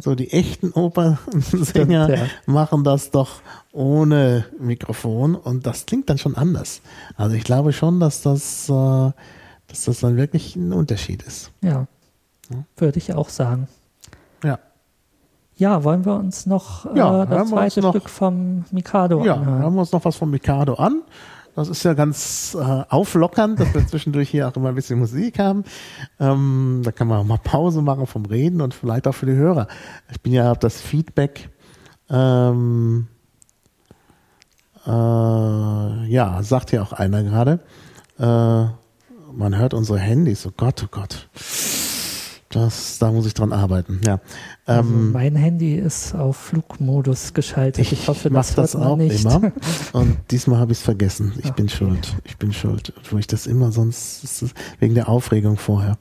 so 0.00 0.14
die 0.14 0.30
echten 0.32 0.70
Opernsänger 0.72 1.64
Stimmt, 1.64 1.90
ja. 1.92 2.26
machen 2.46 2.84
das 2.84 3.10
doch 3.10 3.40
ohne 3.72 4.44
Mikrofon 4.58 5.34
und 5.34 5.66
das 5.66 5.86
klingt 5.86 6.08
dann 6.10 6.18
schon 6.18 6.36
anders. 6.36 6.80
Also 7.16 7.34
ich 7.36 7.44
glaube 7.44 7.72
schon, 7.72 8.00
dass 8.00 8.22
das, 8.22 8.68
äh, 8.68 8.72
dass 9.66 9.84
das 9.86 10.00
dann 10.00 10.16
wirklich 10.16 10.56
ein 10.56 10.72
Unterschied 10.72 11.22
ist. 11.22 11.50
ja, 11.62 11.86
würde 12.76 12.98
ich 12.98 13.12
auch 13.14 13.28
sagen. 13.28 13.68
Ja. 14.42 14.58
Ja, 15.56 15.82
wollen 15.84 16.04
wir 16.06 16.14
uns 16.14 16.46
noch 16.46 16.86
äh, 16.86 16.96
Ja, 16.96 17.26
das 17.26 17.48
zweite 17.50 17.82
Stück 17.82 18.08
vom 18.08 18.64
Mikado 18.70 19.24
Ja, 19.24 19.34
anhören? 19.34 19.58
hören 19.62 19.74
wir 19.74 19.80
uns 19.80 19.92
noch 19.92 20.04
was 20.04 20.16
von 20.16 20.30
Mikado 20.30 20.74
an. 20.74 21.02
Das 21.58 21.68
ist 21.68 21.82
ja 21.82 21.94
ganz 21.94 22.56
äh, 22.58 22.84
auflockernd, 22.88 23.58
dass 23.58 23.74
wir 23.74 23.84
zwischendurch 23.86 24.30
hier 24.30 24.46
auch 24.46 24.54
immer 24.54 24.68
ein 24.68 24.76
bisschen 24.76 24.98
Musik 24.98 25.40
haben. 25.40 25.64
Ähm, 26.20 26.82
da 26.84 26.92
kann 26.92 27.08
man 27.08 27.18
auch 27.18 27.24
mal 27.24 27.38
Pause 27.38 27.82
machen 27.82 28.06
vom 28.06 28.26
Reden 28.26 28.60
und 28.60 28.74
vielleicht 28.74 29.08
auch 29.08 29.14
für 29.14 29.26
die 29.26 29.32
Hörer. 29.32 29.66
Ich 30.12 30.20
bin 30.20 30.32
ja 30.32 30.52
auf 30.52 30.58
das 30.60 30.80
Feedback. 30.80 31.50
Ähm, 32.08 33.08
äh, 34.86 34.90
ja, 34.90 36.42
sagt 36.42 36.70
ja 36.70 36.82
auch 36.82 36.92
einer 36.92 37.24
gerade. 37.24 37.58
Äh, 38.18 38.22
man 39.32 39.56
hört 39.56 39.74
unsere 39.74 39.98
Handys. 39.98 40.46
Oh 40.46 40.52
Gott, 40.56 40.84
oh 40.84 40.88
Gott. 40.90 41.28
Das, 42.50 42.98
da 42.98 43.12
muss 43.12 43.26
ich 43.26 43.34
dran 43.34 43.52
arbeiten. 43.52 44.00
Ja. 44.06 44.20
Also 44.64 44.90
ähm, 44.90 45.12
mein 45.12 45.36
Handy 45.36 45.74
ist 45.74 46.14
auf 46.14 46.36
Flugmodus 46.36 47.34
geschaltet. 47.34 47.84
Ich, 47.84 47.92
ich 47.92 48.08
hoffe, 48.08 48.30
das, 48.30 48.54
das 48.54 48.74
auch 48.74 48.96
nicht. 48.96 49.22
immer. 49.22 49.52
Und 49.92 50.16
diesmal 50.30 50.58
habe 50.58 50.72
ich 50.72 50.78
es 50.78 50.84
vergessen. 50.84 51.34
Ich 51.38 51.50
Ach, 51.50 51.56
bin 51.56 51.68
schuld. 51.68 52.16
Ich 52.24 52.38
bin 52.38 52.54
schuld. 52.54 52.94
Wo 53.10 53.18
ich 53.18 53.26
das 53.26 53.46
immer 53.46 53.70
sonst 53.70 54.46
wegen 54.78 54.94
der 54.94 55.10
Aufregung 55.10 55.58
vorher. 55.58 55.98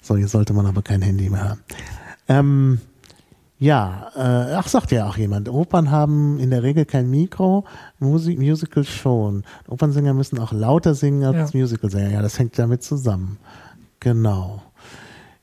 So, 0.00 0.16
hier 0.16 0.28
sollte 0.28 0.52
man 0.52 0.66
aber 0.66 0.82
kein 0.82 1.02
Handy 1.02 1.30
mehr 1.30 1.48
haben. 1.48 1.60
Ähm, 2.28 2.80
ja, 3.58 4.12
äh, 4.14 4.54
ach, 4.54 4.68
sagt 4.68 4.92
ja 4.92 5.08
auch 5.08 5.16
jemand. 5.16 5.48
Opern 5.48 5.90
haben 5.90 6.38
in 6.38 6.50
der 6.50 6.62
Regel 6.62 6.84
kein 6.84 7.10
Mikro, 7.10 7.64
Musik, 7.98 8.38
Musical 8.38 8.84
schon. 8.84 9.42
Opernsänger 9.66 10.14
müssen 10.14 10.38
auch 10.38 10.52
lauter 10.52 10.94
singen 10.94 11.24
als 11.24 11.52
ja. 11.52 11.60
Musicalsänger. 11.60 12.10
Ja, 12.10 12.22
das 12.22 12.38
hängt 12.38 12.56
damit 12.56 12.84
zusammen. 12.84 13.38
Genau. 13.98 14.62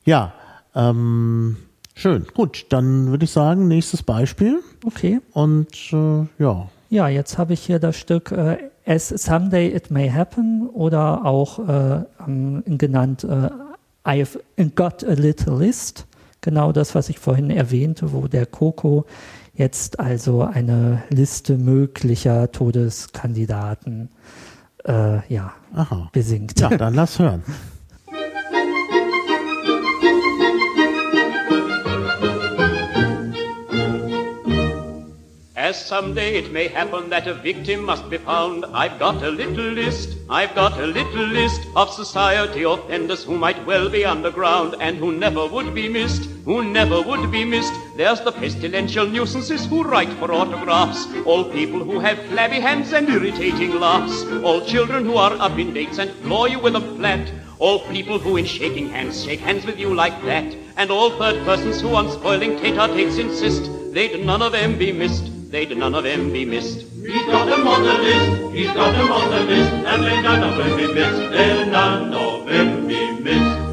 Ja, 0.06 0.32
ähm, 0.76 1.56
schön. 1.94 2.26
Gut, 2.34 2.66
dann 2.68 3.08
würde 3.08 3.24
ich 3.24 3.30
sagen, 3.30 3.66
nächstes 3.66 4.02
Beispiel. 4.02 4.60
Okay. 4.84 5.20
Und 5.32 5.92
äh, 5.92 6.26
ja. 6.38 6.68
Ja, 6.88 7.08
jetzt 7.08 7.38
habe 7.38 7.54
ich 7.54 7.60
hier 7.60 7.80
das 7.80 7.96
Stück 7.96 8.30
äh, 8.30 8.58
As 8.86 9.08
Someday 9.08 9.74
It 9.74 9.90
May 9.90 10.08
Happen 10.10 10.68
oder 10.68 11.24
auch 11.24 11.58
äh, 11.68 12.04
genannt 12.66 13.24
äh, 13.24 13.50
I've 14.04 14.38
Got 14.76 15.02
a 15.02 15.14
Little 15.14 15.58
List. 15.58 16.06
Genau 16.40 16.70
das, 16.70 16.94
was 16.94 17.08
ich 17.08 17.18
vorhin 17.18 17.50
erwähnte, 17.50 18.12
wo 18.12 18.28
der 18.28 18.46
Coco 18.46 19.04
jetzt 19.54 19.98
also 19.98 20.42
eine 20.42 21.02
Liste 21.08 21.58
möglicher 21.58 22.52
Todeskandidaten 22.52 24.10
äh, 24.84 25.26
ja, 25.32 25.52
Aha. 25.74 26.08
besingt. 26.12 26.60
Ja, 26.60 26.68
dann 26.68 26.94
lass 26.94 27.18
hören. 27.18 27.42
As 35.66 35.84
someday 35.84 36.36
it 36.36 36.52
may 36.52 36.68
happen 36.68 37.10
that 37.10 37.26
a 37.26 37.34
victim 37.34 37.84
must 37.84 38.08
be 38.08 38.18
found, 38.18 38.64
I've 38.66 39.00
got 39.00 39.20
a 39.24 39.30
little 39.30 39.64
list, 39.64 40.16
I've 40.30 40.54
got 40.54 40.78
a 40.78 40.86
little 40.86 41.26
list 41.26 41.60
of 41.74 41.92
society 41.92 42.62
offenders 42.62 43.24
who 43.24 43.36
might 43.36 43.66
well 43.66 43.88
be 43.88 44.04
underground 44.04 44.76
and 44.78 44.96
who 44.96 45.10
never 45.10 45.44
would 45.44 45.74
be 45.74 45.88
missed, 45.88 46.30
who 46.44 46.62
never 46.62 47.02
would 47.02 47.32
be 47.32 47.44
missed. 47.44 47.72
There's 47.96 48.20
the 48.20 48.30
pestilential 48.30 49.08
nuisances 49.08 49.66
who 49.66 49.82
write 49.82 50.12
for 50.20 50.30
autographs, 50.30 51.04
all 51.24 51.50
people 51.50 51.82
who 51.82 51.98
have 51.98 52.24
flabby 52.26 52.60
hands 52.60 52.92
and 52.92 53.08
irritating 53.08 53.80
laughs, 53.80 54.22
all 54.44 54.64
children 54.64 55.04
who 55.04 55.16
are 55.16 55.32
up 55.32 55.58
in 55.58 55.74
dates 55.74 55.98
and 55.98 56.12
floor 56.22 56.48
you 56.48 56.60
with 56.60 56.76
a 56.76 56.80
flat, 56.80 57.28
all 57.58 57.80
people 57.88 58.20
who 58.20 58.36
in 58.36 58.44
shaking 58.44 58.88
hands 58.90 59.24
shake 59.24 59.40
hands 59.40 59.66
with 59.66 59.80
you 59.80 59.92
like 59.92 60.22
that, 60.26 60.46
and 60.76 60.92
all 60.92 61.10
third 61.10 61.44
persons 61.44 61.80
who 61.80 61.92
on 61.96 62.08
spoiling 62.12 62.56
tete-a-tetes 62.56 63.18
insist, 63.18 63.68
they'd 63.92 64.24
none 64.24 64.42
of 64.42 64.52
them 64.52 64.78
be 64.78 64.92
missed 64.92 65.32
they'd 65.50 65.76
none 65.76 65.94
of 65.94 66.04
them 66.04 66.32
be 66.32 66.44
missed. 66.44 66.86
He's 66.94 67.24
got 67.26 67.46
them 67.46 67.66
on 67.66 67.82
the 67.82 67.94
list, 67.94 68.54
he's 68.54 68.72
got 68.72 68.92
them 68.92 69.12
on 69.12 69.30
the 69.30 69.40
list, 69.44 69.72
and 69.72 70.02
they'd 70.02 70.22
none 70.22 70.42
of 70.42 70.56
them 70.56 70.76
be 70.76 70.92
missed, 70.92 71.30
they'll 71.30 71.66
none 71.66 72.14
of 72.14 72.46
them 72.46 72.86
be 72.86 73.12
missed. 73.20 73.65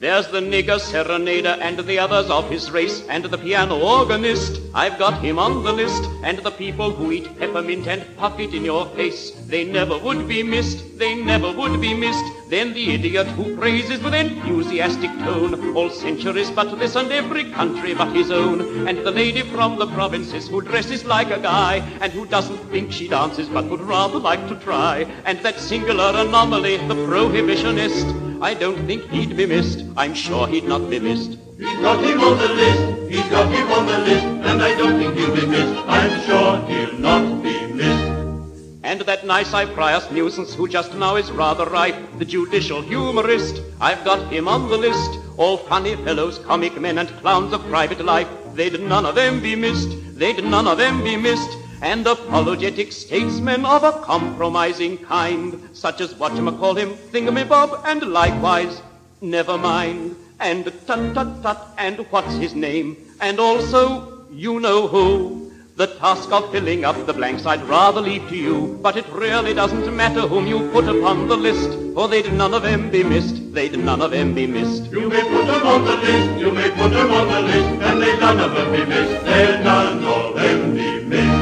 There's 0.00 0.28
the 0.28 0.40
nigger 0.40 0.80
serenader 0.80 1.58
and 1.60 1.78
the 1.78 1.98
others 1.98 2.30
of 2.30 2.48
his 2.48 2.70
race, 2.70 3.06
and 3.10 3.22
the 3.22 3.36
piano 3.36 3.78
organist. 3.78 4.58
I've 4.72 4.98
got 4.98 5.22
him 5.22 5.38
on 5.38 5.62
the 5.62 5.74
list, 5.74 6.02
and 6.24 6.38
the 6.38 6.50
people 6.50 6.90
who 6.90 7.12
eat 7.12 7.38
peppermint 7.38 7.86
and 7.86 8.06
puff 8.16 8.40
it 8.40 8.54
in 8.54 8.64
your 8.64 8.86
face. 8.96 9.32
They 9.46 9.62
never 9.62 9.98
would 9.98 10.26
be 10.26 10.42
missed, 10.42 10.98
they 10.98 11.22
never 11.22 11.52
would 11.52 11.82
be 11.82 11.92
missed. 11.92 12.24
Then 12.48 12.72
the 12.72 12.94
idiot 12.94 13.26
who 13.26 13.58
praises 13.58 14.02
with 14.02 14.14
enthusiastic 14.14 15.10
tone 15.18 15.76
all 15.76 15.90
centuries 15.90 16.50
but 16.50 16.78
this 16.78 16.96
and 16.96 17.12
every 17.12 17.44
country 17.52 17.92
but 17.92 18.16
his 18.16 18.30
own. 18.30 18.88
And 18.88 19.04
the 19.04 19.10
lady 19.10 19.42
from 19.42 19.78
the 19.78 19.86
provinces 19.88 20.48
who 20.48 20.62
dresses 20.62 21.04
like 21.04 21.30
a 21.30 21.38
guy, 21.38 21.86
and 22.00 22.10
who 22.10 22.24
doesn't 22.24 22.70
think 22.70 22.90
she 22.90 23.06
dances 23.06 23.50
but 23.50 23.66
would 23.66 23.82
rather 23.82 24.18
like 24.18 24.48
to 24.48 24.56
try. 24.60 25.00
And 25.26 25.38
that 25.40 25.60
singular 25.60 26.14
anomaly, 26.16 26.78
the 26.88 26.94
prohibitionist. 26.94 28.29
I 28.42 28.54
don't 28.54 28.86
think 28.86 29.02
he'd 29.10 29.36
be 29.36 29.44
missed. 29.44 29.84
I'm 29.98 30.14
sure 30.14 30.48
he'd 30.48 30.64
not 30.64 30.88
be 30.88 30.98
missed. 30.98 31.36
He's 31.58 31.78
got 31.80 32.02
him 32.02 32.20
on 32.20 32.38
the 32.38 32.48
list. 32.48 33.12
He's 33.12 33.28
got 33.28 33.52
him 33.52 33.70
on 33.70 33.84
the 33.86 33.98
list. 33.98 34.24
And 34.24 34.62
I 34.62 34.74
don't 34.78 34.98
think 34.98 35.14
he'll 35.14 35.34
be 35.34 35.46
missed. 35.46 35.78
I'm 35.86 36.22
sure 36.22 36.64
he'll 36.66 36.98
not 36.98 37.42
be 37.42 37.66
missed. 37.66 38.80
And 38.82 39.02
that 39.02 39.26
nice 39.26 39.48
Cyprius 39.48 40.10
nuisance 40.10 40.54
who 40.54 40.68
just 40.68 40.94
now 40.94 41.16
is 41.16 41.30
rather 41.30 41.66
ripe, 41.66 41.96
the 42.18 42.24
judicial 42.24 42.80
humorist, 42.80 43.60
I've 43.78 44.02
got 44.06 44.32
him 44.32 44.48
on 44.48 44.70
the 44.70 44.78
list. 44.78 45.18
All 45.36 45.58
funny 45.58 45.96
fellows, 45.96 46.38
comic 46.38 46.80
men 46.80 46.96
and 46.96 47.10
clowns 47.20 47.52
of 47.52 47.60
private 47.66 48.02
life, 48.02 48.28
they'd 48.54 48.80
none 48.80 49.04
of 49.04 49.16
them 49.16 49.40
be 49.40 49.54
missed, 49.54 49.90
they'd 50.18 50.42
none 50.42 50.66
of 50.66 50.78
them 50.78 51.04
be 51.04 51.16
missed 51.18 51.58
and 51.82 52.06
apologetic 52.06 52.92
statesmen 52.92 53.64
of 53.64 53.84
a 53.84 53.92
compromising 54.02 54.98
kind, 54.98 55.58
such 55.72 56.00
as 56.00 56.14
what 56.14 56.34
you 56.36 56.50
call 56.52 56.74
him, 56.74 56.90
Thingamabob, 57.12 57.82
and 57.84 58.02
likewise, 58.02 58.82
never 59.20 59.56
mind, 59.56 60.16
and 60.38 60.64
tut 60.86 61.14
tut 61.14 61.42
tut, 61.42 61.68
and 61.78 61.98
what's 62.10 62.34
his 62.34 62.54
name, 62.54 62.96
and 63.20 63.40
also, 63.40 64.26
you 64.30 64.60
know 64.60 64.86
who. 64.88 65.38
The 65.76 65.86
task 65.86 66.30
of 66.30 66.52
filling 66.52 66.84
up 66.84 67.06
the 67.06 67.14
blanks 67.14 67.46
I'd 67.46 67.62
rather 67.62 68.02
leave 68.02 68.28
to 68.28 68.36
you, 68.36 68.78
but 68.82 68.98
it 68.98 69.06
really 69.08 69.54
doesn't 69.54 69.96
matter 69.96 70.20
whom 70.20 70.46
you 70.46 70.68
put 70.72 70.84
upon 70.84 71.28
the 71.28 71.36
list, 71.36 71.70
for 71.94 72.06
they'd 72.06 72.30
none 72.34 72.52
of 72.52 72.62
them 72.62 72.90
be 72.90 73.02
missed, 73.02 73.54
they'd 73.54 73.78
none 73.78 74.02
of 74.02 74.10
them 74.10 74.34
be 74.34 74.46
missed. 74.46 74.92
You 74.92 75.08
may 75.08 75.22
put 75.22 75.46
them 75.46 75.66
on 75.66 75.84
the 75.86 75.96
list, 75.96 76.38
you 76.38 76.50
may 76.50 76.68
put 76.70 76.90
them 76.90 77.10
on 77.10 77.28
the 77.28 77.40
list, 77.40 77.82
and 77.82 78.02
they'd 78.02 78.20
none 78.20 78.40
of 78.40 78.54
them 78.54 78.72
be 78.72 78.84
missed, 78.84 79.24
they'd 79.24 79.64
none 79.64 80.04
of 80.04 80.34
them 80.34 80.74
be 80.74 81.04
missed. 81.04 81.39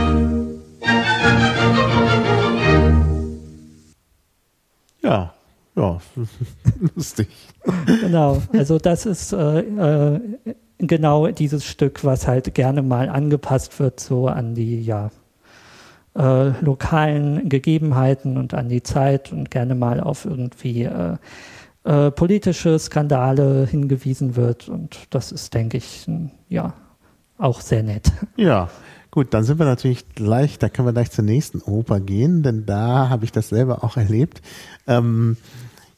Ja, 5.02 5.34
ja, 5.76 5.98
lustig. 6.96 7.28
Genau, 7.86 8.42
also 8.52 8.78
das 8.78 9.06
ist 9.06 9.32
äh, 9.32 9.60
äh, 9.60 10.20
genau 10.78 11.28
dieses 11.28 11.64
Stück, 11.64 12.04
was 12.04 12.26
halt 12.26 12.54
gerne 12.54 12.82
mal 12.82 13.08
angepasst 13.08 13.78
wird, 13.78 14.00
so 14.00 14.26
an 14.28 14.54
die, 14.54 14.82
ja, 14.82 15.10
äh, 16.16 16.48
lokalen 16.60 17.48
Gegebenheiten 17.48 18.36
und 18.36 18.54
an 18.54 18.68
die 18.68 18.82
Zeit 18.82 19.32
und 19.32 19.50
gerne 19.50 19.74
mal 19.74 20.00
auf 20.00 20.24
irgendwie 20.24 20.84
äh, 20.84 21.16
äh, 21.84 22.10
politische 22.10 22.78
Skandale 22.78 23.66
hingewiesen 23.66 24.34
wird. 24.36 24.68
Und 24.68 24.98
das 25.10 25.32
ist, 25.32 25.54
denke 25.54 25.76
ich, 25.76 26.06
ja, 26.48 26.74
auch 27.38 27.60
sehr 27.60 27.82
nett. 27.82 28.10
Ja, 28.36 28.68
Gut, 29.10 29.32
dann 29.32 29.44
sind 29.44 29.58
wir 29.58 29.66
natürlich 29.66 30.08
gleich, 30.14 30.58
da 30.58 30.68
können 30.68 30.86
wir 30.86 30.92
gleich 30.92 31.10
zur 31.10 31.24
nächsten 31.24 31.60
Oper 31.62 32.00
gehen, 32.00 32.42
denn 32.42 32.66
da 32.66 33.08
habe 33.08 33.24
ich 33.24 33.32
das 33.32 33.48
selber 33.48 33.82
auch 33.82 33.96
erlebt. 33.96 34.42
Ähm, 34.86 35.36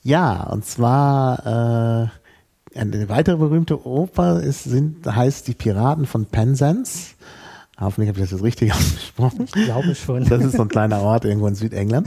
ja, 0.02 0.44
und 0.44 0.64
zwar 0.64 2.10
äh, 2.74 2.78
eine 2.78 3.08
weitere 3.08 3.36
berühmte 3.36 3.84
Oper 3.84 4.40
ist, 4.40 4.64
sind, 4.64 5.06
heißt 5.06 5.48
Die 5.48 5.54
Piraten 5.54 6.06
von 6.06 6.26
Penzance. 6.26 7.14
Hoffentlich 7.80 8.08
habe 8.08 8.18
ich 8.18 8.24
das 8.24 8.32
jetzt 8.32 8.44
richtig 8.44 8.72
ausgesprochen. 8.74 9.46
Ich 9.46 9.64
glaube 9.64 9.94
schon. 9.94 10.24
Das 10.26 10.44
ist 10.44 10.56
so 10.56 10.62
ein 10.62 10.68
kleiner 10.68 11.00
Ort 11.00 11.24
irgendwo 11.24 11.48
in 11.48 11.54
Südengland. 11.54 12.06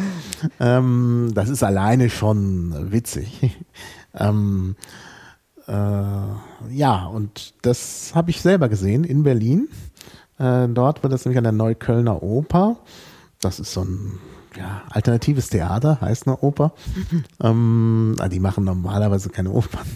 Ähm, 0.60 1.32
das 1.34 1.50
ist 1.50 1.64
alleine 1.64 2.10
schon 2.10 2.92
witzig. 2.92 3.58
Ähm, 4.16 4.76
äh, 5.68 5.74
ja, 5.74 7.06
und 7.08 7.56
das 7.64 8.12
habe 8.14 8.30
ich 8.30 8.44
selber 8.44 8.70
gesehen 8.70 9.04
in 9.04 9.24
Berlin. 9.24 9.70
Äh, 10.44 10.68
dort 10.70 11.04
wird 11.04 11.14
es 11.14 11.24
nämlich 11.24 11.38
an 11.38 11.46
der 11.46 11.54
Neuköllner 11.54 12.22
Oper. 12.22 12.78
Das 13.40 13.60
ist 13.60 13.74
so 13.74 13.82
ein 13.82 14.20
ja, 14.58 14.84
alternatives 14.90 15.50
Theater, 15.50 16.00
heißt 16.02 16.28
eine 16.28 16.38
Oper. 16.38 16.74
ähm, 17.42 18.16
ah, 18.20 18.28
die 18.28 18.40
machen 18.40 18.66
normalerweise 18.66 19.30
keine 19.30 19.52
Opern. 19.52 19.88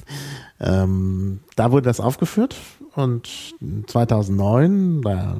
Ähm, 0.60 1.39
da 1.56 1.72
wurde 1.72 1.86
das 1.86 2.00
aufgeführt 2.00 2.56
und 2.95 3.56
2009, 3.88 5.02
da 5.02 5.38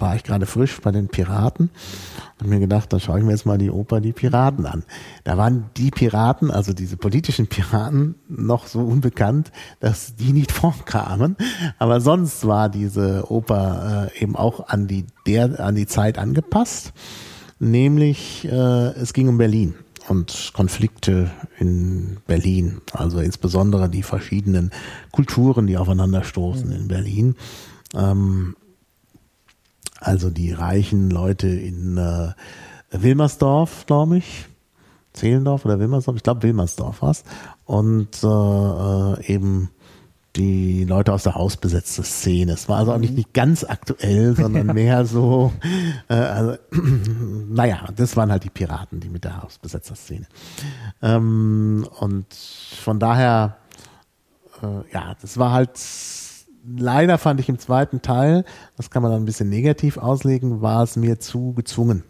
war 0.00 0.16
ich 0.16 0.24
gerade 0.24 0.46
frisch 0.46 0.80
bei 0.80 0.90
den 0.90 1.08
Piraten 1.08 1.70
und 2.40 2.48
mir 2.48 2.58
gedacht, 2.58 2.92
da 2.92 2.98
schaue 2.98 3.18
ich 3.18 3.24
mir 3.24 3.32
jetzt 3.32 3.46
mal 3.46 3.58
die 3.58 3.70
Oper 3.70 4.00
Die 4.00 4.12
Piraten 4.12 4.66
an. 4.66 4.84
Da 5.24 5.36
waren 5.36 5.70
die 5.76 5.90
Piraten, 5.90 6.50
also 6.50 6.72
diese 6.72 6.96
politischen 6.96 7.46
Piraten, 7.46 8.14
noch 8.28 8.66
so 8.66 8.80
unbekannt, 8.80 9.52
dass 9.80 10.16
die 10.16 10.32
nicht 10.32 10.52
vorkamen. 10.52 11.36
Aber 11.78 12.00
sonst 12.00 12.46
war 12.46 12.68
diese 12.68 13.30
Oper 13.30 14.10
äh, 14.14 14.22
eben 14.22 14.36
auch 14.36 14.68
an 14.68 14.86
die, 14.86 15.06
der, 15.26 15.60
an 15.60 15.74
die 15.74 15.86
Zeit 15.86 16.18
angepasst. 16.18 16.92
nämlich 17.58 18.46
äh, 18.50 18.90
es 18.96 19.12
ging 19.12 19.28
um 19.28 19.38
Berlin 19.38 19.74
und 20.08 20.52
Konflikte 20.54 21.30
in 21.58 22.18
Berlin, 22.26 22.80
also 22.92 23.20
insbesondere 23.20 23.88
die 23.88 24.02
verschiedenen 24.02 24.70
Kulturen, 25.12 25.66
die 25.66 25.76
aufeinanderstoßen 25.76 26.72
in 26.72 26.88
Berlin. 26.88 27.36
Ähm, 27.94 28.56
also 30.00 30.30
die 30.30 30.52
reichen 30.52 31.10
Leute 31.10 31.48
in 31.48 31.96
äh, 31.98 32.32
Wilmersdorf, 32.90 33.86
glaube 33.86 34.18
ich, 34.18 34.46
Zehlendorf 35.12 35.64
oder 35.64 35.78
Wilmersdorf, 35.78 36.16
ich 36.16 36.22
glaube 36.22 36.42
Wilmersdorf 36.42 37.02
war 37.02 37.14
und 37.66 38.22
äh, 38.22 38.26
äh, 38.26 39.32
eben 39.32 39.70
die 40.36 40.84
Leute 40.84 41.12
aus 41.12 41.24
der 41.24 41.34
hausbesetzten 41.34 42.04
Szene. 42.04 42.52
Es 42.52 42.68
war 42.68 42.78
also 42.78 42.92
auch 42.92 42.98
nicht, 42.98 43.14
nicht 43.14 43.34
ganz 43.34 43.64
aktuell, 43.64 44.36
sondern 44.36 44.66
mehr 44.74 45.04
so, 45.04 45.52
äh, 46.08 46.14
also, 46.14 46.56
naja, 47.48 47.88
das 47.96 48.16
waren 48.16 48.30
halt 48.30 48.44
die 48.44 48.50
Piraten, 48.50 49.00
die 49.00 49.08
mit 49.08 49.24
der 49.24 49.42
hausbesetzten 49.42 49.96
Szene. 49.96 50.26
Ähm, 51.02 51.86
und 51.98 52.26
von 52.32 53.00
daher, 53.00 53.56
äh, 54.62 54.92
ja, 54.92 55.14
das 55.20 55.36
war 55.36 55.50
halt, 55.52 55.76
leider 56.64 57.18
fand 57.18 57.40
ich 57.40 57.48
im 57.48 57.58
zweiten 57.58 58.02
Teil, 58.02 58.44
das 58.76 58.90
kann 58.90 59.02
man 59.02 59.12
dann 59.12 59.22
ein 59.22 59.26
bisschen 59.26 59.48
negativ 59.48 59.98
auslegen, 59.98 60.62
war 60.62 60.82
es 60.82 60.96
mir 60.96 61.20
zu 61.20 61.52
gezwungen. 61.54 62.04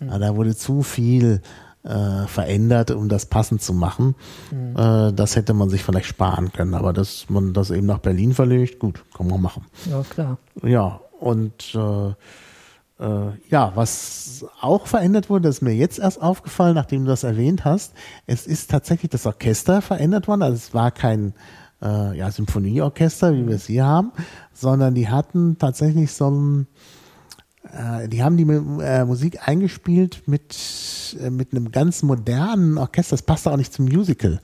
Mhm. 0.00 0.20
Da 0.20 0.36
wurde 0.36 0.54
zu 0.56 0.82
viel 0.82 1.42
äh, 1.82 2.26
verändert, 2.26 2.90
um 2.90 3.08
das 3.08 3.26
passend 3.26 3.62
zu 3.62 3.72
machen. 3.72 4.14
Mhm. 4.50 4.76
Äh, 4.76 5.12
das 5.12 5.36
hätte 5.36 5.54
man 5.54 5.68
sich 5.68 5.82
vielleicht 5.82 6.06
sparen 6.06 6.52
können, 6.52 6.74
aber 6.74 6.92
dass 6.92 7.26
man 7.28 7.52
das 7.52 7.70
eben 7.70 7.86
nach 7.86 7.98
Berlin 7.98 8.32
verlegt, 8.32 8.78
gut, 8.78 9.04
kann 9.16 9.28
man 9.28 9.40
machen. 9.40 9.64
Ja, 9.90 10.02
klar. 10.02 10.38
Ja, 10.62 11.00
und 11.20 11.74
äh, 11.74 12.08
äh, 12.98 13.32
ja, 13.50 13.72
was 13.74 14.44
auch 14.60 14.86
verändert 14.86 15.28
wurde, 15.28 15.48
das 15.48 15.56
ist 15.56 15.62
mir 15.62 15.74
jetzt 15.74 15.98
erst 15.98 16.20
aufgefallen, 16.20 16.74
nachdem 16.74 17.04
du 17.04 17.10
das 17.10 17.24
erwähnt 17.24 17.64
hast, 17.64 17.92
es 18.26 18.46
ist 18.46 18.70
tatsächlich 18.70 19.10
das 19.10 19.26
Orchester 19.26 19.82
verändert 19.82 20.28
worden, 20.28 20.42
also 20.42 20.56
es 20.56 20.74
war 20.74 20.90
kein 20.90 21.34
äh, 21.86 22.18
ja, 22.18 22.30
Symphonieorchester, 22.30 23.34
wie 23.34 23.46
wir 23.46 23.56
es 23.56 23.66
hier 23.66 23.86
haben, 23.86 24.12
sondern 24.52 24.94
die 24.94 25.08
hatten 25.08 25.58
tatsächlich 25.58 26.12
so 26.12 26.30
ein 26.30 26.66
äh, 27.72 28.08
die 28.08 28.22
haben 28.22 28.36
die 28.36 28.44
äh, 28.44 29.04
Musik 29.04 29.46
eingespielt 29.46 30.22
mit, 30.26 31.16
äh, 31.20 31.30
mit 31.30 31.52
einem 31.52 31.70
ganz 31.72 32.02
modernen 32.02 32.78
Orchester. 32.78 33.14
Das 33.14 33.22
passte 33.22 33.50
auch 33.50 33.56
nicht 33.56 33.72
zum 33.72 33.86
Musical. 33.86 34.40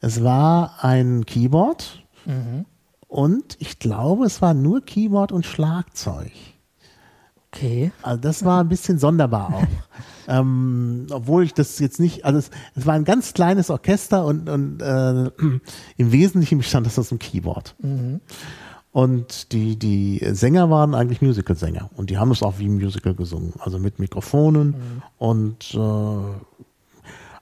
Es 0.00 0.22
war 0.22 0.82
ein 0.82 1.26
Keyboard 1.26 2.04
mhm. 2.24 2.64
und 3.06 3.56
ich 3.60 3.78
glaube, 3.78 4.24
es 4.24 4.40
war 4.40 4.54
nur 4.54 4.84
Keyboard 4.84 5.32
und 5.32 5.44
Schlagzeug. 5.44 6.32
Okay. 7.52 7.90
Also 8.02 8.20
das 8.20 8.44
war 8.44 8.62
ein 8.62 8.68
bisschen 8.68 8.98
sonderbar 8.98 9.54
auch. 9.54 9.66
ähm, 10.28 11.06
obwohl 11.10 11.44
ich 11.44 11.52
das 11.52 11.78
jetzt 11.80 11.98
nicht, 11.98 12.24
also 12.24 12.38
es, 12.38 12.50
es 12.76 12.86
war 12.86 12.94
ein 12.94 13.04
ganz 13.04 13.34
kleines 13.34 13.70
Orchester 13.70 14.24
und, 14.24 14.48
und 14.48 14.80
äh, 14.80 15.30
im 15.96 16.12
Wesentlichen 16.12 16.58
bestand 16.58 16.86
das 16.86 16.98
aus 16.98 17.08
dem 17.08 17.18
Keyboard. 17.18 17.74
Mhm. 17.80 18.20
Und 18.92 19.52
die, 19.52 19.78
die 19.78 20.20
Sänger 20.32 20.68
waren 20.70 20.94
eigentlich 20.94 21.22
Musical-Sänger. 21.22 21.90
Und 21.96 22.10
die 22.10 22.18
haben 22.18 22.32
es 22.32 22.42
auch 22.42 22.58
wie 22.58 22.66
ein 22.66 22.74
Musical 22.74 23.14
gesungen. 23.14 23.52
Also 23.58 23.78
mit 23.78 23.98
Mikrofonen 23.98 24.68
mhm. 24.68 25.02
und 25.18 25.74
äh, 25.74 25.78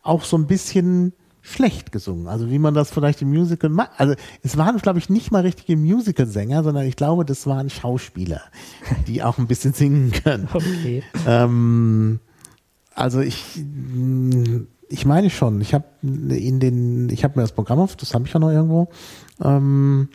auch 0.02 0.24
so 0.24 0.36
ein 0.36 0.46
bisschen 0.46 1.12
schlecht 1.48 1.92
gesungen. 1.92 2.28
Also 2.28 2.50
wie 2.50 2.58
man 2.58 2.74
das 2.74 2.90
vielleicht 2.90 3.22
im 3.22 3.30
Musical 3.30 3.70
macht. 3.70 3.92
Also 3.96 4.14
es 4.42 4.56
waren, 4.56 4.76
glaube 4.78 4.98
ich, 4.98 5.08
nicht 5.08 5.30
mal 5.30 5.42
richtige 5.42 5.76
Musical-Sänger, 5.76 6.62
sondern 6.62 6.86
ich 6.86 6.96
glaube, 6.96 7.24
das 7.24 7.46
waren 7.46 7.70
Schauspieler, 7.70 8.42
die 9.06 9.22
auch 9.22 9.38
ein 9.38 9.46
bisschen 9.46 9.72
singen 9.72 10.12
können. 10.12 10.48
Okay. 10.58 11.02
Ähm, 11.26 12.20
also 12.94 13.20
ich 13.20 13.62
ich 14.88 15.06
meine 15.06 15.30
schon, 15.30 15.60
ich 15.60 15.74
habe 15.74 15.84
in 16.02 16.60
den, 16.60 17.08
ich 17.10 17.24
habe 17.24 17.38
mir 17.38 17.42
das 17.42 17.52
Programm 17.52 17.78
auf, 17.78 17.96
das 17.96 18.14
habe 18.14 18.26
ich 18.26 18.32
ja 18.32 18.40
noch 18.40 18.50
irgendwo. 18.50 18.88
Ähm, 19.42 20.08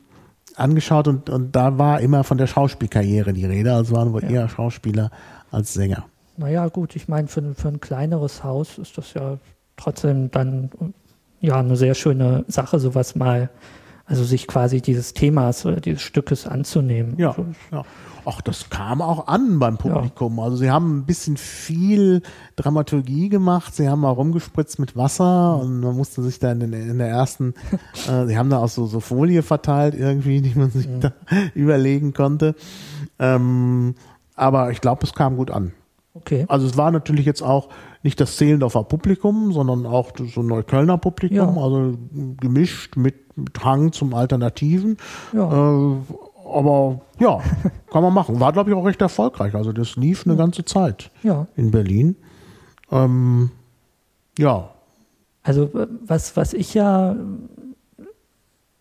angeschaut 0.55 1.07
und, 1.07 1.29
und 1.29 1.55
da 1.55 1.77
war 1.77 2.01
immer 2.01 2.23
von 2.23 2.38
der 2.38 2.47
Schauspielkarriere 2.47 3.34
die 3.34 3.45
Rede, 3.45 3.73
also 3.73 3.95
waren 3.95 4.13
wohl 4.13 4.23
ja. 4.23 4.29
eher 4.29 4.49
Schauspieler 4.49 5.11
als 5.51 5.73
Sänger. 5.73 6.05
Naja, 6.38 6.67
gut, 6.67 6.95
ich 6.95 7.07
meine, 7.07 7.27
für, 7.27 7.53
für 7.55 7.67
ein 7.67 7.79
kleineres 7.79 8.43
Haus 8.43 8.77
ist 8.77 8.97
das 8.97 9.13
ja 9.13 9.38
trotzdem 9.77 10.31
dann 10.31 10.69
ja 11.43 11.59
eine 11.59 11.75
sehr 11.75 11.93
schöne 11.93 12.45
Sache, 12.47 12.79
sowas 12.79 13.15
mal, 13.15 13.49
also 14.05 14.23
sich 14.23 14.47
quasi 14.47 14.81
dieses 14.81 15.13
Themas 15.13 15.65
oder 15.65 15.79
dieses 15.79 16.01
Stückes 16.01 16.47
anzunehmen. 16.47 17.15
Ja, 17.17 17.35
ja. 17.71 17.83
Ach, 18.25 18.39
das 18.39 18.69
kam 18.69 19.01
auch 19.01 19.27
an 19.27 19.59
beim 19.59 19.77
Publikum. 19.77 20.37
Ja. 20.37 20.43
Also 20.45 20.55
sie 20.55 20.71
haben 20.71 20.99
ein 20.99 21.05
bisschen 21.05 21.35
viel 21.35 22.21
Dramaturgie 22.55 23.27
gemacht. 23.27 23.75
Sie 23.75 23.89
haben 23.89 24.05
auch 24.05 24.15
rumgespritzt 24.15 24.79
mit 24.79 24.95
Wasser 24.95 25.57
und 25.57 25.81
man 25.81 25.97
musste 25.97 26.23
sich 26.23 26.39
da 26.39 26.53
in, 26.53 26.61
in 26.61 26.97
der 26.97 27.09
ersten, 27.09 27.53
äh, 28.07 28.25
sie 28.25 28.37
haben 28.37 28.49
da 28.49 28.59
auch 28.59 28.69
so, 28.69 28.85
so 28.85 29.01
Folie 29.01 29.43
verteilt 29.43 29.95
irgendwie, 29.95 30.41
die 30.41 30.57
man 30.57 30.71
sich 30.71 30.87
mhm. 30.87 31.01
da 31.01 31.11
überlegen 31.53 32.13
konnte. 32.13 32.55
Ähm, 33.19 33.95
aber 34.35 34.71
ich 34.71 34.79
glaube, 34.79 35.03
es 35.03 35.13
kam 35.13 35.35
gut 35.35 35.51
an. 35.51 35.73
Okay. 36.13 36.45
Also 36.47 36.65
es 36.67 36.77
war 36.77 36.91
natürlich 36.91 37.25
jetzt 37.25 37.41
auch 37.41 37.69
nicht 38.04 38.20
das 38.20 38.38
Zehlendorfer 38.38 38.84
Publikum, 38.84 39.54
sondern 39.54 39.86
auch 39.86 40.12
so 40.16 40.41
ein 40.41 40.47
Neuköllner 40.47 40.97
Publikum, 40.97 41.38
ja. 41.38 41.47
also 41.47 41.97
gemischt 42.39 42.97
mit, 42.97 43.38
mit 43.38 43.64
Hang 43.64 43.93
zum 43.93 44.14
Alternativen. 44.14 44.97
Ja. 45.34 45.91
Äh, 45.91 45.95
aber 46.45 47.01
ja, 47.20 47.39
kann 47.91 48.04
man 48.04 48.14
machen. 48.14 48.39
War, 48.39 48.51
glaube 48.51 48.70
ich, 48.70 48.76
auch 48.76 48.86
recht 48.86 49.01
erfolgreich. 49.01 49.56
Also 49.56 49.72
das 49.72 49.95
lief 49.95 50.26
eine 50.26 50.36
ganze 50.36 50.66
Zeit 50.66 51.10
ja. 51.24 51.47
in 51.56 51.72
Berlin. 51.72 52.18
Ähm, 52.91 53.51
ja. 54.38 54.70
Also 55.41 55.70
was, 56.06 56.36
was 56.38 56.54
ich 56.54 56.74
ja 56.74 57.16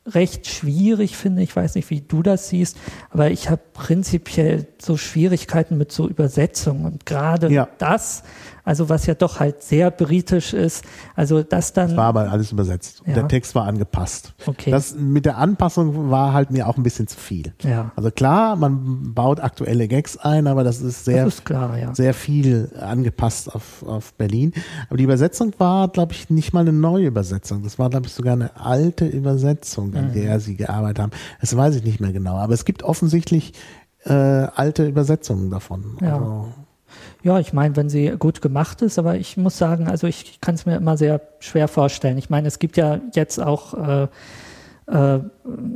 recht 0.06 0.48
schwierig 0.48 1.16
finde, 1.16 1.42
ich 1.42 1.54
weiß 1.54 1.76
nicht, 1.76 1.90
wie 1.90 2.00
du 2.00 2.22
das 2.22 2.48
siehst, 2.48 2.76
aber 3.10 3.30
ich 3.30 3.50
habe 3.50 3.62
prinzipiell 3.72 4.66
so 4.80 4.96
Schwierigkeiten 4.96 5.78
mit 5.78 5.92
so 5.92 6.08
Übersetzungen 6.08 6.84
und 6.86 7.06
gerade 7.06 7.50
ja. 7.50 7.68
das 7.78 8.24
also 8.64 8.88
was 8.88 9.06
ja 9.06 9.14
doch 9.14 9.40
halt 9.40 9.62
sehr 9.62 9.90
britisch 9.90 10.52
ist. 10.52 10.84
Also 11.16 11.42
das 11.42 11.72
dann. 11.72 11.90
Es 11.90 11.96
war 11.96 12.06
aber 12.06 12.30
alles 12.30 12.52
übersetzt. 12.52 13.02
Ja. 13.06 13.14
Der 13.14 13.28
Text 13.28 13.54
war 13.54 13.66
angepasst. 13.66 14.34
Okay. 14.46 14.70
Das 14.70 14.94
mit 14.94 15.24
der 15.24 15.38
Anpassung 15.38 16.10
war 16.10 16.32
halt 16.32 16.50
mir 16.50 16.68
auch 16.68 16.76
ein 16.76 16.82
bisschen 16.82 17.08
zu 17.08 17.18
viel. 17.18 17.52
Ja. 17.62 17.90
Also 17.96 18.10
klar, 18.10 18.56
man 18.56 19.14
baut 19.14 19.40
aktuelle 19.40 19.88
Gags 19.88 20.16
ein, 20.16 20.46
aber 20.46 20.62
das 20.62 20.80
ist 20.80 21.04
sehr, 21.04 21.24
das 21.24 21.34
ist 21.34 21.44
klar, 21.44 21.76
ja. 21.76 21.94
sehr 21.94 22.14
viel 22.14 22.70
angepasst 22.80 23.52
auf, 23.54 23.82
auf 23.84 24.14
Berlin. 24.14 24.52
Aber 24.88 24.96
die 24.96 25.04
Übersetzung 25.04 25.52
war, 25.58 25.88
glaube 25.88 26.12
ich, 26.12 26.30
nicht 26.30 26.52
mal 26.52 26.60
eine 26.60 26.72
neue 26.72 27.06
Übersetzung. 27.06 27.62
Das 27.62 27.78
war, 27.78 27.90
glaube 27.90 28.06
ich, 28.06 28.12
sogar 28.12 28.34
eine 28.34 28.56
alte 28.60 29.06
Übersetzung, 29.06 29.94
an 29.94 30.08
mhm. 30.08 30.12
der 30.12 30.40
sie 30.40 30.56
gearbeitet 30.56 31.00
haben. 31.00 31.12
Das 31.40 31.56
weiß 31.56 31.74
ich 31.76 31.84
nicht 31.84 32.00
mehr 32.00 32.12
genau. 32.12 32.36
Aber 32.36 32.54
es 32.54 32.64
gibt 32.64 32.82
offensichtlich 32.82 33.54
äh, 34.04 34.12
alte 34.12 34.86
Übersetzungen 34.86 35.50
davon. 35.50 35.96
Ja. 36.00 36.14
Also, 36.14 36.52
ja, 37.22 37.38
ich 37.38 37.52
meine, 37.52 37.76
wenn 37.76 37.88
sie 37.88 38.14
gut 38.18 38.42
gemacht 38.42 38.82
ist, 38.82 38.98
aber 38.98 39.16
ich 39.16 39.36
muss 39.36 39.58
sagen, 39.58 39.88
also 39.88 40.06
ich 40.06 40.40
kann 40.40 40.54
es 40.54 40.66
mir 40.66 40.76
immer 40.76 40.96
sehr 40.96 41.20
schwer 41.38 41.68
vorstellen. 41.68 42.18
Ich 42.18 42.30
meine, 42.30 42.48
es 42.48 42.58
gibt 42.58 42.76
ja 42.76 43.00
jetzt 43.14 43.40
auch 43.40 43.74
äh, 43.74 44.08
äh, 44.86 45.20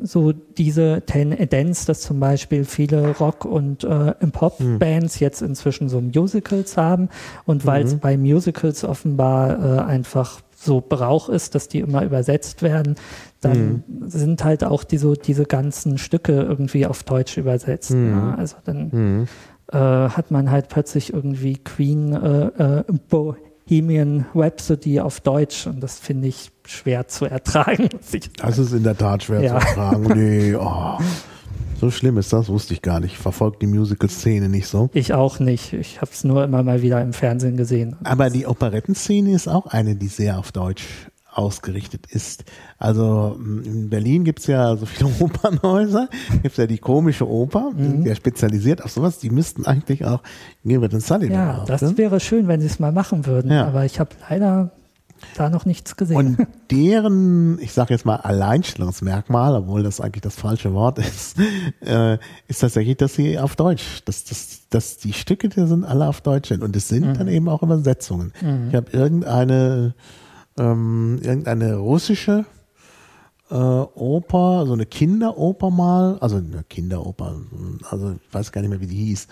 so 0.03 0.33
diese 0.33 1.03
Tendenz, 1.07 1.85
dass 1.85 2.01
zum 2.01 2.19
Beispiel 2.19 2.65
viele 2.65 3.17
Rock- 3.17 3.45
und 3.45 3.85
äh, 3.85 4.13
Pop-Bands 4.13 5.15
hm. 5.15 5.21
jetzt 5.21 5.43
inzwischen 5.43 5.89
so 5.89 6.01
Musicals 6.01 6.77
haben 6.77 7.09
und 7.45 7.67
weil 7.67 7.85
es 7.85 7.95
mhm. 7.95 8.01
bei 8.01 8.17
Musicals 8.17 8.85
offenbar 8.85 9.59
äh, 9.59 9.81
einfach 9.81 10.41
so 10.57 10.83
Brauch 10.87 11.29
ist, 11.29 11.55
dass 11.55 11.69
die 11.69 11.81
immer 11.81 12.03
übersetzt 12.03 12.63
werden, 12.63 12.97
dann 13.41 13.85
mhm. 13.87 14.09
sind 14.09 14.43
halt 14.43 14.65
auch 14.65 14.83
diese, 14.83 15.13
diese 15.15 15.45
ganzen 15.45 15.99
Stücke 15.99 16.33
irgendwie 16.33 16.87
auf 16.87 17.05
Deutsch 17.05 17.37
übersetzt. 17.37 17.93
Mhm. 17.93 18.11
Ja, 18.11 18.35
also 18.35 18.57
dann 18.65 18.89
mhm 18.91 19.29
äh, 19.73 19.79
hat 19.79 20.31
man 20.31 20.51
halt 20.51 20.69
plötzlich 20.69 21.13
irgendwie 21.13 21.57
Queen 21.57 22.13
äh, 22.13 22.81
äh, 22.81 22.85
Bohemian 23.09 24.27
Rhapsody 24.35 25.01
auf 25.01 25.21
Deutsch 25.21 25.67
und 25.67 25.81
das 25.81 25.99
finde 25.99 26.29
ich 26.29 26.51
schwer 26.67 27.09
zu 27.09 27.27
ertragen. 27.27 27.89
Das 28.39 28.59
ist 28.59 28.73
in 28.73 28.83
der 28.83 28.97
Tat 28.97 29.25
schwer 29.25 29.43
ja. 29.43 29.59
zu 29.59 29.67
ertragen. 29.67 30.05
Nee, 30.15 30.55
oh. 30.55 30.99
So 31.79 31.91
schlimm 31.91 32.17
ist 32.17 32.33
das, 32.33 32.49
wusste 32.49 32.73
ich 32.73 32.81
gar 32.81 33.01
nicht. 33.01 33.13
Ich 33.13 33.19
verfolge 33.19 33.59
die 33.61 33.67
Musical-Szene 33.67 34.49
nicht 34.49 34.67
so. 34.67 34.89
Ich 34.95 35.13
auch 35.13 35.41
nicht. 35.41 35.75
Ich 35.75 36.01
habe 36.01 36.11
es 36.11 36.25
nur 36.25 36.43
immer 36.43 36.63
mal 36.63 36.81
wieder 36.81 37.03
im 37.03 37.13
Fernsehen 37.13 37.59
gesehen. 37.59 37.97
Aber 38.03 38.31
die 38.31 38.47
Operettenszene 38.47 39.35
ist 39.35 39.47
auch 39.47 39.67
eine, 39.67 39.95
die 39.95 40.09
sehr 40.09 40.39
auf 40.39 40.53
Deutsch 40.53 40.87
ausgerichtet 41.37 42.07
ist. 42.07 42.45
Also 42.79 43.37
in 43.39 43.91
Berlin 43.91 44.25
gibt's 44.25 44.47
ja 44.47 44.77
so 44.77 44.87
viele 44.87 45.11
Opernhäuser, 45.21 46.09
gibt's 46.43 46.57
ja 46.57 46.67
die 46.67 46.79
komische 46.79 47.29
Oper, 47.29 47.73
mhm. 47.75 48.05
die 48.05 48.15
spezialisiert 48.15 48.83
auf 48.83 48.91
sowas, 48.91 49.19
die 49.19 49.31
müssten 49.31 49.67
eigentlich 49.67 50.05
auch 50.05 50.23
Gilbert 50.65 50.95
und 50.95 51.01
Sullivan 51.01 51.33
Ja, 51.33 51.65
das 51.67 51.97
wäre 51.97 52.21
schön, 52.21 52.49
wenn 52.49 52.61
sie 52.61 52.67
es 52.67 52.79
mal 52.79 52.93
machen 52.93 53.27
würden, 53.27 53.51
ja. 53.51 53.67
aber 53.67 53.85
ich 53.85 54.01
habe 54.01 54.11
leider 54.29 54.71
da 55.35 55.51
noch 55.51 55.65
nichts 55.65 55.97
gesehen. 55.97 56.17
Und 56.17 56.47
deren, 56.71 57.59
ich 57.61 57.73
sage 57.73 57.95
jetzt 57.95 58.05
mal 58.05 58.17
Alleinstellungsmerkmal, 58.17 59.55
obwohl 59.55 59.83
das 59.83 60.01
eigentlich 60.01 60.23
das 60.23 60.37
falsche 60.37 60.73
Wort 60.75 60.99
ist, 60.99 61.37
äh, 61.81 62.19
ist 62.49 62.61
tatsächlich, 62.61 62.97
dass 62.97 63.15
sie 63.15 63.39
auf 63.39 63.57
Deutsch, 63.57 64.03
dass, 64.05 64.25
dass, 64.25 64.69
dass 64.71 64.97
die 64.99 65.13
Stücke, 65.13 65.49
die 65.49 65.67
sind 65.67 65.85
alle 65.85 66.07
auf 66.07 66.21
Deutsch 66.21 66.49
sind. 66.49 66.63
Und 66.63 66.77
es 66.77 66.89
sind 66.89 67.07
mhm. 67.07 67.15
dann 67.15 67.29
eben 67.29 67.49
auch 67.49 67.63
Übersetzungen. 67.63 68.33
Mhm. 68.43 68.69
Ich 68.69 68.75
habe 68.75 68.91
irgendeine, 68.93 69.95
ähm, 70.59 71.19
irgendeine 71.23 71.77
russische 71.77 72.45
äh, 73.51 73.55
Oper, 73.55 74.65
so 74.67 74.73
eine 74.73 74.87
Kinderoper 74.87 75.71
mal, 75.71 76.19
also 76.21 76.37
eine 76.37 76.65
Kinderoper, 76.69 77.37
also 77.91 78.13
ich 78.13 78.35
weiß 78.35 78.53
gar 78.53 78.61
nicht 78.61 78.71
mehr, 78.71 78.81
wie 78.81 78.87
die 78.87 78.97
hieß, 78.97 79.29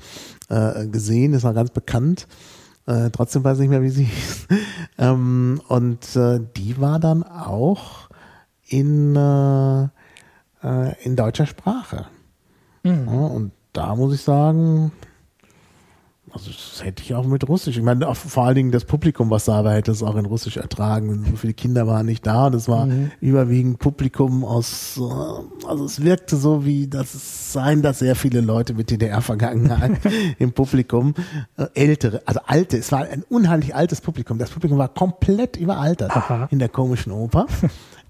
äh, 0.51 0.87
gesehen, 0.87 1.35
ist 1.35 1.45
noch 1.45 1.55
ganz 1.55 1.71
bekannt. 1.71 2.27
Äh, 2.87 3.11
trotzdem 3.11 3.43
weiß 3.43 3.59
ich 3.59 3.63
nicht 3.63 3.71
mehr, 3.71 3.83
wie 3.83 3.91
sie 3.91 4.05
hieß. 4.05 4.49
ähm, 4.99 5.61
und 5.69 6.17
äh, 6.17 6.41
die 6.57 6.81
war 6.81 7.01
dann 7.01 7.23
auch 7.23 8.09
in, 8.67 9.17
äh, 9.17 9.85
äh 10.63 10.95
in 11.03 11.17
deutscher 11.17 11.47
Sprache. 11.47 12.07
Mhm. 12.83 13.07
Ja, 13.07 13.27
und 13.27 13.53
da 13.73 13.97
muss 13.97 14.15
ich 14.15 14.23
sagen, 14.23 14.93
also 16.35 16.51
das 16.51 16.85
hätte 16.85 17.03
ich 17.03 17.15
auch 17.15 17.25
mit 17.27 17.49
Russisch. 17.49 17.77
Ich 17.77 17.83
meine, 17.83 18.13
vor 18.15 18.45
allen 18.45 18.57
Dingen 18.57 18.71
das 18.73 18.85
Publikum, 18.85 19.31
was 19.31 19.45
da 19.45 19.65
war, 19.65 19.75
hätte 19.75 19.93
es 19.93 20.03
auch 20.03 20.17
in 20.17 20.27
Russisch 20.27 20.57
ertragen. 20.57 21.25
So 21.31 21.37
viele 21.37 21.55
Kinder 21.55 21.87
waren 21.87 22.07
nicht 22.07 22.27
da 22.27 22.49
es 22.49 22.69
war 22.69 22.87
mhm. 22.87 23.13
überwiegend 23.21 23.79
Publikum 23.79 24.45
aus, 24.45 24.99
äh, 24.99 25.67
also 25.67 25.85
es 25.85 26.03
wirkte 26.03 26.37
so 26.37 26.65
wie, 26.65 26.89
dass 26.89 27.15
es 27.15 27.53
sein, 27.53 27.83
dass 27.83 28.01
sehr 28.01 28.17
viele 28.17 28.41
Leute 28.41 28.75
mit 28.75 28.91
DDR-Vergangenheit 28.91 29.93
im 30.41 30.53
Publikum, 30.53 31.15
äh, 31.57 31.67
ältere, 31.75 32.23
also 32.27 32.41
alte, 32.47 32.79
es 32.79 32.91
war 32.91 33.03
ein 33.03 33.23
unheimlich 33.29 33.75
altes 33.75 34.01
Publikum. 34.01 34.39
Das 34.39 34.51
Publikum 34.51 34.79
war 34.79 34.89
komplett 34.89 35.57
überaltert 35.57 36.11
Aha. 36.11 36.49
in 36.51 36.59
der 36.59 36.69
komischen 36.69 37.13
Oper. 37.13 37.47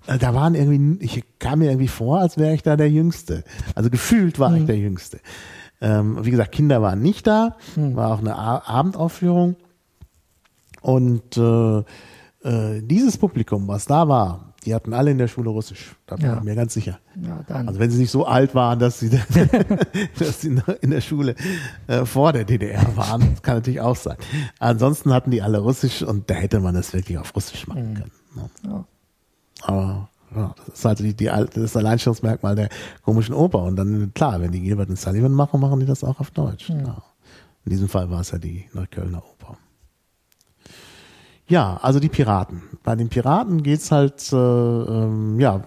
Äh, 0.07 0.19
da 0.19 0.35
waren 0.35 0.55
irgendwie, 0.55 1.05
ich 1.05 1.25
kam 1.39 1.61
mir 1.61 1.71
irgendwie 1.71 1.89
vor, 1.89 2.21
als 2.21 2.37
wäre 2.37 2.55
ich 2.55 2.63
da 2.63 2.77
der 2.77 2.91
Jüngste. 2.91 3.45
Also 3.75 3.91
gefühlt 3.91 4.39
war 4.39 4.51
mhm. 4.51 4.57
ich 4.57 4.67
der 4.67 4.77
Jüngste. 4.77 5.21
Ähm, 5.85 6.25
wie 6.25 6.31
gesagt, 6.31 6.53
Kinder 6.53 6.81
waren 6.81 7.03
nicht 7.03 7.27
da, 7.27 7.57
hm. 7.75 7.95
war 7.95 8.15
auch 8.15 8.21
eine 8.21 8.37
A 8.37 8.63
Abendaufführung. 8.67 9.57
Und 10.81 11.37
äh, 11.37 11.79
äh, 11.79 12.83
dieses 12.83 13.19
Publikum, 13.19 13.69
was 13.69 13.85
da 13.85 14.09
war, 14.09 14.55
die 14.65 14.75
hatten 14.75 14.95
alle 14.95 15.11
in 15.11 15.19
der 15.19 15.29
Schule 15.29 15.51
Russisch. 15.51 15.95
Da 16.07 16.17
bin 16.17 16.25
ja. 16.25 16.39
ich 16.39 16.43
mir 16.43 16.55
ganz 16.55 16.73
sicher. 16.73 16.99
Ja, 17.23 17.45
also 17.55 17.79
wenn 17.79 17.91
sie 17.91 17.99
nicht 17.99 18.11
so 18.11 18.25
alt 18.25 18.55
waren, 18.55 18.79
dass 18.79 18.99
sie, 18.99 19.11
dass 20.19 20.41
sie 20.41 20.59
in 20.81 20.91
der 20.91 21.03
Schule 21.03 21.35
äh, 21.87 22.07
vor 22.07 22.33
der 22.33 22.45
DDR 22.47 22.97
waren, 22.97 23.21
das 23.33 23.43
kann 23.43 23.57
natürlich 23.57 23.83
auch 23.83 23.97
sein. 23.97 24.17
Ansonsten 24.59 25.13
hatten 25.13 25.31
die 25.31 25.43
alle 25.43 25.59
Russisch 25.59 26.03
und 26.03 26.31
da 26.31 26.35
hätte 26.35 26.61
man 26.61 26.75
das 26.75 26.95
wirklich 26.95 27.19
auf 27.19 27.37
Russisch 27.37 27.67
machen 27.67 27.91
mhm. 27.91 27.95
können. 27.95 28.13
Ne? 28.35 28.51
Ja. 28.71 28.85
Aber 29.63 30.09
ja, 30.37 30.55
das 30.67 30.79
ist 30.79 30.85
halt 30.85 30.99
die, 31.01 31.15
die, 31.15 31.27
das 31.27 31.77
Alleinstellungsmerkmal 31.77 32.55
der 32.55 32.69
komischen 33.03 33.35
Oper. 33.35 33.63
Und 33.63 33.77
dann, 33.77 34.13
klar, 34.15 34.41
wenn 34.41 34.53
die 34.53 34.61
Gilbert 34.61 34.89
und 34.89 34.99
Sullivan 34.99 35.33
machen, 35.33 35.61
machen 35.61 35.81
die 35.81 35.87
das 35.87 36.05
auch 36.05 36.21
auf 36.21 36.31
Deutsch. 36.31 36.71
Mhm. 36.71 36.81
Ja. 36.81 37.03
In 37.65 37.71
diesem 37.71 37.89
Fall 37.89 38.11
war 38.11 38.21
es 38.21 38.31
ja 38.31 38.39
die 38.39 38.67
Neuköllner 38.73 39.19
Oper. 39.19 39.57
Ja, 41.47 41.79
also 41.83 42.01
die 42.01 42.09
Piraten. 42.09 42.63
Bei 42.83 42.97
den 42.97 43.11
Piraten 43.11 43.63
geht's 43.63 43.91
halt, 43.91 44.33
äh, 44.33 44.37
ähm, 44.37 45.39
ja, 45.39 45.63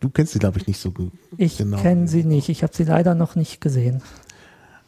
du 0.00 0.10
kennst 0.10 0.34
sie, 0.34 0.38
glaube 0.38 0.58
ich, 0.58 0.66
nicht 0.66 0.78
so 0.78 0.90
gut. 0.90 1.12
Ich 1.38 1.56
genau. 1.56 1.78
kenne 1.78 2.06
sie 2.06 2.24
nicht. 2.24 2.50
Ich 2.50 2.62
habe 2.62 2.74
sie 2.74 2.84
leider 2.84 3.14
noch 3.14 3.34
nicht 3.34 3.62
gesehen. 3.62 4.02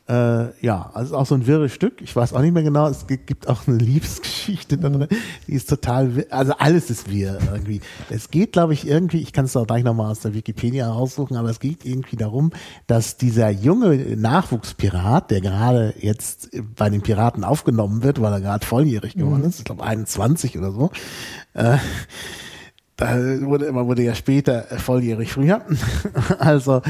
Äh, 0.07 0.49
ja, 0.61 0.91
also 0.93 1.17
auch 1.17 1.25
so 1.25 1.35
ein 1.35 1.47
wirres 1.47 1.73
Stück. 1.73 2.03
Ich 2.03 2.15
weiß 2.15 2.35
auch 2.35 2.43
nicht 2.43 2.53
mehr 2.53 2.63
genau. 2.63 2.89
Es 2.89 3.07
gibt 3.07 3.49
auch 3.49 3.67
eine 3.67 3.79
Liebesgeschichte 3.79 4.77
da 4.77 4.91
drin. 4.91 5.09
Die 5.47 5.53
ist 5.55 5.69
total, 5.69 6.27
also 6.29 6.53
alles 6.59 6.91
ist 6.91 7.11
wirr 7.11 7.39
irgendwie. 7.51 7.81
Es 8.11 8.31
geht, 8.31 8.53
glaube 8.53 8.75
ich, 8.75 8.87
irgendwie, 8.87 9.23
ich 9.23 9.33
kann 9.33 9.47
es 9.47 9.57
auch 9.57 9.67
gleich 9.67 9.83
nochmal 9.83 10.11
aus 10.11 10.21
der 10.21 10.35
Wikipedia 10.35 10.91
raussuchen, 10.91 11.39
aber 11.39 11.49
es 11.49 11.59
geht 11.59 11.87
irgendwie 11.87 12.17
darum, 12.17 12.51
dass 12.87 13.17
dieser 13.17 13.49
junge 13.49 13.97
Nachwuchspirat, 14.17 15.31
der 15.31 15.41
gerade 15.41 15.95
jetzt 15.99 16.51
bei 16.77 16.91
den 16.91 17.01
Piraten 17.01 17.43
aufgenommen 17.43 18.03
wird, 18.03 18.21
weil 18.21 18.33
er 18.33 18.41
gerade 18.43 18.67
volljährig 18.67 19.15
geworden 19.15 19.41
mhm. 19.41 19.49
ist, 19.49 19.61
ich 19.61 19.65
glaube 19.65 19.85
21 19.85 20.59
oder 20.59 20.71
so, 20.71 20.91
äh, 21.55 21.79
da 23.05 23.47
wurde, 23.47 23.73
man 23.73 23.87
wurde 23.87 24.03
ja 24.03 24.15
später 24.15 24.63
volljährig 24.63 25.33
früher. 25.33 25.63
Also 26.39 26.83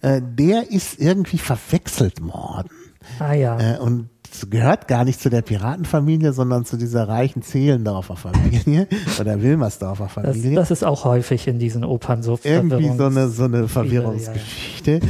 äh, 0.00 0.20
der 0.22 0.70
ist 0.70 1.00
irgendwie 1.00 1.38
verwechselt 1.38 2.22
worden. 2.22 2.70
Ah 3.18 3.34
ja. 3.34 3.58
Äh, 3.58 3.78
und 3.78 4.08
gehört 4.48 4.88
gar 4.88 5.04
nicht 5.04 5.20
zu 5.20 5.28
der 5.28 5.42
Piratenfamilie, 5.42 6.32
sondern 6.32 6.64
zu 6.64 6.76
dieser 6.76 7.08
reichen 7.08 7.42
Zehlendorfer 7.42 8.16
Familie 8.16 8.88
oder 9.20 9.42
Wilmersdorfer 9.42 10.08
Familie. 10.08 10.54
Das, 10.54 10.68
das, 10.68 10.78
ist 10.78 10.84
auch 10.84 11.04
häufig 11.04 11.46
in 11.48 11.58
diesen 11.58 11.84
Opern 11.84 12.22
so. 12.22 12.38
Irgendwie 12.42 12.90
so 12.96 13.06
eine, 13.06 13.28
so 13.28 13.44
eine 13.44 13.68
Verwirrungsgeschichte. 13.68 14.92
Ja, 14.92 14.98
ja. 14.98 15.08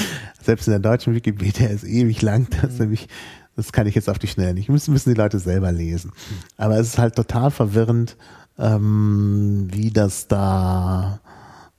selbst 0.41 0.69
in 0.69 0.73
der 0.73 0.81
deutschen 0.81 1.15
Wikipedia 1.15 1.67
ist 1.69 1.85
ewig 1.85 2.23
lang, 2.23 2.47
das 2.63 2.75
mhm. 2.75 2.79
nämlich 2.79 3.09
das 3.57 3.73
kann 3.73 3.87
ich 3.87 3.95
jetzt 3.95 4.09
auf 4.09 4.19
die 4.19 4.29
Schnelle 4.29 4.55
nicht. 4.55 4.69
Müssen, 4.69 4.93
müssen 4.93 5.11
die 5.11 5.21
Leute 5.21 5.39
selber 5.39 5.73
lesen. 5.73 6.13
Aber 6.57 6.79
es 6.79 6.89
ist 6.89 6.99
halt 6.99 7.17
total 7.17 7.51
verwirrend, 7.51 8.17
ähm, 8.59 9.69
wie 9.71 9.91
das 9.91 10.29
da, 10.29 11.21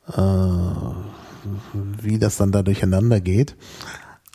äh, 0.07 0.91
wie 2.01 2.19
das 2.19 2.38
dann 2.38 2.51
da 2.51 2.61
durcheinander 2.61 3.21
geht. 3.21 3.55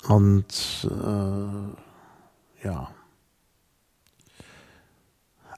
Und 0.09 0.89
äh, 0.91 2.67
ja. 2.67 2.89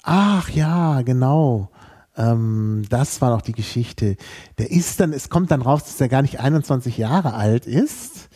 Ach 0.02 0.48
ja, 0.50 1.02
genau. 1.02 1.70
Ähm, 2.16 2.84
das 2.88 3.20
war 3.20 3.30
noch 3.30 3.42
die 3.42 3.52
Geschichte. 3.52 4.16
Der 4.58 4.70
ist 4.70 5.00
dann, 5.00 5.12
es 5.12 5.28
kommt 5.28 5.50
dann 5.50 5.62
raus, 5.62 5.84
dass 5.84 6.00
er 6.00 6.08
gar 6.08 6.22
nicht 6.22 6.40
21 6.40 6.98
Jahre 6.98 7.34
alt 7.34 7.66
ist 7.66 8.29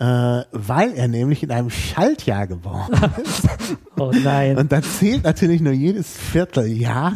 äh, 0.00 0.44
weil 0.52 0.94
er 0.94 1.08
nämlich 1.08 1.42
in 1.42 1.50
einem 1.50 1.68
Schaltjahr 1.68 2.46
geboren 2.46 2.90
ist. 3.22 3.46
oh 3.98 4.10
nein. 4.24 4.56
Und 4.56 4.72
dann 4.72 4.82
zählt 4.82 5.24
natürlich 5.24 5.60
nur 5.60 5.74
jedes 5.74 6.16
Vierteljahr. 6.16 7.12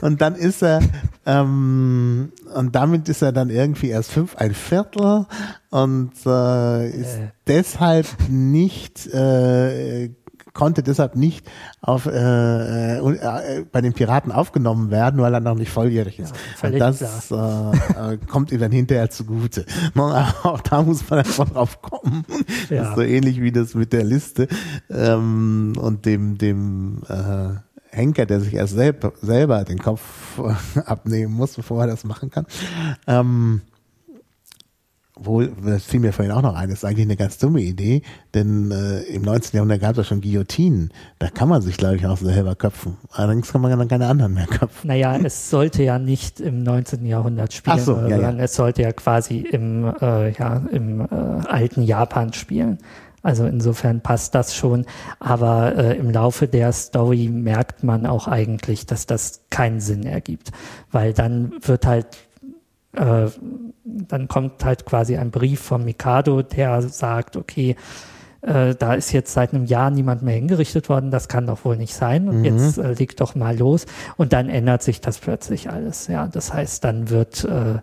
Und 0.00 0.20
dann 0.20 0.36
ist 0.36 0.62
er, 0.62 0.80
ähm, 1.26 2.32
und 2.54 2.74
damit 2.76 3.08
ist 3.08 3.22
er 3.22 3.32
dann 3.32 3.50
irgendwie 3.50 3.88
erst 3.88 4.12
fünf, 4.12 4.36
ein 4.36 4.54
Viertel 4.54 5.26
und 5.70 6.12
äh, 6.24 6.90
ist 6.90 7.16
äh. 7.16 7.28
deshalb 7.48 8.06
nicht 8.28 9.08
äh, 9.08 10.10
konnte 10.52 10.82
deshalb 10.82 11.16
nicht 11.16 11.48
auf, 11.80 12.06
äh, 12.06 12.98
äh, 12.98 13.64
bei 13.70 13.80
den 13.80 13.92
Piraten 13.92 14.32
aufgenommen 14.32 14.90
werden, 14.90 15.20
weil 15.20 15.34
er 15.34 15.40
noch 15.40 15.54
nicht 15.54 15.70
volljährig 15.70 16.18
ist. 16.18 16.34
Ja, 16.62 16.68
Und 16.68 16.78
das 16.78 17.30
äh, 17.30 17.34
äh, 17.34 18.18
kommt 18.28 18.52
ihm 18.52 18.60
dann 18.60 18.72
hinterher 18.72 19.10
zugute. 19.10 19.64
Auch 20.42 20.60
da 20.60 20.82
muss 20.82 21.08
man 21.08 21.20
davon 21.20 21.48
drauf 21.48 21.80
kommen. 21.82 22.24
Ja. 22.68 22.82
Das 22.82 22.88
ist 22.90 22.94
so 22.96 23.02
ähnlich 23.02 23.40
wie 23.40 23.52
das 23.52 23.74
mit 23.74 23.92
der 23.92 24.04
Liste 24.04 24.48
ähm, 24.88 25.74
und 25.78 26.06
dem, 26.06 26.38
dem 26.38 27.02
äh, 27.08 27.50
Henker, 27.90 28.26
der 28.26 28.40
sich 28.40 28.54
erst 28.54 28.74
selb, 28.74 29.12
selber 29.20 29.64
den 29.64 29.78
Kopf 29.78 30.38
abnehmen 30.84 31.34
muss, 31.34 31.54
bevor 31.54 31.82
er 31.82 31.86
das 31.88 32.04
machen 32.04 32.30
kann. 32.30 32.46
Ähm, 33.06 33.62
Wohl, 35.22 35.52
das 35.64 35.84
fiel 35.84 36.00
mir 36.00 36.12
vorhin 36.12 36.32
auch 36.32 36.42
noch 36.42 36.54
ein, 36.54 36.70
das 36.70 36.78
ist 36.78 36.84
eigentlich 36.84 37.06
eine 37.06 37.16
ganz 37.16 37.38
dumme 37.38 37.60
Idee, 37.60 38.02
denn 38.34 38.70
äh, 38.70 39.02
im 39.02 39.22
19. 39.22 39.56
Jahrhundert 39.56 39.80
gab 39.80 39.92
es 39.92 39.96
ja 39.98 40.04
schon 40.04 40.20
Guillotinen. 40.20 40.90
Da 41.18 41.28
kann 41.28 41.48
man 41.48 41.62
sich, 41.62 41.76
glaube 41.76 41.96
ich, 41.96 42.06
auch 42.06 42.16
selber 42.16 42.54
köpfen. 42.54 42.96
Allerdings 43.10 43.52
kann 43.52 43.60
man 43.60 43.78
dann 43.78 43.88
keine 43.88 44.06
anderen 44.06 44.34
mehr 44.34 44.46
köpfen. 44.46 44.88
Naja, 44.88 45.16
es 45.16 45.50
sollte 45.50 45.82
ja 45.82 45.98
nicht 45.98 46.40
im 46.40 46.62
19. 46.62 47.04
Jahrhundert 47.04 47.52
spielen, 47.52 47.76
Ach 47.78 47.84
so, 47.84 47.96
ja, 47.96 48.08
sondern 48.08 48.38
ja. 48.38 48.44
es 48.44 48.54
sollte 48.54 48.82
ja 48.82 48.92
quasi 48.92 49.38
im, 49.38 49.92
äh, 50.00 50.32
ja, 50.32 50.62
im 50.70 51.00
äh, 51.00 51.04
alten 51.48 51.82
Japan 51.82 52.32
spielen. 52.32 52.78
Also 53.22 53.44
insofern 53.46 54.00
passt 54.00 54.34
das 54.34 54.54
schon. 54.54 54.86
Aber 55.18 55.76
äh, 55.76 55.96
im 55.96 56.10
Laufe 56.10 56.48
der 56.48 56.72
Story 56.72 57.28
merkt 57.28 57.84
man 57.84 58.06
auch 58.06 58.28
eigentlich, 58.28 58.86
dass 58.86 59.06
das 59.06 59.42
keinen 59.50 59.80
Sinn 59.80 60.04
ergibt. 60.04 60.52
Weil 60.90 61.12
dann 61.12 61.52
wird 61.62 61.86
halt 61.86 62.06
äh, 62.92 63.26
dann 63.84 64.28
kommt 64.28 64.64
halt 64.64 64.84
quasi 64.84 65.16
ein 65.16 65.30
Brief 65.30 65.60
vom 65.60 65.84
Mikado, 65.84 66.42
der 66.42 66.82
sagt, 66.82 67.36
okay, 67.36 67.76
äh, 68.42 68.74
da 68.74 68.94
ist 68.94 69.12
jetzt 69.12 69.32
seit 69.32 69.52
einem 69.52 69.66
Jahr 69.66 69.90
niemand 69.90 70.22
mehr 70.22 70.34
hingerichtet 70.34 70.88
worden, 70.88 71.10
das 71.10 71.28
kann 71.28 71.46
doch 71.46 71.64
wohl 71.64 71.76
nicht 71.76 71.94
sein. 71.94 72.28
Und 72.28 72.44
jetzt 72.44 72.78
äh, 72.78 72.92
leg 72.92 73.16
doch 73.16 73.34
mal 73.34 73.56
los. 73.56 73.86
Und 74.16 74.32
dann 74.32 74.48
ändert 74.48 74.82
sich 74.82 75.00
das 75.00 75.18
plötzlich 75.18 75.70
alles. 75.70 76.06
Ja, 76.06 76.26
das 76.26 76.52
heißt, 76.52 76.82
dann 76.84 77.10
wird, 77.10 77.44
äh, 77.44 77.78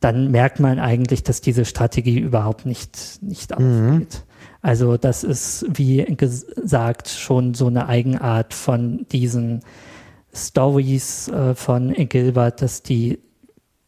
dann 0.00 0.30
merkt 0.30 0.60
man 0.60 0.78
eigentlich, 0.78 1.22
dass 1.22 1.40
diese 1.40 1.64
Strategie 1.64 2.18
überhaupt 2.18 2.66
nicht, 2.66 3.20
nicht 3.22 3.54
aufgeht. 3.54 4.24
Also 4.60 4.96
das 4.96 5.24
ist, 5.24 5.66
wie 5.70 6.04
gesagt, 6.04 7.08
schon 7.08 7.54
so 7.54 7.68
eine 7.68 7.88
Eigenart 7.88 8.54
von 8.54 9.06
diesen 9.10 9.62
Stories 10.34 11.28
äh, 11.28 11.54
von 11.54 11.92
Gilbert, 11.94 12.60
dass 12.60 12.82
die 12.82 13.20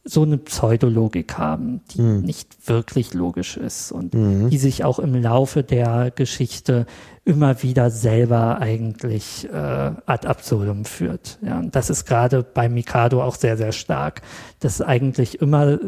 so 0.03 0.23
eine 0.23 0.39
Pseudologik 0.39 1.37
haben, 1.37 1.83
die 1.91 2.01
nicht 2.01 2.69
wirklich 2.69 3.13
logisch 3.13 3.57
ist 3.59 3.93
und 3.93 4.15
die 4.15 4.59
sich 4.59 4.83
auch 4.85 4.99
im 4.99 5.15
Laufe 5.15 5.63
der 5.63 6.11
Geschichte 6.11 6.87
immer 7.25 7.63
wieder 7.63 7.91
selber 7.91 8.59
eigentlich 8.61 9.47
äh, 9.53 9.57
ad 9.57 10.27
absurdum 10.27 10.87
führt. 10.87 11.39
Ja, 11.43 11.59
und 11.59 11.77
das 11.77 11.91
ist 11.91 12.07
gerade 12.07 12.43
bei 12.43 12.69
Mikado 12.69 13.23
auch 13.23 13.35
sehr, 13.35 13.59
sehr 13.59 13.73
stark, 13.73 14.23
dass 14.59 14.81
eigentlich 14.81 15.41
immer 15.43 15.79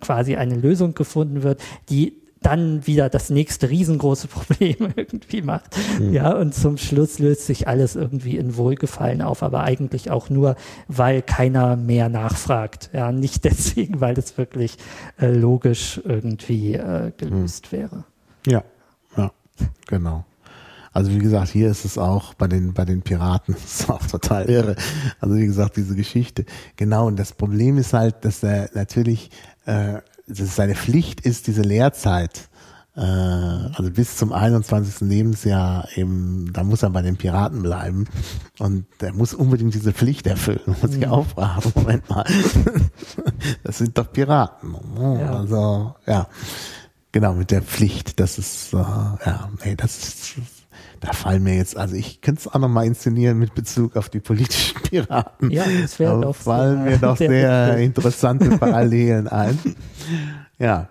quasi 0.00 0.36
eine 0.36 0.54
Lösung 0.54 0.94
gefunden 0.94 1.42
wird, 1.42 1.60
die 1.88 2.21
dann 2.42 2.86
wieder 2.86 3.08
das 3.08 3.30
nächste 3.30 3.70
riesengroße 3.70 4.28
Problem 4.28 4.92
irgendwie 4.96 5.42
macht. 5.42 5.76
Ja, 6.10 6.32
und 6.32 6.54
zum 6.54 6.76
Schluss 6.76 7.18
löst 7.18 7.46
sich 7.46 7.68
alles 7.68 7.96
irgendwie 7.96 8.36
in 8.36 8.56
Wohlgefallen 8.56 9.22
auf, 9.22 9.42
aber 9.42 9.62
eigentlich 9.62 10.10
auch 10.10 10.30
nur, 10.30 10.56
weil 10.88 11.22
keiner 11.22 11.76
mehr 11.76 12.08
nachfragt. 12.08 12.90
Ja, 12.92 13.12
nicht 13.12 13.44
deswegen, 13.44 14.00
weil 14.00 14.18
es 14.18 14.36
wirklich 14.38 14.76
äh, 15.20 15.30
logisch 15.30 16.00
irgendwie 16.04 16.74
äh, 16.74 17.12
gelöst 17.16 17.72
wäre. 17.72 18.04
Ja, 18.46 18.64
ja, 19.16 19.30
genau. 19.86 20.24
Also 20.94 21.10
wie 21.10 21.18
gesagt, 21.18 21.48
hier 21.48 21.70
ist 21.70 21.84
es 21.86 21.96
auch 21.96 22.34
bei 22.34 22.46
den 22.46 22.74
bei 22.74 22.84
den 22.84 23.02
Piraten 23.02 23.54
ist 23.64 23.88
auch 23.88 24.06
total 24.06 24.48
irre. 24.48 24.76
Also 25.20 25.36
wie 25.36 25.46
gesagt, 25.46 25.76
diese 25.76 25.96
Geschichte. 25.96 26.44
Genau. 26.76 27.06
Und 27.06 27.18
das 27.18 27.32
Problem 27.32 27.78
ist 27.78 27.94
halt, 27.94 28.24
dass 28.24 28.42
er 28.42 28.68
natürlich, 28.74 29.30
äh, 29.64 30.00
seine 30.32 30.74
Pflicht 30.74 31.20
ist, 31.20 31.46
diese 31.46 31.62
Lehrzeit, 31.62 32.48
äh, 32.96 33.00
also 33.00 33.90
bis 33.90 34.16
zum 34.16 34.32
21. 34.32 35.08
Lebensjahr 35.08 35.88
eben, 35.96 36.52
da 36.52 36.62
muss 36.64 36.82
er 36.82 36.90
bei 36.90 37.02
den 37.02 37.16
Piraten 37.16 37.62
bleiben 37.62 38.06
und 38.58 38.86
er 39.00 39.12
muss 39.12 39.34
unbedingt 39.34 39.74
diese 39.74 39.92
Pflicht 39.92 40.26
erfüllen. 40.26 40.60
Muss 40.82 40.94
ich 40.94 41.06
aufraten. 41.06 41.72
Moment 41.74 42.08
mal, 42.10 42.24
das 43.64 43.78
sind 43.78 43.96
doch 43.96 44.12
Piraten. 44.12 44.76
Also 44.96 45.94
ja. 46.06 46.28
Genau, 47.12 47.34
mit 47.34 47.50
der 47.50 47.60
Pflicht, 47.60 48.18
das 48.20 48.38
ist, 48.38 48.72
äh, 48.72 48.76
ja, 48.78 49.50
nee, 49.64 49.76
das 49.76 49.98
ist, 49.98 50.34
da 51.02 51.12
fallen 51.12 51.42
mir 51.42 51.56
jetzt, 51.56 51.76
also 51.76 51.94
ich 51.96 52.20
könnte 52.20 52.40
es 52.40 52.48
auch 52.48 52.58
nochmal 52.58 52.86
inszenieren 52.86 53.38
mit 53.38 53.54
Bezug 53.54 53.96
auf 53.96 54.08
die 54.08 54.20
politischen 54.20 54.80
Piraten. 54.82 55.50
Ja, 55.50 55.64
das 55.82 55.98
wäre 55.98 56.20
doch 56.20 56.34
fallen 56.36 56.82
sehr- 56.84 56.90
mir 56.92 56.98
doch 56.98 57.16
sehr 57.18 57.76
interessante 57.78 58.56
Parallelen 58.58 59.28
ein. 59.28 59.58
Ja. 60.58 60.88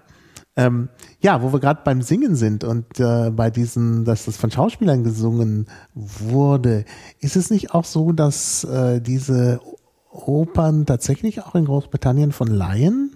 Ähm, 0.57 0.89
ja, 1.21 1.41
wo 1.41 1.53
wir 1.53 1.61
gerade 1.61 1.79
beim 1.85 2.01
Singen 2.01 2.35
sind 2.35 2.65
und 2.65 2.99
äh, 2.99 3.29
bei 3.31 3.49
diesen, 3.49 4.03
dass 4.03 4.25
das 4.25 4.35
von 4.35 4.51
Schauspielern 4.51 5.01
gesungen 5.05 5.67
wurde, 5.95 6.83
ist 7.21 7.37
es 7.37 7.49
nicht 7.51 7.73
auch 7.73 7.85
so, 7.85 8.11
dass 8.11 8.65
äh, 8.65 8.99
diese 8.99 9.61
Opern 10.11 10.85
tatsächlich 10.85 11.41
auch 11.41 11.55
in 11.55 11.63
Großbritannien 11.65 12.33
von 12.33 12.47
Laien 12.49 13.15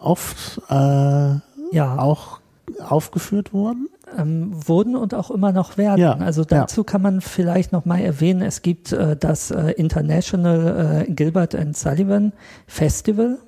oft 0.00 0.60
äh, 0.68 0.74
Ja. 0.74 1.98
auch 1.98 2.40
aufgeführt 2.80 3.52
wurden? 3.52 3.88
Ähm, 4.16 4.50
wurden 4.66 4.96
und 4.96 5.14
auch 5.14 5.30
immer 5.30 5.52
noch 5.52 5.78
werden. 5.78 6.00
Ja, 6.00 6.16
also 6.16 6.44
dazu 6.44 6.84
kann 6.84 7.02
man 7.02 7.20
vielleicht 7.20 7.72
noch 7.72 7.84
mal 7.84 8.00
erwähnen, 8.00 8.42
es 8.42 8.62
gibt 8.62 8.92
äh, 8.92 9.16
das 9.16 9.50
äh, 9.50 9.70
International 9.72 11.04
äh, 11.06 11.10
Gilbert 11.12 11.54
and 11.54 11.76
Sullivan 11.76 12.32
Festival. 12.66 13.38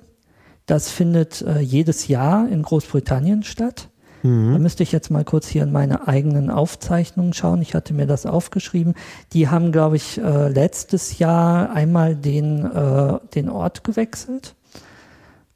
Das 0.65 0.89
findet 0.89 1.41
äh, 1.41 1.59
jedes 1.59 2.07
Jahr 2.07 2.47
in 2.47 2.61
Großbritannien 2.61 3.43
statt. 3.43 3.89
Da 4.21 4.59
müsste 4.59 4.83
ich 4.83 4.91
jetzt 4.91 5.09
mal 5.09 5.23
kurz 5.23 5.47
hier 5.47 5.63
in 5.63 5.71
meine 5.71 6.07
eigenen 6.07 6.49
Aufzeichnungen 6.49 7.31
schauen. 7.31 7.61
Ich 7.61 7.73
hatte 7.73 7.93
mir 7.93 8.05
das 8.05 8.25
aufgeschrieben. 8.25 8.95
Die 9.31 9.47
haben, 9.47 9.71
glaube 9.71 9.95
ich, 9.95 10.17
äh, 10.17 10.49
letztes 10.49 11.19
Jahr 11.19 11.71
einmal 11.71 12.15
den, 12.15 12.65
äh, 12.65 13.19
den 13.33 13.49
Ort 13.49 13.85
gewechselt. 13.85 14.55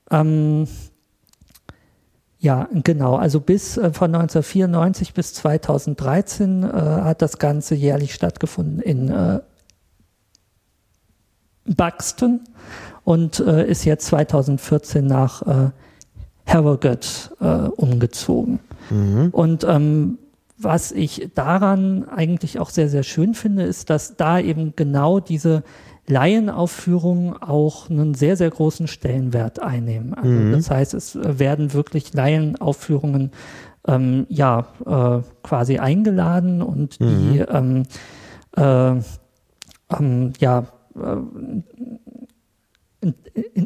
Ähm, 0.09 0.67
ja, 2.43 2.67
genau. 2.73 3.15
Also 3.15 3.39
bis 3.39 3.77
äh, 3.77 3.93
von 3.93 4.13
1994 4.13 5.13
bis 5.13 5.33
2013 5.33 6.63
äh, 6.63 6.67
hat 6.67 7.21
das 7.21 7.37
Ganze 7.37 7.73
jährlich 7.73 8.13
stattgefunden 8.13 8.81
in 8.81 9.09
äh, 9.09 9.39
Buxton 11.63 12.41
und 13.05 13.39
äh, 13.39 13.65
ist 13.65 13.85
jetzt 13.85 14.07
2014 14.07 15.07
nach 15.07 15.41
äh, 15.43 15.69
Harrogate 16.45 17.07
äh, 17.39 17.69
umgezogen. 17.69 18.59
Und 19.31 19.63
ähm, 19.63 20.17
was 20.57 20.91
ich 20.91 21.29
daran 21.35 22.09
eigentlich 22.09 22.59
auch 22.59 22.69
sehr, 22.69 22.89
sehr 22.89 23.03
schön 23.03 23.35
finde, 23.35 23.63
ist, 23.63 23.89
dass 23.89 24.17
da 24.17 24.37
eben 24.37 24.73
genau 24.75 25.21
diese 25.21 25.63
Laienaufführungen 26.07 27.41
auch 27.41 27.89
einen 27.89 28.13
sehr, 28.13 28.35
sehr 28.35 28.49
großen 28.49 28.87
Stellenwert 28.87 29.61
einnehmen. 29.61 30.13
Also 30.13 30.29
Das 30.51 30.69
heißt, 30.69 30.93
es 30.93 31.15
äh, 31.15 31.39
werden 31.39 31.73
wirklich 31.73 32.13
Laienaufführungen 32.13 33.31
ähm, 33.87 34.25
ja 34.29 34.67
äh, 34.85 35.21
quasi 35.43 35.79
eingeladen 35.79 36.61
und 36.61 36.99
die 36.99 37.39
ähm, 37.39 37.83
äh, 38.55 38.95
ähm, 39.97 40.33
ja 40.39 40.65
äh, 40.95 41.17
in, 43.01 43.13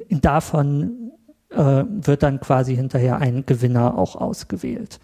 in, 0.07 0.21
davon 0.21 1.11
äh, 1.49 1.83
wird 1.87 2.23
dann 2.23 2.39
quasi 2.39 2.75
hinterher 2.75 3.17
ein 3.19 3.45
Gewinner 3.45 3.97
auch 3.97 4.15
ausgewählt. 4.15 4.99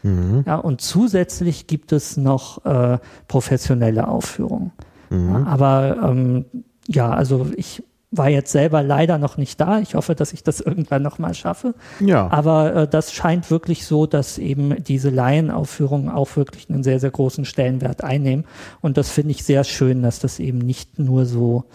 Ja, 0.46 0.56
und 0.58 0.82
zusätzlich 0.82 1.68
gibt 1.68 1.92
es 1.92 2.18
noch 2.18 2.66
äh, 2.66 2.98
professionelle 3.28 4.08
Aufführungen. 4.08 4.72
Ja, 5.12 5.44
aber 5.46 5.98
ähm, 6.04 6.46
ja, 6.88 7.12
also 7.12 7.48
ich 7.56 7.84
war 8.16 8.30
jetzt 8.30 8.52
selber 8.52 8.84
leider 8.84 9.18
noch 9.18 9.38
nicht 9.38 9.60
da. 9.60 9.80
Ich 9.80 9.96
hoffe, 9.96 10.14
dass 10.16 10.34
ich 10.34 10.44
das 10.44 10.60
irgendwann 10.62 11.02
noch 11.02 11.20
mal 11.20 11.34
schaffe. 11.34 11.74
Ja. 12.00 12.30
Aber 12.32 12.76
äh, 12.76 12.88
das 12.88 13.14
scheint 13.14 13.50
wirklich 13.50 13.86
so, 13.86 14.06
dass 14.06 14.38
eben 14.38 14.84
diese 14.84 15.10
Laienaufführungen 15.10 16.10
auch 16.10 16.36
wirklich 16.36 16.70
einen 16.70 16.84
sehr, 16.84 17.00
sehr 17.00 17.12
großen 17.12 17.46
Stellenwert 17.46 18.04
einnehmen. 18.04 18.46
Und 18.82 18.98
das 18.98 19.10
finde 19.10 19.32
ich 19.32 19.44
sehr 19.44 19.64
schön, 19.64 20.04
dass 20.04 20.20
das 20.20 20.40
eben 20.40 20.60
nicht 20.60 21.00
nur 21.00 21.26
so, 21.26 21.66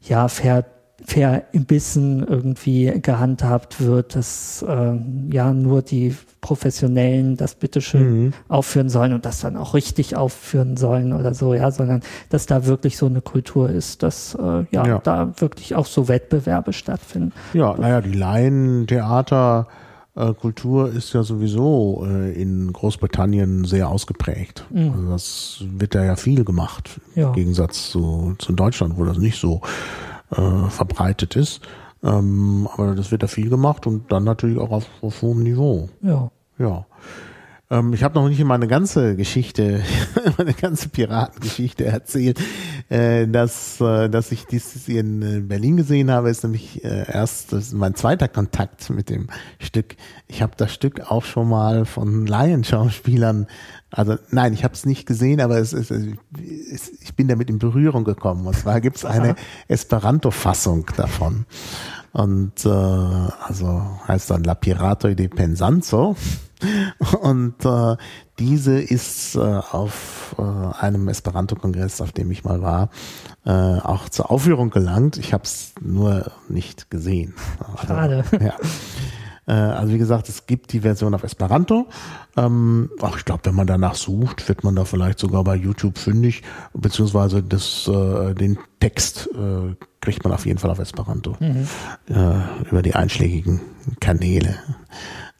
ja, 0.00 0.28
ver, 0.28 0.64
verbissen 1.04 2.26
irgendwie 2.26 2.92
gehandhabt 3.00 3.80
wird, 3.80 4.14
dass 4.16 4.64
äh, 4.66 4.92
ja 5.32 5.52
nur 5.52 5.82
die 5.82 6.14
Professionellen 6.40 7.36
das 7.36 7.54
bitteschön 7.54 8.32
aufführen 8.48 8.88
sollen 8.88 9.12
und 9.12 9.24
das 9.26 9.40
dann 9.40 9.56
auch 9.56 9.74
richtig 9.74 10.16
aufführen 10.16 10.76
sollen 10.76 11.12
oder 11.12 11.34
so, 11.34 11.54
ja, 11.54 11.70
sondern 11.70 12.00
dass 12.30 12.46
da 12.46 12.66
wirklich 12.66 12.96
so 12.96 13.06
eine 13.06 13.20
Kultur 13.20 13.68
ist, 13.70 14.02
dass 14.02 14.34
äh, 14.34 14.64
ja, 14.70 14.86
Ja. 14.86 14.98
da 15.02 15.32
wirklich 15.40 15.74
auch 15.74 15.86
so 15.86 16.08
Wettbewerbe 16.08 16.72
stattfinden. 16.72 17.32
Ja, 17.52 17.74
naja, 17.76 18.00
die 18.00 18.12
Laientheaterkultur 18.12 19.66
äh, 20.16 20.34
Kultur 20.34 20.90
ist 20.92 21.12
ja 21.12 21.22
sowieso 21.22 22.04
äh, 22.08 22.32
in 22.32 22.72
Großbritannien 22.72 23.64
sehr 23.64 23.88
ausgeprägt. 23.88 24.64
Also 24.74 25.08
das 25.10 25.64
wird 25.76 25.94
da 25.94 26.04
ja 26.04 26.16
viel 26.16 26.44
gemacht, 26.44 27.00
Ja. 27.14 27.28
im 27.28 27.32
Gegensatz 27.34 27.90
zu, 27.90 28.34
zu 28.38 28.52
Deutschland, 28.52 28.96
wo 28.98 29.04
das 29.04 29.18
nicht 29.18 29.38
so 29.38 29.60
äh, 29.62 29.66
verbreitet 30.30 31.36
ist. 31.36 31.60
Ähm, 32.02 32.68
aber 32.72 32.94
das 32.94 33.10
wird 33.10 33.22
da 33.22 33.26
viel 33.26 33.50
gemacht 33.50 33.86
und 33.86 34.10
dann 34.10 34.24
natürlich 34.24 34.58
auch 34.58 34.70
auf, 34.70 34.86
auf 35.02 35.22
hohem 35.22 35.42
Niveau. 35.42 35.88
Ja. 36.02 36.30
Ja. 36.58 36.86
Ähm, 37.70 37.92
ich 37.92 38.02
habe 38.02 38.18
noch 38.18 38.28
nicht 38.28 38.42
meine 38.42 38.66
ganze 38.66 39.16
Geschichte, 39.16 39.82
meine 40.38 40.54
ganze 40.54 40.88
Piratengeschichte 40.88 41.84
erzählt. 41.84 42.40
Äh, 42.88 43.28
dass, 43.28 43.80
äh, 43.80 44.08
dass 44.08 44.32
ich 44.32 44.46
dies 44.46 44.88
in 44.88 45.22
äh, 45.22 45.40
Berlin 45.40 45.76
gesehen 45.76 46.10
habe, 46.10 46.30
ist 46.30 46.42
nämlich 46.42 46.84
äh, 46.84 47.10
erst 47.10 47.52
das 47.52 47.68
ist 47.68 47.74
mein 47.74 47.94
zweiter 47.94 48.28
Kontakt 48.28 48.90
mit 48.90 49.10
dem 49.10 49.28
Stück. 49.58 49.96
Ich 50.26 50.42
habe 50.42 50.52
das 50.56 50.72
Stück 50.72 51.10
auch 51.10 51.24
schon 51.24 51.48
mal 51.48 51.84
von 51.84 52.26
Laienschauspielern 52.26 53.46
also 53.90 54.16
nein, 54.30 54.52
ich 54.52 54.64
habe 54.64 54.74
es 54.74 54.86
nicht 54.86 55.06
gesehen, 55.06 55.40
aber 55.40 55.58
es 55.58 55.72
ist, 55.72 55.90
es, 55.90 56.92
ich 57.00 57.14
bin 57.16 57.28
damit 57.28 57.50
in 57.50 57.58
Berührung 57.58 58.04
gekommen. 58.04 58.46
Und 58.46 58.56
zwar 58.56 58.80
gibt 58.80 58.98
es 58.98 59.04
eine 59.04 59.34
Esperanto-Fassung 59.68 60.86
davon. 60.96 61.46
Und 62.12 62.64
äh, 62.64 62.68
also 62.68 63.82
heißt 64.06 64.30
dann 64.30 64.44
La 64.44 64.54
Pirato 64.54 65.12
de 65.14 65.28
Pensanzo. 65.28 66.16
Und 67.22 67.64
äh, 67.64 67.96
diese 68.38 68.78
ist 68.78 69.34
äh, 69.34 69.38
auf 69.38 70.34
äh, 70.38 70.42
einem 70.42 71.08
Esperanto-Kongress, 71.08 72.00
auf 72.00 72.12
dem 72.12 72.30
ich 72.30 72.44
mal 72.44 72.60
war, 72.62 72.90
äh, 73.46 73.50
auch 73.50 74.08
zur 74.08 74.30
Aufführung 74.30 74.70
gelangt. 74.70 75.16
Ich 75.16 75.32
habe 75.32 75.44
es 75.44 75.72
nur 75.80 76.30
nicht 76.48 76.90
gesehen. 76.90 77.34
Also, 77.58 77.86
Schade. 77.86 78.24
Ja. 78.40 78.54
Äh, 79.46 79.52
also 79.52 79.92
wie 79.92 79.98
gesagt, 79.98 80.28
es 80.28 80.46
gibt 80.46 80.72
die 80.72 80.80
Version 80.80 81.14
auf 81.14 81.24
Esperanto. 81.24 81.86
Ähm, 82.36 82.90
ach, 83.00 83.16
ich 83.16 83.24
glaube, 83.24 83.42
wenn 83.44 83.54
man 83.54 83.66
danach 83.66 83.94
sucht, 83.94 84.48
wird 84.48 84.64
man 84.64 84.74
da 84.76 84.84
vielleicht 84.84 85.18
sogar 85.18 85.44
bei 85.44 85.56
YouTube 85.56 85.98
fündig, 85.98 86.42
beziehungsweise 86.74 87.42
das, 87.42 87.88
äh, 87.88 88.34
den 88.34 88.58
Text 88.80 89.28
äh, 89.34 89.74
kriegt 90.00 90.24
man 90.24 90.32
auf 90.32 90.46
jeden 90.46 90.58
Fall 90.58 90.70
auf 90.70 90.78
Esperanto 90.78 91.36
Mhm. 91.40 91.66
äh, 92.08 92.68
über 92.70 92.82
die 92.82 92.94
einschlägigen 92.94 93.60
Kanäle. 94.00 94.56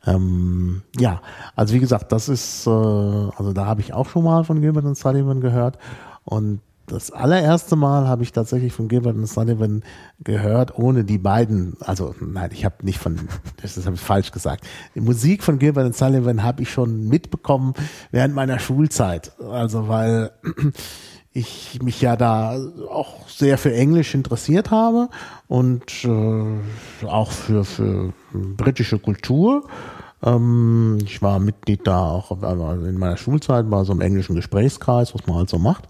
Ähm, 0.07 0.83
ja, 0.99 1.21
also 1.57 1.75
wie 1.75 1.81
gesagt, 1.81 2.11
das 2.13 2.29
ist, 2.29 2.67
äh, 2.67 2.71
also 2.71 3.53
da 3.53 3.67
habe 3.67 3.81
ich 3.81 3.93
auch 3.93 4.09
schon 4.09 4.25
mal 4.25 4.45
von 4.45 4.61
Gilbert 4.61 4.85
und 4.85 4.97
Sullivan 4.97 5.41
gehört 5.41 5.79
und 6.25 6.61
das 6.91 7.11
allererste 7.11 7.77
Mal 7.77 8.09
habe 8.09 8.23
ich 8.23 8.33
tatsächlich 8.33 8.73
von 8.73 8.89
Gilbert 8.89 9.17
und 9.17 9.27
Sullivan 9.27 9.83
gehört, 10.23 10.77
ohne 10.79 11.05
die 11.05 11.19
beiden, 11.19 11.77
also 11.81 12.15
nein, 12.21 12.51
ich 12.53 12.65
habe 12.65 12.85
nicht 12.85 12.99
von, 12.99 13.17
das 13.63 13.77
habe 13.85 13.95
ich 13.95 14.01
falsch 14.01 14.33
gesagt. 14.33 14.67
Die 14.95 15.01
Musik 15.01 15.43
von 15.43 15.59
Gilbert 15.59 15.87
und 15.87 15.97
Sullivan 15.97 16.43
habe 16.43 16.63
ich 16.63 16.71
schon 16.71 17.09
mitbekommen 17.09 17.75
während 18.11 18.35
meiner 18.35 18.59
Schulzeit. 18.59 19.33
Also 19.41 19.89
weil 19.89 20.33
ich 21.33 21.81
mich 21.83 22.01
ja 22.01 22.17
da 22.17 22.59
auch 22.91 23.29
sehr 23.29 23.57
für 23.57 23.73
Englisch 23.73 24.15
interessiert 24.15 24.71
habe 24.71 25.09
und 25.47 26.05
äh, 26.05 27.07
auch 27.07 27.31
für, 27.31 27.65
für 27.65 28.13
britische 28.33 28.99
Kultur. 28.99 29.69
Ähm, 30.23 30.99
ich 31.05 31.23
war 31.23 31.39
Mitglied 31.39 31.87
da 31.87 32.11
auch 32.11 32.31
in 32.33 32.99
meiner 32.99 33.17
Schulzeit 33.17 33.71
bei 33.71 33.85
so 33.85 33.93
einem 33.93 34.01
englischen 34.01 34.35
Gesprächskreis, 34.35 35.15
was 35.15 35.27
man 35.27 35.37
halt 35.37 35.51
so 35.51 35.59
macht. 35.59 35.89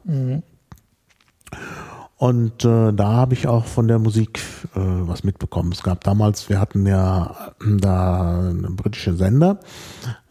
Und 2.16 2.66
äh, 2.66 2.92
da 2.92 3.12
habe 3.14 3.32
ich 3.32 3.48
auch 3.48 3.64
von 3.64 3.88
der 3.88 3.98
Musik 3.98 4.40
äh, 4.74 4.78
was 4.78 5.24
mitbekommen. 5.24 5.72
Es 5.72 5.82
gab 5.82 6.04
damals, 6.04 6.50
wir 6.50 6.60
hatten 6.60 6.84
ja 6.86 7.54
äh, 7.62 7.76
da 7.78 8.40
einen 8.50 8.76
britischen 8.76 9.16
Sender. 9.16 9.58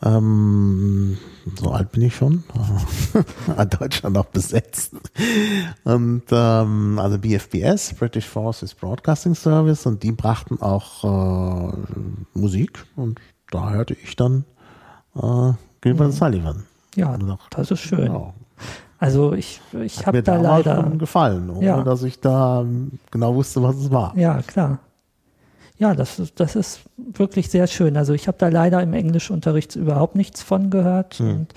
Ähm, 0.04 1.18
so 1.60 1.72
alt 1.72 1.92
bin 1.92 2.04
ich 2.04 2.16
schon. 2.16 2.44
Deutschland 3.80 4.16
auch 4.20 4.26
besetzt. 4.26 4.94
Und 5.84 6.24
ähm, 6.30 7.00
also 7.00 7.18
BFBS, 7.18 7.96
British 7.96 8.28
Forces 8.28 8.76
Broadcasting 8.76 9.34
Service, 9.34 9.88
und 9.88 10.04
die 10.04 10.12
brachten 10.12 10.62
auch 10.62 11.04
äh, 11.74 11.74
Musik 12.36 12.86
und 12.96 13.20
da 13.50 13.72
hörte 13.72 13.96
ich 13.96 14.16
dann 14.16 14.46
äh, 15.16 15.54
Gilbert 15.82 16.14
Sullivan. 16.14 16.66
Ja, 16.96 17.16
auch- 17.16 17.50
das 17.50 17.72
ist 17.72 17.80
schön. 17.80 18.14
Ja, 18.14 18.32
Also 19.00 19.34
ich, 19.34 19.62
ich 19.82 20.06
habe 20.06 20.22
da 20.22 20.36
leider. 20.36 20.84
gefallen, 20.98 21.50
ohne 21.50 21.66
Ja. 21.66 21.84
dass 21.84 22.04
ich 22.04 22.20
da 22.20 22.66
genau 23.12 23.34
wusste, 23.36 23.64
was 23.64 23.76
es 23.78 23.92
war. 23.92 24.14
Ja, 24.18 24.42
klar. 24.42 24.80
Ja, 25.78 25.96
das, 25.96 26.20
ist- 26.20 26.38
das 26.40 26.58
ist 26.58 26.82
wirklich 26.98 27.50
sehr 27.50 27.66
schön. 27.68 27.96
Also 27.96 28.14
ich 28.14 28.28
habe 28.28 28.38
da 28.38 28.50
leider 28.50 28.84
im 28.84 28.94
Englischunterricht 28.94 29.78
überhaupt 29.78 30.16
nichts 30.16 30.44
von 30.44 30.70
gehört. 30.70 31.14
Hm. 31.16 31.48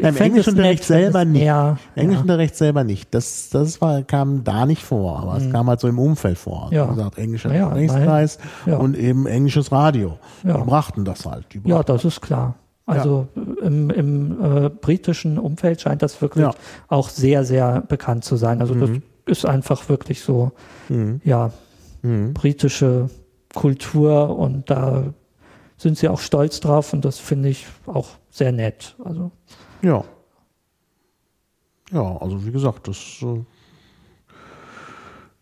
Ja, 0.00 0.10
Im 0.10 0.16
Englischunterricht 0.18 0.84
selber 0.84 1.24
nicht. 1.24 1.42
mehr- 1.42 1.78
Englischunterricht 1.94 2.54
selber 2.54 2.84
nicht. 2.84 3.14
Das, 3.14 3.48
das 3.50 3.80
war, 3.80 4.02
kam 4.02 4.44
da 4.44 4.66
nicht 4.66 4.82
vor, 4.82 5.18
aber 5.20 5.38
es 5.38 5.50
kam 5.50 5.68
halt 5.68 5.80
so 5.80 5.88
im 5.88 5.98
Umfeld 5.98 6.36
vor. 6.36 6.66
Mhm. 6.66 6.72
Ja. 6.74 6.86
Wie 6.90 6.94
gesagt, 6.94 7.18
englischer 7.18 7.54
Ja, 7.54 7.68
Gesprächskreis 7.70 8.38
ja. 8.66 8.76
und 8.76 8.94
eben 8.96 9.26
englisches 9.26 9.72
Radio. 9.72 10.18
Ja. 10.42 10.58
Die 10.58 10.64
brachten 10.64 11.04
das 11.06 11.24
halt. 11.24 11.46
Die 11.54 11.60
Ja, 11.64 11.76
brachten 11.76 11.92
das 11.92 12.04
ist 12.04 12.20
klar. 12.20 12.54
Also 12.86 13.28
im, 13.62 13.88
im 13.90 14.44
äh, 14.44 14.68
britischen 14.68 15.38
Umfeld 15.38 15.80
scheint 15.80 16.02
das 16.02 16.20
wirklich 16.20 16.44
Ja. 16.44 16.54
auch 16.88 17.08
sehr, 17.08 17.44
sehr 17.44 17.80
bekannt 17.80 18.24
zu 18.24 18.36
sein. 18.36 18.60
Also 18.60 18.74
das 18.74 18.90
ist 19.26 19.46
einfach 19.46 19.88
wirklich 19.88 20.20
so, 20.20 20.52
ja, 21.24 21.50
britische 22.02 23.08
Kultur 23.54 24.36
und 24.38 24.68
da 24.68 25.14
sind 25.78 25.96
sie 25.96 26.08
auch 26.08 26.20
stolz 26.20 26.60
drauf 26.60 26.92
und 26.92 27.04
das 27.06 27.18
finde 27.18 27.48
ich 27.48 27.66
auch 27.86 28.08
sehr 28.30 28.52
nett. 28.52 28.96
Also 29.02 29.30
Ja. 29.82 30.04
Ja, 31.90 32.16
also 32.18 32.44
wie 32.44 32.50
gesagt, 32.52 32.88
das 32.88 32.98
äh, 33.22 33.40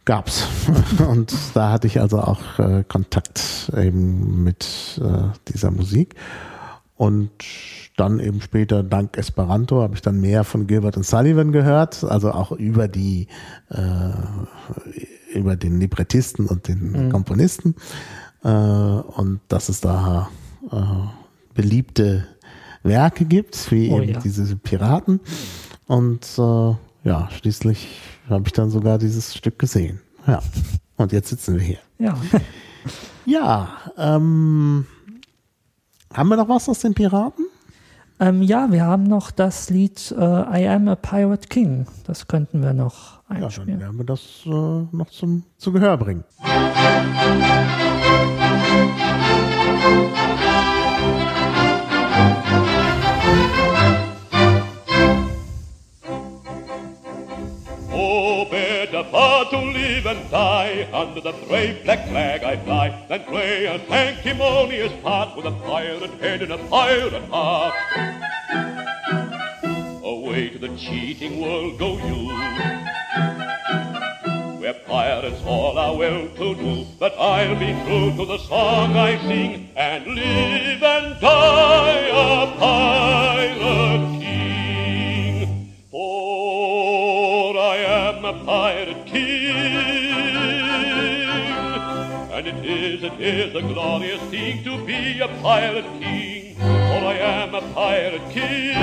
gab's. 0.05 0.47
Und 1.09 1.33
da 1.55 1.71
hatte 1.71 1.87
ich 1.87 2.01
also 2.01 2.19
auch 2.19 2.59
äh, 2.59 2.85
Kontakt 2.87 3.71
eben 3.77 4.43
mit 4.43 5.01
äh, 5.03 5.29
dieser 5.53 5.71
Musik. 5.71 6.17
Und 7.03 7.33
dann 7.97 8.21
eben 8.21 8.41
später, 8.41 8.85
dank 8.85 9.19
Esperanto, 9.19 9.83
habe 9.83 9.97
ich 9.97 10.03
dann 10.03 10.21
mehr 10.21 10.45
von 10.45 10.69
Gilbert 10.69 10.97
und 10.97 11.05
Sullivan 11.05 11.51
gehört, 11.51 12.05
also 12.05 12.31
auch 12.31 12.53
über 12.53 12.87
die, 12.87 13.27
äh, 13.71 15.37
über 15.37 15.57
den 15.57 15.81
Librettisten 15.81 16.47
und 16.47 16.69
den 16.69 17.11
Komponisten. 17.11 17.75
Äh, 18.45 18.49
und 18.51 19.41
dass 19.49 19.69
es 19.69 19.81
da 19.81 20.31
äh, 20.71 20.77
beliebte 21.55 22.29
Werke 22.85 23.25
gibt, 23.25 23.73
wie 23.73 23.91
Oh 23.91 24.01
eben 24.01 24.13
ja. 24.13 24.21
diese 24.21 24.55
Piraten. 24.55 25.19
Und 25.89 26.25
äh, 26.39 26.75
ja, 27.03 27.29
schließlich 27.37 27.99
habe 28.29 28.45
ich 28.47 28.53
dann 28.53 28.71
sogar 28.71 28.99
dieses 28.99 29.35
Stück 29.35 29.59
gesehen. 29.59 29.99
Ja. 30.29 30.41
Und 30.99 31.11
jetzt 31.11 31.31
sitzen 31.31 31.57
wir 31.57 31.63
hier. 31.63 31.79
ja, 31.99 32.17
Ja, 33.25 33.77
ähm, 33.99 34.87
haben 36.15 36.29
wir 36.29 36.37
noch 36.37 36.49
was 36.49 36.69
aus 36.69 36.81
den 36.81 36.95
Piraten? 36.95 37.47
ähm, 38.21 38.43
ja, 38.43 38.69
wir 38.71 38.85
haben 38.85 39.05
noch 39.05 39.31
das 39.31 39.71
Lied 39.71 40.15
äh, 40.17 40.23
I 40.63 40.69
Am 40.69 40.89
a 40.89 40.95
Pirate 40.97 41.49
King. 41.49 41.87
Das 42.07 42.29
könnten 42.29 42.63
wir 42.63 42.73
noch 42.73 43.21
Ja, 43.29 43.35
dann 43.35 43.45
einspielen. 43.45 43.81
werden 43.81 43.99
wir 43.99 44.05
das 44.07 44.43
äh, 44.47 44.51
noch 44.51 45.11
zum 45.11 45.45
zu 45.59 45.73
Gehör 45.73 45.97
bringen. 45.97 46.25
Oh, 57.95 58.47
to 59.51 59.57
live 59.59 59.72
and 60.13 60.31
die 60.31 60.87
under 60.93 61.23
the 61.23 61.33
brave 61.49 61.83
black 61.85 62.07
flag 62.09 62.45
I 62.45 62.57
fly 62.65 63.07
than 63.09 63.25
play 63.25 63.65
a 63.65 63.79
sanctimonious 63.89 64.93
part 65.03 65.35
with 65.35 65.47
a 65.47 65.53
pirate 65.53 66.11
head 66.21 66.43
and 66.43 66.53
a 66.53 66.59
pirate 66.69 67.25
heart. 67.31 67.75
Away 70.05 70.51
to 70.51 70.59
the 70.59 70.77
cheating 70.77 71.41
world 71.41 71.79
go 71.79 71.97
you, 71.97 72.29
where 74.61 74.75
pirates 74.87 75.41
all 75.47 75.79
are 75.79 75.97
well 75.97 76.29
to 76.29 76.55
do. 76.57 76.87
But 76.99 77.15
I'll 77.19 77.59
be 77.59 77.73
true 77.85 78.11
to 78.19 78.27
the 78.27 78.39
song 78.39 78.95
I 78.95 79.19
sing 79.27 79.71
and 79.77 80.07
live 80.07 80.83
and 80.83 81.21
die 81.21 82.09
a 82.13 82.59
pirate 82.59 84.21
king. 84.21 85.75
For 85.91 87.57
I 87.57 87.77
am 87.77 88.25
a 88.27 88.45
pirate 88.45 88.92
it 93.05 93.21
is 93.21 93.55
a 93.55 93.63
glorious 93.63 94.21
thing 94.31 94.63
to 94.63 94.85
be 94.85 95.19
a 95.21 95.29
pirate 95.43 95.87
king. 96.01 96.55
For 96.55 96.65
I 96.65 97.17
am 97.19 97.53
a 97.55 97.61
pirate 97.75 98.31
king, 98.31 98.77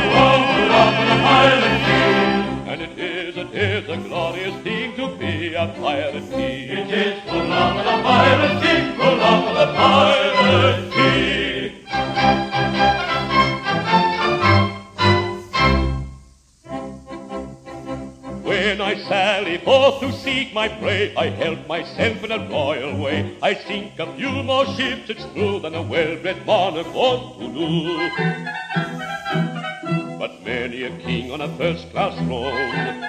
and 2.68 2.82
it 2.82 3.00
is, 3.00 3.38
it 3.38 3.54
is 3.54 3.88
a 3.88 3.96
glorious 3.96 4.54
thing 4.62 4.94
to 4.98 5.16
be 5.16 5.54
a 5.54 5.68
pirate 5.80 6.30
king. 6.32 6.70
It 6.70 6.92
is 6.92 7.22
for 7.30 7.36
love 7.36 7.78
of 7.78 7.86
the 7.86 8.02
pirate 8.04 8.62
king, 8.62 8.94
for 8.98 9.16
love 9.16 9.48
of 9.48 9.56
the 9.56 9.68
pirate 9.74 10.92
king. 10.92 11.86
Sally 19.40 19.58
forth 19.60 20.02
to 20.02 20.12
seek 20.12 20.54
my 20.54 20.68
prey, 20.68 21.16
I 21.16 21.30
help 21.30 21.66
myself 21.68 22.24
in 22.26 22.32
a 22.32 22.50
royal 22.50 23.02
way. 23.02 23.38
I 23.42 23.54
sink 23.54 23.98
a 23.98 24.14
few 24.18 24.44
more 24.44 24.66
ships, 24.66 25.10
it's 25.10 25.24
true, 25.34 25.60
than 25.62 25.76
a 25.76 25.82
well-bred 25.82 26.46
monarch 26.46 26.94
ought 26.94 27.40
to 27.40 27.48
do. 27.48 27.98
but 30.20 30.44
many 30.44 30.84
a 30.84 30.90
king 30.98 31.32
on 31.32 31.40
a 31.40 31.48
first-class 31.58 32.16
throne. 32.28 33.06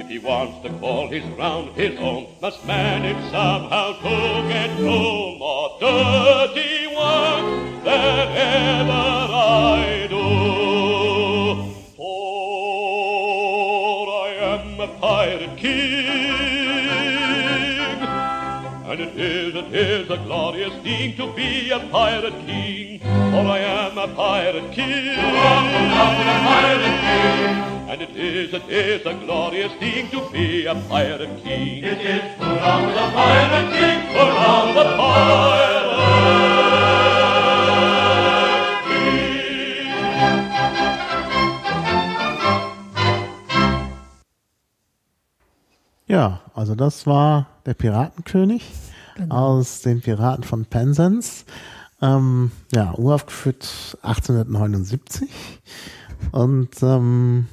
If 0.00 0.08
he 0.08 0.18
wants 0.18 0.60
to 0.64 0.70
call 0.80 1.08
his 1.08 1.24
round 1.38 1.76
his 1.76 1.96
own, 2.00 2.26
must 2.42 2.66
manage 2.66 3.22
somehow 3.30 3.92
to 4.02 4.48
get 4.48 4.76
through 4.76 5.38
more 5.38 5.76
dirty 5.78 6.88
work 6.88 7.84
than 7.84 8.28
ever 8.34 8.92
I 8.92 10.06
do. 10.10 10.65
It 19.56 19.74
is, 19.74 20.10
a 20.10 20.16
glorious 20.18 20.74
thing 20.82 21.16
to 21.16 21.32
be 21.32 21.70
a 21.70 21.78
pirate 21.90 22.34
king. 22.46 23.00
For 23.00 23.46
I 23.46 23.58
am 23.58 23.96
a 23.96 24.08
pirate 24.14 24.72
king. 24.72 25.16
And 27.88 28.02
it 28.02 28.16
is, 28.16 28.52
it 28.52 28.68
is 28.68 29.06
a 29.06 29.14
glorious 29.14 29.72
thing 29.74 30.10
to 30.10 30.28
be 30.30 30.66
a 30.66 30.74
pirate 30.74 31.42
king. 31.42 31.84
It 31.84 32.00
is 32.00 32.22
hurrah 32.38 32.80
the 32.96 33.06
pirate 33.16 33.72
king, 33.72 34.00
hurrah 34.14 34.72
the 34.74 34.84
pirate 34.96 35.96
king. 35.96 36.56
Ja, 46.08 46.40
also 46.54 46.74
das 46.74 47.06
war 47.06 47.46
der 47.64 47.74
Piratenkönig 47.74 48.85
aus 49.28 49.82
den 49.82 50.00
Piraten 50.00 50.44
von 50.44 50.64
Penzance. 50.64 51.44
Ähm, 52.02 52.50
ja, 52.74 52.94
uraufgeführt 52.96 53.98
1879. 54.02 55.28
Und 56.32 56.70
ähm, 56.82 57.46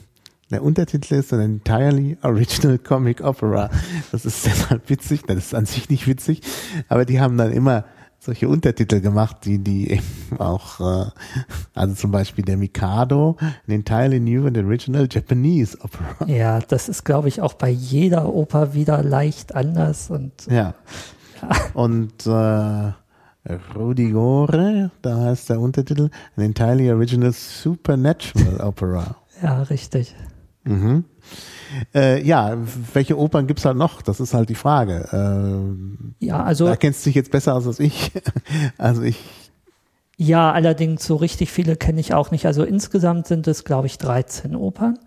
der 0.52 0.64
Untertitel 0.64 1.16
ist 1.16 1.34
ein 1.34 1.40
entirely 1.40 2.18
original 2.22 2.78
comic 2.78 3.22
opera. 3.22 3.70
Das 4.12 4.26
ist 4.26 4.46
deshalb 4.46 4.90
witzig, 4.90 5.24
das 5.26 5.38
ist 5.38 5.56
an 5.56 5.66
sich 5.66 5.90
nicht 5.90 6.08
witzig, 6.08 6.42
aber 6.90 7.06
die 7.06 7.20
haben 7.20 7.38
dann 7.38 7.52
immer 7.52 7.86
solche 8.20 8.48
Untertitel 8.48 9.02
gemacht, 9.02 9.38
die 9.44 9.60
die 9.60 9.92
eben 9.92 10.40
auch, 10.40 10.80
äh, 10.80 11.10
also 11.74 11.96
zum 11.96 12.12
Beispiel 12.12 12.46
der 12.46 12.56
Mikado, 12.56 13.36
an 13.40 13.54
entirely 13.68 14.20
new 14.20 14.46
and 14.48 14.58
original 14.58 15.08
Japanese 15.12 15.78
opera. 15.82 16.26
Ja, 16.28 16.60
das 16.60 16.88
ist, 16.88 17.04
glaube 17.04 17.28
ich, 17.28 17.42
auch 17.42 17.54
bei 17.54 17.70
jeder 17.70 18.34
Oper 18.34 18.74
wieder 18.74 19.04
leicht 19.04 19.56
anders 19.56 20.10
und 20.10 20.32
Ja. 20.50 20.74
Und 21.74 22.26
äh, 22.28 22.92
Rudigore, 23.76 24.92
da 25.02 25.18
heißt 25.18 25.50
der 25.50 25.60
Untertitel, 25.60 26.10
an 26.38 26.44
entirely 26.44 26.92
original 26.92 27.34
supernatural 27.34 28.62
opera. 28.64 29.16
ja, 29.42 29.64
richtig. 29.64 30.16
Mhm. 30.66 31.04
Äh, 31.94 32.24
ja, 32.26 32.56
welche 32.94 33.18
Opern 33.18 33.48
gibt's 33.48 33.66
halt 33.66 33.76
noch? 33.76 34.02
Das 34.02 34.20
ist 34.22 34.34
halt 34.34 34.48
die 34.50 34.56
Frage. 34.56 35.08
Äh, 36.22 36.26
Ja, 36.26 36.42
also 36.44 36.66
da 36.68 36.76
kennst 36.78 37.06
du 37.06 37.10
dich 37.10 37.16
jetzt 37.16 37.32
besser 37.32 37.56
aus 37.56 37.68
als 37.68 37.80
ich. 37.80 38.12
Also 38.78 39.02
ich, 39.02 39.20
Ja, 40.18 40.52
allerdings 40.52 41.06
so 41.06 41.16
richtig 41.16 41.52
viele 41.52 41.76
kenne 41.76 42.00
ich 42.00 42.14
auch 42.14 42.30
nicht. 42.30 42.46
Also 42.46 42.64
insgesamt 42.64 43.26
sind 43.28 43.48
es, 43.48 43.64
glaube 43.64 43.88
ich, 43.88 43.98
13 43.98 44.56
Opern. 44.56 45.00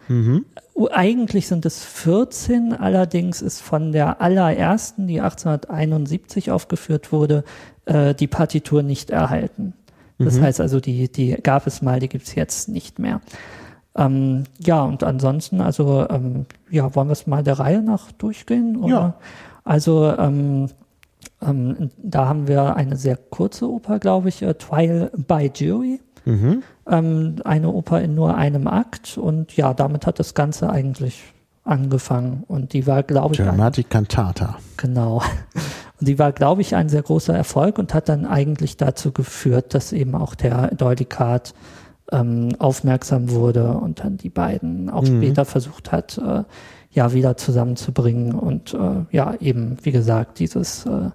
U- 0.74 0.88
Eigentlich 0.92 1.46
sind 1.46 1.64
es 1.64 1.84
14, 1.84 2.72
allerdings 2.72 3.40
ist 3.40 3.60
von 3.62 3.92
der 3.92 4.20
allerersten, 4.20 5.06
die 5.06 5.20
1871 5.20 6.50
aufgeführt 6.50 7.12
wurde, 7.12 7.44
äh, 7.84 8.14
die 8.14 8.26
Partitur 8.26 8.82
nicht 8.82 9.10
erhalten. 9.10 9.74
Das 10.18 10.40
heißt 10.40 10.60
also, 10.60 10.80
die, 10.80 11.10
die 11.12 11.32
gab 11.42 11.66
es 11.66 11.82
mal, 11.82 12.00
die 12.00 12.08
gibt's 12.08 12.34
jetzt 12.34 12.68
nicht 12.68 12.98
mehr. 12.98 13.20
Ähm, 13.96 14.44
ja, 14.58 14.82
und 14.82 15.04
ansonsten, 15.04 15.60
also, 15.60 16.06
ähm, 16.10 16.46
ja, 16.70 16.94
wollen 16.94 17.08
wir 17.08 17.12
es 17.12 17.26
mal 17.26 17.42
der 17.42 17.58
Reihe 17.58 17.82
nach 17.82 18.12
durchgehen? 18.12 18.76
Oder? 18.76 18.88
Ja. 18.94 19.14
Also, 19.64 20.12
ähm, 20.18 20.68
ähm, 21.42 21.90
da 21.98 22.28
haben 22.28 22.48
wir 22.48 22.76
eine 22.76 22.96
sehr 22.96 23.16
kurze 23.16 23.70
Oper, 23.70 23.98
glaube 23.98 24.28
ich, 24.28 24.42
äh, 24.42 24.54
Trial 24.54 25.10
by 25.14 25.50
Jury. 25.54 26.00
Ähm, 26.88 27.36
eine 27.44 27.70
Oper 27.70 28.00
in 28.00 28.14
nur 28.14 28.36
einem 28.36 28.66
Akt. 28.66 29.16
Und 29.18 29.56
ja, 29.56 29.74
damit 29.74 30.06
hat 30.06 30.18
das 30.18 30.34
Ganze 30.34 30.70
eigentlich 30.70 31.22
angefangen. 31.64 32.44
Und 32.46 32.72
die 32.72 32.86
war, 32.86 33.02
glaube 33.02 33.34
ich, 33.34 33.40
Dramatic 33.40 33.90
Cantata. 33.90 34.56
genau. 34.76 35.22
Und 35.98 36.08
die 36.08 36.18
war, 36.18 36.32
glaube 36.32 36.60
ich, 36.60 36.76
ein 36.76 36.90
sehr 36.90 37.00
großer 37.00 37.34
Erfolg 37.34 37.78
und 37.78 37.94
hat 37.94 38.10
dann 38.10 38.26
eigentlich 38.26 38.76
dazu 38.76 39.12
geführt, 39.12 39.72
dass 39.72 39.94
eben 39.94 40.14
auch 40.14 40.34
der 40.34 40.74
Deulikat 40.74 41.54
ähm, 42.12 42.50
aufmerksam 42.58 43.30
wurde 43.30 43.72
und 43.72 44.00
dann 44.00 44.18
die 44.18 44.28
beiden 44.28 44.90
auch 44.90 45.06
später 45.06 45.46
versucht 45.46 45.92
hat, 45.92 46.18
äh, 46.18 46.44
ja, 46.97 47.12
wieder 47.12 47.36
zusammenzubringen 47.36 48.35
und 48.35 48.73
äh, 48.73 49.05
ja, 49.10 49.35
eben, 49.39 49.77
wie 49.82 49.93
gesagt, 49.93 50.39
dieses 50.39 50.86
äh, 50.86 51.10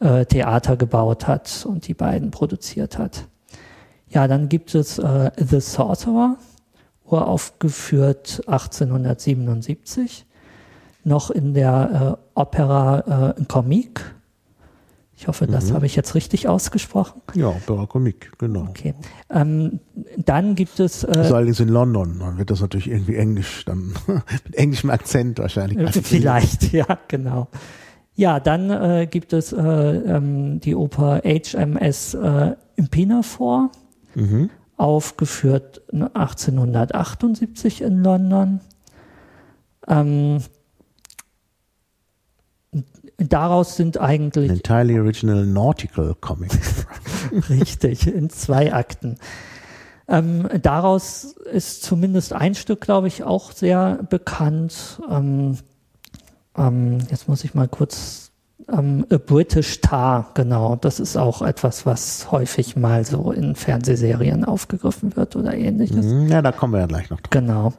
äh, 0.00 0.24
Theater 0.24 0.78
gebaut 0.78 1.26
hat 1.28 1.66
und 1.68 1.86
die 1.86 1.94
beiden 1.94 2.30
produziert 2.30 2.96
hat. 2.96 3.28
Ja, 4.08 4.26
dann 4.26 4.48
gibt 4.48 4.74
es 4.74 4.98
äh, 4.98 5.30
The 5.36 5.60
Sorcerer, 5.60 6.38
uraufgeführt 7.04 8.40
1877, 8.46 10.24
noch 11.04 11.30
in 11.30 11.52
der 11.52 12.18
äh, 12.18 12.40
Opera 12.40 13.34
äh, 13.36 13.44
Comique. 13.44 14.00
Ich 15.20 15.28
hoffe, 15.28 15.46
das 15.46 15.70
habe 15.70 15.84
ich 15.84 15.96
jetzt 15.96 16.14
richtig 16.14 16.48
ausgesprochen. 16.48 17.20
Ja, 17.34 17.52
Comique, 17.86 18.32
genau. 18.38 18.62
Okay. 18.62 18.94
Ähm, 19.28 19.80
dann 20.16 20.54
gibt 20.54 20.80
es 20.80 21.02
Das 21.02 21.14
ist 21.26 21.30
äh, 21.30 21.34
allerdings 21.34 21.60
in 21.60 21.68
London. 21.68 22.18
Dann 22.20 22.38
wird 22.38 22.50
das 22.50 22.62
natürlich 22.62 22.90
irgendwie 22.90 23.16
Englisch, 23.16 23.66
dann 23.66 23.92
mit 24.06 24.56
englischem 24.56 24.88
Akzent 24.88 25.38
wahrscheinlich. 25.38 25.78
Äh, 25.78 25.92
Vielleicht, 25.92 26.72
ja, 26.72 26.86
genau. 27.08 27.48
Ja, 28.14 28.40
dann 28.40 28.70
äh, 28.70 29.06
gibt 29.10 29.34
es 29.34 29.52
äh, 29.52 29.60
ähm, 29.60 30.58
die 30.60 30.74
Oper 30.74 31.20
HMS 31.22 32.14
äh, 32.14 32.52
Pinafore, 32.90 33.68
aufgeführt 34.78 35.82
1878 35.92 37.82
in 37.82 38.02
London. 38.02 38.60
Ähm, 39.86 40.38
daraus 43.28 43.76
sind 43.76 43.98
An 43.98 44.06
eigentlich 44.06 44.50
entirely 44.50 44.98
original 44.98 45.44
nautical 45.44 46.14
comic. 46.20 46.50
Richtig, 47.48 48.06
in 48.06 48.30
zwei 48.30 48.72
Akten. 48.72 49.18
Ähm, 50.08 50.48
daraus 50.60 51.36
ist 51.52 51.84
zumindest 51.84 52.32
ein 52.32 52.54
Stück, 52.54 52.80
glaube 52.80 53.06
ich, 53.06 53.22
auch 53.22 53.52
sehr 53.52 54.00
bekannt. 54.08 55.00
Ähm, 55.08 55.58
ähm, 56.56 56.98
jetzt 57.10 57.28
muss 57.28 57.44
ich 57.44 57.54
mal 57.54 57.68
kurz. 57.68 58.29
Ähm, 58.72 59.06
A 59.10 59.18
British 59.18 59.80
Tar, 59.80 60.30
genau. 60.34 60.76
Das 60.76 61.00
ist 61.00 61.16
auch 61.16 61.42
etwas, 61.42 61.86
was 61.86 62.30
häufig 62.30 62.76
mal 62.76 63.04
so 63.04 63.32
in 63.32 63.54
Fernsehserien 63.54 64.44
aufgegriffen 64.44 65.16
wird 65.16 65.36
oder 65.36 65.54
ähnliches. 65.54 66.06
Hm, 66.06 66.28
ja, 66.28 66.42
da 66.42 66.52
kommen 66.52 66.74
wir 66.74 66.80
ja 66.80 66.86
gleich 66.86 67.10
noch 67.10 67.20
drauf. 67.20 67.30
Genau. 67.30 67.72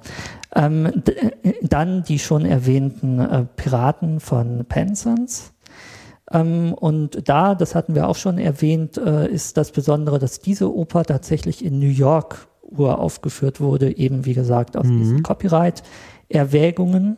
Ähm, 0.56 0.86
äh, 0.86 1.54
dann 1.62 2.04
die 2.04 2.20
schon 2.20 2.46
erwähnten 2.46 3.20
äh, 3.20 3.46
Piraten 3.56 4.20
von 4.20 4.66
Penzance. 4.66 5.52
Ähm, 6.32 6.74
und 6.74 7.28
da, 7.28 7.56
das 7.56 7.76
hatten 7.76 7.96
wir 7.96 8.08
auch 8.08 8.16
schon 8.16 8.38
erwähnt, 8.38 8.98
äh, 8.98 9.28
ist 9.30 9.58
das 9.58 9.72
Besondere, 9.72 10.20
dass 10.20 10.40
diese 10.40 10.74
Oper 10.74 11.04
tatsächlich 11.04 11.64
in 11.64 11.80
New 11.80 11.88
York 11.88 12.48
uraufgeführt 12.64 13.60
wurde, 13.60 13.98
eben 13.98 14.26
wie 14.26 14.34
gesagt 14.34 14.78
aus 14.78 14.88
diesen 14.88 15.24
Copyright-Erwägungen. 15.24 17.18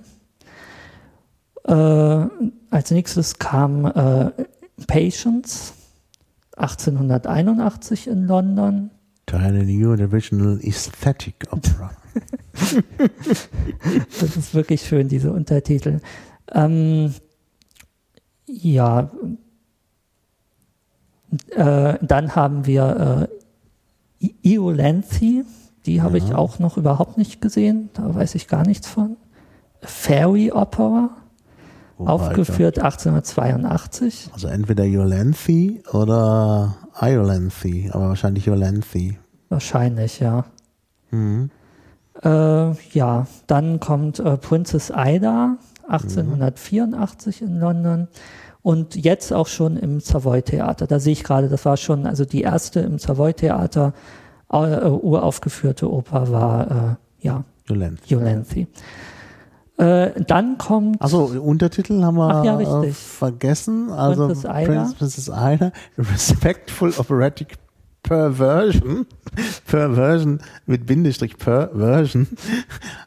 Äh, 1.66 2.28
als 2.70 2.92
nächstes 2.92 3.40
kam 3.40 3.86
äh, 3.86 4.32
Patience 4.88 5.74
1881 6.58 8.08
in 8.08 8.28
London. 8.28 8.92
Entirely 9.28 9.78
new 9.78 9.90
original 9.92 10.60
aesthetic 10.64 11.36
opera. 11.52 11.92
Das 14.20 14.38
ist 14.38 14.54
wirklich 14.54 14.82
schön, 14.84 15.08
diese 15.08 15.32
Untertitel. 15.32 16.00
Ähm, 16.52 17.14
ja, 18.46 19.10
äh, 21.52 21.98
dann 22.02 22.36
haben 22.36 22.66
wir 22.66 23.30
äh, 24.22 24.26
I- 24.26 24.36
Iolanthi, 24.56 25.44
die 25.86 26.02
habe 26.02 26.18
ich 26.18 26.34
auch 26.34 26.60
noch 26.60 26.78
überhaupt 26.78 27.18
nicht 27.18 27.42
gesehen, 27.42 27.90
da 27.94 28.14
weiß 28.14 28.36
ich 28.36 28.48
gar 28.48 28.66
nichts 28.66 28.88
von. 28.88 29.18
Fairy 29.82 30.52
Opera, 30.52 31.10
Oh, 31.98 32.06
aufgeführt 32.08 32.80
1882. 32.80 34.24
Alter. 34.24 34.34
Also 34.34 34.48
entweder 34.48 34.84
Yolanthi 34.84 35.84
oder 35.92 36.76
Iolanthi, 37.00 37.90
aber 37.92 38.10
wahrscheinlich 38.10 38.46
Yolanthi. 38.46 39.20
Wahrscheinlich, 39.50 40.20
ja. 40.20 40.46
Äh, 42.24 42.72
ja, 42.94 43.28
dann 43.48 43.80
kommt 43.80 44.20
äh, 44.20 44.38
Princess 44.38 44.92
Ida 44.96 45.58
1884 45.88 47.42
in 47.42 47.60
London 47.60 48.08
und 48.62 48.96
jetzt 48.96 49.34
auch 49.34 49.48
schon 49.48 49.78
im 49.78 50.00
Savoy 50.00 50.42
Theater. 50.42 50.88
Da 50.88 51.00
sehe 51.00 51.14
ich 51.14 51.24
gerade, 51.24 51.50
das 51.50 51.66
war 51.66 51.78
schon 51.78 52.08
also 52.08 52.26
die 52.26 52.42
erste 52.42 52.80
im 52.80 52.98
Savoy 52.98 53.34
Theater 53.34 53.94
äh, 54.52 54.56
uraufgeführte 54.56 55.92
Oper 55.92 56.32
war 56.32 56.98
äh, 57.22 57.26
ja 57.26 57.44
Eulenthi. 57.70 58.16
Eulenthi. 58.16 58.68
Äh, 59.84 60.24
dann 60.26 60.58
kommt 60.58 61.02
Also 61.02 61.26
Untertitel 61.26 62.02
haben 62.04 62.16
wir 62.16 62.46
ja, 62.46 62.84
äh, 62.84 62.92
vergessen. 62.92 63.92
Also 63.92 64.28
Princess 64.28 64.46
Ida. 64.46 64.66
Prince, 64.66 64.96
Princess 64.96 65.28
Ida, 65.28 65.72
Respectful 65.98 66.94
Operatic 66.98 67.58
Perversion, 68.04 69.06
Perversion 69.66 70.42
mit 70.66 70.86
Bindestrich 70.86 71.38
Perversion 71.38 72.28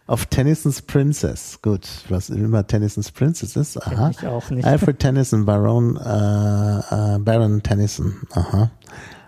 of 0.07 0.27
Tennyson's 0.27 0.81
Princess. 0.83 1.61
Gut, 1.61 1.87
was 2.09 2.31
immer 2.31 2.67
Tennyson's 2.67 3.11
Princess 3.13 3.57
ist. 3.57 3.77
Aha. 3.77 4.11
ich 4.11 4.27
auch 4.27 4.51
nicht. 4.51 4.65
Alfred 4.65 4.99
Tennyson, 4.99 5.45
Baron, 5.45 5.97
äh, 5.97 7.15
äh, 7.15 7.19
Baron 7.19 7.63
Tennyson. 7.63 8.17
Aha. 8.33 8.71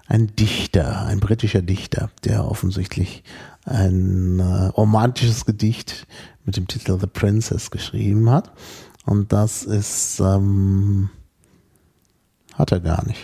Ein 0.06 0.34
Dichter, 0.36 1.04
ein 1.04 1.20
britischer 1.20 1.60
Dichter, 1.60 2.10
der 2.24 2.50
offensichtlich 2.50 3.22
ein 3.66 4.38
äh, 4.38 4.66
romantisches 4.68 5.44
Gedicht 5.44 6.06
mit 6.48 6.56
dem 6.56 6.66
Titel 6.66 6.98
The 6.98 7.06
Princess 7.06 7.70
geschrieben 7.70 8.30
hat. 8.30 8.50
Und 9.04 9.34
das 9.34 9.64
ist, 9.64 10.18
ähm, 10.18 11.10
hat 12.54 12.72
er 12.72 12.80
gar 12.80 13.06
nicht. 13.06 13.20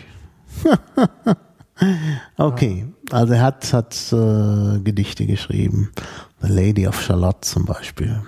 okay, 2.36 2.86
also 3.10 3.32
er 3.32 3.40
hat, 3.40 3.72
hat 3.72 4.12
äh, 4.12 4.78
Gedichte 4.80 5.24
geschrieben. 5.24 5.90
The 6.42 6.48
Lady 6.48 6.86
of 6.86 7.00
Charlotte 7.00 7.40
zum 7.40 7.64
Beispiel. 7.64 8.20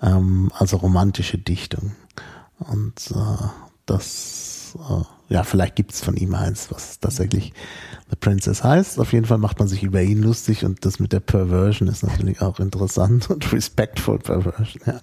Ähm, 0.00 0.50
also 0.54 0.78
romantische 0.78 1.36
Dichtung. 1.36 1.92
Und 2.60 3.10
äh, 3.10 3.46
das, 3.84 4.74
äh, 4.88 5.34
ja, 5.34 5.42
vielleicht 5.44 5.76
gibt's 5.76 6.00
von 6.02 6.16
ihm 6.16 6.34
eins, 6.34 6.70
was 6.70 6.98
tatsächlich 6.98 7.52
The 8.12 8.16
Princess 8.16 8.62
heißt. 8.62 9.00
Auf 9.00 9.14
jeden 9.14 9.24
Fall 9.24 9.38
macht 9.38 9.58
man 9.58 9.68
sich 9.68 9.82
über 9.82 10.02
ihn 10.02 10.22
lustig 10.22 10.66
und 10.66 10.84
das 10.84 11.00
mit 11.00 11.14
der 11.14 11.20
Perversion 11.20 11.88
ist 11.88 12.02
natürlich 12.02 12.42
auch 12.42 12.60
interessant 12.60 13.30
und 13.30 13.50
respectful 13.54 14.18
Perversion. 14.18 14.82
Ja, 14.84 15.00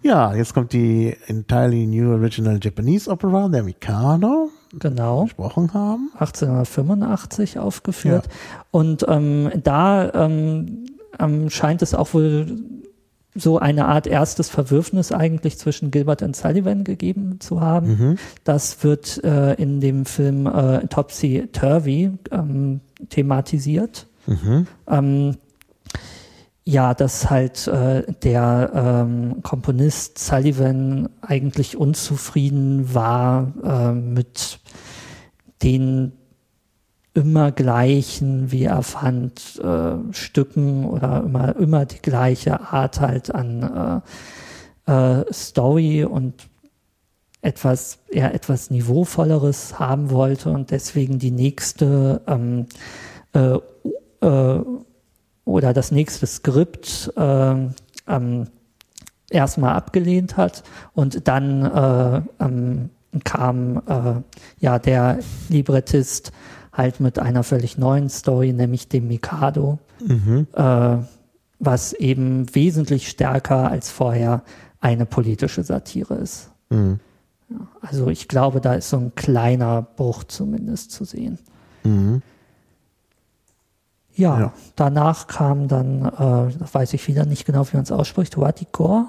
ja 0.00 0.34
jetzt 0.34 0.54
kommt 0.54 0.72
die 0.72 1.14
entirely 1.26 1.86
new 1.86 2.10
original 2.12 2.58
Japanese 2.62 3.10
Opera, 3.10 3.48
der 3.48 3.64
Mikado, 3.64 4.48
genau 4.72 5.24
gesprochen 5.24 5.74
haben. 5.74 6.10
1885 6.14 7.58
aufgeführt. 7.58 8.30
Und 8.70 9.04
ähm, 9.08 9.50
da 9.62 10.10
ähm, 10.14 10.86
ähm, 11.18 11.50
scheint 11.50 11.82
es 11.82 11.92
auch 11.92 12.14
wohl 12.14 12.46
so 13.36 13.58
eine 13.58 13.86
Art 13.86 14.06
erstes 14.06 14.48
Verwürfnis 14.48 15.12
eigentlich 15.12 15.58
zwischen 15.58 15.90
Gilbert 15.90 16.22
und 16.22 16.34
Sullivan 16.34 16.84
gegeben 16.84 17.40
zu 17.40 17.60
haben. 17.60 17.90
Das 18.44 18.82
wird 18.82 19.22
äh, 19.24 19.54
in 19.54 19.80
dem 19.80 20.04
Film 20.06 20.46
äh, 20.46 20.86
Topsy 20.88 21.48
Turvy 21.52 22.12
ähm, 22.30 22.80
thematisiert. 23.08 24.06
Ähm, 24.88 25.36
ja, 26.64 26.94
dass 26.94 27.30
halt 27.30 27.68
äh, 27.68 28.02
der 28.24 28.72
ähm, 28.74 29.42
Komponist 29.42 30.18
Sullivan 30.18 31.08
eigentlich 31.22 31.76
unzufrieden 31.76 32.92
war 32.92 33.52
äh, 33.62 33.92
mit 33.92 34.58
den 35.62 36.12
immer 37.16 37.50
gleichen, 37.50 38.52
wie 38.52 38.64
er 38.64 38.82
fand, 38.82 39.58
äh, 39.58 40.12
Stücken 40.12 40.84
oder 40.84 41.22
immer, 41.24 41.56
immer 41.56 41.86
die 41.86 42.02
gleiche 42.02 42.60
Art 42.60 43.00
halt 43.00 43.34
an 43.34 44.02
äh, 44.86 45.20
äh, 45.20 45.32
Story 45.32 46.04
und 46.04 46.34
etwas, 47.40 48.00
eher 48.08 48.34
etwas 48.34 48.70
Niveauvolleres 48.70 49.78
haben 49.78 50.10
wollte 50.10 50.50
und 50.50 50.70
deswegen 50.70 51.18
die 51.18 51.30
nächste 51.30 52.20
ähm, 52.26 52.66
äh, 53.32 53.58
äh, 54.20 54.64
oder 55.44 55.72
das 55.72 55.92
nächste 55.92 56.26
Skript 56.26 57.12
äh, 57.16 57.54
ähm, 58.08 58.48
erstmal 59.30 59.74
abgelehnt 59.74 60.36
hat 60.36 60.64
und 60.92 61.28
dann 61.28 61.64
äh, 61.64 62.44
ähm, 62.44 62.90
kam 63.24 63.82
äh, 63.86 64.22
ja 64.58 64.78
der 64.78 65.20
Librettist 65.48 66.32
halt 66.76 67.00
mit 67.00 67.18
einer 67.18 67.42
völlig 67.42 67.78
neuen 67.78 68.08
Story, 68.08 68.52
nämlich 68.52 68.88
dem 68.88 69.08
Mikado, 69.08 69.78
äh, 70.52 70.96
was 71.58 71.92
eben 71.94 72.54
wesentlich 72.54 73.08
stärker 73.08 73.70
als 73.70 73.90
vorher 73.90 74.42
eine 74.80 75.06
politische 75.06 75.62
Satire 75.64 76.14
ist. 76.14 76.50
Ja, 76.70 76.98
also 77.80 78.08
ich 78.08 78.28
glaube, 78.28 78.60
da 78.60 78.74
ist 78.74 78.90
so 78.90 78.98
ein 78.98 79.14
kleiner 79.14 79.82
Bruch 79.82 80.24
zumindest 80.24 80.90
zu 80.90 81.04
sehen. 81.04 81.38
Ja, 84.14 84.40
Ja. 84.40 84.52
danach 84.76 85.26
kam 85.26 85.68
dann, 85.68 86.04
äh, 86.04 86.74
weiß 86.74 86.94
ich 86.94 87.06
wieder 87.06 87.24
nicht 87.26 87.44
genau, 87.44 87.66
wie 87.70 87.76
man 87.76 87.84
es 87.84 87.92
ausspricht, 87.92 88.36
Watikor. 88.38 89.06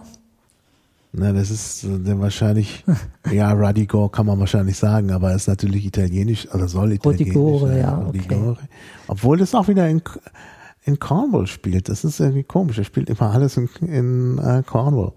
Na, 1.13 1.31
das 1.33 1.49
ist 1.49 1.83
äh, 1.83 2.19
wahrscheinlich, 2.19 2.83
ja, 3.31 3.51
Radigor 3.53 4.11
kann 4.11 4.25
man 4.25 4.39
wahrscheinlich 4.39 4.77
sagen, 4.77 5.11
aber 5.11 5.29
er 5.31 5.35
ist 5.35 5.47
natürlich 5.47 5.85
italienisch, 5.85 6.47
oder 6.53 6.67
soll 6.67 6.91
italienisch 6.91 7.35
Rodigore, 7.35 7.67
sein. 7.69 7.77
ja, 7.79 7.97
okay. 7.97 8.05
Rodigore. 8.05 8.57
Obwohl 9.07 9.37
das 9.37 9.55
auch 9.55 9.67
wieder 9.67 9.87
in, 9.87 10.01
in 10.83 10.99
Cornwall 10.99 11.47
spielt. 11.47 11.89
Das 11.89 12.03
ist 12.03 12.19
irgendwie 12.19 12.43
komisch. 12.43 12.77
Er 12.77 12.83
spielt 12.83 13.09
immer 13.09 13.31
alles 13.31 13.57
in, 13.57 13.67
in 13.81 14.37
äh, 14.37 14.63
Cornwall. 14.63 15.13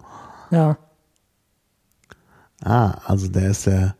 Ja, 0.49 0.77
Ah, 2.63 2.91
also 3.05 3.27
der 3.27 3.49
ist 3.49 3.65
der, 3.65 3.95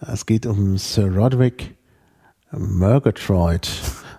es 0.00 0.24
geht 0.24 0.46
um 0.46 0.78
Sir 0.78 1.14
Roderick 1.14 1.76
Murgatroyd. 2.52 3.68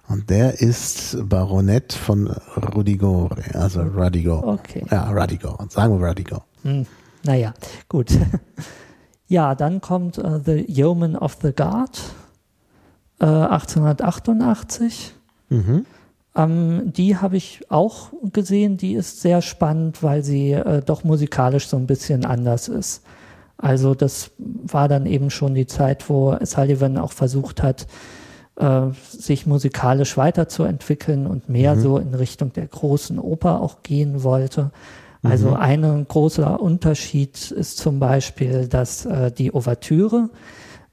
Und 0.08 0.30
der 0.30 0.60
ist 0.60 1.18
Baronet 1.30 1.94
von 1.94 2.28
Rudigore, 2.76 3.36
also 3.54 3.82
Radigor. 3.82 4.44
Okay. 4.46 4.84
Ja, 4.90 5.10
Radigor. 5.12 5.64
Sagen 5.70 6.00
wir 6.00 6.08
Radigor. 6.08 6.46
hm, 6.64 6.86
naja, 7.24 7.54
gut. 7.88 8.12
ja, 9.28 9.56
dann 9.56 9.82
kommt 9.82 10.18
äh, 10.18 10.40
The 10.44 10.66
Yeoman 10.68 11.16
of 11.16 11.38
the 11.42 11.52
Guard, 11.52 12.02
äh, 13.20 13.26
1888. 13.26 15.14
Mhm. 15.50 15.86
Ähm, 16.36 16.94
die 16.94 17.18
habe 17.18 17.38
ich 17.38 17.62
auch 17.70 18.12
gesehen. 18.34 18.78
Die 18.78 18.94
ist 18.94 19.22
sehr 19.22 19.42
spannend, 19.42 20.04
weil 20.04 20.24
sie 20.24 20.52
äh, 20.52 20.82
doch 20.82 21.04
musikalisch 21.04 21.68
so 21.68 21.78
ein 21.78 21.88
bisschen 21.88 22.26
anders 22.26 22.68
ist. 22.68 23.04
Also 23.58 23.94
das 23.94 24.32
war 24.38 24.88
dann 24.88 25.06
eben 25.06 25.30
schon 25.30 25.54
die 25.54 25.68
Zeit, 25.68 26.10
wo 26.10 26.38
Sullivan 26.42 26.98
auch 26.98 27.12
versucht 27.12 27.62
hat, 27.62 27.88
äh, 28.56 28.88
sich 29.10 29.46
musikalisch 29.46 30.16
weiterzuentwickeln 30.16 31.28
und 31.28 31.50
mehr 31.50 31.78
so 31.78 31.98
in 31.98 32.14
Richtung 32.14 32.54
der 32.54 32.68
großen 32.68 33.20
Oper 33.20 33.62
auch 33.62 33.84
gehen 33.84 34.24
wollte. 34.24 34.72
Also 35.22 35.54
ein 35.54 36.06
großer 36.08 36.60
Unterschied 36.62 37.52
ist 37.52 37.78
zum 37.78 38.00
Beispiel, 38.00 38.68
dass 38.68 39.06
äh, 39.06 39.32
die 39.32 39.54
Ouvertüre 39.54 40.30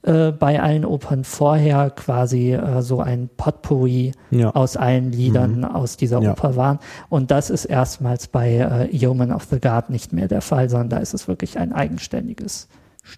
äh, 0.03 0.32
bei 0.32 0.61
allen 0.61 0.85
Opern 0.85 1.23
vorher 1.23 1.90
quasi 1.90 2.53
äh, 2.53 2.82
so 2.82 3.01
ein 3.01 3.28
Potpourri 3.36 4.12
Ja. 4.31 4.51
aus 4.51 4.77
allen 4.77 5.12
Liedern 5.12 5.65
aus 5.65 5.97
dieser 5.97 6.20
Ja. 6.23 6.32
Oper 6.32 6.57
waren. 6.57 6.78
Und 7.09 7.31
das 7.31 7.51
ist 7.51 7.66
erstmals 7.66 8.27
bei 8.27 8.57
äh, 8.57 8.97
Yeoman 8.97 9.31
of 9.32 9.44
the 9.51 9.61
Guard 9.61 9.90
nicht 9.90 10.12
mehr 10.12 10.27
der 10.27 10.40
Fall, 10.43 10.69
sondern 10.70 10.89
da 10.90 10.97
ist 10.98 11.15
es 11.15 11.28
wirklich 11.28 11.59
ein 11.59 11.73
eigenständiges. 11.73 12.66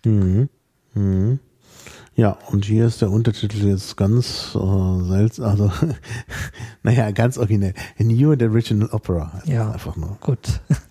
Mhm. 0.04 0.48
Mhm. 0.94 1.38
Ja, 2.16 2.36
und 2.50 2.64
hier 2.64 2.84
ist 2.86 3.00
der 3.00 3.10
Untertitel 3.12 3.66
jetzt 3.68 3.96
ganz 3.96 4.54
äh, 4.56 5.02
seltsam, 5.04 5.44
also 5.46 5.70
naja, 6.82 7.12
ganz 7.12 7.38
originell. 7.38 7.74
A 7.98 8.02
New 8.02 8.32
and 8.32 8.42
Original 8.42 8.88
Opera 8.92 9.32
heißt 9.34 9.46
Ja. 9.48 9.70
einfach 9.70 9.96
nur. 9.96 10.18
Gut. 10.20 10.60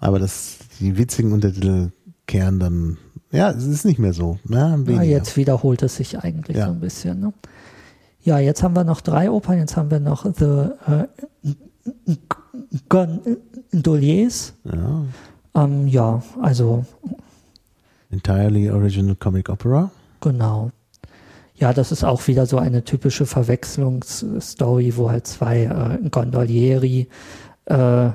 Aber 0.00 0.18
das, 0.18 0.58
die 0.80 0.96
witzigen 0.96 1.32
Untertitel 1.32 1.90
kehren 2.26 2.58
dann, 2.60 2.98
ja, 3.32 3.50
es 3.50 3.64
ist 3.64 3.84
nicht 3.84 3.98
mehr 3.98 4.12
so. 4.12 4.38
Ja, 4.48 4.76
Ja, 4.76 5.02
jetzt 5.02 5.36
wiederholt 5.36 5.82
es 5.82 5.96
sich 5.96 6.18
eigentlich 6.18 6.56
Ja. 6.56 6.66
so 6.66 6.72
ein 6.72 6.80
bisschen. 6.80 7.20
Ne? 7.20 7.32
Ja, 8.22 8.38
jetzt 8.38 8.62
haben 8.62 8.76
wir 8.76 8.84
noch 8.84 9.00
drei 9.00 9.30
Opern. 9.30 9.58
Jetzt 9.58 9.76
haben 9.76 9.90
wir 9.90 10.00
noch 10.00 10.24
The 10.24 10.70
äh, 10.86 12.14
Gondoliers. 12.88 14.54
Ja. 14.64 15.04
Ähm, 15.54 15.88
ja, 15.88 16.22
also 16.40 16.84
Entirely 18.10 18.70
Original 18.70 19.16
Comic 19.16 19.48
Opera. 19.48 19.90
Genau. 20.20 20.70
Ja, 21.56 21.72
das 21.72 21.90
ist 21.90 22.04
auch 22.04 22.26
wieder 22.28 22.46
so 22.46 22.58
eine 22.58 22.84
typische 22.84 23.26
Verwechslungsstory, 23.26 24.96
wo 24.96 25.10
halt 25.10 25.26
zwei 25.26 25.64
äh, 25.64 26.08
Gondolieri 26.08 27.08
äh, 27.66 28.10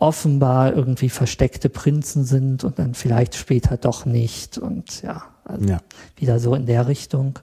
offenbar 0.00 0.74
irgendwie 0.74 1.10
versteckte 1.10 1.68
Prinzen 1.68 2.24
sind 2.24 2.64
und 2.64 2.78
dann 2.78 2.94
vielleicht 2.94 3.34
später 3.36 3.76
doch 3.76 4.06
nicht. 4.06 4.58
Und 4.58 5.02
ja, 5.02 5.22
also 5.44 5.64
Ja. 5.66 5.78
wieder 6.16 6.38
so 6.40 6.54
in 6.54 6.66
der 6.66 6.88
Richtung. 6.88 7.38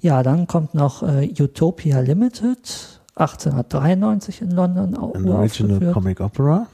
Ja, 0.00 0.22
dann 0.22 0.46
kommt 0.46 0.74
noch 0.74 1.02
äh, 1.02 1.32
Utopia 1.38 2.00
Limited, 2.00 3.00
1893 3.16 4.42
in 4.42 4.50
London 4.50 4.94
An 4.96 5.28
Original. 5.28 5.92
Comic 5.92 6.20
Opera. 6.20 6.66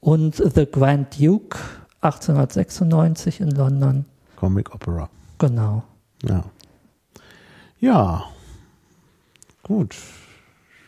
Und 0.00 0.34
The 0.36 0.66
Grand 0.66 1.18
Duke, 1.18 1.56
1896 2.00 3.40
in 3.40 3.50
London. 3.52 4.04
Comic 4.36 4.74
Opera. 4.74 5.08
Genau. 5.38 5.84
Ja. 6.24 6.44
Ja. 7.78 8.24
Gut. 9.62 9.94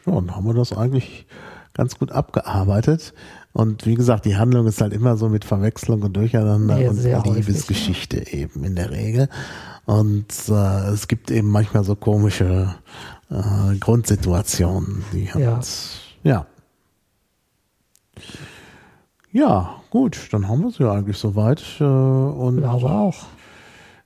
Dann 0.04 0.34
haben 0.34 0.44
wir 0.46 0.54
das 0.54 0.72
eigentlich 0.76 1.26
ganz 1.72 1.98
gut 1.98 2.10
abgearbeitet. 2.12 3.14
Und 3.54 3.86
wie 3.86 3.94
gesagt, 3.94 4.24
die 4.26 4.36
Handlung 4.36 4.66
ist 4.66 4.80
halt 4.82 4.92
immer 4.92 5.16
so 5.16 5.28
mit 5.28 5.44
Verwechslung 5.44 6.02
und 6.02 6.14
Durcheinander 6.16 6.76
Ja, 6.78 6.90
und 6.90 6.98
häufig, 6.98 7.34
Liebesgeschichte 7.46 8.32
eben 8.32 8.64
in 8.64 8.74
der 8.74 8.90
Regel. 8.90 9.28
Und 9.86 10.26
äh, 10.48 10.88
es 10.88 11.06
gibt 11.08 11.30
eben 11.30 11.48
manchmal 11.50 11.84
so 11.84 11.94
komische 11.94 12.74
äh, 13.30 13.76
Grundsituationen, 13.78 15.04
die 15.12 15.32
halt, 15.32 15.44
Ja. 16.24 16.32
ja. 16.32 16.46
Ja, 19.30 19.74
gut, 19.90 20.28
dann 20.32 20.48
haben 20.48 20.60
wir 20.62 20.68
es 20.68 20.78
ja 20.78 20.92
eigentlich 20.92 21.16
soweit. 21.18 21.62
Äh, 21.80 21.84
und 21.84 22.58
Ich 22.58 22.62
glaube 22.64 22.90
auch. 22.90 23.16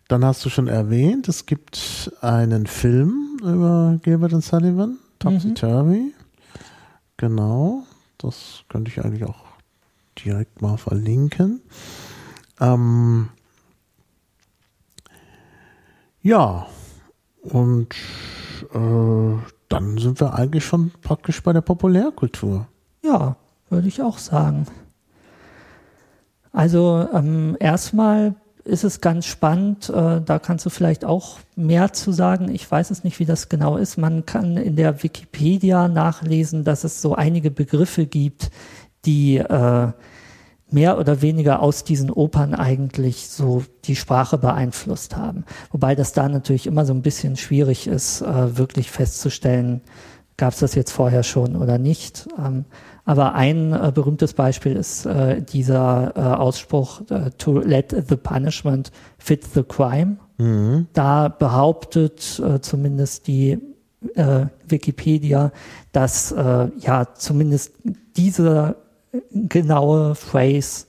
dann 0.08 0.24
hast 0.24 0.44
du 0.44 0.50
schon 0.50 0.68
erwähnt, 0.68 1.26
es 1.28 1.46
gibt 1.46 2.12
einen 2.20 2.66
Film 2.66 3.38
über 3.42 3.98
Gilbert 4.02 4.32
und 4.32 4.42
Sullivan, 4.44 4.98
Topsy 5.18 5.54
Turvy. 5.54 6.12
Genau, 7.18 7.82
das 8.18 8.64
könnte 8.68 8.90
ich 8.90 9.04
eigentlich 9.04 9.24
auch 9.24 9.44
direkt 10.24 10.60
mal 10.60 10.76
verlinken. 10.76 11.60
Ähm, 12.60 13.28
ja, 16.22 16.66
und 17.42 17.94
äh, 18.74 19.36
dann 19.68 19.98
sind 19.98 20.20
wir 20.20 20.34
eigentlich 20.34 20.64
schon 20.64 20.90
praktisch 21.02 21.42
bei 21.42 21.52
der 21.52 21.60
Populärkultur. 21.60 22.66
Ja, 23.02 23.36
würde 23.70 23.88
ich 23.88 24.02
auch 24.02 24.18
sagen. 24.18 24.66
Also 26.52 27.06
ähm, 27.12 27.56
erstmal 27.60 28.34
ist 28.68 28.84
es 28.84 29.00
ganz 29.00 29.26
spannend, 29.26 29.88
äh, 29.88 30.20
da 30.20 30.38
kannst 30.38 30.66
du 30.66 30.70
vielleicht 30.70 31.04
auch 31.04 31.38
mehr 31.56 31.92
zu 31.92 32.12
sagen. 32.12 32.54
Ich 32.54 32.70
weiß 32.70 32.90
es 32.90 33.02
nicht, 33.02 33.18
wie 33.18 33.24
das 33.24 33.48
genau 33.48 33.76
ist. 33.76 33.96
Man 33.96 34.26
kann 34.26 34.56
in 34.56 34.76
der 34.76 35.02
Wikipedia 35.02 35.88
nachlesen, 35.88 36.64
dass 36.64 36.84
es 36.84 37.02
so 37.02 37.14
einige 37.14 37.50
Begriffe 37.50 38.06
gibt, 38.06 38.50
die 39.04 39.38
äh, 39.38 39.92
mehr 40.70 40.98
oder 40.98 41.22
weniger 41.22 41.62
aus 41.62 41.84
diesen 41.84 42.10
Opern 42.10 42.54
eigentlich 42.54 43.28
so 43.28 43.64
die 43.84 43.96
Sprache 43.96 44.36
beeinflusst 44.36 45.16
haben. 45.16 45.44
Wobei 45.70 45.94
das 45.94 46.12
da 46.12 46.28
natürlich 46.28 46.66
immer 46.66 46.84
so 46.84 46.92
ein 46.92 47.02
bisschen 47.02 47.36
schwierig 47.36 47.86
ist, 47.86 48.20
äh, 48.20 48.58
wirklich 48.58 48.90
festzustellen, 48.90 49.80
gab 50.36 50.52
es 50.52 50.60
das 50.60 50.74
jetzt 50.74 50.92
vorher 50.92 51.22
schon 51.22 51.56
oder 51.56 51.78
nicht. 51.78 52.28
Ähm, 52.38 52.64
aber 53.08 53.34
ein 53.34 53.72
äh, 53.72 53.90
berühmtes 53.90 54.34
Beispiel 54.34 54.76
ist 54.76 55.06
äh, 55.06 55.40
dieser 55.40 56.12
äh, 56.14 56.20
Ausspruch, 56.20 57.00
äh, 57.08 57.30
to 57.38 57.58
let 57.58 57.96
the 58.06 58.16
punishment 58.16 58.92
fit 59.16 59.46
the 59.54 59.62
crime. 59.62 60.18
Da 60.92 61.28
behauptet 61.28 62.38
äh, 62.38 62.60
zumindest 62.60 63.26
die 63.26 63.58
äh, 64.14 64.46
Wikipedia, 64.66 65.52
dass 65.92 66.32
ja 66.32 67.14
zumindest 67.14 67.72
diese 68.16 68.76
genaue 69.32 70.14
Phrase 70.14 70.84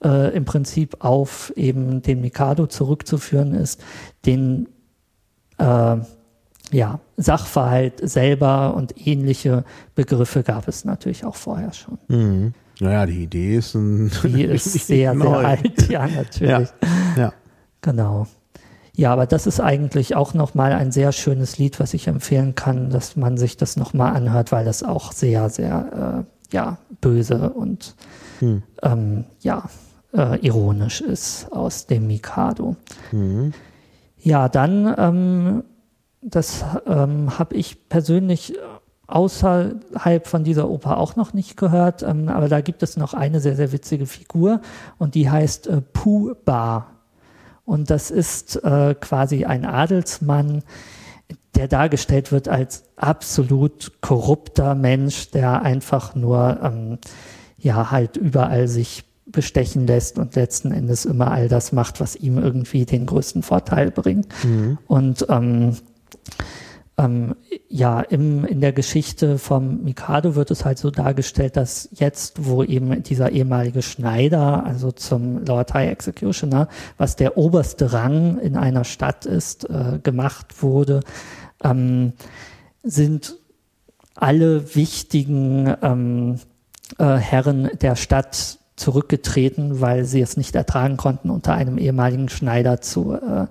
im 0.00 0.44
Prinzip 0.46 0.96
auf 1.04 1.52
eben 1.54 2.00
den 2.02 2.22
Mikado 2.22 2.66
zurückzuführen 2.66 3.52
ist, 3.54 3.80
den 4.24 4.68
ja, 6.70 7.00
Sachverhalt 7.16 8.08
selber 8.08 8.74
und 8.74 9.06
ähnliche 9.06 9.64
Begriffe 9.94 10.42
gab 10.42 10.68
es 10.68 10.84
natürlich 10.84 11.24
auch 11.24 11.36
vorher 11.36 11.72
schon. 11.72 11.98
Mhm. 12.08 12.54
Naja, 12.80 13.06
die 13.06 13.24
Idee 13.24 13.56
ist, 13.56 13.74
ein 13.74 14.10
Die 14.22 14.42
ist 14.44 14.72
sehr, 14.86 15.14
neu. 15.14 15.24
sehr 15.24 15.46
alt, 15.48 15.88
ja, 15.88 16.06
natürlich. 16.06 16.68
Ja, 17.16 17.16
ja. 17.16 17.32
Genau. 17.80 18.26
Ja, 18.94 19.12
aber 19.12 19.26
das 19.26 19.46
ist 19.46 19.60
eigentlich 19.60 20.16
auch 20.16 20.34
nochmal 20.34 20.72
ein 20.72 20.90
sehr 20.90 21.12
schönes 21.12 21.58
Lied, 21.58 21.78
was 21.78 21.94
ich 21.94 22.08
empfehlen 22.08 22.54
kann, 22.56 22.90
dass 22.90 23.14
man 23.16 23.36
sich 23.36 23.56
das 23.56 23.76
nochmal 23.76 24.14
anhört, 24.16 24.50
weil 24.50 24.64
das 24.64 24.82
auch 24.82 25.12
sehr, 25.12 25.48
sehr, 25.50 26.24
äh, 26.50 26.54
ja, 26.54 26.78
böse 27.00 27.50
und, 27.50 27.94
ähm, 28.82 29.24
ja, 29.40 29.64
äh, 30.12 30.38
ironisch 30.44 31.00
ist 31.00 31.52
aus 31.52 31.86
dem 31.86 32.06
Mikado. 32.08 32.76
Ja, 34.20 34.48
dann, 34.48 34.94
ähm, 34.98 35.64
das 36.30 36.64
ähm, 36.86 37.38
habe 37.38 37.54
ich 37.56 37.88
persönlich 37.88 38.54
außerhalb 39.06 40.26
von 40.26 40.44
dieser 40.44 40.68
Oper 40.68 40.98
auch 40.98 41.16
noch 41.16 41.32
nicht 41.32 41.56
gehört, 41.56 42.02
ähm, 42.02 42.28
aber 42.28 42.48
da 42.48 42.60
gibt 42.60 42.82
es 42.82 42.96
noch 42.96 43.14
eine 43.14 43.40
sehr, 43.40 43.56
sehr 43.56 43.72
witzige 43.72 44.06
Figur 44.06 44.60
und 44.98 45.14
die 45.14 45.30
heißt 45.30 45.66
äh, 45.66 45.80
Pooh 45.80 46.34
Bar. 46.44 46.92
Und 47.64 47.90
das 47.90 48.10
ist 48.10 48.62
äh, 48.64 48.94
quasi 48.98 49.44
ein 49.44 49.64
Adelsmann, 49.64 50.62
der 51.54 51.68
dargestellt 51.68 52.32
wird 52.32 52.48
als 52.48 52.84
absolut 52.96 53.92
korrupter 54.00 54.74
Mensch, 54.74 55.30
der 55.30 55.62
einfach 55.62 56.14
nur 56.14 56.58
ähm, 56.62 56.98
ja 57.58 57.90
halt 57.90 58.16
überall 58.16 58.68
sich 58.68 59.04
bestechen 59.26 59.86
lässt 59.86 60.18
und 60.18 60.34
letzten 60.34 60.72
Endes 60.72 61.04
immer 61.04 61.30
all 61.30 61.48
das 61.48 61.72
macht, 61.72 62.00
was 62.00 62.16
ihm 62.16 62.38
irgendwie 62.38 62.86
den 62.86 63.06
größten 63.06 63.42
Vorteil 63.42 63.90
bringt. 63.90 64.28
Und 64.86 65.26
ähm, 65.28 65.76
ähm, 66.98 67.36
ja, 67.68 68.00
im, 68.00 68.44
in 68.44 68.60
der 68.60 68.72
Geschichte 68.72 69.38
vom 69.38 69.84
Mikado 69.84 70.34
wird 70.34 70.50
es 70.50 70.64
halt 70.64 70.78
so 70.78 70.90
dargestellt, 70.90 71.56
dass 71.56 71.88
jetzt, 71.92 72.44
wo 72.44 72.64
eben 72.64 73.04
dieser 73.04 73.30
ehemalige 73.30 73.82
Schneider, 73.82 74.64
also 74.64 74.90
zum 74.90 75.44
Lord 75.44 75.74
High 75.74 75.90
Executioner, 75.90 76.68
was 76.96 77.14
der 77.14 77.36
oberste 77.36 77.92
Rang 77.92 78.38
in 78.38 78.56
einer 78.56 78.84
Stadt 78.84 79.26
ist, 79.26 79.70
äh, 79.70 80.00
gemacht 80.02 80.60
wurde, 80.60 81.00
ähm, 81.62 82.14
sind 82.82 83.36
alle 84.16 84.74
wichtigen 84.74 85.72
ähm, 85.82 86.40
äh, 86.98 87.14
Herren 87.16 87.70
der 87.80 87.94
Stadt 87.94 88.58
zurückgetreten, 88.74 89.80
weil 89.80 90.04
sie 90.04 90.20
es 90.20 90.36
nicht 90.36 90.56
ertragen 90.56 90.96
konnten, 90.96 91.30
unter 91.30 91.54
einem 91.54 91.78
ehemaligen 91.78 92.28
Schneider 92.28 92.80
zu, 92.80 93.14
äh, 93.14 93.46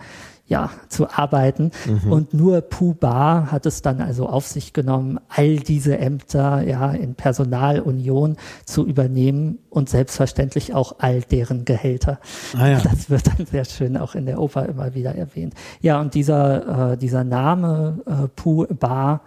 ja, 0.47 0.71
zu 0.87 1.09
arbeiten. 1.09 1.71
Und 2.09 2.33
nur 2.33 2.61
Bar 2.99 3.51
hat 3.51 3.65
es 3.65 3.81
dann 3.81 4.01
also 4.01 4.27
auf 4.27 4.47
sich 4.47 4.73
genommen, 4.73 5.19
all 5.27 5.57
diese 5.57 5.97
Ämter 5.97 6.61
ja 6.61 6.91
in 6.91 7.15
Personalunion 7.15 8.37
zu 8.65 8.85
übernehmen 8.85 9.59
und 9.69 9.89
selbstverständlich 9.89 10.73
auch 10.73 10.95
all 10.99 11.21
deren 11.21 11.65
Gehälter. 11.65 12.19
Ah 12.57 12.67
ja. 12.67 12.79
Das 12.79 13.09
wird 13.09 13.27
dann 13.27 13.45
sehr 13.45 13.65
schön 13.65 13.97
auch 13.97 14.15
in 14.15 14.25
der 14.25 14.39
Oper 14.39 14.65
immer 14.65 14.93
wieder 14.95 15.15
erwähnt. 15.15 15.53
Ja, 15.81 15.99
und 15.99 16.13
dieser, 16.13 16.93
äh, 16.93 16.97
dieser 16.97 17.23
Name 17.23 17.99
äh, 18.05 18.73
Bar 18.73 19.21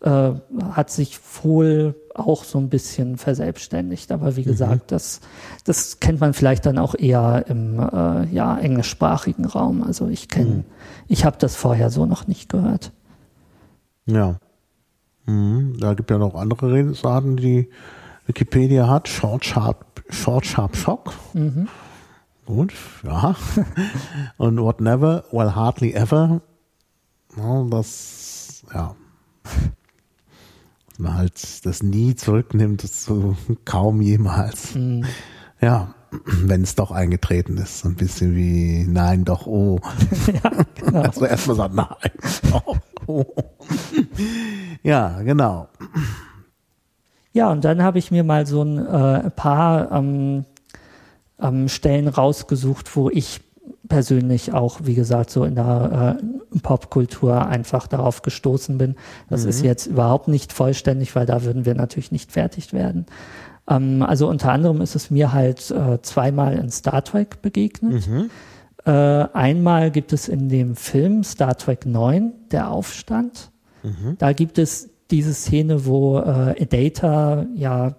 äh, 0.00 0.32
hat 0.72 0.90
sich 0.90 1.18
wohl 1.42 1.94
auch 2.14 2.44
so 2.44 2.58
ein 2.58 2.68
bisschen 2.68 3.16
verselbstständigt. 3.16 4.12
Aber 4.12 4.36
wie 4.36 4.44
gesagt, 4.44 4.92
das, 4.92 5.20
das 5.64 6.00
kennt 6.00 6.20
man 6.20 6.34
vielleicht 6.34 6.66
dann 6.66 6.78
auch 6.78 6.94
eher 6.94 7.44
im 7.48 7.78
äh, 7.80 8.26
ja, 8.26 8.58
englischsprachigen 8.58 9.44
Raum. 9.46 9.82
Also 9.82 10.08
ich 10.08 10.28
kenne, 10.28 10.64
ich 11.08 11.24
habe 11.24 11.36
das 11.38 11.56
vorher 11.56 11.90
so 11.90 12.06
noch 12.06 12.26
nicht 12.26 12.48
gehört. 12.48 12.92
Ja. 14.06 14.38
Mhm. 15.26 15.76
Da 15.80 15.94
gibt 15.94 16.10
ja 16.10 16.18
noch 16.18 16.34
andere 16.34 16.72
Redensarten, 16.72 17.36
die 17.36 17.68
Wikipedia 18.26 18.88
hat. 18.88 19.08
Short 19.08 19.44
Sharp, 19.44 20.02
Short 20.10 20.46
Sharp 20.46 20.76
Shock. 20.76 21.12
Gut, 22.46 22.74
ja. 23.02 23.34
Und 24.36 24.60
What 24.60 24.80
Never, 24.80 25.24
Well 25.32 25.54
Hardly 25.54 25.94
Ever. 25.94 26.42
Das, 27.70 28.62
ja. 28.72 28.94
Man 30.98 31.16
halt 31.16 31.66
das 31.66 31.82
nie 31.82 32.14
zurücknimmt, 32.14 32.84
das 32.84 33.04
so 33.04 33.36
kaum 33.64 34.00
jemals. 34.00 34.76
Ja, 35.60 35.94
wenn 36.26 36.62
es 36.62 36.74
doch 36.74 36.90
eingetreten 36.90 37.56
ist. 37.58 37.80
So 37.80 37.88
ein 37.88 37.96
bisschen 37.96 38.36
wie 38.36 38.84
Nein, 38.86 39.24
doch, 39.24 39.46
oh. 39.46 39.80
Genau. 40.76 41.02
Also 41.02 41.26
erstmal 41.26 41.56
sagen, 41.56 41.74
nein, 41.74 42.10
doch, 42.50 42.76
oh. 43.06 43.24
Ja, 44.82 45.22
genau. 45.22 45.68
Ja, 47.32 47.50
und 47.50 47.64
dann 47.64 47.82
habe 47.82 47.98
ich 47.98 48.10
mir 48.10 48.22
mal 48.22 48.46
so 48.46 48.62
ein 48.62 48.78
äh, 48.78 49.30
paar 49.30 49.90
ähm, 49.90 50.44
ähm, 51.40 51.68
Stellen 51.68 52.06
rausgesucht, 52.08 52.94
wo 52.94 53.10
ich 53.10 53.40
persönlich 53.88 54.52
auch, 54.52 54.80
wie 54.84 54.94
gesagt, 54.94 55.30
so 55.30 55.44
in 55.44 55.56
der 55.56 56.18
äh, 56.20 56.24
Popkultur 56.60 57.46
einfach 57.46 57.86
darauf 57.86 58.22
gestoßen 58.22 58.78
bin. 58.78 58.96
Das 59.28 59.44
ist 59.44 59.62
jetzt 59.62 59.86
überhaupt 59.86 60.28
nicht 60.28 60.52
vollständig, 60.52 61.14
weil 61.14 61.26
da 61.26 61.44
würden 61.44 61.64
wir 61.64 61.74
natürlich 61.74 62.12
nicht 62.12 62.32
fertig 62.32 62.72
werden. 62.72 63.06
Ähm, 63.68 64.02
also 64.02 64.28
unter 64.28 64.52
anderem 64.52 64.80
ist 64.80 64.94
es 64.94 65.10
mir 65.10 65.32
halt 65.32 65.70
äh, 65.70 66.00
zweimal 66.02 66.54
in 66.54 66.70
Star 66.70 67.02
Trek 67.04 67.42
begegnet. 67.42 68.04
Äh, 68.84 68.90
einmal 68.90 69.90
gibt 69.90 70.12
es 70.12 70.28
in 70.28 70.48
dem 70.48 70.76
Film 70.76 71.24
Star 71.24 71.56
Trek 71.56 71.86
9, 71.86 72.32
der 72.50 72.70
Aufstand. 72.70 73.50
Da 74.18 74.32
gibt 74.32 74.58
es 74.58 74.90
diese 75.10 75.34
Szene, 75.34 75.86
wo 75.86 76.18
äh, 76.18 76.66
Data 76.66 77.46
ja 77.54 77.96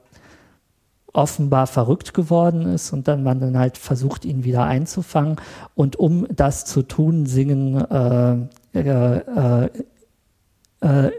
offenbar 1.16 1.68
verrückt 1.68 2.14
geworden 2.14 2.66
ist 2.66 2.92
und 2.92 3.08
dann 3.08 3.24
man 3.24 3.40
dann 3.40 3.58
halt 3.58 3.78
versucht, 3.78 4.26
ihn 4.26 4.44
wieder 4.44 4.64
einzufangen. 4.66 5.38
Und 5.74 5.96
um 5.96 6.28
das 6.36 6.66
zu 6.66 6.82
tun, 6.82 7.26
singen 7.26 7.80
äh, 7.82 8.80
äh, 8.80 9.18
äh, 9.18 9.70
äh, 10.82 11.12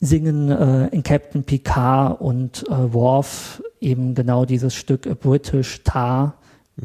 singen 0.00 0.50
äh, 0.50 0.88
in 0.88 1.02
Captain 1.02 1.44
Picard 1.44 2.20
und 2.20 2.68
äh, 2.68 2.92
Worf 2.92 3.62
eben 3.80 4.14
genau 4.14 4.44
dieses 4.44 4.74
Stück 4.74 5.06
A 5.06 5.14
British 5.14 5.82
Tar, 5.84 6.34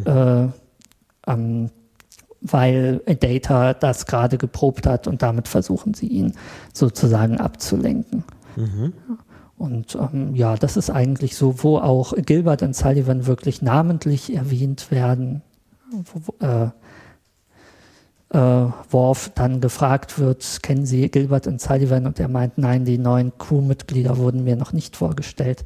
äh, 0.06 0.48
ähm, 1.28 1.70
weil 2.42 3.00
Data 3.20 3.74
das 3.74 4.06
gerade 4.06 4.38
geprobt 4.38 4.88
hat 4.88 5.08
und 5.08 5.22
damit 5.22 5.48
versuchen 5.48 5.94
sie 5.94 6.08
ihn 6.08 6.34
sozusagen 6.74 7.38
abzulenken. 7.40 8.24
Und 9.62 9.96
ähm, 9.96 10.34
ja, 10.34 10.56
das 10.56 10.76
ist 10.76 10.90
eigentlich 10.90 11.36
so, 11.36 11.64
wo 11.64 11.78
auch 11.78 12.14
Gilbert 12.18 12.64
und 12.64 12.76
Sullivan 12.76 13.28
wirklich 13.28 13.62
namentlich 13.62 14.34
erwähnt 14.36 14.90
werden, 14.90 15.44
wo, 15.92 16.34
äh, 16.44 16.72
äh, 18.34 18.38
Worf 18.38 19.32
dann 19.36 19.62
gefragt 19.62 20.20
wird, 20.20 20.60
kennen 20.64 20.86
Sie 20.86 21.10
Gilbert 21.10 21.48
und 21.48 21.60
Sullivan? 21.60 22.06
Und 22.06 22.20
er 22.20 22.28
meint, 22.28 22.58
nein, 22.58 22.86
die 22.86 22.98
neuen 22.98 23.32
Crewmitglieder 23.38 24.18
wurden 24.18 24.44
mir 24.44 24.56
noch 24.56 24.74
nicht 24.74 24.96
vorgestellt. 24.96 25.64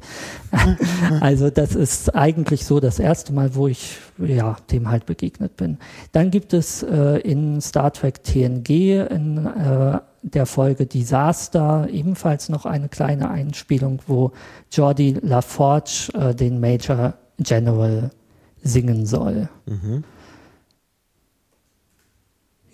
also 1.20 1.50
das 1.50 1.74
ist 1.74 2.14
eigentlich 2.14 2.64
so 2.64 2.80
das 2.80 2.98
erste 2.98 3.32
Mal, 3.32 3.54
wo 3.54 3.68
ich 3.68 3.98
ja, 4.18 4.56
dem 4.70 4.90
halt 4.90 5.06
begegnet 5.06 5.56
bin. 5.56 5.78
Dann 6.12 6.30
gibt 6.30 6.52
es 6.52 6.82
äh, 6.82 7.18
in 7.20 7.60
Star 7.60 7.92
Trek 7.92 8.22
TNG 8.24 9.06
in 9.10 9.46
äh, 9.46 9.98
der 10.22 10.46
Folge 10.46 10.86
Disaster 10.86 11.88
ebenfalls 11.90 12.48
noch 12.48 12.66
eine 12.66 12.88
kleine 12.88 13.30
Einspielung, 13.30 14.00
wo 14.06 14.32
Jordi 14.72 15.18
LaForge 15.22 16.10
äh, 16.14 16.34
den 16.34 16.58
Major 16.60 17.14
General 17.38 18.10
singen 18.62 19.06
soll. 19.06 19.48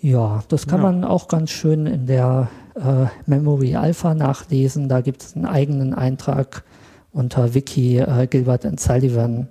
Ja, 0.03 0.43
das 0.49 0.67
kann 0.67 0.81
Ja. 0.81 0.91
man 0.91 1.03
auch 1.05 1.29
ganz 1.29 1.49
schön 1.49 1.85
in 1.85 2.05
der 2.07 2.49
äh, 2.75 3.05
Memory 3.25 3.77
Alpha 3.77 4.13
nachlesen. 4.13 4.89
Da 4.89 4.99
gibt 4.99 5.23
es 5.23 5.33
einen 5.35 5.45
eigenen 5.45 5.93
Eintrag 5.93 6.63
unter 7.13 7.53
Wiki 7.53 7.99
äh, 7.99 8.27
Gilbert 8.27 8.65
and 8.65 8.81
Sullivan, 8.81 9.47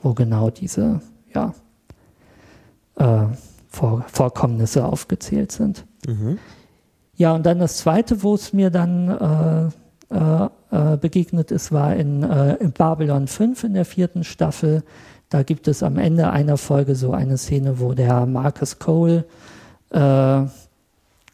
wo 0.00 0.14
genau 0.14 0.50
diese 0.50 1.00
ja, 1.34 1.52
äh, 2.96 3.24
Vor 3.68 4.04
Vorkommnisse 4.06 4.84
aufgezählt 4.84 5.50
sind. 5.52 5.84
Ja, 7.16 7.34
und 7.34 7.44
dann 7.44 7.58
das 7.58 7.78
zweite, 7.78 8.22
wo 8.22 8.34
es 8.34 8.52
mir 8.52 8.70
dann 8.70 9.72
äh, 10.10 10.14
äh, 10.14 10.48
äh, 10.70 10.96
begegnet 10.96 11.50
ist, 11.50 11.72
war 11.72 11.94
in, 11.96 12.22
in 12.22 12.70
Babylon 12.72 13.26
5 13.26 13.64
in 13.64 13.74
der 13.74 13.84
vierten 13.84 14.22
Staffel. 14.22 14.84
Da 15.28 15.42
gibt 15.42 15.66
es 15.66 15.82
am 15.82 15.98
Ende 15.98 16.30
einer 16.30 16.56
Folge 16.56 16.94
so 16.94 17.12
eine 17.12 17.36
Szene, 17.36 17.80
wo 17.80 17.92
der 17.94 18.24
Marcus 18.26 18.78
Cole, 18.78 19.24
äh, 19.90 20.44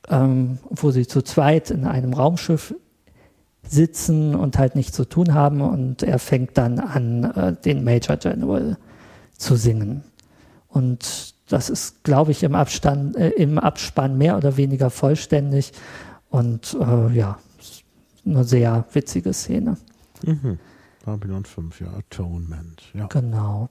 ähm, 0.08 0.58
wo 0.70 0.90
sie 0.90 1.06
zu 1.06 1.22
zweit 1.22 1.70
in 1.70 1.86
einem 1.86 2.12
Raumschiff 2.12 2.74
sitzen 3.66 4.34
und 4.34 4.58
halt 4.58 4.76
nichts 4.76 4.94
zu 4.94 5.04
tun 5.06 5.32
haben 5.32 5.60
und 5.60 6.02
er 6.02 6.18
fängt 6.18 6.58
dann 6.58 6.78
an, 6.78 7.24
äh, 7.24 7.56
den 7.64 7.82
Major 7.82 8.16
General 8.16 8.76
zu 9.36 9.56
singen. 9.56 10.04
Und 10.68 11.34
das 11.48 11.70
ist, 11.70 12.04
glaube 12.04 12.32
ich, 12.32 12.42
im, 12.42 12.54
Abstand, 12.54 13.16
äh, 13.16 13.30
im 13.30 13.58
Abspann 13.58 14.18
mehr 14.18 14.36
oder 14.36 14.56
weniger 14.56 14.90
vollständig 14.90 15.72
und 16.30 16.76
äh, 16.80 17.12
ja, 17.14 17.38
eine 18.26 18.44
sehr 18.44 18.84
witzige 18.92 19.32
Szene. 19.32 19.76
Babylon 21.04 21.44
5, 21.44 21.80
ja, 21.80 21.88
Atonement. 21.88 22.82
Ja. 22.94 23.06
Genau. 23.06 23.68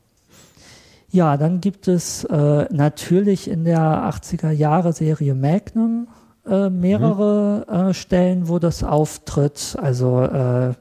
Ja, 1.14 1.38
dann 1.38 1.62
gibt 1.62 1.88
es 1.88 2.24
äh, 2.24 2.66
natürlich 2.74 3.48
in 3.48 3.66
der 3.66 3.80
80er 3.80 4.50
Jahre 4.50 4.94
Serie 4.94 5.36
Magnum 5.36 6.08
äh, 6.44 6.72
mehrere 6.72 7.68
äh, 7.68 7.94
Stellen, 7.94 8.48
wo 8.48 8.58
das 8.58 8.84
auftritt. 8.84 9.78
Also 9.80 10.24
äh, 10.24 10.74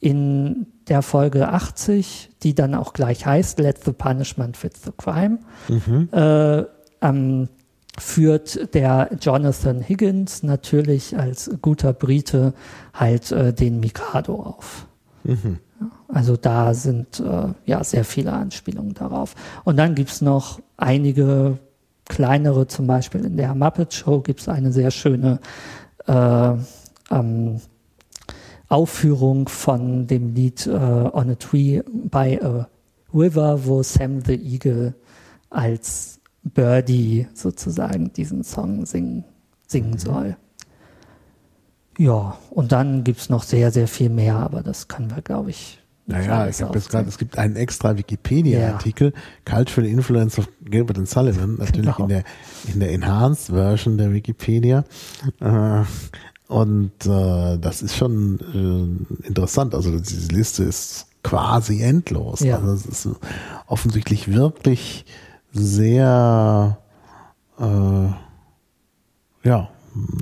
in 0.00 0.66
der 0.88 1.02
Folge 1.02 1.50
80, 1.50 2.30
die 2.42 2.56
dann 2.56 2.74
auch 2.74 2.92
gleich 2.92 3.24
heißt 3.24 3.60
Let 3.60 3.84
the 3.84 3.92
Punishment 3.92 4.56
Fit 4.56 4.76
the 4.76 4.90
Crime, 4.96 5.38
äh, 6.10 6.64
ähm, 7.00 7.48
führt 7.96 8.74
der 8.74 9.10
Jonathan 9.20 9.80
Higgins 9.80 10.42
natürlich 10.42 11.16
als 11.16 11.52
guter 11.62 11.92
Brite 11.92 12.52
halt 12.94 13.30
äh, 13.30 13.52
den 13.52 13.78
Mikado 13.78 14.34
auf. 14.42 14.88
Also 16.08 16.36
da 16.36 16.74
sind 16.74 17.20
äh, 17.20 17.48
ja 17.66 17.84
sehr 17.84 18.04
viele 18.04 18.32
Anspielungen 18.32 18.94
darauf. 18.94 19.34
Und 19.64 19.76
dann 19.76 19.94
gibt's 19.94 20.20
noch 20.20 20.60
einige 20.76 21.58
kleinere, 22.06 22.66
zum 22.66 22.86
Beispiel 22.86 23.24
in 23.24 23.36
der 23.36 23.54
Muppet 23.54 23.94
Show 23.94 24.20
gibt's 24.20 24.48
eine 24.48 24.72
sehr 24.72 24.90
schöne 24.90 25.40
äh, 26.06 26.52
ähm, 27.10 27.60
Aufführung 28.68 29.48
von 29.48 30.06
dem 30.06 30.34
Lied 30.34 30.66
äh, 30.66 30.70
On 30.70 31.30
a 31.30 31.34
Tree 31.34 31.82
by 31.86 32.38
a 32.42 32.68
River, 33.14 33.64
wo 33.64 33.82
Sam 33.82 34.20
the 34.24 34.34
Eagle 34.34 34.94
als 35.50 36.20
Birdie 36.42 37.26
sozusagen 37.34 38.12
diesen 38.12 38.44
Song 38.44 38.84
singen, 38.84 39.24
singen 39.66 39.98
soll. 39.98 40.36
Ja, 41.98 42.38
und 42.50 42.72
dann 42.72 43.04
gibt's 43.04 43.28
noch 43.28 43.42
sehr, 43.42 43.70
sehr 43.72 43.88
viel 43.88 44.08
mehr, 44.08 44.36
aber 44.36 44.62
das 44.62 44.86
können 44.88 45.10
wir, 45.10 45.20
glaube 45.20 45.50
ich, 45.50 45.80
Naja, 46.06 46.46
ich 46.48 46.62
habe 46.62 46.78
jetzt 46.78 46.90
gerade, 46.90 47.08
es 47.08 47.18
gibt 47.18 47.36
einen 47.36 47.56
extra 47.56 47.98
Wikipedia-Artikel, 47.98 49.12
Cultural 49.44 49.86
Influence 49.90 50.38
of 50.38 50.48
Gilbert 50.64 50.96
and 50.96 51.08
Sullivan, 51.08 51.56
natürlich 51.58 51.94
Genau. 51.94 52.04
in 52.04 52.08
der 52.08 52.24
in 52.72 52.80
der 52.80 52.92
Enhanced 52.92 53.46
Version 53.54 53.98
der 53.98 54.12
Wikipedia. 54.14 54.84
Äh, 55.40 55.82
und 56.46 56.92
äh, 57.04 57.58
das 57.58 57.82
ist 57.82 57.94
schon 57.96 58.38
äh, 59.22 59.26
interessant. 59.26 59.74
Also 59.74 59.98
diese 59.98 60.32
Liste 60.32 60.62
ist 60.64 61.06
quasi 61.22 61.82
endlos. 61.82 62.40
Ja. 62.40 62.58
Also 62.58 62.72
es 62.72 62.86
ist 62.86 63.08
offensichtlich 63.66 64.32
wirklich 64.32 65.04
sehr 65.52 66.78
äh, 67.60 69.44
ja, 69.48 69.68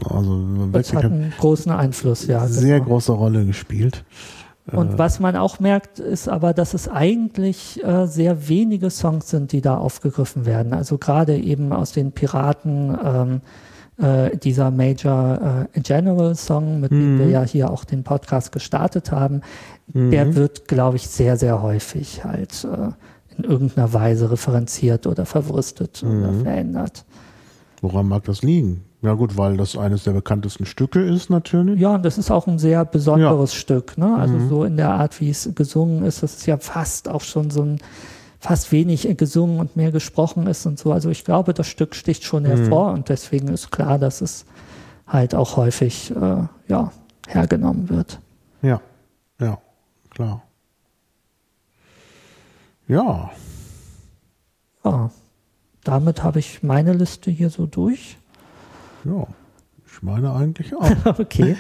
also 0.09 0.69
Das 0.73 0.93
hat 0.93 1.05
einen 1.05 1.33
großen 1.39 1.73
Einfluss, 1.73 2.27
ja. 2.27 2.47
sehr 2.47 2.79
genau. 2.79 2.91
große 2.93 3.13
Rolle 3.13 3.45
gespielt. 3.45 4.05
Und 4.73 4.99
was 4.99 5.21
man 5.21 5.37
auch 5.37 5.61
merkt, 5.61 6.01
ist 6.01 6.29
aber, 6.29 6.53
dass 6.53 6.75
es 6.75 6.89
eigentlich 6.89 7.83
äh, 7.85 8.07
sehr 8.07 8.49
wenige 8.49 8.91
Songs 8.91 9.31
sind, 9.31 9.53
die 9.53 9.61
da 9.61 9.79
aufgegriffen 9.79 10.45
werden. 10.45 10.73
Also 10.73 10.99
gerade 10.99 11.37
eben 11.37 11.73
aus 11.73 11.93
den 11.93 12.11
Piraten 12.11 12.99
ähm, 13.05 13.41
äh, 13.99 14.37
dieser 14.37 14.73
Major 14.73 15.69
äh, 15.73 15.81
General 15.81 16.35
Song, 16.35 16.81
mit 16.81 16.91
dem 16.91 17.19
wir 17.21 17.29
ja 17.29 17.45
hier 17.45 17.71
auch 17.71 17.85
den 17.85 18.03
Podcast 18.03 18.51
gestartet 18.51 19.13
haben, 19.13 19.43
der 19.87 20.35
wird, 20.35 20.67
glaube 20.67 20.97
ich, 20.97 21.07
sehr, 21.07 21.37
sehr 21.37 21.63
häufig 21.63 22.25
halt 22.25 22.65
äh, 22.65 22.89
in 23.39 23.45
irgendeiner 23.45 23.93
Weise 23.93 24.31
referenziert 24.31 25.07
oder 25.07 25.27
verwurstet 25.27 26.03
oder 26.03 26.33
verändert. 26.33 27.05
Woran 27.83 28.09
mag 28.09 28.25
das 28.25 28.43
liegen? 28.43 28.83
Ja 29.07 29.15
gut, 29.15 29.37
weil 29.37 29.57
das 29.57 29.77
eines 29.77 30.03
der 30.03 30.11
bekanntesten 30.11 30.67
Stücke 30.67 31.01
ist 31.01 31.31
natürlich. 31.31 31.79
Ja, 31.81 31.95
und 31.95 32.05
das 32.05 32.19
ist 32.19 32.33
auch 32.33 32.49
ein 32.49 32.59
sehr 32.59 32.85
besonderes 32.85 33.53
Ja. 33.53 33.59
Stück. 33.61 33.97
Ne? 33.97 34.17
Also 34.17 34.41
so 34.49 34.65
in 34.65 34.77
der 34.77 34.91
Art, 34.91 35.21
wie 35.21 35.31
es 35.31 35.49
gesungen 35.55 36.03
ist, 36.03 36.25
das 36.25 36.39
ist 36.39 36.47
ja 36.47 36.59
fast 36.59 37.09
auch 37.09 37.21
schon 37.21 37.53
so 37.53 37.63
ein, 37.63 37.79
fast 38.41 38.73
wenig 38.73 39.17
gesungen 39.17 39.61
und 39.61 39.77
mehr 39.77 39.93
gesprochen 39.93 40.49
ist 40.49 40.67
und 40.67 40.81
so. 40.81 40.91
Also 40.91 41.09
ich 41.09 41.25
glaube, 41.25 41.55
das 41.55 41.69
Stück 41.69 41.95
sticht 41.95 42.25
schon 42.25 42.45
hervor 42.45 42.91
und 42.93 43.09
deswegen 43.09 43.47
ist 43.47 43.71
klar, 43.71 44.01
dass 44.01 44.21
es 44.23 44.45
halt 45.07 45.37
auch 45.37 45.57
häufig 45.57 46.11
äh, 46.11 46.43
ja, 46.67 46.91
hergenommen 47.29 47.89
wird. 47.89 48.19
Ja, 48.61 48.81
ja, 49.41 49.59
klar. 50.11 50.43
Ja, 52.89 53.31
Ja, 54.85 55.11
damit 55.85 56.25
habe 56.25 56.41
ich 56.41 56.65
meine 56.65 56.93
Liste 56.93 57.31
hier 57.31 57.51
so 57.51 57.67
durch. 57.67 58.19
Ja. 59.07 59.27
Ich 59.87 60.03
meine 60.03 60.33
eigentlich 60.35 60.75
auch. 60.75 60.91
Okay. 61.19 61.57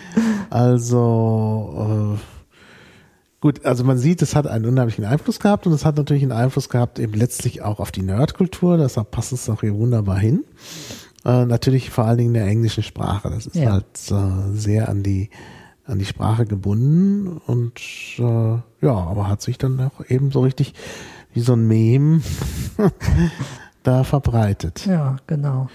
Also, 0.50 2.16
äh, 2.16 2.20
gut, 3.40 3.64
also 3.64 3.84
man 3.84 3.98
sieht, 3.98 4.20
es 4.22 4.34
hat 4.36 4.46
einen 4.46 4.66
unheimlichen 4.66 5.04
Einfluss 5.04 5.40
gehabt 5.40 5.66
und 5.66 5.72
es 5.72 5.84
hat 5.84 5.96
natürlich 5.96 6.22
einen 6.22 6.32
Einfluss 6.32 6.68
gehabt 6.68 6.98
eben 6.98 7.14
letztlich 7.14 7.62
auch 7.62 7.80
auf 7.80 7.92
die 7.92 8.02
Nerdkultur, 8.02 8.76
deshalb 8.76 9.10
passt 9.10 9.32
es 9.32 9.48
auch 9.48 9.60
hier 9.60 9.74
wunderbar 9.74 10.18
hin. 10.18 10.44
Äh, 11.24 11.46
natürlich 11.46 11.90
vor 11.90 12.04
allen 12.04 12.18
Dingen 12.18 12.30
in 12.30 12.40
der 12.42 12.46
englischen 12.46 12.82
Sprache. 12.82 13.30
Das 13.30 13.46
ist 13.46 13.56
Ja. 13.56 13.72
halt 13.72 13.86
äh, 14.10 14.52
sehr 14.56 14.88
an 14.88 15.02
die 15.02 15.30
an 15.88 16.00
die 16.00 16.04
Sprache 16.04 16.46
gebunden 16.46 17.40
und 17.46 17.80
äh, 18.18 18.22
ja, 18.22 18.92
aber 18.92 19.28
hat 19.28 19.40
sich 19.40 19.56
dann 19.56 19.78
auch 19.80 20.04
eben 20.08 20.32
so 20.32 20.40
richtig 20.40 20.74
wie 21.32 21.40
so 21.40 21.52
ein 21.52 21.66
Meme 21.68 22.22
da 23.84 24.02
verbreitet. 24.02 24.84
Ja, 24.86 25.16
genau. 25.28 25.68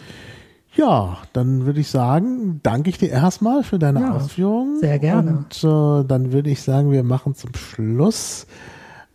Ja, 0.73 1.17
dann 1.33 1.65
würde 1.65 1.81
ich 1.81 1.89
sagen, 1.89 2.61
danke 2.63 2.89
ich 2.89 2.97
dir 2.97 3.09
erstmal 3.09 3.63
für 3.63 3.77
deine 3.77 3.99
Ja, 4.01 4.13
Ausführungen. 4.13 4.79
sehr 4.79 4.99
gerne. 4.99 5.31
Und 5.31 5.63
äh, 5.63 6.07
dann 6.07 6.31
würde 6.31 6.49
ich 6.49 6.61
sagen, 6.61 6.91
wir 6.91 7.03
machen 7.03 7.35
zum 7.35 7.53
Schluss, 7.55 8.47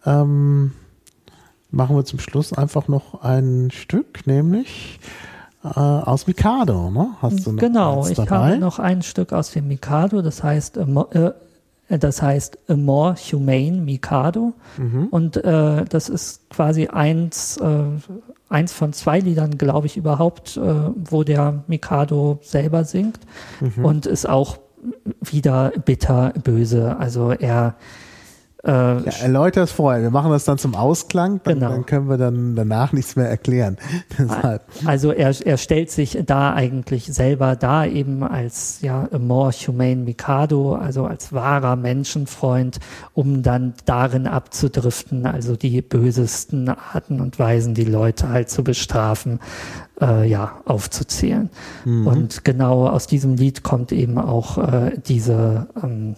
ähm, 0.05 0.73
machen 1.71 1.97
wir 1.97 2.05
zum 2.05 2.19
Schluss 2.19 2.53
einfach 2.53 2.89
noch 2.89 3.23
ein 3.23 3.71
Stück, 3.73 4.27
nämlich 4.27 5.01
äh, 5.65 5.69
aus 5.79 6.27
Mikado, 6.27 6.91
ne? 6.91 7.09
Hast 7.23 7.47
du 7.47 7.53
noch 7.53 7.61
Genau, 7.61 8.07
ich 8.07 8.19
habe 8.19 8.59
noch 8.59 8.79
ein 8.79 9.03
Stück 9.03 9.33
aus 9.33 9.51
dem 9.53 9.67
Mikado, 9.69 10.21
das 10.23 10.43
heißt 10.43 10.77
äh, 10.77 10.83
Äh, 10.83 11.33
Das 11.89 12.21
heißt 12.23 12.59
A 12.69 12.77
More 12.77 13.15
Humane 13.15 13.81
Mikado. 13.81 14.55
Und 15.11 15.37
äh, 15.37 15.85
das 15.85 16.09
ist 16.09 16.51
quasi 16.51 16.89
eins, 16.89 17.59
äh, 17.59 17.85
eins 18.49 18.73
von 18.73 18.93
zwei 18.93 19.21
Liedern, 19.21 19.57
glaube 19.57 19.87
ich, 19.87 19.97
überhaupt, 19.97 20.57
äh, 20.57 20.61
wo 20.95 21.23
der 21.23 21.63
Mikado 21.69 22.39
selber 22.43 22.85
singt. 22.85 23.21
Und 23.85 24.07
ist 24.07 24.29
auch 24.29 24.59
wieder 25.21 25.73
bitter 25.85 26.33
böse. 26.43 26.97
Also 26.99 27.31
er 27.31 27.75
äh, 28.67 28.71
Ja, 28.71 29.13
erläuter 29.23 29.63
es 29.63 29.73
vorher. 29.73 30.03
Wir 30.03 30.11
machen 30.11 30.31
das 30.31 30.45
dann 30.45 30.59
zum 30.59 30.75
Ausklang, 30.75 31.41
dann, 31.45 31.55
Genau. 31.61 31.71
dann 31.71 31.87
können 31.87 32.09
wir 32.09 32.17
dann 32.19 32.55
danach 32.57 32.93
nichts 32.93 33.17
mehr 33.17 33.29
erklären. 33.29 33.77
Deshalb. 34.19 34.63
Also 34.85 35.13
er, 35.13 35.35
er 35.47 35.57
stellt 35.57 35.91
sich 35.91 36.19
da 36.27 36.53
eigentlich 36.55 37.07
selber 37.07 37.57
da 37.57 37.87
eben 37.87 38.23
als 38.23 38.81
ja 38.83 39.09
more 39.19 39.53
humane 39.53 39.97
Mikado, 39.97 40.75
also 40.75 41.05
als 41.07 41.33
wahrer 41.33 41.77
Menschenfreund, 41.77 42.79
um 43.15 43.43
dann 43.43 43.75
darin 43.85 44.27
abzudriften, 44.27 45.27
also 45.27 45.57
die 45.57 45.81
bösesten 45.83 46.69
Arten 46.69 47.21
und 47.21 47.39
Weisen, 47.39 47.75
die 47.75 47.85
Leute 47.85 48.29
halt 48.29 48.51
zu 48.51 48.65
bestrafen, 48.65 49.41
äh, 50.01 50.29
ja 50.29 50.61
aufzuzählen. 50.65 51.51
Und 51.85 52.45
genau 52.45 52.87
aus 52.89 53.07
diesem 53.07 53.37
Lied 53.37 53.63
kommt 53.63 53.93
eben 53.93 54.19
auch 54.19 54.59
äh, 54.59 54.99
diese 55.07 55.69
ähm, 55.83 56.17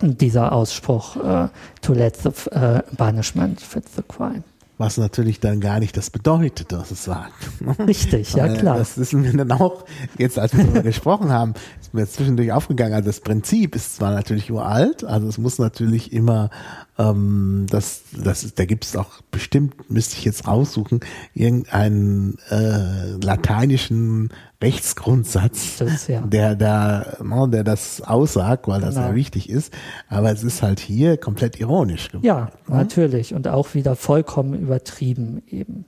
dieser 0.00 0.52
Ausspruch 0.52 1.16
äh, 1.16 1.48
to 1.82 1.92
let 1.92 2.16
the 2.16 2.30
äh, 2.50 2.82
banishment 2.96 3.60
fit 3.60 3.84
the 3.96 4.02
crime. 4.06 4.42
Was 4.78 4.96
natürlich 4.96 5.40
dann 5.40 5.60
gar 5.60 5.80
nicht 5.80 5.96
das 5.96 6.08
bedeutet, 6.08 6.68
was 6.70 6.92
es 6.92 7.02
sagt. 7.02 7.34
Richtig, 7.80 8.34
ja 8.34 8.44
Weil 8.44 8.56
klar. 8.58 8.78
Das 8.78 8.96
ist 8.96 9.12
mir 9.12 9.32
dann 9.32 9.50
auch, 9.50 9.84
jetzt 10.18 10.38
als 10.38 10.56
wir 10.56 10.62
darüber 10.62 10.82
gesprochen 10.84 11.32
haben, 11.32 11.54
ist 11.80 11.94
mir 11.94 12.06
zwischendurch 12.06 12.52
aufgegangen. 12.52 12.94
Also 12.94 13.08
das 13.08 13.18
Prinzip 13.18 13.74
ist 13.74 13.96
zwar 13.96 14.12
natürlich 14.12 14.52
uralt, 14.52 15.02
also 15.02 15.26
es 15.26 15.36
muss 15.36 15.58
natürlich 15.58 16.12
immer, 16.12 16.50
ähm, 16.96 17.66
das, 17.68 18.02
das 18.12 18.54
da 18.54 18.66
gibt 18.66 18.84
es 18.84 18.94
auch 18.94 19.20
bestimmt, 19.32 19.90
müsste 19.90 20.16
ich 20.16 20.24
jetzt 20.24 20.46
raussuchen, 20.46 21.00
irgendeinen 21.34 22.38
äh, 22.48 23.16
lateinischen 23.20 24.30
Rechtsgrundsatz, 24.60 25.76
Das, 25.78 26.08
ja. 26.08 26.20
der 26.22 26.56
da, 26.56 27.16
ne, 27.22 27.48
der 27.48 27.62
das 27.64 28.00
aussagt, 28.00 28.66
weil 28.66 28.80
das 28.80 28.96
Genau. 28.96 29.08
ja 29.08 29.14
wichtig 29.14 29.48
ist. 29.48 29.72
Aber 30.08 30.32
es 30.32 30.42
ist 30.42 30.62
halt 30.62 30.80
hier 30.80 31.16
komplett 31.16 31.60
ironisch 31.60 32.08
geworden. 32.08 32.26
Ja, 32.26 32.50
natürlich. 32.66 33.34
Und 33.34 33.46
auch 33.48 33.74
wieder 33.74 33.94
vollkommen 33.94 34.54
übertrieben 34.54 35.42
eben. 35.48 35.84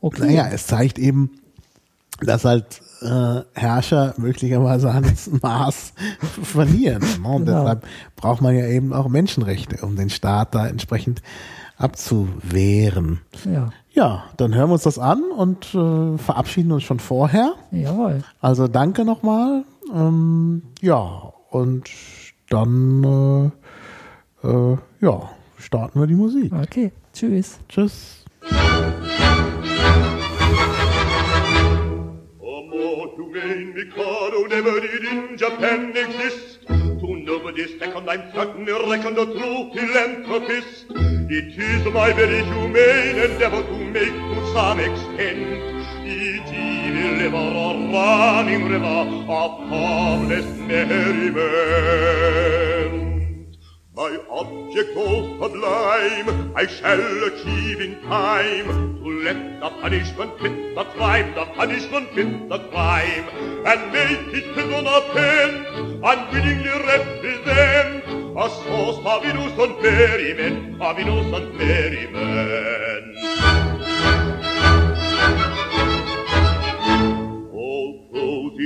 Okay. 0.00 0.26
Naja, 0.26 0.48
es 0.52 0.66
zeigt 0.66 0.98
eben, 0.98 1.30
dass 2.20 2.44
halt 2.44 2.80
äh, 3.02 3.42
Herrscher 3.54 4.14
möglicherweise 4.16 4.90
ans 4.90 5.30
Maß 5.42 5.92
verlieren. 6.42 7.02
Ne? 7.22 7.28
Und 7.28 7.46
Genau. 7.46 7.60
deshalb 7.60 7.86
braucht 8.16 8.42
man 8.42 8.56
ja 8.56 8.66
eben 8.66 8.92
auch 8.92 9.08
Menschenrechte, 9.08 9.84
um 9.84 9.94
den 9.96 10.10
Staat 10.10 10.54
da 10.56 10.66
entsprechend 10.66 11.22
abzuwehren. 11.76 13.20
Ja, 13.44 13.70
Ja, 13.94 14.24
dann 14.38 14.54
hören 14.54 14.70
wir 14.70 14.74
uns 14.74 14.84
das 14.84 14.98
an 14.98 15.22
und 15.36 15.74
äh, 15.74 16.16
verabschieden 16.16 16.72
uns 16.72 16.82
schon 16.82 16.98
vorher. 16.98 17.54
jawohl. 17.70 18.24
Also 18.40 18.66
danke 18.66 19.04
nochmal. 19.04 19.64
Ähm, 19.94 20.62
ja, 20.80 21.32
und 21.50 21.90
dann 22.48 23.52
äh, 24.42 24.48
äh, 24.48 24.76
ja, 25.00 25.30
starten 25.58 26.00
wir 26.00 26.06
die 26.06 26.14
Musik. 26.14 26.52
Okay, 26.54 26.92
tschüss. 27.12 27.58
Tschüss. 27.68 28.24
A 28.40 28.92
To 36.66 37.16
nobody's 37.24 37.78
second, 37.78 38.08
I'm 38.08 38.30
certainly 38.32 38.72
reckoned 38.72 39.18
a 39.18 39.26
true 39.26 39.70
philanthropist. 39.74 40.86
It 40.90 41.58
is 41.58 41.84
my 41.92 42.12
very 42.12 42.44
humane 42.44 43.18
endeavor 43.18 43.62
to 43.62 43.76
make 43.90 44.12
to 44.12 44.52
some 44.52 44.78
extent 44.78 45.40
each 46.06 46.52
evil 46.52 47.16
river 47.18 47.36
a 47.36 47.74
running 47.92 48.68
river 48.68 48.86
of 49.28 49.50
harmless 49.68 50.46
merriment. 50.58 51.92
My 53.94 54.18
object 54.30 54.96
all 54.96 55.38
sublime. 55.38 56.56
I 56.56 56.66
shall 56.66 57.24
achieve 57.24 57.78
in 57.78 58.00
time 58.08 58.96
To 59.02 59.22
let 59.22 59.60
the 59.60 59.68
punishment 59.82 60.40
fit 60.40 60.74
the 60.74 60.84
crime 60.96 61.34
The 61.34 61.44
punishment 61.44 62.08
fit 62.14 62.48
the 62.48 62.58
crime 62.70 63.28
And 63.66 63.92
make 63.92 64.32
it 64.32 64.54
prisoner 64.54 65.00
pen 65.12 65.66
Unwillingly 66.02 66.72
represent 66.88 68.04
A 68.34 68.48
source 68.64 68.98
of 69.04 69.24
innocent 69.26 69.82
merriment 69.82 70.80
Of 70.80 70.98
innocent 70.98 71.54
merriment 71.58 73.12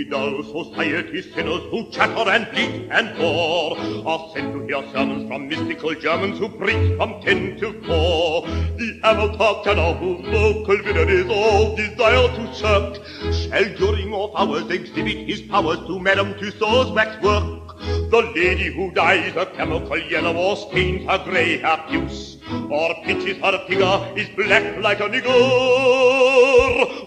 dull 0.04 0.42
society 0.42 1.22
sinners 1.22 1.62
who 1.70 1.88
chatter 1.90 2.28
and 2.30 2.50
bleat 2.50 2.88
and 2.90 3.16
bore 3.16 3.78
are 4.06 4.30
sent 4.34 4.52
to 4.52 4.60
hear 4.66 4.82
sermons 4.92 5.28
from 5.28 5.48
mystical 5.48 5.94
Germans 5.94 6.38
who 6.38 6.48
preach 6.48 6.96
from 6.96 7.20
ten 7.22 7.56
to 7.58 7.72
four. 7.82 8.46
The 8.76 9.00
amateur 9.04 9.62
tenor 9.64 9.94
whose 9.94 10.24
vocal 10.26 10.76
villainies 10.78 11.30
all 11.30 11.76
desire 11.76 12.28
to 12.36 12.54
shirk 12.54 12.96
shall 13.32 13.64
during 13.76 14.12
off 14.12 14.32
hours 14.36 14.70
exhibit 14.70 15.28
his 15.28 15.42
powers 15.42 15.78
to 15.86 15.98
Madame 15.98 16.34
Tussauds 16.34 16.94
waxwork. 16.94 17.78
The 18.10 18.32
lady 18.34 18.74
who 18.74 18.90
dyes 18.92 19.32
her 19.34 19.46
chemical 19.46 19.98
yellow 19.98 20.34
or 20.34 20.56
stains 20.56 21.08
her 21.08 21.18
grey 21.24 21.58
hair 21.58 21.84
puce 21.88 22.38
or 22.70 22.94
pitches 23.04 23.38
her 23.38 23.58
figure 23.66 24.12
is 24.16 24.28
black 24.36 24.78
like 24.82 25.00
a 25.00 25.08
nigger 25.08 25.36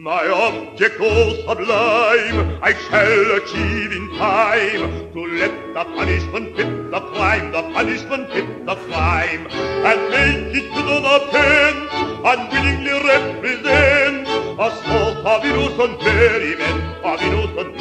My 0.07 0.25
object 0.29 1.01
all 1.01 1.35
sublime 1.35 2.61
I 2.63 2.73
shall 2.87 3.27
achieve 3.39 3.91
in 3.91 4.07
time 4.17 5.11
To 5.15 5.21
let 5.35 5.75
the 5.75 5.85
punishment 5.97 6.55
fit 6.55 6.93
the 6.93 7.01
crime 7.11 7.51
The 7.51 7.63
punishment 7.75 8.31
fit 8.31 8.65
the 8.65 8.77
crime 8.87 9.49
And 9.51 10.01
make 10.15 10.63
it 10.63 10.69
to 10.77 10.83
the 11.09 11.19
pen 11.33 11.75
Unwillingly 12.23 12.95
represent 13.03 14.29
A 14.63 14.69
sort 14.87 15.27
of 15.27 15.45
innocent 15.45 16.01
merriment 16.01 17.05
Of 17.05 17.21
innocent 17.23 17.77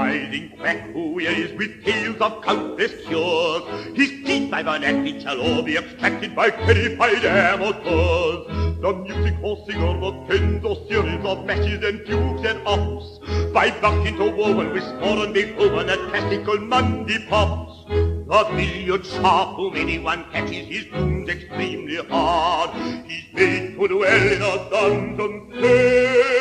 advertising 0.00 0.50
quack 0.58 0.80
who 0.92 1.12
wearies 1.12 1.52
with 1.56 1.84
tales 1.84 2.20
of 2.20 2.42
countless 2.42 2.92
cures. 3.06 3.62
His 3.96 4.10
teeth 4.24 4.50
by 4.50 4.62
vernacular 4.62 5.20
shall 5.20 5.40
all 5.40 5.62
be 5.62 5.76
extracted 5.76 6.34
by 6.34 6.50
terrified 6.50 7.24
amateurs. 7.24 8.46
The 8.80 8.92
music 8.92 9.34
hall 9.36 9.64
singer 9.66 10.26
tens 10.26 10.64
or 10.64 10.76
series 10.88 11.24
of 11.24 11.44
matches 11.44 11.84
and 11.84 12.06
tubes 12.06 12.44
and 12.46 12.66
ups. 12.66 13.18
By 13.52 13.70
buck 13.80 14.06
interwoven 14.06 14.72
with 14.72 14.84
foreign 15.00 15.32
Beethoven 15.32 15.88
and 15.90 16.10
classical 16.10 16.58
Monday 16.58 17.18
pops. 17.28 17.84
The 17.88 18.44
billiard 18.56 19.04
sharp 19.04 19.56
whom 19.56 19.76
anyone 19.76 20.24
catches 20.32 20.66
his 20.66 20.84
tunes 20.86 21.28
extremely 21.28 21.96
hard. 21.96 22.70
He's 23.06 23.24
made 23.34 23.76
to 23.78 23.88
dwell 23.88 24.32
in 24.32 24.40
a 24.40 24.70
dungeon 24.70 25.50
cell 25.60 26.40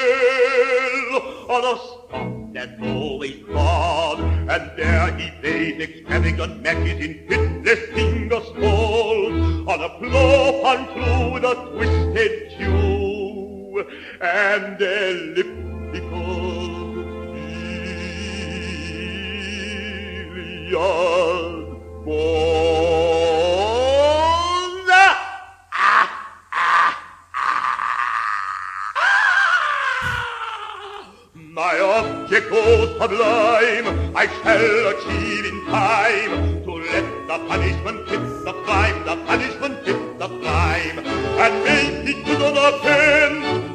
on 1.50 1.64
a 1.66 2.39
that's 2.54 2.82
always 2.82 3.38
barred. 3.48 4.20
And 4.20 4.72
there 4.78 5.16
he 5.18 5.32
plays 5.42 5.82
extravagant 5.82 6.62
matches 6.62 7.06
in 7.06 7.28
pitless 7.28 7.94
finger 7.94 8.42
smalls 8.54 9.68
on 9.68 9.82
a 9.82 9.90
floor 10.00 10.66
and 10.68 10.88
through 10.94 11.50
a 11.50 11.56
twisted 11.72 12.52
cue 12.58 13.86
and 14.22 14.82
elliptical 14.82 15.70
Lord 20.72 22.06
Bones. 22.06 23.79
My 31.60 31.78
object 31.78 32.50
was 32.52 32.90
sublime, 33.02 34.16
I 34.16 34.28
shall 34.40 34.84
achieve 34.96 35.44
in 35.44 35.58
time 35.66 36.64
to 36.64 36.72
let 36.72 37.08
the 37.28 37.38
punishment 37.50 38.08
fit 38.08 38.24
the 38.46 38.54
crime. 38.64 39.04
the 39.04 39.16
punishment 39.28 39.76
fit 39.84 40.20
the 40.20 40.30
crime. 40.40 41.00
and 41.44 41.54
make 41.66 42.08
it 42.12 42.24
good 42.24 42.42
on 42.48 42.56
a 42.56 42.80
pen, 42.80 43.32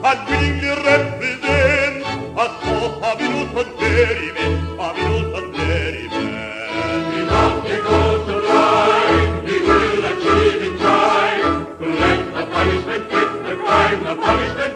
and 0.08 0.18
willingly 0.28 0.72
represent 0.88 1.96
a 2.40 2.46
sort 2.64 3.04
of 3.04 3.20
innocent 3.20 3.70
ferryman, 3.78 4.52
of 4.80 4.96
innocent 5.04 5.56
ferryman. 5.56 7.00
His 7.12 7.28
object 7.44 7.84
was 7.84 8.18
sublime, 8.28 9.46
he 9.46 9.56
will 9.68 10.04
achieve 10.12 10.62
in 10.68 10.74
time 10.78 11.66
to 11.80 11.86
let 12.00 12.20
the 12.34 12.44
punishment 12.56 13.04
fit 13.12 13.30
the 13.44 13.56
crime, 13.62 14.00
the 14.08 14.16
punishment 14.24 14.73